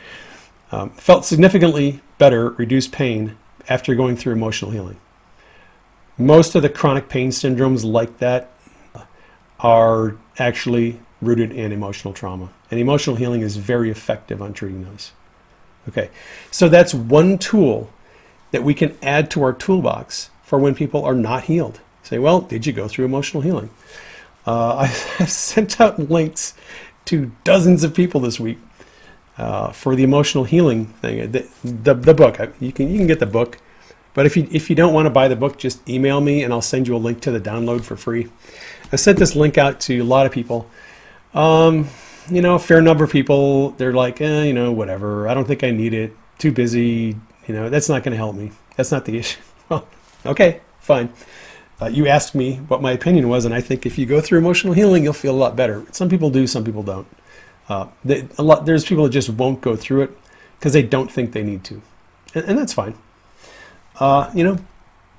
um, 0.73 0.91
felt 0.91 1.25
significantly 1.25 2.01
better, 2.19 2.51
reduced 2.51 2.93
pain 2.93 3.37
after 3.69 3.95
going 3.95 4.17
through 4.17 4.33
emotional 4.33 4.71
healing. 4.71 4.99
Most 6.17 6.55
of 6.55 6.63
the 6.63 6.69
chronic 6.69 7.09
pain 7.09 7.31
syndromes 7.31 7.85
like 7.85 8.19
that 8.19 8.51
are 9.61 10.17
actually 10.39 11.01
rooted 11.21 11.53
in 11.53 11.73
emotional 11.73 12.15
trauma. 12.15 12.51
And 12.71 12.79
emotional 12.79 13.17
healing 13.17 13.41
is 13.41 13.57
very 13.57 13.91
effective 13.91 14.41
on 14.41 14.53
treating 14.53 14.85
those. 14.85 15.13
Okay, 15.89 16.11
so 16.51 16.69
that's 16.69 16.93
one 16.93 17.39
tool 17.39 17.91
that 18.51 18.63
we 18.63 18.75
can 18.75 18.97
add 19.03 19.31
to 19.33 19.43
our 19.43 19.53
toolbox 19.53 20.31
for 20.43 20.59
when 20.59 20.75
people 20.75 21.05
are 21.05 21.15
not 21.15 21.45
healed. 21.45 21.81
Say, 22.03 22.19
well, 22.19 22.41
did 22.41 22.67
you 22.67 22.73
go 22.73 22.89
through 22.89 23.05
emotional 23.05 23.43
healing? 23.43 23.71
Uh, 24.47 24.77
I've 25.19 25.31
sent 25.31 25.81
out 25.81 25.99
links 25.99 26.55
to 27.07 27.33
dozens 27.45 27.85
of 27.85 27.95
people 27.95 28.21
this 28.21 28.39
week 28.39 28.59
uh, 29.39 29.73
for 29.73 29.97
the 29.97 30.03
emotional 30.03 30.45
healing 30.45 30.87
thing. 30.87 31.33
The, 31.33 31.49
the, 31.65 31.95
the, 31.95 32.15
book, 32.15 32.39
you 32.61 32.73
can, 32.73 32.91
you 32.91 32.99
can 32.99 33.07
get 33.07 33.21
the 33.21 33.27
book. 33.27 33.59
But 34.15 34.27
if 34.27 34.37
you, 34.37 34.49
if 34.51 34.69
you 34.69 34.77
don't 34.77 34.95
want 34.95 35.07
to 35.07 35.11
buy 35.11 35.29
the 35.29 35.37
book, 35.37 35.59
just 35.59 35.87
email 35.89 36.21
me 36.21 36.43
and 36.43 36.53
I'll 36.53 36.63
send 36.63 36.89
you 36.89 36.97
a 36.97 36.99
link 36.99 37.21
to 37.21 37.31
the 37.31 37.41
download 37.41 37.83
for 37.83 37.97
free. 37.97 38.29
I 38.93 38.97
sent 38.97 39.19
this 39.19 39.37
link 39.37 39.57
out 39.57 39.81
to 39.81 40.01
a 40.01 40.05
lot 40.05 40.27
of 40.27 40.33
people. 40.33 40.69
Um, 41.35 41.89
you 42.31 42.43
know, 42.43 42.55
a 42.55 42.59
fair 42.59 42.81
number 42.81 43.05
of 43.05 43.11
people, 43.11 43.71
they're 43.73 43.93
like, 43.93 44.21
eh, 44.21 44.45
you 44.45 44.53
know, 44.53 44.73
whatever. 44.73 45.29
I 45.29 45.35
don't 45.35 45.47
think 45.47 45.65
I 45.65 45.71
need 45.71 45.95
it. 45.95 46.15
Too 46.39 46.53
busy. 46.53 47.17
You 47.47 47.55
know, 47.55 47.71
that's 47.71 47.89
not 47.89 48.03
going 48.03 48.13
to 48.13 48.17
help 48.17 48.37
me. 48.37 48.53
That's 48.77 48.93
not 48.93 49.05
the 49.05 49.19
issue. 49.19 49.41
Well, 49.69 49.87
okay, 50.27 50.61
fine. 50.81 51.13
Uh, 51.81 51.87
you 51.87 52.09
asked 52.09 52.35
me 52.35 52.57
what 52.69 52.83
my 52.83 52.93
opinion 52.93 53.29
was, 53.29 53.45
and 53.45 53.55
I 53.55 53.61
think 53.61 53.87
if 53.87 53.99
you 53.99 54.07
go 54.07 54.21
through 54.21 54.39
emotional 54.39 54.73
healing, 54.73 55.05
you'll 55.05 55.13
feel 55.13 55.35
a 55.35 55.39
lot 55.39 55.55
better. 55.55 55.85
Some 55.93 56.09
people 56.09 56.29
do, 56.29 56.47
some 56.47 56.65
people 56.65 56.83
don't. 56.83 57.07
Uh, 57.69 57.87
they, 58.05 58.27
a 58.39 58.43
lot, 58.43 58.67
there's 58.67 58.85
people 58.85 59.05
that 59.05 59.11
just 59.11 59.29
won't 59.31 59.61
go 59.61 59.77
through 59.77 60.03
it 60.03 60.19
because 60.59 60.73
they 60.73 60.83
don't 60.83 61.11
think 61.11 61.33
they 61.33 61.43
need 61.43 61.63
to, 61.65 61.81
and, 62.35 62.45
and 62.47 62.59
that's 62.59 62.73
fine. 62.73 62.95
Uh, 64.01 64.31
you 64.35 64.43
know, 64.43 64.59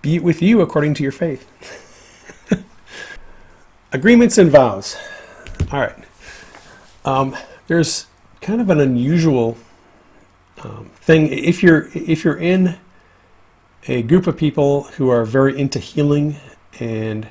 be 0.01 0.19
with 0.19 0.41
you 0.41 0.61
according 0.61 0.95
to 0.95 1.03
your 1.03 1.11
faith. 1.11 1.47
Agreements 3.93 4.37
and 4.37 4.51
vows. 4.51 4.97
All 5.71 5.79
right. 5.79 5.95
Um, 7.05 7.37
there's 7.67 8.07
kind 8.41 8.59
of 8.59 8.71
an 8.71 8.79
unusual 8.79 9.55
um, 10.63 10.89
thing. 10.95 11.27
If 11.27 11.61
you're 11.61 11.89
if 11.93 12.23
you're 12.23 12.37
in 12.37 12.77
a 13.87 14.01
group 14.01 14.25
of 14.25 14.35
people 14.35 14.83
who 14.83 15.09
are 15.09 15.25
very 15.25 15.59
into 15.59 15.77
healing 15.77 16.37
and 16.79 17.27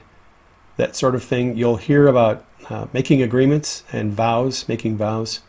that 0.77 0.95
sort 0.95 1.17
of 1.17 1.25
thing, 1.25 1.57
you'll 1.57 1.79
hear 1.79 2.07
about 2.07 2.45
uh, 2.71 2.87
making 2.93 3.23
agreements 3.23 3.83
and 3.93 4.13
vows, 4.13 4.69
making 4.69 4.97
vows. 4.97 5.41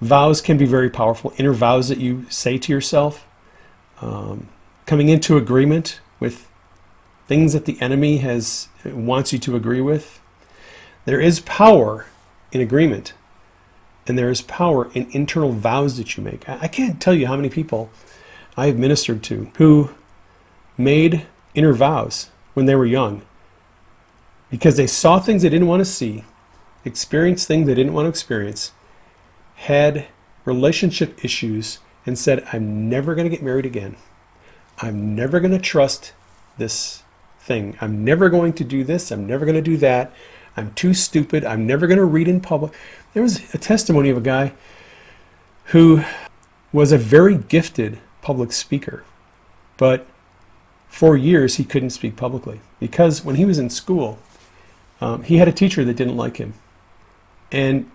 Vows 0.00 0.40
can 0.40 0.58
be 0.58 0.66
very 0.66 0.90
powerful. 0.90 1.32
Inner 1.36 1.52
vows 1.52 1.88
that 1.90 1.98
you 1.98 2.26
say 2.28 2.58
to 2.58 2.72
yourself, 2.72 3.24
um, 4.00 4.48
coming 4.84 5.10
into 5.10 5.36
agreement 5.36 6.00
with 6.18 6.48
things 7.28 7.52
that 7.52 7.66
the 7.66 7.80
enemy 7.80 8.18
has 8.18 8.66
wants 8.84 9.32
you 9.32 9.38
to 9.38 9.54
agree 9.54 9.80
with. 9.80 10.20
There 11.04 11.20
is 11.20 11.40
power 11.40 12.06
in 12.52 12.60
agreement. 12.60 13.12
And 14.06 14.18
there 14.18 14.30
is 14.30 14.42
power 14.42 14.90
in 14.92 15.08
internal 15.12 15.52
vows 15.52 15.96
that 15.96 16.16
you 16.16 16.22
make. 16.22 16.48
I 16.48 16.68
can't 16.68 17.00
tell 17.00 17.14
you 17.14 17.26
how 17.26 17.36
many 17.36 17.48
people 17.48 17.90
I 18.56 18.66
have 18.66 18.78
ministered 18.78 19.22
to 19.24 19.50
who 19.56 19.90
made 20.76 21.26
inner 21.54 21.72
vows 21.72 22.30
when 22.52 22.66
they 22.66 22.74
were 22.74 22.86
young 22.86 23.22
because 24.50 24.76
they 24.76 24.86
saw 24.86 25.18
things 25.18 25.42
they 25.42 25.48
didn't 25.48 25.68
want 25.68 25.80
to 25.80 25.84
see, 25.84 26.24
experienced 26.84 27.48
things 27.48 27.66
they 27.66 27.74
didn't 27.74 27.94
want 27.94 28.04
to 28.04 28.10
experience, 28.10 28.72
had 29.56 30.06
relationship 30.44 31.24
issues, 31.24 31.78
and 32.04 32.18
said, 32.18 32.46
I'm 32.52 32.88
never 32.88 33.14
going 33.14 33.24
to 33.24 33.34
get 33.34 33.42
married 33.42 33.66
again. 33.66 33.96
I'm 34.78 35.14
never 35.14 35.40
going 35.40 35.52
to 35.52 35.58
trust 35.58 36.12
this 36.58 37.02
thing. 37.40 37.76
I'm 37.80 38.04
never 38.04 38.28
going 38.28 38.52
to 38.54 38.64
do 38.64 38.84
this. 38.84 39.10
I'm 39.10 39.26
never 39.26 39.46
going 39.46 39.56
to 39.56 39.62
do 39.62 39.78
that. 39.78 40.12
I'm 40.56 40.72
too 40.74 40.94
stupid. 40.94 41.44
I'm 41.44 41.66
never 41.66 41.86
going 41.86 41.98
to 41.98 42.04
read 42.04 42.28
in 42.28 42.40
public. 42.40 42.72
There 43.12 43.22
was 43.22 43.54
a 43.54 43.58
testimony 43.58 44.10
of 44.10 44.16
a 44.16 44.20
guy 44.20 44.52
who 45.66 46.02
was 46.72 46.92
a 46.92 46.98
very 46.98 47.36
gifted 47.36 47.98
public 48.22 48.52
speaker, 48.52 49.04
but 49.76 50.06
for 50.88 51.16
years 51.16 51.56
he 51.56 51.64
couldn't 51.64 51.90
speak 51.90 52.16
publicly 52.16 52.60
because 52.78 53.24
when 53.24 53.36
he 53.36 53.44
was 53.44 53.58
in 53.58 53.70
school, 53.70 54.18
um, 55.00 55.22
he 55.24 55.38
had 55.38 55.48
a 55.48 55.52
teacher 55.52 55.84
that 55.84 55.96
didn't 55.96 56.16
like 56.16 56.36
him. 56.36 56.54
And 57.50 57.90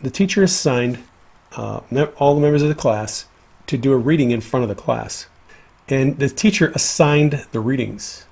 the 0.00 0.10
teacher 0.10 0.42
assigned 0.42 0.98
uh, 1.56 1.80
all 2.16 2.34
the 2.34 2.40
members 2.40 2.62
of 2.62 2.68
the 2.68 2.74
class 2.74 3.26
to 3.66 3.76
do 3.76 3.92
a 3.92 3.96
reading 3.96 4.30
in 4.30 4.40
front 4.40 4.62
of 4.62 4.68
the 4.68 4.74
class. 4.74 5.26
And 5.88 6.18
the 6.18 6.28
teacher 6.28 6.70
assigned 6.74 7.46
the 7.52 7.60
readings 7.60 8.26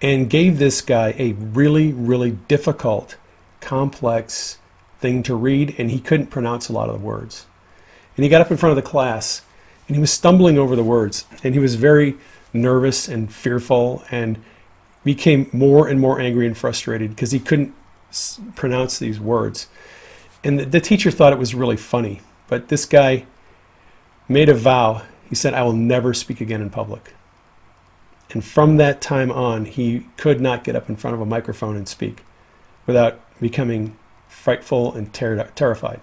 and 0.00 0.30
gave 0.30 0.58
this 0.58 0.80
guy 0.80 1.14
a 1.18 1.32
really, 1.32 1.92
really 1.92 2.32
difficult, 2.32 3.16
complex 3.60 4.58
thing 5.00 5.22
to 5.24 5.34
read, 5.34 5.74
and 5.78 5.90
he 5.90 6.00
couldn't 6.00 6.28
pronounce 6.28 6.68
a 6.68 6.72
lot 6.72 6.88
of 6.88 7.00
the 7.00 7.06
words. 7.06 7.46
And 8.16 8.24
he 8.24 8.28
got 8.28 8.40
up 8.40 8.50
in 8.50 8.56
front 8.56 8.76
of 8.76 8.84
the 8.84 8.88
class 8.88 9.42
and 9.86 9.96
he 9.96 10.00
was 10.00 10.12
stumbling 10.12 10.58
over 10.58 10.76
the 10.76 10.84
words, 10.84 11.24
and 11.42 11.54
he 11.54 11.60
was 11.60 11.74
very 11.74 12.16
nervous 12.52 13.08
and 13.08 13.32
fearful 13.32 14.04
and 14.10 14.38
became 15.02 15.48
more 15.52 15.88
and 15.88 15.98
more 15.98 16.20
angry 16.20 16.46
and 16.46 16.56
frustrated 16.56 17.10
because 17.10 17.30
he 17.30 17.38
couldn't 17.38 17.74
s- 18.10 18.38
pronounce 18.54 18.98
these 18.98 19.18
words. 19.18 19.68
And 20.44 20.60
the, 20.60 20.66
the 20.66 20.80
teacher 20.80 21.10
thought 21.10 21.32
it 21.32 21.38
was 21.38 21.54
really 21.54 21.76
funny, 21.76 22.20
but 22.48 22.68
this 22.68 22.84
guy 22.84 23.24
made 24.28 24.50
a 24.50 24.54
vow. 24.54 25.02
He 25.28 25.34
said, 25.34 25.54
I 25.54 25.62
will 25.62 25.72
never 25.72 26.12
speak 26.12 26.42
again 26.42 26.60
in 26.60 26.68
public. 26.68 27.14
And 28.30 28.44
from 28.44 28.76
that 28.76 29.00
time 29.00 29.30
on, 29.30 29.64
he 29.64 30.06
could 30.16 30.40
not 30.40 30.64
get 30.64 30.76
up 30.76 30.88
in 30.88 30.96
front 30.96 31.14
of 31.14 31.20
a 31.20 31.26
microphone 31.26 31.76
and 31.76 31.88
speak 31.88 32.24
without 32.86 33.20
becoming 33.40 33.96
frightful 34.28 34.94
and 34.94 35.12
ter- 35.12 35.50
terrified. 35.54 36.00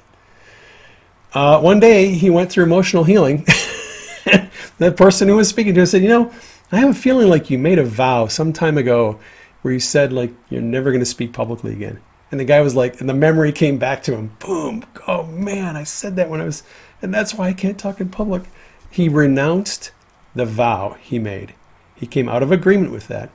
Uh, 1.34 1.60
one 1.60 1.80
day, 1.80 2.10
he 2.10 2.30
went 2.30 2.50
through 2.50 2.64
emotional 2.64 3.04
healing. 3.04 3.46
the 4.78 4.92
person 4.92 5.28
who 5.28 5.36
was 5.36 5.50
speaking 5.50 5.74
to 5.76 5.82
him 5.82 5.86
said, 5.86 6.02
You 6.02 6.10
know, 6.10 6.32
I 6.72 6.78
have 6.78 6.90
a 6.90 6.94
feeling 6.94 7.30
like 7.30 7.50
you 7.50 7.60
made 7.60 7.78
a 7.78 7.84
vow 7.84 8.28
some 8.28 8.54
time 8.54 8.78
ago 8.78 9.20
where 9.62 9.74
you 9.74 9.80
said, 9.80 10.14
like, 10.14 10.32
you're 10.50 10.62
never 10.62 10.92
going 10.92 11.02
to 11.02 11.06
speak 11.06 11.34
publicly 11.34 11.74
again. 11.74 12.00
And 12.32 12.40
the 12.40 12.46
guy 12.46 12.62
was 12.62 12.76
like, 12.76 13.00
and 13.00 13.10
the 13.10 13.14
memory 13.14 13.52
came 13.52 13.78
back 13.78 14.04
to 14.04 14.16
him. 14.16 14.36
Boom. 14.40 14.84
Oh, 15.08 15.24
man, 15.26 15.76
I 15.76 15.84
said 15.84 16.16
that 16.16 16.30
when 16.30 16.42
I 16.42 16.46
was, 16.46 16.64
and 17.02 17.14
that's 17.14 17.34
why 17.34 17.48
I 17.48 17.54
can't 17.54 17.78
talk 17.78 18.00
in 18.00 18.10
public. 18.10 18.44
He 18.90 19.10
renounced 19.10 19.92
the 20.36 20.46
vow 20.46 20.98
he 21.02 21.20
made. 21.20 21.54
He 21.96 22.08
came 22.08 22.30
out 22.30 22.44
of 22.44 22.52
agreement 22.52 22.92
with 22.92 23.08
that. 23.08 23.30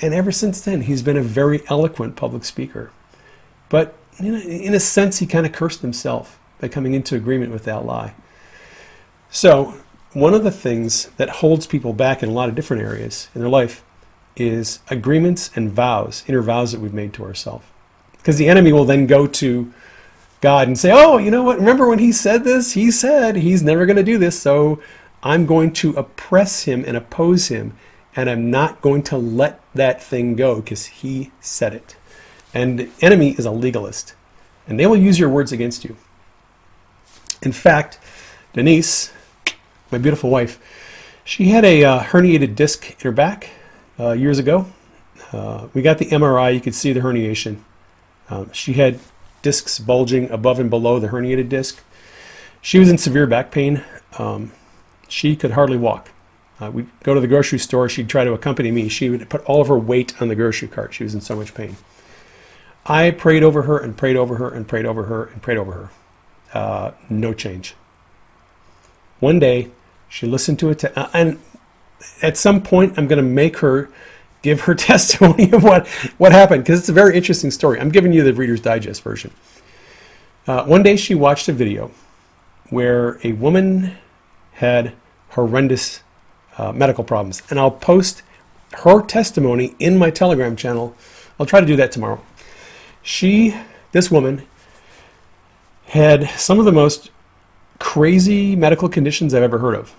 And 0.00 0.14
ever 0.14 0.32
since 0.32 0.60
then, 0.60 0.82
he's 0.82 1.02
been 1.02 1.16
a 1.16 1.22
very 1.22 1.62
eloquent 1.68 2.16
public 2.16 2.44
speaker. 2.44 2.90
But 3.68 3.94
in 4.18 4.34
a, 4.34 4.38
in 4.38 4.74
a 4.74 4.80
sense, 4.80 5.18
he 5.18 5.26
kind 5.26 5.46
of 5.46 5.52
cursed 5.52 5.82
himself 5.82 6.38
by 6.58 6.68
coming 6.68 6.94
into 6.94 7.16
agreement 7.16 7.52
with 7.52 7.64
that 7.64 7.84
lie. 7.84 8.14
So, 9.30 9.74
one 10.12 10.34
of 10.34 10.42
the 10.42 10.50
things 10.50 11.06
that 11.18 11.28
holds 11.28 11.66
people 11.66 11.92
back 11.92 12.22
in 12.22 12.28
a 12.28 12.32
lot 12.32 12.48
of 12.48 12.54
different 12.54 12.82
areas 12.82 13.28
in 13.34 13.40
their 13.40 13.50
life 13.50 13.84
is 14.36 14.80
agreements 14.90 15.50
and 15.54 15.70
vows, 15.70 16.24
inner 16.26 16.42
vows 16.42 16.72
that 16.72 16.80
we've 16.80 16.94
made 16.94 17.12
to 17.14 17.24
ourselves. 17.24 17.64
Because 18.16 18.36
the 18.36 18.48
enemy 18.48 18.72
will 18.72 18.84
then 18.84 19.06
go 19.06 19.26
to 19.26 19.72
God 20.40 20.66
and 20.66 20.78
say, 20.78 20.90
Oh, 20.92 21.18
you 21.18 21.30
know 21.30 21.42
what? 21.42 21.58
Remember 21.58 21.88
when 21.88 21.98
he 21.98 22.12
said 22.12 22.44
this? 22.44 22.72
He 22.72 22.90
said 22.90 23.36
he's 23.36 23.62
never 23.62 23.86
going 23.86 23.96
to 23.96 24.02
do 24.02 24.18
this. 24.18 24.40
So 24.40 24.80
I'm 25.22 25.46
going 25.46 25.72
to 25.74 25.94
oppress 25.94 26.64
him 26.64 26.84
and 26.86 26.96
oppose 26.96 27.48
him. 27.48 27.76
And 28.16 28.28
I'm 28.28 28.50
not 28.50 28.80
going 28.80 29.02
to 29.04 29.16
let 29.16 29.60
that 29.74 30.02
thing 30.02 30.34
go 30.34 30.60
because 30.60 30.86
he 30.86 31.30
said 31.40 31.74
it. 31.74 31.96
And 32.52 32.78
the 32.78 32.90
enemy 33.00 33.30
is 33.30 33.46
a 33.46 33.50
legalist. 33.50 34.14
And 34.66 34.78
they 34.78 34.86
will 34.86 34.96
use 34.96 35.18
your 35.18 35.28
words 35.28 35.52
against 35.52 35.84
you. 35.84 35.96
In 37.42 37.52
fact, 37.52 37.98
Denise, 38.52 39.12
my 39.90 39.98
beautiful 39.98 40.30
wife, 40.30 40.58
she 41.24 41.48
had 41.48 41.64
a 41.64 41.84
uh, 41.84 42.00
herniated 42.00 42.56
disc 42.56 42.90
in 42.90 42.96
her 43.02 43.12
back 43.12 43.50
uh, 43.98 44.12
years 44.12 44.38
ago. 44.38 44.66
Uh, 45.32 45.68
we 45.74 45.82
got 45.82 45.98
the 45.98 46.06
MRI, 46.06 46.52
you 46.52 46.60
could 46.60 46.74
see 46.74 46.92
the 46.92 47.00
herniation. 47.00 47.58
Um, 48.28 48.52
she 48.52 48.74
had 48.74 48.98
discs 49.42 49.78
bulging 49.78 50.30
above 50.30 50.58
and 50.58 50.68
below 50.68 50.98
the 50.98 51.08
herniated 51.08 51.48
disc. 51.48 51.82
She 52.60 52.78
was 52.78 52.90
in 52.90 52.98
severe 52.98 53.26
back 53.26 53.50
pain. 53.50 53.82
Um, 54.18 54.52
she 55.08 55.34
could 55.36 55.52
hardly 55.52 55.76
walk. 55.76 56.10
Uh, 56.60 56.70
we'd 56.70 56.86
go 57.02 57.14
to 57.14 57.20
the 57.20 57.28
grocery 57.28 57.58
store. 57.58 57.88
She'd 57.88 58.08
try 58.08 58.24
to 58.24 58.32
accompany 58.32 58.70
me. 58.70 58.88
She 58.88 59.08
would 59.08 59.28
put 59.28 59.42
all 59.44 59.62
of 59.62 59.68
her 59.68 59.78
weight 59.78 60.20
on 60.20 60.28
the 60.28 60.34
grocery 60.34 60.68
cart. 60.68 60.92
She 60.92 61.04
was 61.04 61.14
in 61.14 61.20
so 61.20 61.36
much 61.36 61.54
pain. 61.54 61.76
I 62.84 63.10
prayed 63.10 63.42
over 63.42 63.62
her 63.62 63.78
and 63.78 63.96
prayed 63.96 64.16
over 64.16 64.36
her 64.36 64.50
and 64.50 64.66
prayed 64.66 64.84
over 64.84 65.04
her 65.04 65.24
and 65.24 65.42
prayed 65.42 65.58
over 65.58 65.72
her. 65.72 65.90
Uh, 66.52 66.90
no 67.08 67.32
change. 67.32 67.74
One 69.20 69.38
day, 69.38 69.70
she 70.08 70.26
listened 70.26 70.58
to 70.60 70.70
it, 70.70 70.84
uh, 70.84 71.08
and 71.12 71.38
at 72.22 72.36
some 72.36 72.62
point, 72.62 72.98
I'm 72.98 73.06
going 73.06 73.22
to 73.22 73.30
make 73.30 73.58
her 73.58 73.90
give 74.42 74.62
her 74.62 74.74
testimony 74.90 75.52
of 75.52 75.62
what, 75.62 75.86
what 76.18 76.32
happened 76.32 76.64
because 76.64 76.80
it's 76.80 76.88
a 76.88 76.94
very 76.94 77.16
interesting 77.16 77.50
story. 77.50 77.78
I'm 77.80 77.90
giving 77.90 78.12
you 78.12 78.24
the 78.24 78.34
Reader's 78.34 78.60
Digest 78.60 79.02
version. 79.02 79.30
Uh, 80.46 80.64
one 80.64 80.82
day 80.82 80.96
she 80.96 81.14
watched 81.14 81.48
a 81.48 81.52
video 81.52 81.90
where 82.70 83.20
a 83.24 83.32
woman 83.32 83.96
had 84.52 84.94
horrendous 85.30 86.02
uh, 86.60 86.72
medical 86.72 87.04
problems, 87.04 87.42
and 87.50 87.58
I'll 87.58 87.70
post 87.70 88.22
her 88.72 89.02
testimony 89.02 89.74
in 89.78 89.98
my 89.98 90.10
Telegram 90.10 90.56
channel. 90.56 90.94
I'll 91.38 91.46
try 91.46 91.60
to 91.60 91.66
do 91.66 91.76
that 91.76 91.92
tomorrow. 91.92 92.20
She, 93.02 93.56
this 93.92 94.10
woman, 94.10 94.46
had 95.86 96.28
some 96.30 96.58
of 96.58 96.64
the 96.64 96.72
most 96.72 97.10
crazy 97.78 98.54
medical 98.54 98.88
conditions 98.88 99.34
I've 99.34 99.42
ever 99.42 99.58
heard 99.58 99.74
of. 99.74 99.94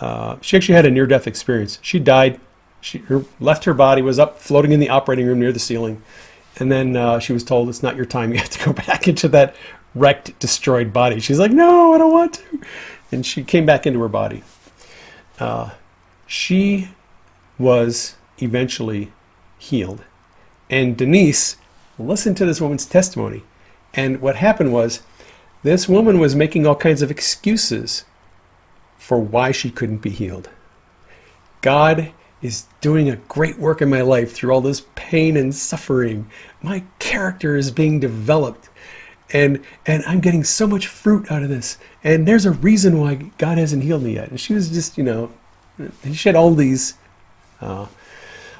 Uh, 0.00 0.36
she 0.40 0.56
actually 0.56 0.76
had 0.76 0.86
a 0.86 0.90
near 0.90 1.06
death 1.06 1.26
experience. 1.26 1.78
She 1.82 1.98
died 1.98 2.40
she 2.82 2.98
her, 2.98 3.24
left 3.40 3.64
her 3.64 3.74
body, 3.74 4.02
was 4.02 4.18
up 4.18 4.38
floating 4.38 4.72
in 4.72 4.80
the 4.80 4.90
operating 4.90 5.24
room 5.26 5.38
near 5.38 5.52
the 5.52 5.58
ceiling. 5.58 6.02
And 6.58 6.70
then 6.70 6.96
uh, 6.96 7.20
she 7.20 7.32
was 7.32 7.44
told, 7.44 7.68
it's 7.68 7.82
not 7.82 7.96
your 7.96 8.04
time. 8.04 8.32
You 8.32 8.38
have 8.38 8.50
to 8.50 8.64
go 8.66 8.72
back 8.86 9.08
into 9.08 9.28
that 9.28 9.56
wrecked, 9.94 10.38
destroyed 10.38 10.92
body. 10.92 11.20
She's 11.20 11.38
like, 11.38 11.52
no, 11.52 11.94
I 11.94 11.98
don't 11.98 12.12
want 12.12 12.34
to. 12.34 12.60
And 13.12 13.24
she 13.24 13.44
came 13.44 13.64
back 13.64 13.86
into 13.86 14.00
her 14.00 14.08
body. 14.08 14.42
Uh, 15.42 15.70
she 16.24 16.88
was 17.58 18.14
eventually 18.38 19.10
healed. 19.58 20.04
And 20.70 20.96
Denise 20.96 21.56
listened 21.98 22.36
to 22.36 22.46
this 22.46 22.60
woman's 22.60 22.86
testimony. 22.86 23.42
And 23.92 24.20
what 24.20 24.36
happened 24.36 24.72
was, 24.72 25.02
this 25.64 25.88
woman 25.88 26.20
was 26.20 26.36
making 26.36 26.64
all 26.64 26.76
kinds 26.76 27.02
of 27.02 27.10
excuses 27.10 28.04
for 28.96 29.18
why 29.18 29.50
she 29.50 29.68
couldn't 29.68 29.98
be 29.98 30.10
healed. 30.10 30.48
God 31.60 32.12
is 32.40 32.66
doing 32.80 33.10
a 33.10 33.16
great 33.16 33.58
work 33.58 33.82
in 33.82 33.90
my 33.90 34.00
life 34.00 34.32
through 34.32 34.52
all 34.52 34.60
this 34.60 34.86
pain 34.94 35.36
and 35.36 35.52
suffering. 35.52 36.30
My 36.62 36.84
character 37.00 37.56
is 37.56 37.72
being 37.72 37.98
developed 37.98 38.68
and 39.32 39.62
and 39.86 40.04
I'm 40.06 40.20
getting 40.20 40.44
so 40.44 40.66
much 40.66 40.86
fruit 40.86 41.30
out 41.30 41.42
of 41.42 41.48
this. 41.48 41.78
And 42.04 42.26
there's 42.26 42.46
a 42.46 42.50
reason 42.50 42.98
why 42.98 43.14
God 43.38 43.58
hasn't 43.58 43.82
healed 43.82 44.02
me 44.02 44.14
yet. 44.14 44.30
And 44.30 44.40
she 44.40 44.54
was 44.54 44.70
just, 44.70 44.98
you 44.98 45.04
know, 45.04 45.32
she 46.12 46.28
had 46.28 46.36
all 46.36 46.52
these 46.52 46.94
uh, 47.60 47.86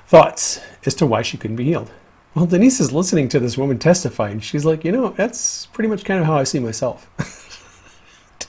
thoughts 0.07 0.61
as 0.87 0.95
to 0.97 1.07
why 1.07 1.23
she 1.23 1.37
couldn't 1.37 1.57
be 1.57 1.65
healed. 1.65 1.91
Well, 2.35 2.47
Denise 2.47 2.81
is 2.81 2.93
listening 2.93 3.29
to 3.29 3.41
this 3.41 3.59
woman 3.59 3.79
testify, 3.79 4.31
and 4.31 4.43
she's 4.43 4.65
like, 4.65 4.85
you 4.85 4.93
know, 4.93 5.11
that's 5.11 5.67
pretty 5.67 5.89
much 5.89 6.05
kind 6.05 6.19
of 6.21 6.27
how 6.27 6.37
I 6.37 6.45
see 6.45 6.61
myself. 6.61 7.09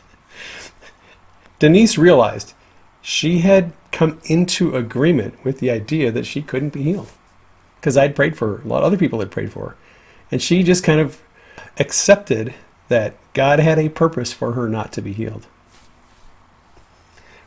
Denise 1.60 1.98
realized 1.98 2.54
she 3.02 3.40
had 3.40 3.74
come 3.92 4.20
into 4.26 4.76
agreement 4.76 5.44
with 5.44 5.60
the 5.60 5.70
idea 5.70 6.12
that 6.12 6.26
she 6.26 6.42
couldn't 6.42 6.72
be 6.72 6.84
healed 6.84 7.10
because 7.80 7.98
I'd 7.98 8.16
prayed 8.16 8.38
for 8.38 8.58
her. 8.58 8.64
A 8.64 8.68
lot 8.68 8.80
of 8.80 8.86
other 8.86 8.98
people 8.98 9.20
had 9.20 9.32
prayed 9.32 9.52
for 9.52 9.70
her. 9.70 9.76
And 10.32 10.42
she 10.42 10.64
just 10.64 10.84
kind 10.84 11.02
of 11.02 11.22
accepted 11.78 12.54
that 12.88 13.16
God 13.34 13.60
had 13.60 13.80
a 13.80 13.90
purpose 13.90 14.34
for 14.34 14.54
her 14.54 14.68
not 14.68 14.92
to 14.94 15.02
be 15.02 15.14
healed. 15.14 15.48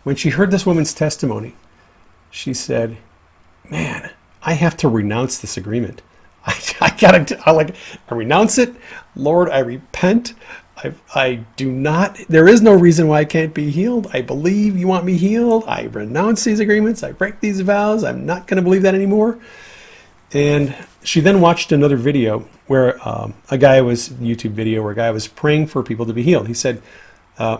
When 0.02 0.16
she 0.16 0.30
heard 0.30 0.50
this 0.50 0.66
woman's 0.66 0.94
testimony, 0.94 1.54
she 2.30 2.54
said, 2.54 2.96
Man, 3.70 4.10
I 4.42 4.52
have 4.52 4.76
to 4.78 4.88
renounce 4.88 5.38
this 5.38 5.56
agreement. 5.56 6.02
I, 6.46 6.54
I 6.80 6.96
gotta, 6.96 7.40
I 7.44 7.50
like, 7.50 7.74
I 8.08 8.14
renounce 8.14 8.58
it. 8.58 8.74
Lord, 9.16 9.50
I 9.50 9.58
repent. 9.58 10.34
I, 10.76 10.92
I 11.14 11.34
do 11.56 11.72
not, 11.72 12.18
there 12.28 12.46
is 12.46 12.60
no 12.60 12.74
reason 12.74 13.08
why 13.08 13.20
I 13.20 13.24
can't 13.24 13.54
be 13.54 13.70
healed. 13.70 14.08
I 14.12 14.20
believe 14.20 14.76
you 14.76 14.86
want 14.86 15.06
me 15.06 15.16
healed. 15.16 15.64
I 15.66 15.84
renounce 15.84 16.44
these 16.44 16.60
agreements. 16.60 17.02
I 17.02 17.12
break 17.12 17.40
these 17.40 17.60
vows. 17.62 18.04
I'm 18.04 18.26
not 18.26 18.46
going 18.46 18.56
to 18.56 18.62
believe 18.62 18.82
that 18.82 18.94
anymore. 18.94 19.38
And 20.32 20.76
she 21.06 21.20
then 21.20 21.40
watched 21.40 21.72
another 21.72 21.96
video 21.96 22.40
where 22.66 22.96
um, 23.06 23.34
a 23.50 23.58
guy 23.58 23.80
was, 23.80 24.08
YouTube 24.10 24.52
video, 24.52 24.82
where 24.82 24.92
a 24.92 24.96
guy 24.96 25.10
was 25.10 25.28
praying 25.28 25.68
for 25.68 25.82
people 25.82 26.06
to 26.06 26.12
be 26.12 26.22
healed. 26.22 26.48
He 26.48 26.54
said, 26.54 26.82
uh, 27.38 27.58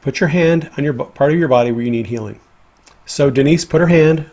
put 0.00 0.20
your 0.20 0.28
hand 0.28 0.70
on 0.76 0.84
your 0.84 0.94
part 0.94 1.32
of 1.32 1.38
your 1.38 1.48
body 1.48 1.72
where 1.72 1.84
you 1.84 1.90
need 1.90 2.06
healing. 2.06 2.40
So 3.06 3.30
Denise 3.30 3.64
put 3.64 3.80
her 3.80 3.86
hand 3.86 4.30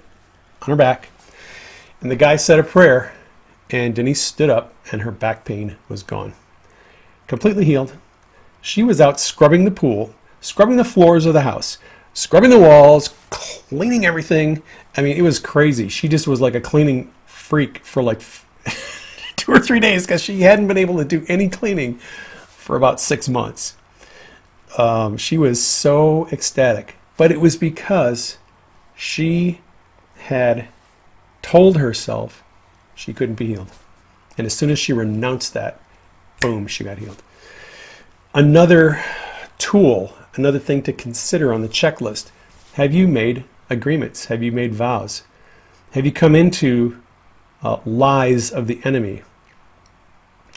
on 0.62 0.70
her 0.70 0.76
back, 0.76 1.10
and 2.02 2.10
the 2.10 2.16
guy 2.16 2.36
said 2.36 2.60
a 2.60 2.64
prayer, 2.64 3.14
and 3.70 3.96
Denise 3.96 4.22
stood 4.22 4.50
up, 4.50 4.74
and 4.92 5.02
her 5.02 5.12
back 5.12 5.46
pain 5.46 5.78
was 5.90 6.04
gone. 6.04 6.34
Completely 7.28 7.66
healed 7.66 7.94
she 8.68 8.84
was 8.84 9.00
out 9.00 9.18
scrubbing 9.18 9.64
the 9.64 9.72
pool, 9.72 10.14
scrubbing 10.42 10.76
the 10.76 10.84
floors 10.84 11.26
of 11.26 11.34
the 11.34 11.42
house, 11.42 11.78
scrubbing 12.14 12.50
the 12.50 12.60
walls, 12.60 13.14
cleaning 13.30 14.06
everything. 14.06 14.62
I 14.98 15.02
mean, 15.02 15.16
it 15.16 15.22
was 15.22 15.40
crazy. 15.40 15.88
She 15.88 16.10
just 16.10 16.28
was 16.28 16.42
like 16.42 16.54
a 16.54 16.62
cleaning 16.62 17.12
freak 17.26 17.80
for 17.86 18.04
like 18.04 18.22
two 19.36 19.52
or 19.52 19.60
three 19.60 19.80
days 19.80 20.06
because 20.06 20.22
she 20.22 20.42
hadn't 20.42 20.68
been 20.68 20.78
able 20.78 20.98
to 20.98 21.06
do 21.06 21.26
any 21.28 21.50
cleaning 21.50 21.96
for 22.48 22.76
about 22.76 23.00
six 23.00 23.30
months. 23.30 23.76
Um, 24.78 25.18
she 25.18 25.38
was 25.38 25.64
so 25.64 26.28
ecstatic, 26.32 26.96
but 27.16 27.32
it 27.32 27.40
was 27.40 27.56
because 27.56 28.38
she 28.96 29.62
had 30.18 30.68
told 31.42 31.78
herself 31.78 32.44
she 32.96 33.14
couldn't 33.14 33.36
be 33.36 33.48
healed. 33.48 33.72
And 34.38 34.46
as 34.46 34.54
soon 34.54 34.70
as 34.70 34.78
she 34.78 34.94
renounced 34.94 35.54
that, 35.54 35.80
boom, 36.42 36.68
she 36.68 36.84
got 36.84 36.98
healed. 36.98 37.24
Another 38.34 39.04
tool, 39.58 40.14
another 40.36 40.60
thing 40.60 40.84
to 40.84 40.94
consider 40.94 41.54
on 41.54 41.62
the 41.62 41.70
checklist 41.70 42.32
have 42.74 42.94
you 42.94 43.08
made 43.08 43.44
agreements? 43.72 44.26
Have 44.26 44.44
you 44.44 44.52
made 44.52 44.72
vows? 44.72 45.24
Have 45.94 46.06
you 46.06 46.12
come 46.12 46.36
into 46.36 47.02
uh, 47.68 47.80
lies 47.86 48.52
of 48.52 48.68
the 48.68 48.80
enemy 48.84 49.24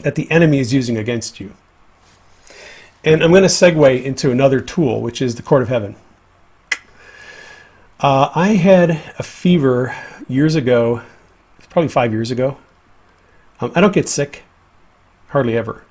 that 0.03 0.15
the 0.15 0.29
enemy 0.31 0.59
is 0.59 0.73
using 0.73 0.97
against 0.97 1.39
you? 1.39 1.53
And 3.03 3.23
I'm 3.23 3.31
going 3.31 3.41
to 3.41 3.49
segue 3.49 4.03
into 4.03 4.31
another 4.31 4.61
tool, 4.61 5.01
which 5.01 5.21
is 5.21 5.35
the 5.35 5.41
court 5.41 5.61
of 5.61 5.69
heaven. 5.69 5.95
Uh, 7.99 8.31
I 8.33 8.49
had 8.49 8.91
a 9.19 9.23
fever 9.23 9.95
years 10.27 10.55
ago, 10.55 11.01
probably 11.69 11.89
five 11.89 12.11
years 12.11 12.31
ago. 12.31 12.57
Um, 13.59 13.71
I 13.75 13.81
don't 13.81 13.93
get 13.93 14.07
sick, 14.07 14.43
hardly 15.27 15.57
ever. 15.57 15.83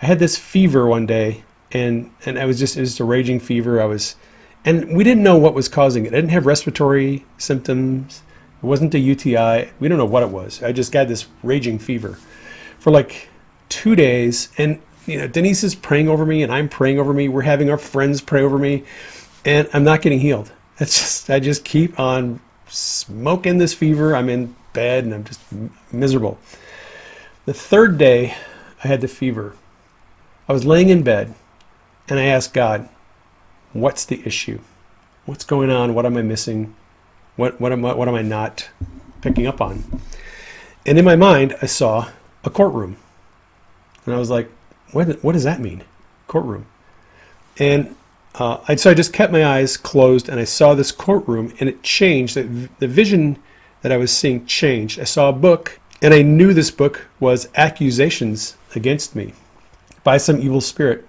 I 0.00 0.06
had 0.06 0.18
this 0.18 0.36
fever 0.36 0.86
one 0.86 1.06
day, 1.06 1.44
and 1.70 2.10
and 2.26 2.38
I 2.38 2.44
was 2.44 2.58
just 2.58 2.76
it 2.76 2.80
was 2.80 2.90
just 2.90 3.00
a 3.00 3.04
raging 3.04 3.40
fever. 3.40 3.80
I 3.80 3.84
was, 3.84 4.16
and 4.64 4.94
we 4.96 5.04
didn't 5.04 5.22
know 5.22 5.38
what 5.38 5.54
was 5.54 5.68
causing 5.68 6.04
it. 6.04 6.12
I 6.12 6.16
didn't 6.16 6.30
have 6.30 6.44
respiratory 6.44 7.24
symptoms. 7.38 8.22
It 8.62 8.66
wasn't 8.66 8.94
a 8.94 8.98
UTI. 8.98 9.70
We 9.80 9.88
don't 9.88 9.98
know 9.98 10.04
what 10.04 10.22
it 10.22 10.28
was. 10.28 10.62
I 10.62 10.72
just 10.72 10.92
got 10.92 11.08
this 11.08 11.26
raging 11.42 11.78
fever 11.78 12.18
for 12.78 12.90
like 12.90 13.28
two 13.68 13.96
days, 13.96 14.50
and 14.58 14.80
you 15.06 15.18
know 15.18 15.26
Denise 15.26 15.64
is 15.64 15.74
praying 15.74 16.08
over 16.08 16.24
me, 16.24 16.42
and 16.42 16.52
I'm 16.52 16.68
praying 16.68 16.98
over 16.98 17.12
me. 17.12 17.28
We're 17.28 17.42
having 17.42 17.70
our 17.70 17.78
friends 17.78 18.20
pray 18.20 18.42
over 18.42 18.58
me, 18.58 18.84
and 19.44 19.68
I'm 19.72 19.84
not 19.84 20.02
getting 20.02 20.20
healed. 20.20 20.52
It's 20.78 20.98
just 20.98 21.30
I 21.30 21.40
just 21.40 21.64
keep 21.64 21.98
on 22.00 22.40
smoking 22.68 23.58
this 23.58 23.74
fever. 23.74 24.16
I'm 24.16 24.28
in 24.28 24.54
bed 24.72 25.04
and 25.04 25.14
I'm 25.14 25.24
just 25.24 25.40
miserable. 25.92 26.38
The 27.44 27.54
third 27.54 27.98
day 27.98 28.34
I 28.82 28.88
had 28.88 29.00
the 29.00 29.08
fever. 29.08 29.56
I 30.48 30.52
was 30.52 30.64
laying 30.64 30.88
in 30.88 31.02
bed 31.02 31.34
and 32.08 32.18
I 32.18 32.24
asked 32.24 32.54
God, 32.54 32.88
What's 33.72 34.04
the 34.04 34.22
issue? 34.26 34.60
What's 35.24 35.44
going 35.44 35.70
on? 35.70 35.94
What 35.94 36.04
am 36.04 36.16
I 36.16 36.22
missing? 36.22 36.74
What, 37.36 37.60
what, 37.60 37.72
am, 37.72 37.84
I, 37.84 37.94
what 37.94 38.08
am 38.08 38.14
I 38.14 38.22
not 38.22 38.68
picking 39.20 39.46
up 39.46 39.60
on? 39.60 40.00
And 40.84 40.98
in 40.98 41.04
my 41.04 41.16
mind, 41.16 41.56
I 41.62 41.66
saw 41.66 42.08
a 42.44 42.50
courtroom. 42.50 42.96
And 44.04 44.14
I 44.14 44.18
was 44.18 44.30
like, 44.30 44.50
What, 44.92 45.22
what 45.22 45.32
does 45.32 45.44
that 45.44 45.60
mean? 45.60 45.84
Courtroom. 46.26 46.66
And 47.58 47.94
uh, 48.34 48.58
I, 48.66 48.76
so 48.76 48.90
I 48.90 48.94
just 48.94 49.12
kept 49.12 49.32
my 49.32 49.44
eyes 49.44 49.76
closed 49.76 50.28
and 50.28 50.40
I 50.40 50.44
saw 50.44 50.74
this 50.74 50.90
courtroom 50.90 51.52
and 51.60 51.68
it 51.68 51.82
changed. 51.82 52.34
The, 52.34 52.68
the 52.78 52.88
vision 52.88 53.38
that 53.82 53.92
I 53.92 53.96
was 53.96 54.10
seeing 54.10 54.46
changed. 54.46 54.98
I 54.98 55.04
saw 55.04 55.28
a 55.28 55.32
book 55.32 55.78
and 56.00 56.14
I 56.14 56.22
knew 56.22 56.52
this 56.52 56.70
book 56.70 57.06
was 57.20 57.48
accusations 57.54 58.56
against 58.74 59.14
me 59.14 59.34
by 60.02 60.16
some 60.16 60.40
evil 60.40 60.60
spirit. 60.60 61.06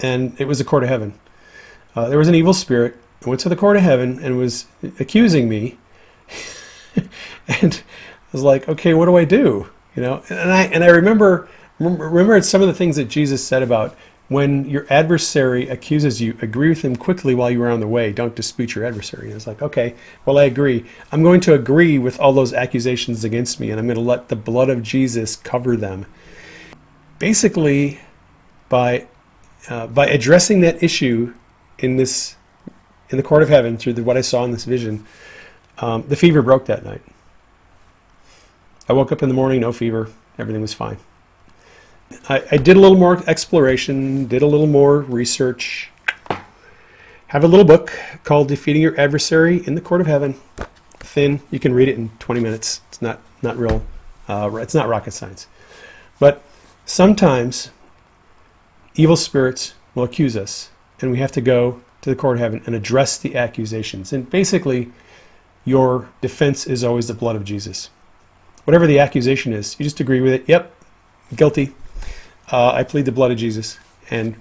And 0.00 0.38
it 0.38 0.46
was 0.46 0.58
the 0.58 0.64
court 0.64 0.82
of 0.82 0.88
heaven. 0.88 1.18
Uh, 1.94 2.08
there 2.08 2.18
was 2.18 2.28
an 2.28 2.34
evil 2.34 2.52
spirit 2.52 2.96
Went 3.26 3.40
to 3.40 3.48
the 3.48 3.56
court 3.56 3.76
of 3.76 3.82
heaven 3.82 4.20
and 4.22 4.38
was 4.38 4.66
accusing 5.00 5.48
me. 5.48 5.78
and 7.48 7.82
I 7.82 8.32
was 8.32 8.42
like, 8.42 8.68
okay, 8.68 8.94
what 8.94 9.06
do 9.06 9.16
I 9.16 9.24
do? 9.24 9.68
You 9.94 10.02
know, 10.02 10.22
and 10.28 10.52
I 10.52 10.62
and 10.64 10.84
I 10.84 10.88
remember 10.88 11.48
remember 11.78 12.40
some 12.42 12.62
of 12.62 12.68
the 12.68 12.74
things 12.74 12.96
that 12.96 13.06
Jesus 13.06 13.44
said 13.44 13.62
about 13.62 13.96
when 14.28 14.68
your 14.68 14.86
adversary 14.90 15.68
accuses 15.68 16.20
you, 16.20 16.36
agree 16.42 16.68
with 16.68 16.82
him 16.82 16.96
quickly 16.96 17.34
while 17.34 17.50
you 17.50 17.62
are 17.62 17.70
on 17.70 17.78
the 17.78 17.86
way. 17.86 18.12
Don't 18.12 18.34
dispute 18.34 18.74
your 18.74 18.84
adversary. 18.84 19.28
And 19.28 19.36
it's 19.36 19.46
like, 19.46 19.62
okay, 19.62 19.94
well, 20.24 20.38
I 20.38 20.44
agree. 20.44 20.84
I'm 21.12 21.22
going 21.22 21.40
to 21.42 21.54
agree 21.54 21.98
with 21.98 22.18
all 22.18 22.32
those 22.32 22.52
accusations 22.52 23.22
against 23.22 23.60
me, 23.60 23.70
and 23.70 23.78
I'm 23.78 23.86
going 23.86 23.96
to 23.96 24.00
let 24.00 24.28
the 24.28 24.36
blood 24.36 24.68
of 24.68 24.82
Jesus 24.82 25.36
cover 25.36 25.76
them. 25.76 26.06
Basically, 27.18 28.00
by 28.68 29.06
uh, 29.68 29.86
by 29.86 30.06
addressing 30.06 30.60
that 30.60 30.82
issue 30.82 31.34
in 31.78 31.96
this 31.96 32.35
in 33.10 33.16
the 33.16 33.22
court 33.22 33.42
of 33.42 33.48
heaven 33.48 33.76
through 33.76 33.94
the, 33.94 34.02
what 34.02 34.16
I 34.16 34.20
saw 34.20 34.44
in 34.44 34.50
this 34.50 34.64
vision, 34.64 35.06
um, 35.78 36.04
the 36.08 36.16
fever 36.16 36.42
broke 36.42 36.66
that 36.66 36.84
night. 36.84 37.02
I 38.88 38.92
woke 38.92 39.12
up 39.12 39.22
in 39.22 39.28
the 39.28 39.34
morning, 39.34 39.60
no 39.60 39.72
fever, 39.72 40.10
everything 40.38 40.62
was 40.62 40.72
fine. 40.72 40.98
I, 42.28 42.42
I 42.52 42.56
did 42.56 42.76
a 42.76 42.80
little 42.80 42.96
more 42.96 43.22
exploration, 43.26 44.26
did 44.26 44.42
a 44.42 44.46
little 44.46 44.66
more 44.66 45.00
research. 45.00 45.90
Have 47.28 47.42
a 47.42 47.48
little 47.48 47.64
book 47.64 47.92
called 48.22 48.48
Defeating 48.48 48.80
Your 48.80 48.98
Adversary 48.98 49.66
in 49.66 49.74
the 49.74 49.80
Court 49.80 50.00
of 50.00 50.06
Heaven. 50.06 50.34
Thin, 51.00 51.40
you 51.50 51.58
can 51.58 51.74
read 51.74 51.88
it 51.88 51.96
in 51.96 52.10
20 52.20 52.40
minutes. 52.40 52.80
It's 52.88 53.02
not 53.02 53.20
not 53.42 53.56
real. 53.56 53.84
Uh, 54.28 54.50
it's 54.56 54.74
not 54.74 54.88
rocket 54.88 55.12
science, 55.12 55.46
but 56.18 56.42
sometimes 56.84 57.70
evil 58.94 59.16
spirits 59.16 59.74
will 59.94 60.04
accuse 60.04 60.36
us, 60.36 60.70
and 61.00 61.10
we 61.10 61.18
have 61.18 61.32
to 61.32 61.40
go 61.40 61.80
to 62.02 62.10
the 62.10 62.16
court 62.16 62.36
of 62.36 62.40
heaven 62.40 62.62
and 62.66 62.74
address 62.74 63.18
the 63.18 63.36
accusations. 63.36 64.12
And 64.12 64.28
basically, 64.28 64.90
your 65.64 66.08
defense 66.20 66.66
is 66.66 66.84
always 66.84 67.08
the 67.08 67.14
blood 67.14 67.36
of 67.36 67.44
Jesus. 67.44 67.90
Whatever 68.64 68.86
the 68.86 68.98
accusation 68.98 69.52
is, 69.52 69.76
you 69.78 69.84
just 69.84 70.00
agree 70.00 70.20
with 70.20 70.32
it. 70.32 70.44
Yep, 70.48 70.72
guilty. 71.34 71.74
Uh, 72.50 72.72
I 72.72 72.84
plead 72.84 73.04
the 73.04 73.12
blood 73.12 73.30
of 73.30 73.38
Jesus. 73.38 73.78
And 74.10 74.36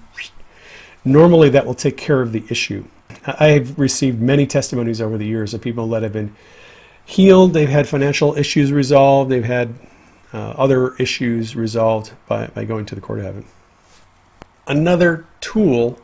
normally 1.04 1.50
that 1.50 1.66
will 1.66 1.74
take 1.74 1.98
care 1.98 2.22
of 2.22 2.32
the 2.32 2.44
issue. 2.50 2.86
I 3.26 3.48
have 3.50 3.78
received 3.80 4.22
many 4.22 4.46
testimonies 4.46 5.02
over 5.02 5.18
the 5.18 5.26
years 5.26 5.54
of 5.54 5.62
people 5.62 5.88
that 5.90 6.04
have 6.04 6.14
been 6.14 6.36
healed, 7.06 7.54
they've 7.54 7.70
had 7.70 7.88
financial 7.88 8.36
issues 8.36 8.72
resolved, 8.72 9.30
they've 9.30 9.44
had 9.44 9.74
uh, 10.34 10.50
other 10.58 10.96
issues 10.96 11.56
resolved 11.56 12.12
by, 12.28 12.48
by 12.48 12.66
going 12.66 12.86
to 12.86 12.96
the 12.96 13.02
court 13.02 13.20
of 13.20 13.26
heaven. 13.26 13.46
Another 14.68 15.26
tool 15.40 16.00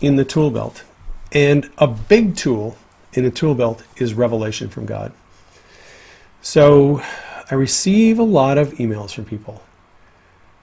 in 0.00 0.16
the 0.16 0.24
tool 0.24 0.50
belt, 0.50 0.84
and 1.32 1.70
a 1.78 1.86
big 1.86 2.36
tool 2.36 2.76
in 3.12 3.24
a 3.24 3.30
tool 3.30 3.54
belt 3.54 3.82
is 3.96 4.14
revelation 4.14 4.68
from 4.68 4.86
God. 4.86 5.12
So 6.40 7.02
I 7.50 7.54
receive 7.54 8.18
a 8.18 8.24
lot 8.24 8.58
of 8.58 8.72
emails 8.74 9.12
from 9.12 9.24
people 9.24 9.62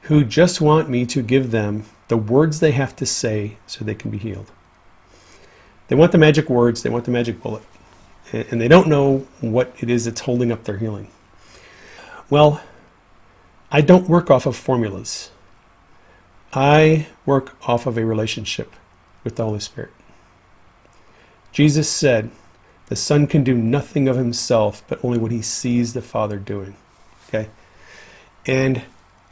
who 0.04 0.24
just 0.24 0.62
want 0.62 0.90
me 0.90 1.06
to 1.08 1.22
give 1.22 1.52
them 1.52 1.86
the 2.08 2.18
words 2.18 2.60
they 2.60 2.72
have 2.72 2.96
to 2.98 3.06
say 3.06 3.58
so 3.66 3.84
they 3.84 3.96
can 3.96 4.12
be 4.12 4.18
healed. 4.18 4.52
They 5.88 5.96
want 5.96 6.12
the 6.12 6.18
magic 6.18 6.50
words, 6.50 6.84
they 6.84 6.90
want 6.90 7.06
the 7.06 7.12
magic 7.12 7.42
bullet, 7.42 7.64
and 8.32 8.62
they 8.62 8.68
don't 8.68 8.88
know 8.88 9.28
what 9.42 9.74
it 9.80 9.90
is 9.90 10.06
that's 10.06 10.22
holding 10.22 10.52
up 10.52 10.64
their 10.64 10.78
healing. 10.78 11.10
Well, 12.30 12.62
I 13.72 13.82
don't 13.82 14.08
work 14.08 14.32
off 14.32 14.46
of 14.46 14.56
formulas. 14.56 15.32
I 16.54 17.08
work 17.26 17.56
off 17.68 17.86
of 17.86 17.98
a 17.98 18.06
relationship 18.06 18.72
with 19.26 19.36
the 19.36 19.44
Holy 19.44 19.60
Spirit. 19.60 19.92
Jesus 21.52 21.90
said, 21.90 22.32
The 22.88 22.96
Son 22.96 23.28
can 23.28 23.44
do 23.44 23.54
nothing 23.54 24.08
of 24.08 24.16
himself, 24.16 24.84
but 24.88 25.04
only 25.04 25.18
what 25.18 25.32
he 25.32 25.42
sees 25.42 25.94
the 25.94 26.02
Father 26.02 26.38
doing. 26.38 26.76
Okay? 27.28 27.50
And 28.46 28.84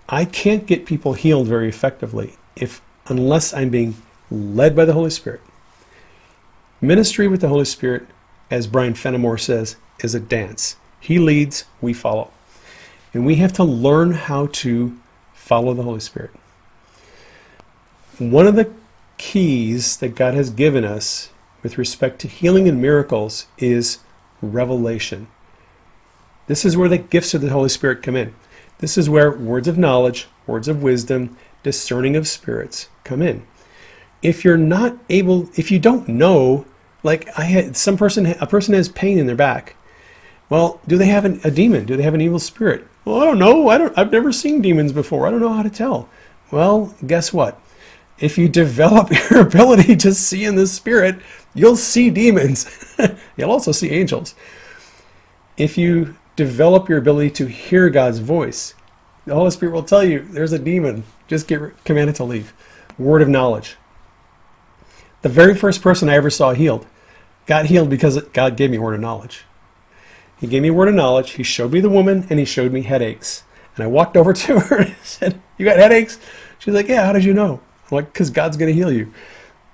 I 0.10 0.26
can't 0.26 0.66
get 0.66 0.86
people 0.86 1.14
healed 1.14 1.48
very 1.48 1.70
effectively 1.70 2.36
if 2.58 2.82
unless 3.08 3.54
I'm 3.54 3.70
being 3.70 3.96
led 4.30 4.76
by 4.76 4.86
the 4.86 4.94
Holy 4.94 5.10
Spirit. 5.10 5.42
Ministry 6.82 7.28
with 7.28 7.42
the 7.42 7.48
Holy 7.48 7.66
Spirit, 7.66 8.08
as 8.52 8.68
Brian 8.68 8.94
Fenimore 8.94 9.38
says, 9.38 9.78
is 10.00 10.16
a 10.16 10.20
dance. 10.20 10.76
He 11.00 11.20
leads, 11.20 11.66
we 11.82 11.94
follow. 11.94 12.32
And 13.14 13.26
we 13.26 13.36
have 13.36 13.54
to 13.54 13.64
learn 13.64 14.12
how 14.12 14.48
to 14.48 14.98
follow 15.34 15.74
the 15.74 15.84
Holy 15.84 16.00
Spirit. 16.00 16.32
One 18.18 18.48
of 18.48 18.56
the 18.56 18.72
keys 19.24 19.96
that 19.98 20.16
God 20.16 20.34
has 20.34 20.50
given 20.50 20.84
us 20.84 21.30
with 21.64 21.78
respect 21.78 22.20
to 22.20 22.28
healing 22.28 22.68
and 22.68 22.82
miracles 22.82 23.48
is 23.58 24.00
revelation. 24.42 25.28
This 26.48 26.66
is 26.66 26.76
where 26.76 26.90
the 26.90 26.98
gifts 26.98 27.34
of 27.34 27.40
the 27.40 27.50
Holy 27.50 27.70
Spirit 27.70 28.04
come 28.04 28.18
in. 28.18 28.36
This 28.80 28.98
is 28.98 29.10
where 29.10 29.32
words 29.32 29.70
of 29.70 29.78
knowledge, 29.78 30.28
words 30.46 30.68
of 30.68 30.84
wisdom, 30.84 31.38
discerning 31.64 32.18
of 32.18 32.28
spirits 32.28 32.90
come 33.06 33.22
in. 33.22 33.48
If 34.22 34.44
you're 34.44 34.58
not 34.58 34.98
able, 35.10 35.50
if 35.56 35.72
you 35.72 35.80
don't 35.80 36.10
know, 36.10 36.66
like 37.02 37.30
I 37.40 37.46
had 37.46 37.78
some 37.78 37.96
person, 37.96 38.26
a 38.26 38.46
person 38.46 38.74
has 38.74 38.90
pain 38.90 39.18
in 39.18 39.26
their 39.26 39.38
back. 39.38 39.78
Well, 40.50 40.82
do 40.86 40.98
they 40.98 41.08
have 41.08 41.24
an, 41.24 41.40
a 41.46 41.50
demon? 41.50 41.86
Do 41.86 41.96
they 41.96 42.04
have 42.04 42.14
an 42.14 42.20
evil 42.22 42.40
spirit? 42.40 42.86
Well, 43.06 43.22
I 43.22 43.26
don't 43.26 43.40
know. 43.40 43.70
I 43.70 43.78
don't. 43.78 43.98
I've 43.98 44.12
never 44.12 44.34
seen 44.34 44.62
demons 44.62 44.92
before. 44.92 45.26
I 45.26 45.32
don't 45.32 45.40
know 45.40 45.54
how 45.54 45.64
to 45.64 45.70
tell. 45.70 46.10
Well, 46.52 46.94
guess 47.08 47.32
what? 47.32 47.58
If 48.24 48.38
you 48.38 48.48
develop 48.48 49.12
your 49.30 49.42
ability 49.42 49.98
to 49.98 50.14
see 50.14 50.46
in 50.46 50.56
the 50.56 50.66
spirit, 50.66 51.18
you'll 51.54 51.76
see 51.76 52.10
demons. 52.10 52.96
you'll 53.38 53.52
also 53.52 53.74
see 53.74 53.90
angels. 53.90 54.34
If 55.58 55.78
you 55.78 56.16
develop 56.38 56.88
your 56.88 56.98
ability 56.98 57.32
to 57.32 57.48
hear 57.48 57.90
God's 57.90 58.20
voice. 58.20 58.76
The 59.26 59.36
Holy 59.36 59.52
Spirit 59.52 59.74
will 59.74 59.84
tell 59.84 60.06
you 60.06 60.20
there's 60.20 60.54
a 60.54 60.60
demon. 60.60 61.04
Just 61.28 61.50
get 61.50 61.62
command 61.84 62.10
it 62.10 62.16
to 62.16 62.24
leave. 62.24 62.54
Word 62.98 63.22
of 63.22 63.28
knowledge. 63.28 63.76
The 65.22 65.30
very 65.30 65.54
first 65.54 65.82
person 65.82 66.08
I 66.08 66.16
ever 66.16 66.30
saw 66.30 66.54
healed 66.54 66.86
got 67.46 67.66
healed 67.66 67.90
because 67.90 68.22
God 68.22 68.56
gave 68.56 68.72
me 68.72 68.78
word 68.78 68.96
of 68.96 69.02
knowledge. 69.02 69.44
He 70.40 70.48
gave 70.48 70.62
me 70.62 70.72
word 70.72 70.88
of 70.88 70.96
knowledge. 70.96 71.32
He 71.32 71.44
showed 71.44 71.74
me 71.74 71.82
the 71.82 71.90
woman 71.90 72.26
and 72.30 72.40
he 72.40 72.46
showed 72.46 72.72
me 72.72 72.84
headaches. 72.84 73.44
And 73.76 73.84
I 73.84 73.88
walked 73.88 74.16
over 74.16 74.32
to 74.32 74.60
her 74.62 74.78
and 74.84 74.96
said, 75.04 75.42
You 75.58 75.66
got 75.66 75.78
headaches? 75.78 76.20
She's 76.60 76.74
like, 76.74 76.88
Yeah, 76.88 77.06
how 77.06 77.12
did 77.12 77.26
you 77.26 77.34
know? 77.34 77.62
Like, 77.96 78.12
Because 78.12 78.30
God's 78.30 78.58
going 78.58 78.70
to 78.70 78.74
heal 78.74 78.92
you. 78.92 79.14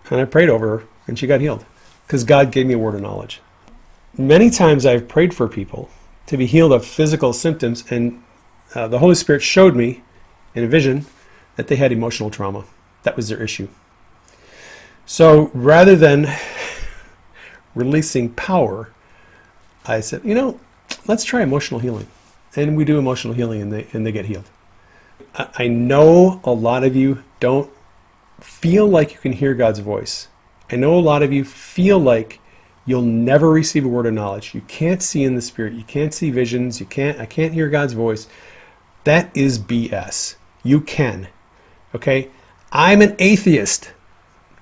And 0.09 0.19
I 0.19 0.25
prayed 0.25 0.49
over 0.49 0.77
her 0.77 0.83
and 1.07 1.17
she 1.17 1.27
got 1.27 1.41
healed 1.41 1.65
because 2.05 2.23
God 2.23 2.51
gave 2.51 2.65
me 2.65 2.73
a 2.73 2.77
word 2.77 2.95
of 2.95 3.01
knowledge. 3.01 3.41
Many 4.17 4.49
times 4.49 4.85
I've 4.85 5.07
prayed 5.07 5.33
for 5.33 5.47
people 5.47 5.89
to 6.25 6.37
be 6.37 6.45
healed 6.45 6.71
of 6.71 6.85
physical 6.85 7.33
symptoms. 7.33 7.83
And 7.91 8.23
uh, 8.73 8.87
the 8.87 8.99
Holy 8.99 9.15
Spirit 9.15 9.41
showed 9.41 9.75
me 9.75 10.03
in 10.55 10.63
a 10.63 10.67
vision 10.67 11.05
that 11.55 11.67
they 11.67 11.75
had 11.75 11.91
emotional 11.91 12.29
trauma. 12.29 12.65
That 13.03 13.15
was 13.15 13.29
their 13.29 13.41
issue. 13.41 13.67
So 15.05 15.51
rather 15.53 15.95
than 15.95 16.27
releasing 17.75 18.29
power, 18.29 18.91
I 19.85 20.01
said, 20.01 20.23
you 20.23 20.35
know, 20.35 20.59
let's 21.07 21.23
try 21.23 21.41
emotional 21.41 21.79
healing. 21.79 22.07
And 22.55 22.75
we 22.75 22.85
do 22.85 22.97
emotional 22.97 23.33
healing 23.33 23.61
and 23.61 23.71
they, 23.71 23.87
and 23.93 24.05
they 24.05 24.11
get 24.11 24.25
healed. 24.25 24.49
I 25.35 25.67
know 25.67 26.41
a 26.43 26.51
lot 26.51 26.83
of 26.83 26.95
you 26.95 27.23
don't 27.39 27.71
feel 28.39 28.87
like 28.87 29.13
you 29.13 29.19
can 29.19 29.33
hear 29.33 29.53
God's 29.53 29.79
voice. 29.79 30.27
I 30.71 30.75
know 30.75 30.97
a 30.97 30.99
lot 30.99 31.23
of 31.23 31.33
you 31.33 31.43
feel 31.43 31.99
like 31.99 32.39
you'll 32.85 33.01
never 33.01 33.49
receive 33.49 33.85
a 33.85 33.89
word 33.89 34.05
of 34.05 34.13
knowledge. 34.13 34.53
You 34.53 34.61
can't 34.61 35.01
see 35.01 35.23
in 35.23 35.35
the 35.35 35.41
spirit. 35.41 35.73
You 35.73 35.83
can't 35.83 36.13
see 36.13 36.31
visions. 36.31 36.79
You 36.79 36.85
can't 36.85 37.19
I 37.19 37.25
can't 37.25 37.53
hear 37.53 37.69
God's 37.69 37.93
voice. 37.93 38.27
That 39.03 39.35
is 39.35 39.59
BS. 39.59 40.35
You 40.63 40.81
can. 40.81 41.27
Okay? 41.95 42.29
I'm 42.71 43.01
an 43.01 43.15
atheist. 43.19 43.93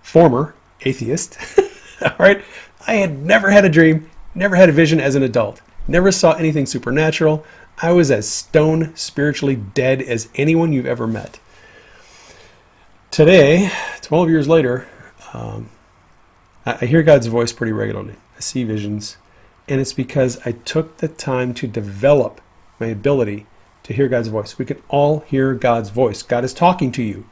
Former 0.01 0.55
atheist. 0.81 1.37
All 2.01 2.15
right? 2.19 2.43
I 2.85 2.95
had 2.95 3.19
never 3.19 3.49
had 3.49 3.65
a 3.65 3.69
dream, 3.69 4.09
never 4.33 4.55
had 4.55 4.69
a 4.69 4.73
vision 4.73 4.99
as 4.99 5.15
an 5.15 5.23
adult. 5.23 5.61
Never 5.87 6.11
saw 6.11 6.33
anything 6.33 6.65
supernatural. 6.65 7.45
I 7.81 7.91
was 7.91 8.11
as 8.11 8.27
stone 8.27 8.95
spiritually 8.95 9.55
dead 9.55 10.01
as 10.01 10.29
anyone 10.35 10.73
you've 10.73 10.85
ever 10.85 11.07
met. 11.07 11.39
Today, 13.11 13.71
12 14.01 14.29
years 14.29 14.47
later, 14.47 14.87
um, 15.33 15.69
I, 16.65 16.77
I 16.81 16.85
hear 16.85 17.01
God's 17.01 17.27
voice 17.27 17.51
pretty 17.51 17.71
regularly. 17.71 18.15
I 18.35 18.39
see 18.41 18.63
visions, 18.63 19.17
and 19.67 19.81
it's 19.81 19.93
because 19.93 20.39
I 20.45 20.51
took 20.51 20.97
the 20.97 21.07
time 21.07 21.53
to 21.55 21.67
develop 21.67 22.41
my 22.79 22.87
ability 22.87 23.47
to 23.83 23.93
hear 23.93 24.07
God's 24.07 24.27
voice. 24.27 24.59
We 24.59 24.65
can 24.65 24.81
all 24.89 25.21
hear 25.21 25.53
God's 25.53 25.89
voice. 25.89 26.21
God 26.21 26.43
is 26.43 26.53
talking 26.53 26.91
to 26.91 27.01
you. 27.01 27.25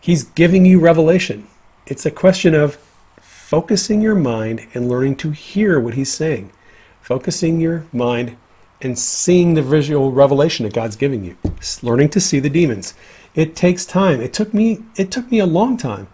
He's 0.00 0.24
giving 0.24 0.66
you 0.66 0.80
revelation. 0.80 1.46
It's 1.86 2.04
a 2.04 2.10
question 2.10 2.54
of 2.54 2.76
focusing 3.20 4.02
your 4.02 4.16
mind 4.16 4.66
and 4.74 4.88
learning 4.88 5.16
to 5.16 5.30
hear 5.30 5.78
what 5.80 5.94
He's 5.94 6.12
saying. 6.12 6.52
Focusing 7.00 7.60
your 7.60 7.86
mind 7.92 8.36
and 8.82 8.98
seeing 8.98 9.54
the 9.54 9.62
visual 9.62 10.12
revelation 10.12 10.64
that 10.64 10.74
God's 10.74 10.96
giving 10.96 11.24
you. 11.24 11.36
learning 11.82 12.10
to 12.10 12.20
see 12.20 12.40
the 12.40 12.50
demons. 12.50 12.94
It 13.36 13.54
takes 13.54 13.84
time. 13.84 14.20
It 14.20 14.32
took 14.32 14.52
me 14.52 14.82
it 14.96 15.10
took 15.12 15.30
me 15.30 15.38
a 15.38 15.46
long 15.46 15.76
time 15.76 16.08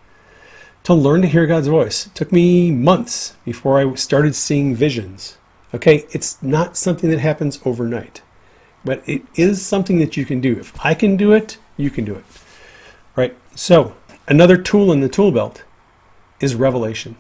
to 0.83 0.93
learn 0.93 1.23
to 1.23 1.29
hear 1.29 1.47
God's 1.47 1.69
voice. 1.69 2.07
It 2.07 2.15
took 2.17 2.33
me 2.33 2.73
months 2.73 3.37
before 3.45 3.79
I 3.79 3.95
started 3.95 4.35
seeing 4.35 4.75
visions. 4.75 5.39
Okay, 5.73 6.05
it's 6.11 6.43
not 6.43 6.77
something 6.77 7.09
that 7.11 7.21
happens 7.21 7.61
overnight, 7.65 8.21
but 8.85 9.03
it 9.09 9.23
is 9.37 9.65
something 9.65 9.99
that 10.01 10.17
you 10.17 10.27
can 10.27 10.41
do. 10.41 10.59
If 10.59 10.85
I 10.85 10.95
can 10.95 11.17
do 11.17 11.33
it, 11.33 11.57
you 11.77 11.91
can 11.91 12.05
do 12.05 12.17
it. 12.17 12.25
Right? 13.17 13.37
So, 13.55 13.95
another 14.27 14.57
tool 14.57 14.93
in 14.93 15.01
the 15.01 15.09
tool 15.09 15.31
belt 15.31 15.63
is 16.41 16.57
revelation, 16.57 17.17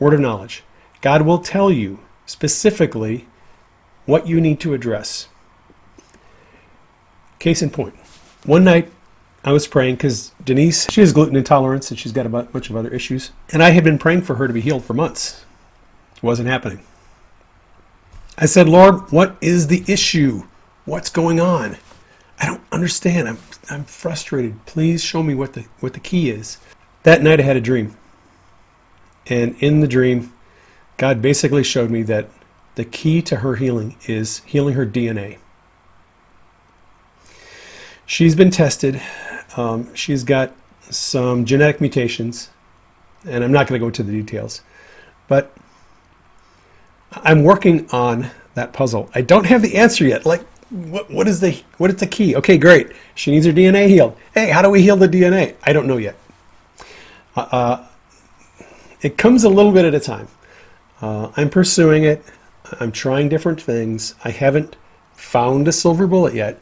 word 0.00 0.14
of 0.14 0.20
knowledge. 0.20 0.64
God 1.02 1.22
will 1.22 1.38
tell 1.38 1.70
you 1.70 2.00
specifically 2.26 3.28
what 4.06 4.26
you 4.26 4.40
need 4.40 4.58
to 4.60 4.74
address. 4.74 5.28
Case 7.38 7.62
in 7.62 7.70
point, 7.70 7.94
one 8.44 8.64
night 8.64 8.90
I 9.44 9.52
was 9.52 9.66
praying 9.66 9.96
because 9.96 10.32
Denise, 10.42 10.90
she 10.90 11.02
has 11.02 11.12
gluten 11.12 11.36
intolerance 11.36 11.90
and 11.90 12.00
she's 12.00 12.12
got 12.12 12.24
a 12.24 12.30
bunch 12.30 12.70
of 12.70 12.76
other 12.76 12.88
issues. 12.88 13.30
And 13.52 13.62
I 13.62 13.70
had 13.70 13.84
been 13.84 13.98
praying 13.98 14.22
for 14.22 14.36
her 14.36 14.46
to 14.46 14.54
be 14.54 14.62
healed 14.62 14.84
for 14.84 14.94
months. 14.94 15.44
It 16.16 16.22
wasn't 16.22 16.48
happening. 16.48 16.82
I 18.38 18.46
said, 18.46 18.68
Lord, 18.68 19.12
what 19.12 19.36
is 19.42 19.66
the 19.66 19.84
issue? 19.86 20.44
What's 20.86 21.10
going 21.10 21.40
on? 21.40 21.76
I 22.40 22.46
don't 22.46 22.62
understand. 22.72 23.28
I'm, 23.28 23.38
I'm 23.70 23.84
frustrated. 23.84 24.64
Please 24.64 25.04
show 25.04 25.22
me 25.22 25.34
what 25.34 25.52
the, 25.52 25.66
what 25.80 25.92
the 25.92 26.00
key 26.00 26.30
is. 26.30 26.58
That 27.02 27.22
night 27.22 27.38
I 27.38 27.44
had 27.44 27.56
a 27.56 27.60
dream. 27.60 27.96
And 29.26 29.56
in 29.62 29.80
the 29.80 29.86
dream, 29.86 30.32
God 30.96 31.20
basically 31.20 31.64
showed 31.64 31.90
me 31.90 32.02
that 32.04 32.30
the 32.76 32.84
key 32.84 33.20
to 33.22 33.36
her 33.36 33.56
healing 33.56 33.96
is 34.06 34.38
healing 34.46 34.74
her 34.74 34.86
DNA. 34.86 35.38
She's 38.06 38.34
been 38.34 38.50
tested 38.50 39.00
um, 39.56 39.94
she's 39.94 40.24
got 40.24 40.52
some 40.90 41.44
genetic 41.44 41.80
mutations, 41.80 42.50
and 43.26 43.42
I'm 43.44 43.52
not 43.52 43.66
going 43.66 43.78
to 43.78 43.82
go 43.82 43.86
into 43.86 44.02
the 44.02 44.12
details, 44.12 44.62
but 45.28 45.54
I'm 47.12 47.42
working 47.42 47.88
on 47.90 48.30
that 48.54 48.72
puzzle. 48.72 49.10
I 49.14 49.20
don't 49.22 49.46
have 49.46 49.62
the 49.62 49.76
answer 49.76 50.04
yet. 50.04 50.26
Like, 50.26 50.42
what, 50.70 51.10
what 51.10 51.28
is 51.28 51.40
the 51.40 51.62
what 51.78 51.90
is 51.90 51.96
the 51.96 52.06
key? 52.06 52.36
Okay, 52.36 52.58
great. 52.58 52.92
She 53.14 53.30
needs 53.30 53.46
her 53.46 53.52
DNA 53.52 53.88
healed. 53.88 54.16
Hey, 54.32 54.50
how 54.50 54.62
do 54.62 54.70
we 54.70 54.82
heal 54.82 54.96
the 54.96 55.08
DNA? 55.08 55.54
I 55.62 55.72
don't 55.72 55.86
know 55.86 55.98
yet. 55.98 56.16
Uh, 57.36 57.40
uh, 57.40 57.86
it 59.00 59.18
comes 59.18 59.44
a 59.44 59.48
little 59.48 59.72
bit 59.72 59.84
at 59.84 59.94
a 59.94 60.00
time. 60.00 60.28
Uh, 61.00 61.30
I'm 61.36 61.50
pursuing 61.50 62.04
it. 62.04 62.24
I'm 62.80 62.92
trying 62.92 63.28
different 63.28 63.60
things. 63.60 64.14
I 64.24 64.30
haven't 64.30 64.76
found 65.14 65.68
a 65.68 65.72
silver 65.72 66.06
bullet 66.06 66.34
yet, 66.34 66.58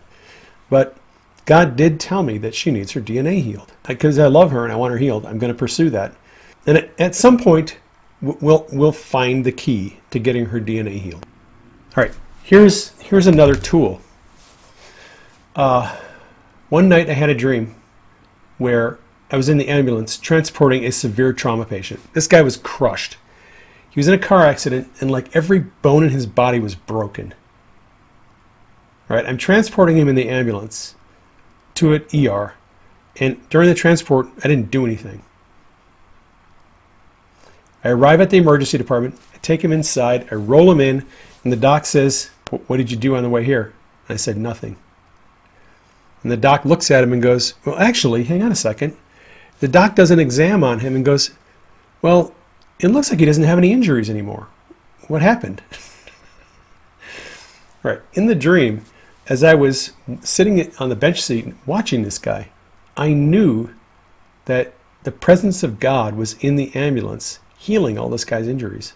but 0.68 0.96
God 1.44 1.76
did 1.76 1.98
tell 1.98 2.22
me 2.22 2.38
that 2.38 2.54
she 2.54 2.70
needs 2.70 2.92
her 2.92 3.00
DNA 3.00 3.42
healed. 3.42 3.72
Because 3.86 4.18
I 4.18 4.28
love 4.28 4.50
her 4.52 4.64
and 4.64 4.72
I 4.72 4.76
want 4.76 4.92
her 4.92 4.98
healed, 4.98 5.26
I'm 5.26 5.38
going 5.38 5.52
to 5.52 5.58
pursue 5.58 5.90
that. 5.90 6.14
And 6.66 6.88
at 6.98 7.14
some 7.14 7.38
point, 7.38 7.78
we'll, 8.20 8.66
we'll 8.72 8.92
find 8.92 9.44
the 9.44 9.52
key 9.52 9.98
to 10.10 10.18
getting 10.18 10.46
her 10.46 10.60
DNA 10.60 11.00
healed. 11.00 11.26
All 11.96 12.04
right, 12.04 12.12
here's, 12.44 12.90
here's 13.00 13.26
another 13.26 13.54
tool. 13.54 14.00
Uh, 15.56 15.96
one 16.68 16.88
night 16.88 17.10
I 17.10 17.14
had 17.14 17.28
a 17.28 17.34
dream 17.34 17.74
where 18.58 18.98
I 19.30 19.36
was 19.36 19.48
in 19.48 19.58
the 19.58 19.68
ambulance 19.68 20.16
transporting 20.16 20.84
a 20.84 20.92
severe 20.92 21.32
trauma 21.32 21.64
patient. 21.64 22.00
This 22.14 22.26
guy 22.26 22.42
was 22.42 22.56
crushed. 22.56 23.16
He 23.90 23.98
was 23.98 24.08
in 24.08 24.14
a 24.14 24.18
car 24.18 24.46
accident 24.46 24.90
and 25.00 25.10
like 25.10 25.34
every 25.34 25.58
bone 25.58 26.04
in 26.04 26.10
his 26.10 26.26
body 26.26 26.60
was 26.60 26.74
broken. 26.74 27.34
All 29.10 29.16
right, 29.16 29.26
I'm 29.26 29.36
transporting 29.36 29.98
him 29.98 30.08
in 30.08 30.14
the 30.14 30.28
ambulance 30.28 30.94
to 31.82 31.94
an 31.94 32.28
ER, 32.28 32.54
and 33.16 33.48
during 33.50 33.68
the 33.68 33.74
transport, 33.74 34.28
I 34.44 34.48
didn't 34.48 34.70
do 34.70 34.86
anything. 34.86 35.22
I 37.82 37.88
arrive 37.88 38.20
at 38.20 38.30
the 38.30 38.36
emergency 38.36 38.78
department, 38.78 39.18
I 39.34 39.38
take 39.38 39.64
him 39.64 39.72
inside, 39.72 40.28
I 40.30 40.36
roll 40.36 40.70
him 40.70 40.80
in, 40.80 41.04
and 41.42 41.52
the 41.52 41.56
doc 41.56 41.84
says, 41.84 42.30
What 42.50 42.76
did 42.76 42.90
you 42.90 42.96
do 42.96 43.16
on 43.16 43.24
the 43.24 43.28
way 43.28 43.42
here? 43.42 43.72
And 44.06 44.14
I 44.14 44.16
said, 44.16 44.36
Nothing. 44.36 44.76
And 46.22 46.30
the 46.30 46.36
doc 46.36 46.64
looks 46.64 46.88
at 46.92 47.02
him 47.02 47.12
and 47.12 47.20
goes, 47.20 47.54
Well, 47.64 47.76
actually, 47.76 48.22
hang 48.22 48.42
on 48.42 48.52
a 48.52 48.56
second. 48.56 48.96
The 49.58 49.66
doc 49.66 49.96
does 49.96 50.12
an 50.12 50.20
exam 50.20 50.62
on 50.62 50.78
him 50.78 50.94
and 50.94 51.04
goes, 51.04 51.32
Well, 52.00 52.32
it 52.78 52.88
looks 52.88 53.10
like 53.10 53.18
he 53.18 53.26
doesn't 53.26 53.42
have 53.42 53.58
any 53.58 53.72
injuries 53.72 54.08
anymore. 54.08 54.46
What 55.08 55.20
happened? 55.20 55.62
right. 57.82 58.00
In 58.12 58.26
the 58.26 58.36
dream, 58.36 58.84
as 59.28 59.44
I 59.44 59.54
was 59.54 59.92
sitting 60.20 60.72
on 60.78 60.88
the 60.88 60.96
bench 60.96 61.22
seat 61.22 61.54
watching 61.66 62.02
this 62.02 62.18
guy, 62.18 62.48
I 62.96 63.12
knew 63.12 63.70
that 64.46 64.74
the 65.04 65.12
presence 65.12 65.62
of 65.62 65.80
God 65.80 66.14
was 66.14 66.34
in 66.34 66.56
the 66.56 66.74
ambulance 66.74 67.38
healing 67.56 67.98
all 67.98 68.08
this 68.08 68.24
guy's 68.24 68.48
injuries. 68.48 68.94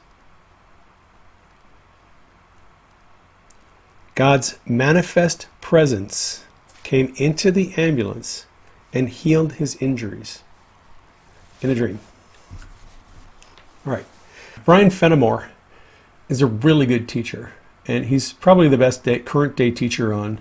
God's 4.15 4.59
manifest 4.67 5.47
presence 5.61 6.45
came 6.83 7.13
into 7.17 7.51
the 7.51 7.75
ambulance 7.77 8.47
and 8.93 9.09
healed 9.09 9.55
his 9.55 9.77
injuries 9.77 10.43
in 11.61 11.71
a 11.71 11.75
dream. 11.75 12.01
All 13.87 13.93
right. 13.93 14.07
Brian 14.65 14.91
Fenimore 14.91 15.51
is 16.29 16.43
a 16.43 16.47
really 16.47 16.87
good 16.87 17.09
teacher 17.09 17.53
and 17.89 18.07
he's 18.07 18.33
probably 18.33 18.69
the 18.69 18.79
best 18.79 19.05
day, 19.05 19.19
current 19.19 19.57
day 19.57 19.71
teacher 19.71 20.13
on 20.13 20.41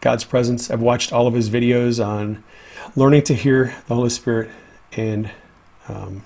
God's 0.00 0.24
presence. 0.24 0.70
I've 0.70 0.80
watched 0.80 1.12
all 1.12 1.26
of 1.26 1.34
his 1.34 1.50
videos 1.50 2.04
on 2.04 2.42
learning 2.96 3.22
to 3.24 3.34
hear 3.34 3.74
the 3.86 3.94
Holy 3.94 4.10
Spirit 4.10 4.50
and 4.92 5.30
um, 5.88 6.22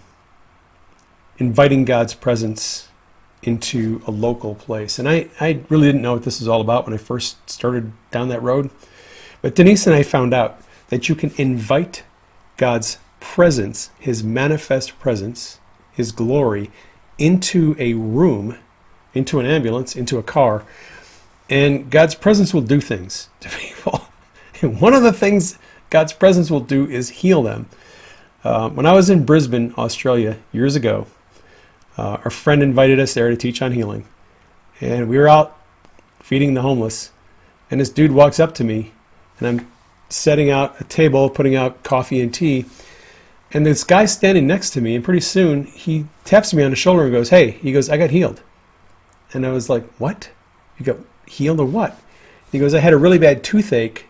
inviting 1.39 1.85
God's 1.85 2.15
presence 2.15 2.89
into 3.43 4.03
a 4.07 4.11
local 4.11 4.55
place. 4.55 4.99
And 4.99 5.09
I, 5.09 5.29
I 5.41 5.61
really 5.69 5.87
didn't 5.87 6.03
know 6.03 6.15
what 6.15 6.23
this 6.23 6.41
was 6.41 6.49
all 6.49 6.61
about 6.61 6.85
when 6.85 6.95
I 6.95 6.99
first 6.99 7.49
started 7.49 7.93
down 8.11 8.29
that 8.29 8.43
road. 8.43 8.71
But 9.43 9.55
Denise 9.55 9.87
and 9.87 9.95
I 9.95 10.03
found 10.03 10.33
out 10.35 10.61
that 10.89 11.09
you 11.09 11.15
can 11.15 11.33
invite 11.37 12.05
God's 12.57 12.99
presence, 13.21 13.91
his 13.99 14.25
manifest 14.25 14.99
presence, 14.99 15.61
his 15.93 16.13
glory, 16.13 16.71
into 17.19 17.77
a 17.79 17.95
room 17.95 18.57
into 19.17 19.41
an 19.41 19.47
ambulance, 19.47 19.97
into 19.97 20.19
a 20.19 20.23
car, 20.23 20.65
and 21.49 21.91
God's 21.91 22.15
presence 22.15 22.53
will 22.53 22.63
do 22.63 22.81
things 22.81 23.29
to 23.41 23.49
people. 23.49 24.03
And 24.63 24.81
one 24.81 24.95
of 24.95 25.03
the 25.03 25.13
things 25.13 25.59
God's 25.91 26.13
presence 26.13 26.51
will 26.51 26.61
do 26.61 26.87
is 26.87 27.09
heal 27.09 27.43
them. 27.43 27.69
Uh, 28.43 28.71
when 28.71 28.87
I 28.87 28.93
was 28.93 29.11
in 29.11 29.25
Brisbane, 29.25 29.75
Australia, 29.77 30.39
years 30.53 30.77
ago, 30.77 31.07
uh, 31.99 32.19
our 32.25 32.31
friend 32.31 32.63
invited 32.63 33.01
us 33.01 33.15
there 33.15 33.29
to 33.29 33.37
teach 33.37 33.61
on 33.63 33.73
healing. 33.73 34.07
And 34.81 35.09
we 35.09 35.19
were 35.19 35.29
out 35.29 35.59
feeding 36.21 36.55
the 36.55 36.63
homeless. 36.63 37.13
And 37.71 37.81
this 37.81 37.91
dude 37.91 38.13
walks 38.13 38.39
up 38.39 38.55
to 38.57 38.65
me, 38.65 38.93
and 39.39 39.49
I'm 39.49 39.73
setting 40.09 40.51
out 40.51 40.81
a 40.81 40.85
table, 40.85 41.29
putting 41.29 41.57
out 41.57 41.83
coffee 41.83 42.21
and 42.21 42.33
tea. 42.33 42.65
And 43.53 43.65
this 43.65 43.85
guy's 43.85 44.13
standing 44.13 44.47
next 44.47 44.71
to 44.71 44.81
me, 44.81 44.95
and 44.95 45.05
pretty 45.05 45.21
soon 45.21 45.65
he 45.65 46.07
taps 46.25 46.55
me 46.55 46.63
on 46.63 46.71
the 46.71 46.77
shoulder 46.77 47.05
and 47.05 47.13
goes, 47.13 47.31
Hey, 47.31 47.51
he 47.51 47.73
goes, 47.73 47.89
I 47.89 47.97
got 47.97 48.11
healed. 48.11 48.43
And 49.33 49.47
I 49.47 49.51
was 49.51 49.69
like, 49.69 49.85
what? 49.99 50.31
You 50.79 50.87
got 50.87 50.99
healed 51.27 51.61
or 51.61 51.67
what? 51.67 51.99
He 52.53 52.59
goes, 52.59 52.75
I 52.75 52.81
had 52.81 52.93
a 52.93 52.99
really 52.99 53.19
bad 53.19 53.43
toothache 53.43 54.07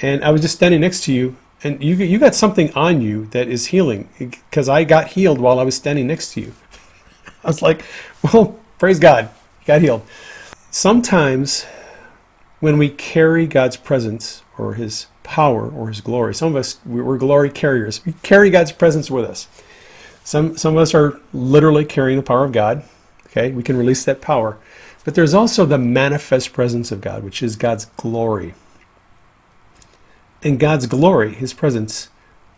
and 0.00 0.24
I 0.24 0.30
was 0.30 0.40
just 0.40 0.56
standing 0.56 0.80
next 0.80 1.04
to 1.04 1.12
you 1.12 1.36
and 1.62 1.82
you, 1.82 1.94
you 1.94 2.18
got 2.18 2.34
something 2.34 2.72
on 2.74 3.00
you 3.00 3.26
that 3.26 3.48
is 3.48 3.66
healing 3.66 4.08
because 4.18 4.68
I 4.68 4.84
got 4.84 5.08
healed 5.08 5.40
while 5.40 5.58
I 5.58 5.62
was 5.62 5.74
standing 5.74 6.06
next 6.06 6.34
to 6.34 6.42
you. 6.42 6.52
I 7.44 7.46
was 7.46 7.62
like, 7.62 7.82
well, 8.22 8.58
praise 8.78 8.98
God, 8.98 9.30
you 9.60 9.66
got 9.66 9.80
healed. 9.80 10.02
Sometimes 10.70 11.64
when 12.60 12.76
we 12.76 12.90
carry 12.90 13.46
God's 13.46 13.76
presence 13.76 14.42
or 14.58 14.74
his 14.74 15.06
power 15.22 15.68
or 15.68 15.88
his 15.88 16.00
glory, 16.00 16.34
some 16.34 16.48
of 16.48 16.56
us, 16.56 16.78
we're 16.84 17.18
glory 17.18 17.50
carriers. 17.50 18.04
We 18.04 18.12
carry 18.22 18.50
God's 18.50 18.72
presence 18.72 19.10
with 19.10 19.24
us. 19.24 19.48
Some, 20.22 20.56
some 20.56 20.74
of 20.74 20.80
us 20.80 20.94
are 20.94 21.20
literally 21.32 21.84
carrying 21.84 22.18
the 22.18 22.22
power 22.22 22.44
of 22.44 22.52
God. 22.52 22.82
Okay, 23.36 23.50
we 23.50 23.64
can 23.64 23.76
release 23.76 24.04
that 24.04 24.20
power. 24.20 24.58
But 25.04 25.16
there's 25.16 25.34
also 25.34 25.66
the 25.66 25.76
manifest 25.76 26.52
presence 26.52 26.92
of 26.92 27.00
God, 27.00 27.24
which 27.24 27.42
is 27.42 27.56
God's 27.56 27.86
glory. 27.96 28.54
And 30.42 30.60
God's 30.60 30.86
glory, 30.86 31.34
His 31.34 31.52
presence, 31.52 32.10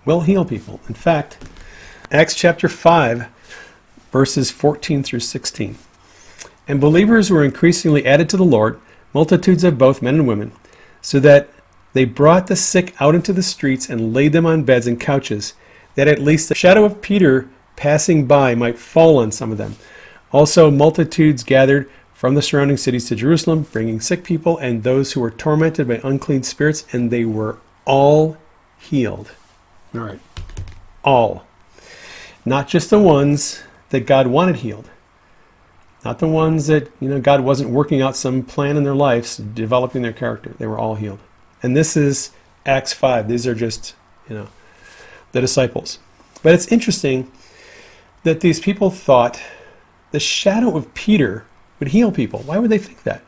will 0.04 0.20
heal 0.20 0.44
people. 0.44 0.80
In 0.86 0.94
fact, 0.94 1.38
Acts 2.12 2.34
chapter 2.34 2.68
5, 2.68 3.26
verses 4.12 4.50
14 4.50 5.02
through 5.02 5.20
16. 5.20 5.76
And 6.68 6.80
believers 6.80 7.30
were 7.30 7.44
increasingly 7.44 8.04
added 8.04 8.28
to 8.28 8.36
the 8.36 8.44
Lord, 8.44 8.78
multitudes 9.14 9.64
of 9.64 9.78
both 9.78 10.02
men 10.02 10.16
and 10.16 10.28
women, 10.28 10.52
so 11.00 11.18
that 11.20 11.48
they 11.94 12.04
brought 12.04 12.48
the 12.48 12.56
sick 12.56 12.94
out 13.00 13.14
into 13.14 13.32
the 13.32 13.42
streets 13.42 13.88
and 13.88 14.12
laid 14.12 14.32
them 14.32 14.44
on 14.44 14.64
beds 14.64 14.86
and 14.86 15.00
couches, 15.00 15.54
that 15.94 16.06
at 16.06 16.20
least 16.20 16.50
the 16.50 16.54
shadow 16.54 16.84
of 16.84 17.00
Peter 17.00 17.48
passing 17.76 18.26
by 18.26 18.54
might 18.54 18.78
fall 18.78 19.18
on 19.18 19.32
some 19.32 19.50
of 19.50 19.58
them. 19.58 19.76
Also, 20.32 20.70
multitudes 20.70 21.44
gathered 21.44 21.88
from 22.14 22.34
the 22.34 22.42
surrounding 22.42 22.76
cities 22.76 23.06
to 23.08 23.14
Jerusalem, 23.14 23.66
bringing 23.70 24.00
sick 24.00 24.24
people 24.24 24.58
and 24.58 24.82
those 24.82 25.12
who 25.12 25.20
were 25.20 25.30
tormented 25.30 25.86
by 25.86 26.00
unclean 26.02 26.42
spirits, 26.42 26.86
and 26.92 27.10
they 27.10 27.24
were 27.24 27.58
all 27.84 28.36
healed. 28.78 29.32
All 29.94 30.00
right. 30.00 30.20
All. 31.04 31.46
Not 32.44 32.68
just 32.68 32.90
the 32.90 32.98
ones 32.98 33.62
that 33.90 34.06
God 34.06 34.26
wanted 34.26 34.56
healed. 34.56 34.88
Not 36.04 36.18
the 36.20 36.28
ones 36.28 36.68
that, 36.68 36.90
you 37.00 37.08
know, 37.08 37.20
God 37.20 37.40
wasn't 37.40 37.70
working 37.70 38.00
out 38.00 38.16
some 38.16 38.42
plan 38.42 38.76
in 38.76 38.84
their 38.84 38.94
lives, 38.94 39.36
developing 39.36 40.02
their 40.02 40.12
character. 40.12 40.54
They 40.58 40.66
were 40.66 40.78
all 40.78 40.94
healed. 40.94 41.18
And 41.62 41.76
this 41.76 41.96
is 41.96 42.30
Acts 42.64 42.92
5. 42.92 43.28
These 43.28 43.46
are 43.46 43.54
just, 43.54 43.94
you 44.28 44.36
know, 44.36 44.48
the 45.32 45.40
disciples. 45.40 45.98
But 46.42 46.54
it's 46.54 46.68
interesting 46.68 47.30
that 48.22 48.40
these 48.40 48.60
people 48.60 48.90
thought 48.90 49.40
the 50.16 50.20
shadow 50.20 50.74
of 50.78 50.94
Peter 50.94 51.44
would 51.78 51.88
heal 51.88 52.10
people. 52.10 52.40
Why 52.40 52.56
would 52.56 52.70
they 52.70 52.78
think 52.78 53.02
that? 53.02 53.20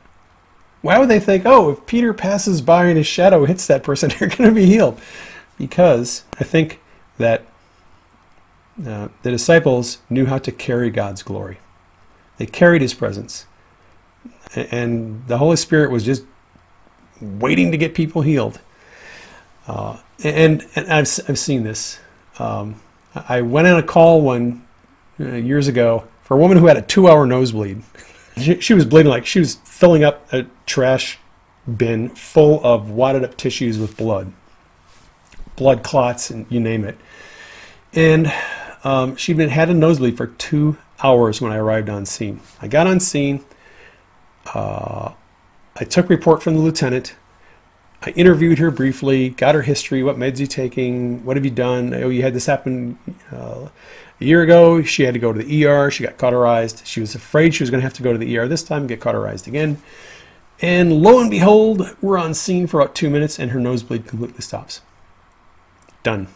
Why 0.81 0.97
would 0.99 1.11
they 1.11 1.21
think, 1.21 1.45
oh, 1.45 1.69
if 1.69 1.85
Peter 1.85 2.15
passes 2.15 2.63
by 2.63 2.87
and 2.87 2.97
his 2.97 3.07
shadow 3.07 3.45
hits 3.45 3.67
that 3.67 3.83
person, 3.83 4.11
they're 4.19 4.31
going 4.31 4.49
to 4.49 4.55
be 4.55 4.65
healed? 4.65 4.99
Because 5.59 6.25
I 6.41 6.45
think 6.45 6.81
that 7.19 7.45
uh, 8.87 9.09
the 9.23 9.31
disciples 9.31 9.99
knew 10.09 10.25
how 10.25 10.39
to 10.39 10.51
carry 10.51 10.89
God's 10.89 11.23
glory. 11.23 11.59
They 12.39 12.47
carried 12.47 12.81
his 12.81 12.95
presence. 12.95 13.45
And 14.55 15.27
the 15.27 15.37
Holy 15.37 15.57
Spirit 15.57 15.91
was 15.91 16.05
just 16.05 16.25
waiting 17.21 17.71
to 17.71 17.77
get 17.77 17.93
people 17.93 18.23
healed. 18.23 18.61
Uh, 19.67 19.99
and, 20.25 20.67
and 20.75 20.91
I've, 20.91 21.21
I've 21.29 21.39
seen 21.39 21.65
this. 21.65 22.01
Um, 22.39 22.81
I 23.15 23.43
went 23.43 23.69
on 23.69 23.79
a 23.79 23.83
call 23.83 24.23
one 24.23 24.67
uh, 25.21 25.35
years 25.35 25.69
ago 25.69 26.09
for 26.29 26.35
a 26.35 26.41
woman 26.41 26.59
who 26.59 26.67
had 26.67 26.77
a 26.77 26.83
two 26.83 27.09
hour 27.09 27.27
nosebleed. 27.27 27.83
She, 28.37 28.61
she 28.61 28.75
was 28.75 28.85
bleeding 28.85 29.11
like 29.11 29.25
she 29.25 29.39
was 29.41 29.55
filling 29.65 30.05
up 30.05 30.31
a 30.31 30.45
trash 30.67 31.19
bin 31.77 32.11
full 32.11 32.65
of 32.65 32.91
wadded 32.91 33.25
up 33.25 33.37
tissues 33.39 33.79
with 33.79 33.97
blood, 33.97 34.31
blood 35.57 35.83
clots, 35.83 36.31
and 36.31 36.47
you 36.51 36.61
name 36.61 36.85
it. 36.85 36.99
And 37.95 38.31
um, 38.85 39.17
she'd 39.17 39.39
been 39.39 39.49
had 39.49 39.71
a 39.71 39.75
nosebleed 39.75 40.19
for 40.19 40.27
two 40.27 40.77
hours 41.03 41.41
when 41.41 41.51
I 41.51 41.57
arrived 41.57 41.89
on 41.89 42.05
scene. 42.05 42.41
I 42.61 42.69
got 42.69 42.87
on 42.87 43.01
scene. 43.01 43.43
Uh, 44.55 45.15
I 45.77 45.85
took 45.85 46.11
report 46.11 46.43
from 46.43 46.57
the 46.57 46.61
lieutenant. 46.61 47.17
I 48.03 48.11
interviewed 48.11 48.59
her 48.59 48.71
briefly, 48.71 49.31
got 49.31 49.55
her 49.55 49.63
history, 49.63 50.03
what 50.03 50.17
meds 50.17 50.39
you 50.39 50.47
taking, 50.47 51.25
what 51.25 51.37
have 51.37 51.45
you 51.45 51.51
done? 51.51 51.95
Oh, 51.95 52.11
you 52.11 52.23
had 52.23 52.35
this 52.35 52.47
happen 52.47 52.99
uh, 53.33 53.69
a 54.21 54.25
year 54.25 54.43
ago. 54.43 54.83
She 54.83 55.05
had 55.05 55.15
to 55.15 55.21
go 55.21 55.33
to 55.33 55.43
the 55.43 55.67
ER. 55.67 55.91
She 55.91 56.05
got 56.05 56.19
cauterized. 56.19 56.87
She 56.87 57.01
was 57.01 57.15
afraid 57.15 57.55
she 57.55 57.63
was 57.63 57.71
going 57.71 57.81
to 57.81 57.87
have 57.87 57.95
to 57.95 58.03
go 58.03 58.13
to 58.13 58.19
the 58.19 58.39
ER 58.39 58.49
this 58.49 58.63
time, 58.63 58.87
get 58.87 59.01
cauterized 59.01 59.49
again. 59.49 59.81
And 60.61 61.03
lo 61.03 61.21
and 61.21 61.31
behold, 61.31 61.97
we're 62.03 62.19
on 62.19 62.35
scene 62.35 62.67
for 62.67 62.81
about 62.81 62.95
two 62.95 63.11
minutes, 63.11 63.39
and 63.39 63.53
her 63.53 63.61
nosebleed 63.61 64.07
completely 64.07 64.41
stops. 64.41 64.81
Done. 66.03 66.27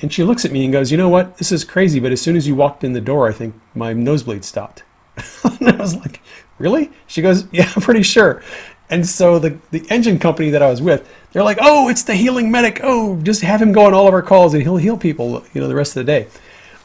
And 0.00 0.12
she 0.12 0.24
looks 0.24 0.44
at 0.44 0.52
me 0.52 0.64
and 0.64 0.72
goes, 0.72 0.90
You 0.90 0.96
know 0.96 1.08
what? 1.08 1.36
This 1.36 1.52
is 1.52 1.64
crazy, 1.64 2.00
but 2.00 2.12
as 2.12 2.20
soon 2.20 2.36
as 2.36 2.48
you 2.48 2.54
walked 2.54 2.82
in 2.82 2.92
the 2.92 3.00
door, 3.00 3.28
I 3.28 3.32
think 3.32 3.54
my 3.74 3.92
nosebleed 3.92 4.44
stopped. 4.44 4.82
and 5.60 5.68
I 5.68 5.76
was 5.76 5.94
like, 5.96 6.20
Really? 6.58 6.90
She 7.06 7.22
goes, 7.22 7.46
Yeah, 7.52 7.70
I'm 7.76 7.82
pretty 7.82 8.02
sure. 8.02 8.42
And 8.88 9.06
so 9.06 9.38
the, 9.38 9.56
the 9.70 9.86
engine 9.90 10.18
company 10.18 10.50
that 10.50 10.62
I 10.62 10.68
was 10.68 10.82
with, 10.82 11.08
they're 11.32 11.44
like, 11.44 11.58
Oh, 11.60 11.88
it's 11.88 12.02
the 12.02 12.14
healing 12.14 12.50
medic. 12.50 12.80
Oh, 12.82 13.20
just 13.22 13.42
have 13.42 13.62
him 13.62 13.72
go 13.72 13.86
on 13.86 13.94
all 13.94 14.08
of 14.08 14.14
our 14.14 14.22
calls 14.22 14.54
and 14.54 14.62
he'll 14.62 14.78
heal 14.78 14.96
people, 14.96 15.44
you 15.52 15.60
know, 15.60 15.68
the 15.68 15.74
rest 15.74 15.96
of 15.96 16.04
the 16.06 16.12
day. 16.12 16.26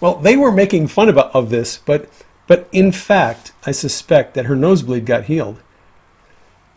Well, 0.05 0.17
they 0.17 0.37
were 0.37 0.51
making 0.51 0.85
fun 0.89 1.09
of, 1.09 1.17
of 1.17 1.49
this, 1.49 1.79
but 1.79 2.07
but 2.45 2.69
in 2.71 2.91
fact, 2.91 3.53
I 3.65 3.71
suspect 3.71 4.35
that 4.35 4.45
her 4.45 4.55
nosebleed 4.55 5.03
got 5.03 5.23
healed 5.23 5.59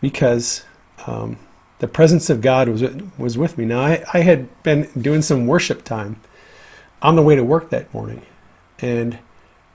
because 0.00 0.64
um, 1.06 1.36
the 1.78 1.88
presence 1.88 2.30
of 2.30 2.40
God 2.40 2.70
was 2.70 2.82
was 3.18 3.36
with 3.36 3.58
me. 3.58 3.66
Now 3.66 3.82
I, 3.82 4.02
I 4.14 4.20
had 4.20 4.62
been 4.62 4.88
doing 4.98 5.20
some 5.20 5.46
worship 5.46 5.84
time 5.84 6.18
on 7.02 7.16
the 7.16 7.22
way 7.22 7.36
to 7.36 7.44
work 7.44 7.68
that 7.68 7.92
morning, 7.92 8.22
and 8.78 9.18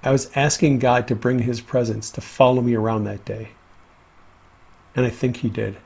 I 0.01 0.11
was 0.11 0.31
asking 0.35 0.79
God 0.79 1.07
to 1.07 1.15
bring 1.15 1.37
His 1.37 1.61
presence 1.61 2.09
to 2.09 2.21
follow 2.21 2.63
me 2.63 2.73
around 2.73 3.03
that 3.03 3.23
day, 3.23 3.49
and 4.95 5.05
I 5.05 5.11
think 5.11 5.37
He 5.37 5.49
did. 5.51 5.77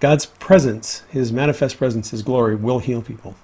God's 0.00 0.26
presence, 0.26 1.04
His 1.08 1.30
manifest 1.32 1.78
presence, 1.78 2.10
His 2.10 2.22
glory, 2.22 2.56
will 2.56 2.80
heal 2.80 3.00
people. 3.00 3.36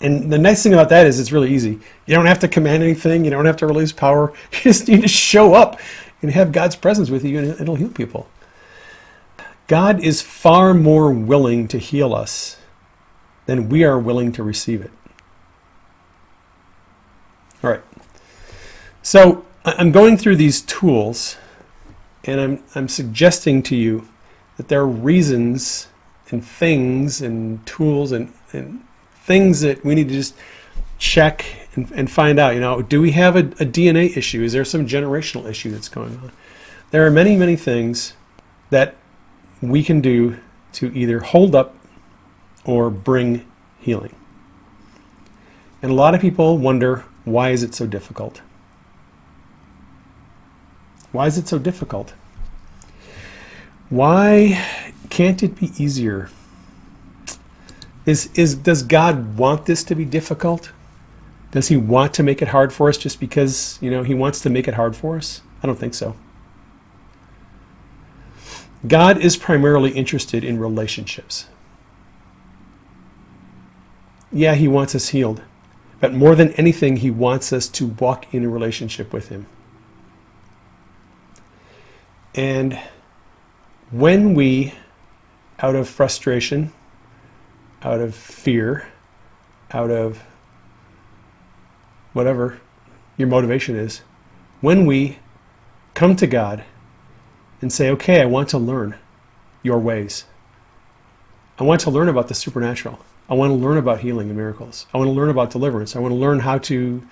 And 0.00 0.32
the 0.32 0.38
nice 0.38 0.62
thing 0.62 0.72
about 0.72 0.88
that 0.88 1.06
is 1.06 1.20
it's 1.20 1.32
really 1.32 1.52
easy. 1.52 1.78
You 2.06 2.14
don't 2.14 2.26
have 2.26 2.38
to 2.40 2.48
command 2.48 2.82
anything. 2.82 3.24
You 3.24 3.30
don't 3.30 3.44
have 3.44 3.58
to 3.58 3.66
release 3.66 3.92
power. 3.92 4.32
You 4.52 4.60
just 4.62 4.88
need 4.88 5.02
to 5.02 5.08
show 5.08 5.54
up 5.54 5.78
and 6.22 6.30
have 6.30 6.52
God's 6.52 6.76
presence 6.76 7.10
with 7.10 7.24
you, 7.24 7.38
and 7.38 7.60
it'll 7.60 7.76
heal 7.76 7.88
people. 7.88 8.28
God 9.66 10.02
is 10.02 10.20
far 10.20 10.74
more 10.74 11.12
willing 11.12 11.68
to 11.68 11.78
heal 11.78 12.14
us 12.14 12.56
than 13.46 13.68
we 13.68 13.84
are 13.84 13.98
willing 13.98 14.32
to 14.32 14.42
receive 14.42 14.80
it. 14.80 14.90
All 17.62 17.70
right. 17.70 17.82
So 19.02 19.44
I'm 19.64 19.92
going 19.92 20.16
through 20.16 20.36
these 20.36 20.62
tools, 20.62 21.36
and 22.24 22.40
I'm, 22.40 22.62
I'm 22.74 22.88
suggesting 22.88 23.62
to 23.64 23.76
you 23.76 24.08
that 24.56 24.68
there 24.68 24.80
are 24.80 24.86
reasons 24.86 25.88
and 26.30 26.44
things 26.44 27.20
and 27.20 27.64
tools 27.66 28.12
and, 28.12 28.32
and 28.52 28.82
things 29.30 29.60
that 29.60 29.84
we 29.84 29.94
need 29.94 30.08
to 30.08 30.14
just 30.14 30.34
check 30.98 31.44
and, 31.76 31.88
and 31.92 32.10
find 32.10 32.40
out. 32.40 32.52
You 32.54 32.60
know, 32.60 32.82
do 32.82 33.00
we 33.00 33.12
have 33.12 33.36
a, 33.36 33.44
a 33.62 33.66
DNA 33.78 34.16
issue? 34.16 34.42
Is 34.42 34.52
there 34.52 34.64
some 34.64 34.88
generational 34.88 35.48
issue 35.48 35.70
that's 35.70 35.88
going 35.88 36.16
on? 36.16 36.32
There 36.90 37.06
are 37.06 37.12
many, 37.12 37.36
many 37.36 37.54
things 37.54 38.14
that 38.70 38.96
we 39.62 39.84
can 39.84 40.00
do 40.00 40.36
to 40.72 40.92
either 40.98 41.20
hold 41.20 41.54
up 41.54 41.76
or 42.64 42.90
bring 42.90 43.46
healing. 43.78 44.16
And 45.80 45.92
a 45.92 45.94
lot 45.94 46.16
of 46.16 46.20
people 46.20 46.58
wonder 46.58 47.04
why 47.24 47.50
is 47.50 47.62
it 47.62 47.72
so 47.72 47.86
difficult? 47.86 48.40
Why 51.12 51.28
is 51.28 51.38
it 51.38 51.46
so 51.46 51.60
difficult? 51.60 52.14
Why 53.90 54.60
can't 55.08 55.40
it 55.40 55.54
be 55.54 55.70
easier? 55.78 56.30
Is, 58.10 58.28
is, 58.34 58.56
does 58.56 58.82
God 58.82 59.38
want 59.38 59.66
this 59.66 59.84
to 59.84 59.94
be 59.94 60.04
difficult? 60.04 60.72
Does 61.52 61.68
he 61.68 61.76
want 61.76 62.12
to 62.14 62.24
make 62.24 62.42
it 62.42 62.48
hard 62.48 62.72
for 62.72 62.88
us 62.88 62.98
just 62.98 63.20
because, 63.20 63.78
you 63.80 63.88
know, 63.88 64.02
he 64.02 64.14
wants 64.14 64.40
to 64.40 64.50
make 64.50 64.66
it 64.66 64.74
hard 64.74 64.96
for 64.96 65.16
us? 65.16 65.42
I 65.62 65.68
don't 65.68 65.78
think 65.78 65.94
so. 65.94 66.16
God 68.88 69.18
is 69.18 69.36
primarily 69.36 69.92
interested 69.92 70.42
in 70.42 70.58
relationships. 70.58 71.46
Yeah, 74.32 74.56
he 74.56 74.66
wants 74.66 74.96
us 74.96 75.10
healed, 75.10 75.42
but 76.00 76.12
more 76.12 76.34
than 76.34 76.52
anything, 76.54 76.96
he 76.96 77.12
wants 77.12 77.52
us 77.52 77.68
to 77.68 77.86
walk 77.86 78.34
in 78.34 78.44
a 78.44 78.48
relationship 78.48 79.12
with 79.12 79.28
him. 79.28 79.46
And 82.34 82.76
when 83.92 84.34
we, 84.34 84.74
out 85.60 85.76
of 85.76 85.88
frustration, 85.88 86.72
out 87.82 88.00
of 88.00 88.14
fear, 88.14 88.86
out 89.72 89.90
of 89.90 90.22
whatever 92.12 92.60
your 93.16 93.28
motivation 93.28 93.76
is, 93.76 94.02
when 94.60 94.86
we 94.86 95.18
come 95.94 96.16
to 96.16 96.26
God 96.26 96.64
and 97.62 97.72
say, 97.72 97.90
okay, 97.90 98.20
I 98.20 98.26
want 98.26 98.48
to 98.50 98.58
learn 98.58 98.96
your 99.62 99.78
ways. 99.78 100.24
I 101.58 101.64
want 101.64 101.80
to 101.82 101.90
learn 101.90 102.08
about 102.08 102.28
the 102.28 102.34
supernatural. 102.34 102.98
I 103.28 103.34
want 103.34 103.50
to 103.50 103.54
learn 103.54 103.76
about 103.76 104.00
healing 104.00 104.28
and 104.28 104.36
miracles. 104.36 104.86
I 104.92 104.98
want 104.98 105.08
to 105.08 105.12
learn 105.12 105.28
about 105.28 105.50
deliverance. 105.50 105.94
I 105.94 105.98
want 106.00 106.12
to 106.12 106.16
learn 106.16 106.40
how 106.40 106.58
to 106.58 107.02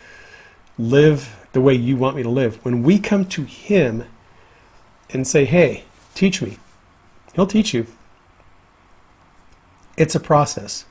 live 0.79 1.47
the 1.53 1.61
way 1.61 1.75
you 1.75 1.97
want 1.97 2.17
me 2.17 2.23
to 2.23 2.29
live. 2.29 2.65
When 2.65 2.83
we 2.83 2.99
come 2.99 3.25
to 3.27 3.43
Him 3.45 4.05
and 5.11 5.27
say, 5.27 5.45
hey, 5.45 5.85
teach 6.15 6.43
me, 6.43 6.59
He'll 7.35 7.47
teach 7.47 7.73
you. 7.75 7.87
It's 9.99 10.15
a 10.15 10.21
process, 10.21 10.85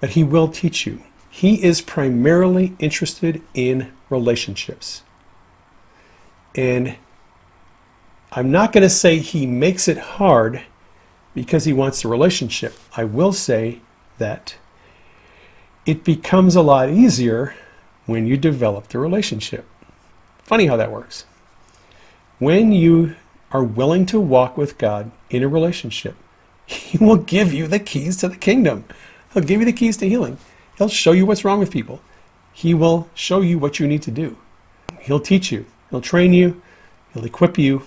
but 0.00 0.10
He 0.10 0.24
will 0.24 0.48
teach 0.48 0.86
you. 0.86 1.02
He 1.30 1.62
is 1.62 1.80
primarily 1.80 2.74
interested 2.80 3.40
in 3.54 3.92
relationships. 4.10 5.02
And 6.54 6.96
I'm 8.32 8.50
not 8.50 8.72
going 8.72 8.82
to 8.82 8.90
say 8.90 9.18
He 9.18 9.46
makes 9.46 9.86
it 9.86 9.98
hard 9.98 10.62
because 11.32 11.64
He 11.64 11.72
wants 11.72 12.02
the 12.02 12.08
relationship. 12.08 12.74
I 12.96 13.04
will 13.04 13.32
say 13.32 13.80
that 14.18 14.56
it 15.86 16.02
becomes 16.02 16.56
a 16.56 16.62
lot 16.62 16.90
easier 16.90 17.54
when 18.06 18.26
you 18.26 18.36
develop 18.36 18.88
the 18.88 18.98
relationship. 18.98 19.64
Funny 20.42 20.66
how 20.66 20.76
that 20.76 20.90
works. 20.90 21.24
When 22.40 22.72
you 22.72 23.14
are 23.52 23.62
willing 23.62 24.06
to 24.06 24.18
walk 24.18 24.56
with 24.56 24.76
God 24.76 25.12
in 25.30 25.44
a 25.44 25.48
relationship, 25.48 26.16
He 26.88 26.98
will 26.98 27.16
give 27.16 27.52
you 27.52 27.66
the 27.66 27.78
keys 27.78 28.16
to 28.18 28.28
the 28.28 28.36
kingdom. 28.36 28.84
He'll 29.32 29.42
give 29.42 29.60
you 29.60 29.66
the 29.66 29.72
keys 29.72 29.96
to 29.98 30.08
healing. 30.08 30.36
He'll 30.76 30.88
show 30.88 31.12
you 31.12 31.24
what's 31.24 31.44
wrong 31.44 31.58
with 31.58 31.70
people. 31.70 32.00
He 32.52 32.74
will 32.74 33.08
show 33.14 33.40
you 33.40 33.58
what 33.58 33.78
you 33.78 33.86
need 33.86 34.02
to 34.02 34.10
do. 34.10 34.36
He'll 35.00 35.20
teach 35.20 35.50
you. 35.50 35.64
He'll 35.90 36.00
train 36.00 36.32
you. 36.32 36.60
He'll 37.14 37.24
equip 37.24 37.56
you. 37.56 37.84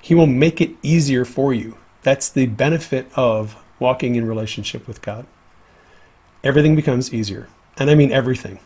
He 0.00 0.14
will 0.14 0.26
make 0.26 0.60
it 0.60 0.70
easier 0.82 1.24
for 1.24 1.52
you. 1.52 1.76
That's 2.02 2.28
the 2.28 2.46
benefit 2.46 3.10
of 3.16 3.56
walking 3.78 4.14
in 4.14 4.26
relationship 4.26 4.86
with 4.86 5.02
God. 5.02 5.26
Everything 6.44 6.76
becomes 6.76 7.12
easier. 7.12 7.48
And 7.76 7.90
I 7.90 7.94
mean 7.94 8.12
everything. 8.12 8.60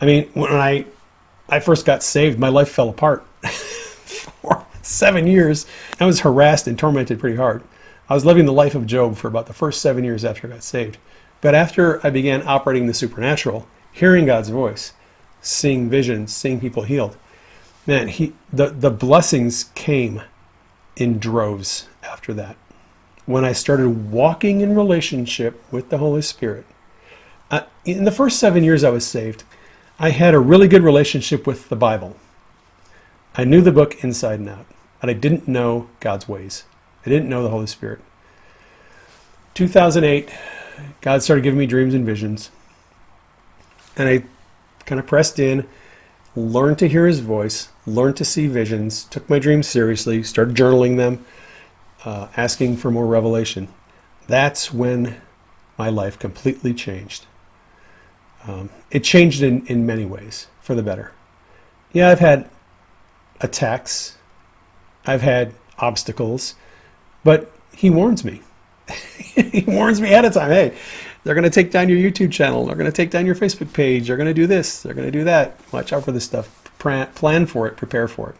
I 0.00 0.06
mean, 0.06 0.28
when 0.34 0.52
I 0.52 0.86
I 1.48 1.60
first 1.60 1.86
got 1.86 2.02
saved, 2.02 2.38
my 2.38 2.48
life 2.48 2.68
fell 2.68 2.88
apart. 2.88 3.26
For 3.48 4.66
seven 4.90 5.26
years, 5.26 5.66
I 5.98 6.06
was 6.06 6.20
harassed 6.20 6.66
and 6.66 6.78
tormented 6.78 7.20
pretty 7.20 7.36
hard. 7.36 7.62
I 8.08 8.14
was 8.14 8.24
living 8.24 8.44
the 8.44 8.52
life 8.52 8.74
of 8.74 8.86
Job 8.86 9.16
for 9.16 9.28
about 9.28 9.46
the 9.46 9.52
first 9.52 9.80
seven 9.80 10.04
years 10.04 10.24
after 10.24 10.46
I 10.46 10.50
got 10.50 10.62
saved. 10.62 10.98
But 11.40 11.54
after 11.54 12.04
I 12.04 12.10
began 12.10 12.46
operating 12.46 12.86
the 12.86 12.94
supernatural, 12.94 13.66
hearing 13.92 14.26
God's 14.26 14.50
voice, 14.50 14.92
seeing 15.40 15.88
visions, 15.88 16.34
seeing 16.34 16.60
people 16.60 16.82
healed, 16.82 17.16
man, 17.86 18.08
he 18.08 18.34
the, 18.52 18.66
the 18.66 18.90
blessings 18.90 19.70
came 19.74 20.22
in 20.96 21.18
droves 21.18 21.88
after 22.02 22.34
that. 22.34 22.56
When 23.26 23.44
I 23.44 23.52
started 23.52 24.10
walking 24.10 24.60
in 24.60 24.74
relationship 24.74 25.62
with 25.72 25.88
the 25.88 25.98
Holy 25.98 26.22
Spirit, 26.22 26.66
uh, 27.50 27.62
in 27.84 28.04
the 28.04 28.12
first 28.12 28.38
seven 28.38 28.64
years 28.64 28.84
I 28.84 28.90
was 28.90 29.06
saved, 29.06 29.44
I 29.98 30.10
had 30.10 30.34
a 30.34 30.38
really 30.38 30.68
good 30.68 30.82
relationship 30.82 31.46
with 31.46 31.68
the 31.68 31.76
Bible. 31.76 32.16
I 33.34 33.44
knew 33.44 33.60
the 33.60 33.72
book 33.72 34.02
inside 34.02 34.40
and 34.40 34.48
out, 34.48 34.66
but 35.00 35.10
I 35.10 35.14
didn't 35.14 35.48
know 35.48 35.88
God's 36.00 36.28
ways. 36.28 36.64
I 37.04 37.08
didn't 37.08 37.28
know 37.28 37.42
the 37.42 37.50
Holy 37.50 37.66
Spirit. 37.66 38.00
2008, 39.54 40.30
God 41.00 41.22
started 41.22 41.42
giving 41.42 41.58
me 41.58 41.66
dreams 41.66 41.94
and 41.94 42.04
visions. 42.04 42.50
And 43.96 44.08
I 44.08 44.24
kind 44.86 45.00
of 45.00 45.06
pressed 45.06 45.38
in, 45.38 45.66
learned 46.36 46.78
to 46.78 46.88
hear 46.88 47.06
his 47.06 47.20
voice, 47.20 47.68
learned 47.86 48.16
to 48.18 48.24
see 48.24 48.46
visions, 48.46 49.04
took 49.04 49.28
my 49.28 49.38
dreams 49.38 49.66
seriously, 49.66 50.22
started 50.22 50.54
journaling 50.54 50.96
them, 50.96 51.24
uh, 52.04 52.28
asking 52.36 52.76
for 52.76 52.90
more 52.90 53.06
revelation. 53.06 53.68
That's 54.26 54.72
when 54.72 55.20
my 55.76 55.88
life 55.88 56.18
completely 56.18 56.72
changed. 56.74 57.26
Um, 58.46 58.70
it 58.90 59.04
changed 59.04 59.42
in, 59.42 59.66
in 59.66 59.84
many 59.84 60.04
ways 60.04 60.46
for 60.60 60.74
the 60.74 60.82
better. 60.82 61.12
Yeah, 61.92 62.08
I've 62.10 62.20
had 62.20 62.48
attacks, 63.40 64.16
I've 65.06 65.22
had 65.22 65.54
obstacles, 65.78 66.54
but 67.24 67.50
he 67.74 67.90
warns 67.90 68.24
me. 68.24 68.42
he 68.88 69.64
warns 69.66 70.00
me 70.00 70.08
ahead 70.08 70.24
of 70.24 70.34
time. 70.34 70.50
Hey, 70.50 70.76
they're 71.24 71.34
going 71.34 71.44
to 71.44 71.50
take 71.50 71.70
down 71.70 71.88
your 71.88 71.98
YouTube 71.98 72.32
channel. 72.32 72.66
They're 72.66 72.76
going 72.76 72.90
to 72.90 72.96
take 72.96 73.10
down 73.10 73.26
your 73.26 73.34
Facebook 73.34 73.72
page. 73.72 74.06
They're 74.06 74.16
going 74.16 74.28
to 74.28 74.34
do 74.34 74.46
this. 74.46 74.82
They're 74.82 74.94
going 74.94 75.06
to 75.06 75.12
do 75.12 75.24
that. 75.24 75.58
Watch 75.72 75.92
out 75.92 76.04
for 76.04 76.12
this 76.12 76.24
stuff. 76.24 76.56
Plan 76.78 77.46
for 77.46 77.66
it. 77.66 77.76
Prepare 77.76 78.08
for 78.08 78.34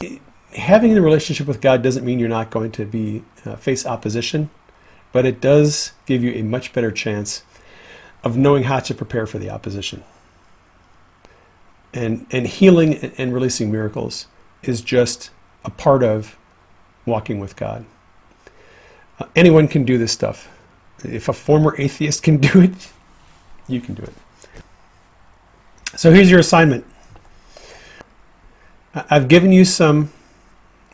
it. 0.00 0.20
Having 0.54 0.96
a 0.96 1.02
relationship 1.02 1.46
with 1.46 1.60
God 1.60 1.82
doesn't 1.82 2.04
mean 2.04 2.18
you're 2.18 2.28
not 2.28 2.50
going 2.50 2.72
to 2.72 2.86
be 2.86 3.22
uh, 3.44 3.56
face 3.56 3.84
opposition, 3.84 4.48
but 5.12 5.26
it 5.26 5.40
does 5.40 5.92
give 6.06 6.24
you 6.24 6.32
a 6.32 6.42
much 6.42 6.72
better 6.72 6.90
chance 6.90 7.42
of 8.24 8.36
knowing 8.36 8.64
how 8.64 8.80
to 8.80 8.94
prepare 8.94 9.26
for 9.26 9.38
the 9.38 9.50
opposition. 9.50 10.02
And 11.92 12.26
and 12.30 12.46
healing 12.46 12.96
and 13.18 13.32
releasing 13.32 13.70
miracles 13.70 14.26
is 14.62 14.80
just 14.80 15.30
a 15.64 15.70
part 15.70 16.02
of 16.02 16.36
walking 17.06 17.40
with 17.40 17.56
God. 17.56 17.84
Uh, 19.18 19.26
anyone 19.34 19.68
can 19.68 19.84
do 19.84 19.98
this 19.98 20.12
stuff. 20.12 20.48
If 21.04 21.28
a 21.28 21.32
former 21.32 21.74
atheist 21.78 22.22
can 22.22 22.36
do 22.38 22.60
it, 22.60 22.92
you 23.66 23.80
can 23.80 23.94
do 23.94 24.02
it. 24.02 24.14
So 25.96 26.12
here's 26.12 26.30
your 26.30 26.40
assignment. 26.40 26.84
I've 28.94 29.28
given 29.28 29.52
you 29.52 29.64
some 29.64 30.12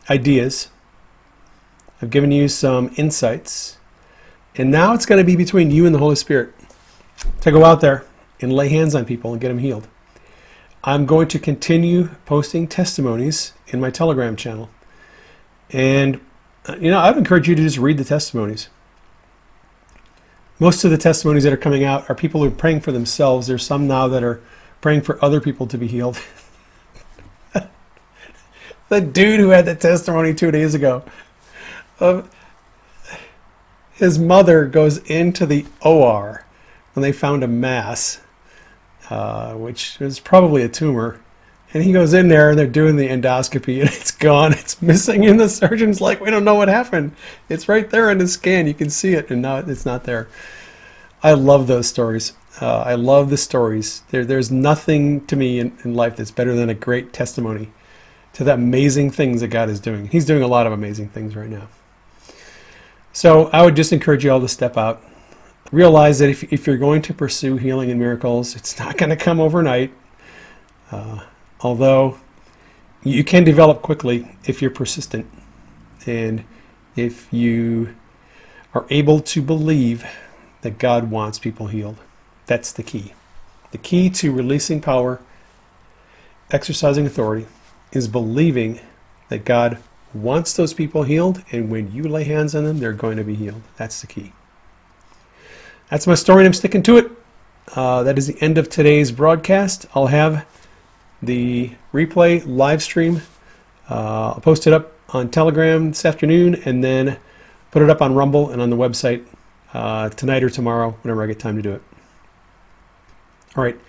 ideas. 0.09 0.69
I've 2.01 2.09
given 2.09 2.31
you 2.31 2.47
some 2.47 2.91
insights. 2.97 3.77
And 4.55 4.71
now 4.71 4.93
it's 4.93 5.05
going 5.05 5.19
to 5.19 5.25
be 5.25 5.35
between 5.35 5.71
you 5.71 5.85
and 5.85 5.93
the 5.93 5.99
Holy 5.99 6.15
Spirit 6.15 6.53
to 7.41 7.51
go 7.51 7.65
out 7.65 7.81
there 7.81 8.05
and 8.41 8.53
lay 8.53 8.69
hands 8.69 8.95
on 8.95 9.05
people 9.05 9.31
and 9.31 9.41
get 9.41 9.49
them 9.49 9.57
healed. 9.57 9.87
I'm 10.85 11.07
going 11.07 11.27
to 11.29 11.39
continue 11.39 12.09
posting 12.25 12.67
testimonies 12.67 13.53
in 13.67 13.81
my 13.81 13.89
Telegram 13.89 14.35
channel. 14.35 14.69
And 15.71 16.21
uh, 16.67 16.77
you 16.79 16.91
know, 16.91 16.99
I'd 16.99 17.17
encourage 17.17 17.49
you 17.49 17.55
to 17.55 17.61
just 17.61 17.77
read 17.77 17.97
the 17.97 18.03
testimonies. 18.03 18.69
Most 20.59 20.83
of 20.83 20.91
the 20.91 20.97
testimonies 20.97 21.43
that 21.43 21.51
are 21.51 21.57
coming 21.57 21.83
out 21.83 22.09
are 22.09 22.15
people 22.15 22.41
who 22.41 22.47
are 22.47 22.51
praying 22.51 22.81
for 22.81 22.91
themselves. 22.91 23.47
There's 23.47 23.65
some 23.65 23.87
now 23.87 24.07
that 24.07 24.23
are 24.23 24.41
praying 24.79 25.01
for 25.01 25.23
other 25.23 25.41
people 25.41 25.67
to 25.67 25.77
be 25.77 25.87
healed. 25.87 26.19
the 28.89 29.01
dude 29.01 29.39
who 29.39 29.49
had 29.49 29.65
the 29.65 29.75
testimony 29.75 30.33
two 30.33 30.51
days 30.51 30.73
ago 30.73 31.03
of 31.99 32.29
his 33.93 34.19
mother 34.19 34.65
goes 34.65 34.97
into 34.99 35.45
the 35.45 35.65
OR 35.81 36.45
when 36.93 37.01
they 37.01 37.11
found 37.11 37.43
a 37.43 37.47
mass, 37.47 38.21
uh, 39.09 39.53
which 39.53 39.99
is 40.01 40.19
probably 40.19 40.63
a 40.63 40.69
tumor, 40.69 41.19
and 41.75 41.83
he 41.83 41.91
goes 41.91 42.13
in 42.13 42.29
there 42.29 42.51
and 42.51 42.57
they're 42.57 42.67
doing 42.67 42.95
the 42.95 43.09
endoscopy 43.09 43.81
and 43.81 43.89
it's 43.93 44.11
gone. 44.11 44.53
It's 44.53 44.81
missing. 44.81 45.25
And 45.25 45.37
the 45.37 45.49
surgeon's 45.49 45.99
like, 45.99 46.21
we 46.21 46.31
don't 46.31 46.45
know 46.45 46.55
what 46.55 46.69
happened. 46.69 47.11
It's 47.49 47.67
right 47.67 47.89
there 47.89 48.09
in 48.09 48.17
the 48.17 48.29
scan. 48.29 48.65
You 48.65 48.73
can 48.73 48.89
see 48.89 49.13
it. 49.13 49.29
And 49.29 49.41
now 49.41 49.57
it's 49.57 49.85
not 49.85 50.05
there. 50.05 50.29
I 51.21 51.33
love 51.33 51.67
those 51.67 51.87
stories. 51.87 52.31
Uh, 52.61 52.77
I 52.79 52.95
love 52.95 53.29
the 53.29 53.35
stories. 53.35 54.03
There, 54.09 54.23
there's 54.23 54.49
nothing 54.49 55.25
to 55.25 55.35
me 55.35 55.59
in, 55.59 55.77
in 55.83 55.95
life 55.95 56.15
that's 56.15 56.31
better 56.31 56.55
than 56.55 56.69
a 56.69 56.73
great 56.73 57.11
testimony 57.11 57.73
to 58.33 58.45
the 58.45 58.53
amazing 58.53 59.11
things 59.11 59.41
that 59.41 59.49
God 59.49 59.69
is 59.69 59.81
doing. 59.81 60.07
He's 60.07 60.23
doing 60.23 60.43
a 60.43 60.47
lot 60.47 60.67
of 60.67 60.71
amazing 60.71 61.09
things 61.09 61.35
right 61.35 61.49
now. 61.49 61.67
So 63.11 63.47
I 63.47 63.63
would 63.63 63.75
just 63.75 63.91
encourage 63.91 64.23
you 64.23 64.31
all 64.31 64.39
to 64.39 64.47
step 64.47 64.77
out. 64.77 65.03
Realize 65.71 66.19
that 66.19 66.29
if, 66.29 66.51
if 66.53 66.67
you're 66.67 66.77
going 66.77 67.01
to 67.03 67.13
pursue 67.13 67.57
healing 67.57 67.89
and 67.89 67.99
miracles, 67.99 68.55
it's 68.55 68.77
not 68.79 68.97
going 68.99 69.09
to 69.09 69.15
come 69.15 69.39
overnight. 69.39 69.93
Uh, 70.91 71.21
although 71.61 72.19
you 73.03 73.23
can 73.23 73.43
develop 73.43 73.81
quickly 73.81 74.27
if 74.45 74.61
you're 74.61 74.71
persistent 74.71 75.27
and 76.05 76.43
if 76.95 77.31
you 77.31 77.95
are 78.73 78.85
able 78.89 79.19
to 79.19 79.41
believe 79.41 80.05
that 80.61 80.77
God 80.77 81.09
wants 81.09 81.39
people 81.39 81.67
healed. 81.67 81.97
That's 82.45 82.71
the 82.71 82.83
key. 82.83 83.13
The 83.71 83.77
key 83.77 84.09
to 84.11 84.31
releasing 84.31 84.81
power, 84.81 85.21
exercising 86.51 87.05
authority, 87.05 87.47
is 87.91 88.07
believing 88.07 88.79
that 89.29 89.45
God 89.45 89.77
wants 90.13 90.53
those 90.53 90.73
people 90.73 91.03
healed, 91.03 91.43
and 91.51 91.69
when 91.69 91.91
you 91.91 92.03
lay 92.03 92.23
hands 92.23 92.55
on 92.55 92.63
them, 92.63 92.79
they're 92.79 92.93
going 92.93 93.17
to 93.17 93.23
be 93.23 93.35
healed. 93.35 93.61
That's 93.77 94.01
the 94.01 94.07
key. 94.07 94.33
That's 95.89 96.07
my 96.07 96.15
story, 96.15 96.41
and 96.41 96.47
I'm 96.47 96.53
sticking 96.53 96.81
to 96.83 96.97
it. 96.97 97.11
Uh, 97.75 98.01
that 98.03 98.17
is 98.17 98.25
the 98.25 98.41
end 98.41 98.57
of 98.57 98.69
today's 98.69 99.11
broadcast. 99.11 99.85
I'll 99.93 100.07
have 100.07 100.45
the 101.21 101.71
replay 101.93 102.43
live 102.45 102.81
stream. 102.81 103.21
Uh, 103.89 104.31
I'll 104.31 104.41
post 104.41 104.65
it 104.65 104.73
up 104.73 104.93
on 105.09 105.29
Telegram 105.29 105.89
this 105.89 106.03
afternoon 106.03 106.55
and 106.65 106.83
then 106.83 107.19
put 107.69 107.83
it 107.83 107.89
up 107.91 108.01
on 108.01 108.15
Rumble 108.15 108.49
and 108.49 108.61
on 108.61 108.71
the 108.71 108.75
website 108.75 109.27
uh, 109.73 110.09
tonight 110.09 110.43
or 110.43 110.49
tomorrow, 110.49 110.97
whenever 111.03 111.23
I 111.23 111.27
get 111.27 111.39
time 111.39 111.55
to 111.55 111.61
do 111.61 111.73
it. 111.73 111.83
All 113.55 113.63
right. 113.63 113.79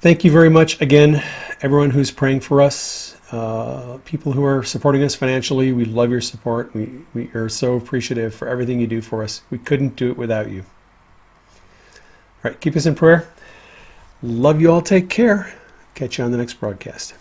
Thank 0.00 0.24
you 0.24 0.32
very 0.32 0.50
much 0.50 0.80
again, 0.80 1.22
everyone 1.60 1.90
who's 1.90 2.10
praying 2.10 2.40
for 2.40 2.62
us, 2.62 3.16
uh, 3.30 3.98
people 4.04 4.32
who 4.32 4.44
are 4.44 4.64
supporting 4.64 5.04
us 5.04 5.14
financially. 5.14 5.72
We 5.72 5.84
love 5.84 6.10
your 6.10 6.20
support. 6.20 6.74
We, 6.74 6.90
we 7.14 7.30
are 7.34 7.48
so 7.48 7.76
appreciative 7.76 8.34
for 8.34 8.48
everything 8.48 8.80
you 8.80 8.88
do 8.88 9.00
for 9.00 9.22
us. 9.22 9.42
We 9.50 9.58
couldn't 9.58 9.94
do 9.94 10.10
it 10.10 10.16
without 10.16 10.50
you. 10.50 10.64
All 12.42 12.50
right, 12.50 12.60
keep 12.60 12.74
us 12.74 12.86
in 12.86 12.94
prayer. 12.94 13.28
Love 14.22 14.60
you 14.60 14.72
all. 14.72 14.80
Take 14.80 15.10
care. 15.10 15.52
Catch 15.94 16.18
you 16.18 16.24
on 16.24 16.30
the 16.30 16.38
next 16.38 16.54
broadcast. 16.54 17.14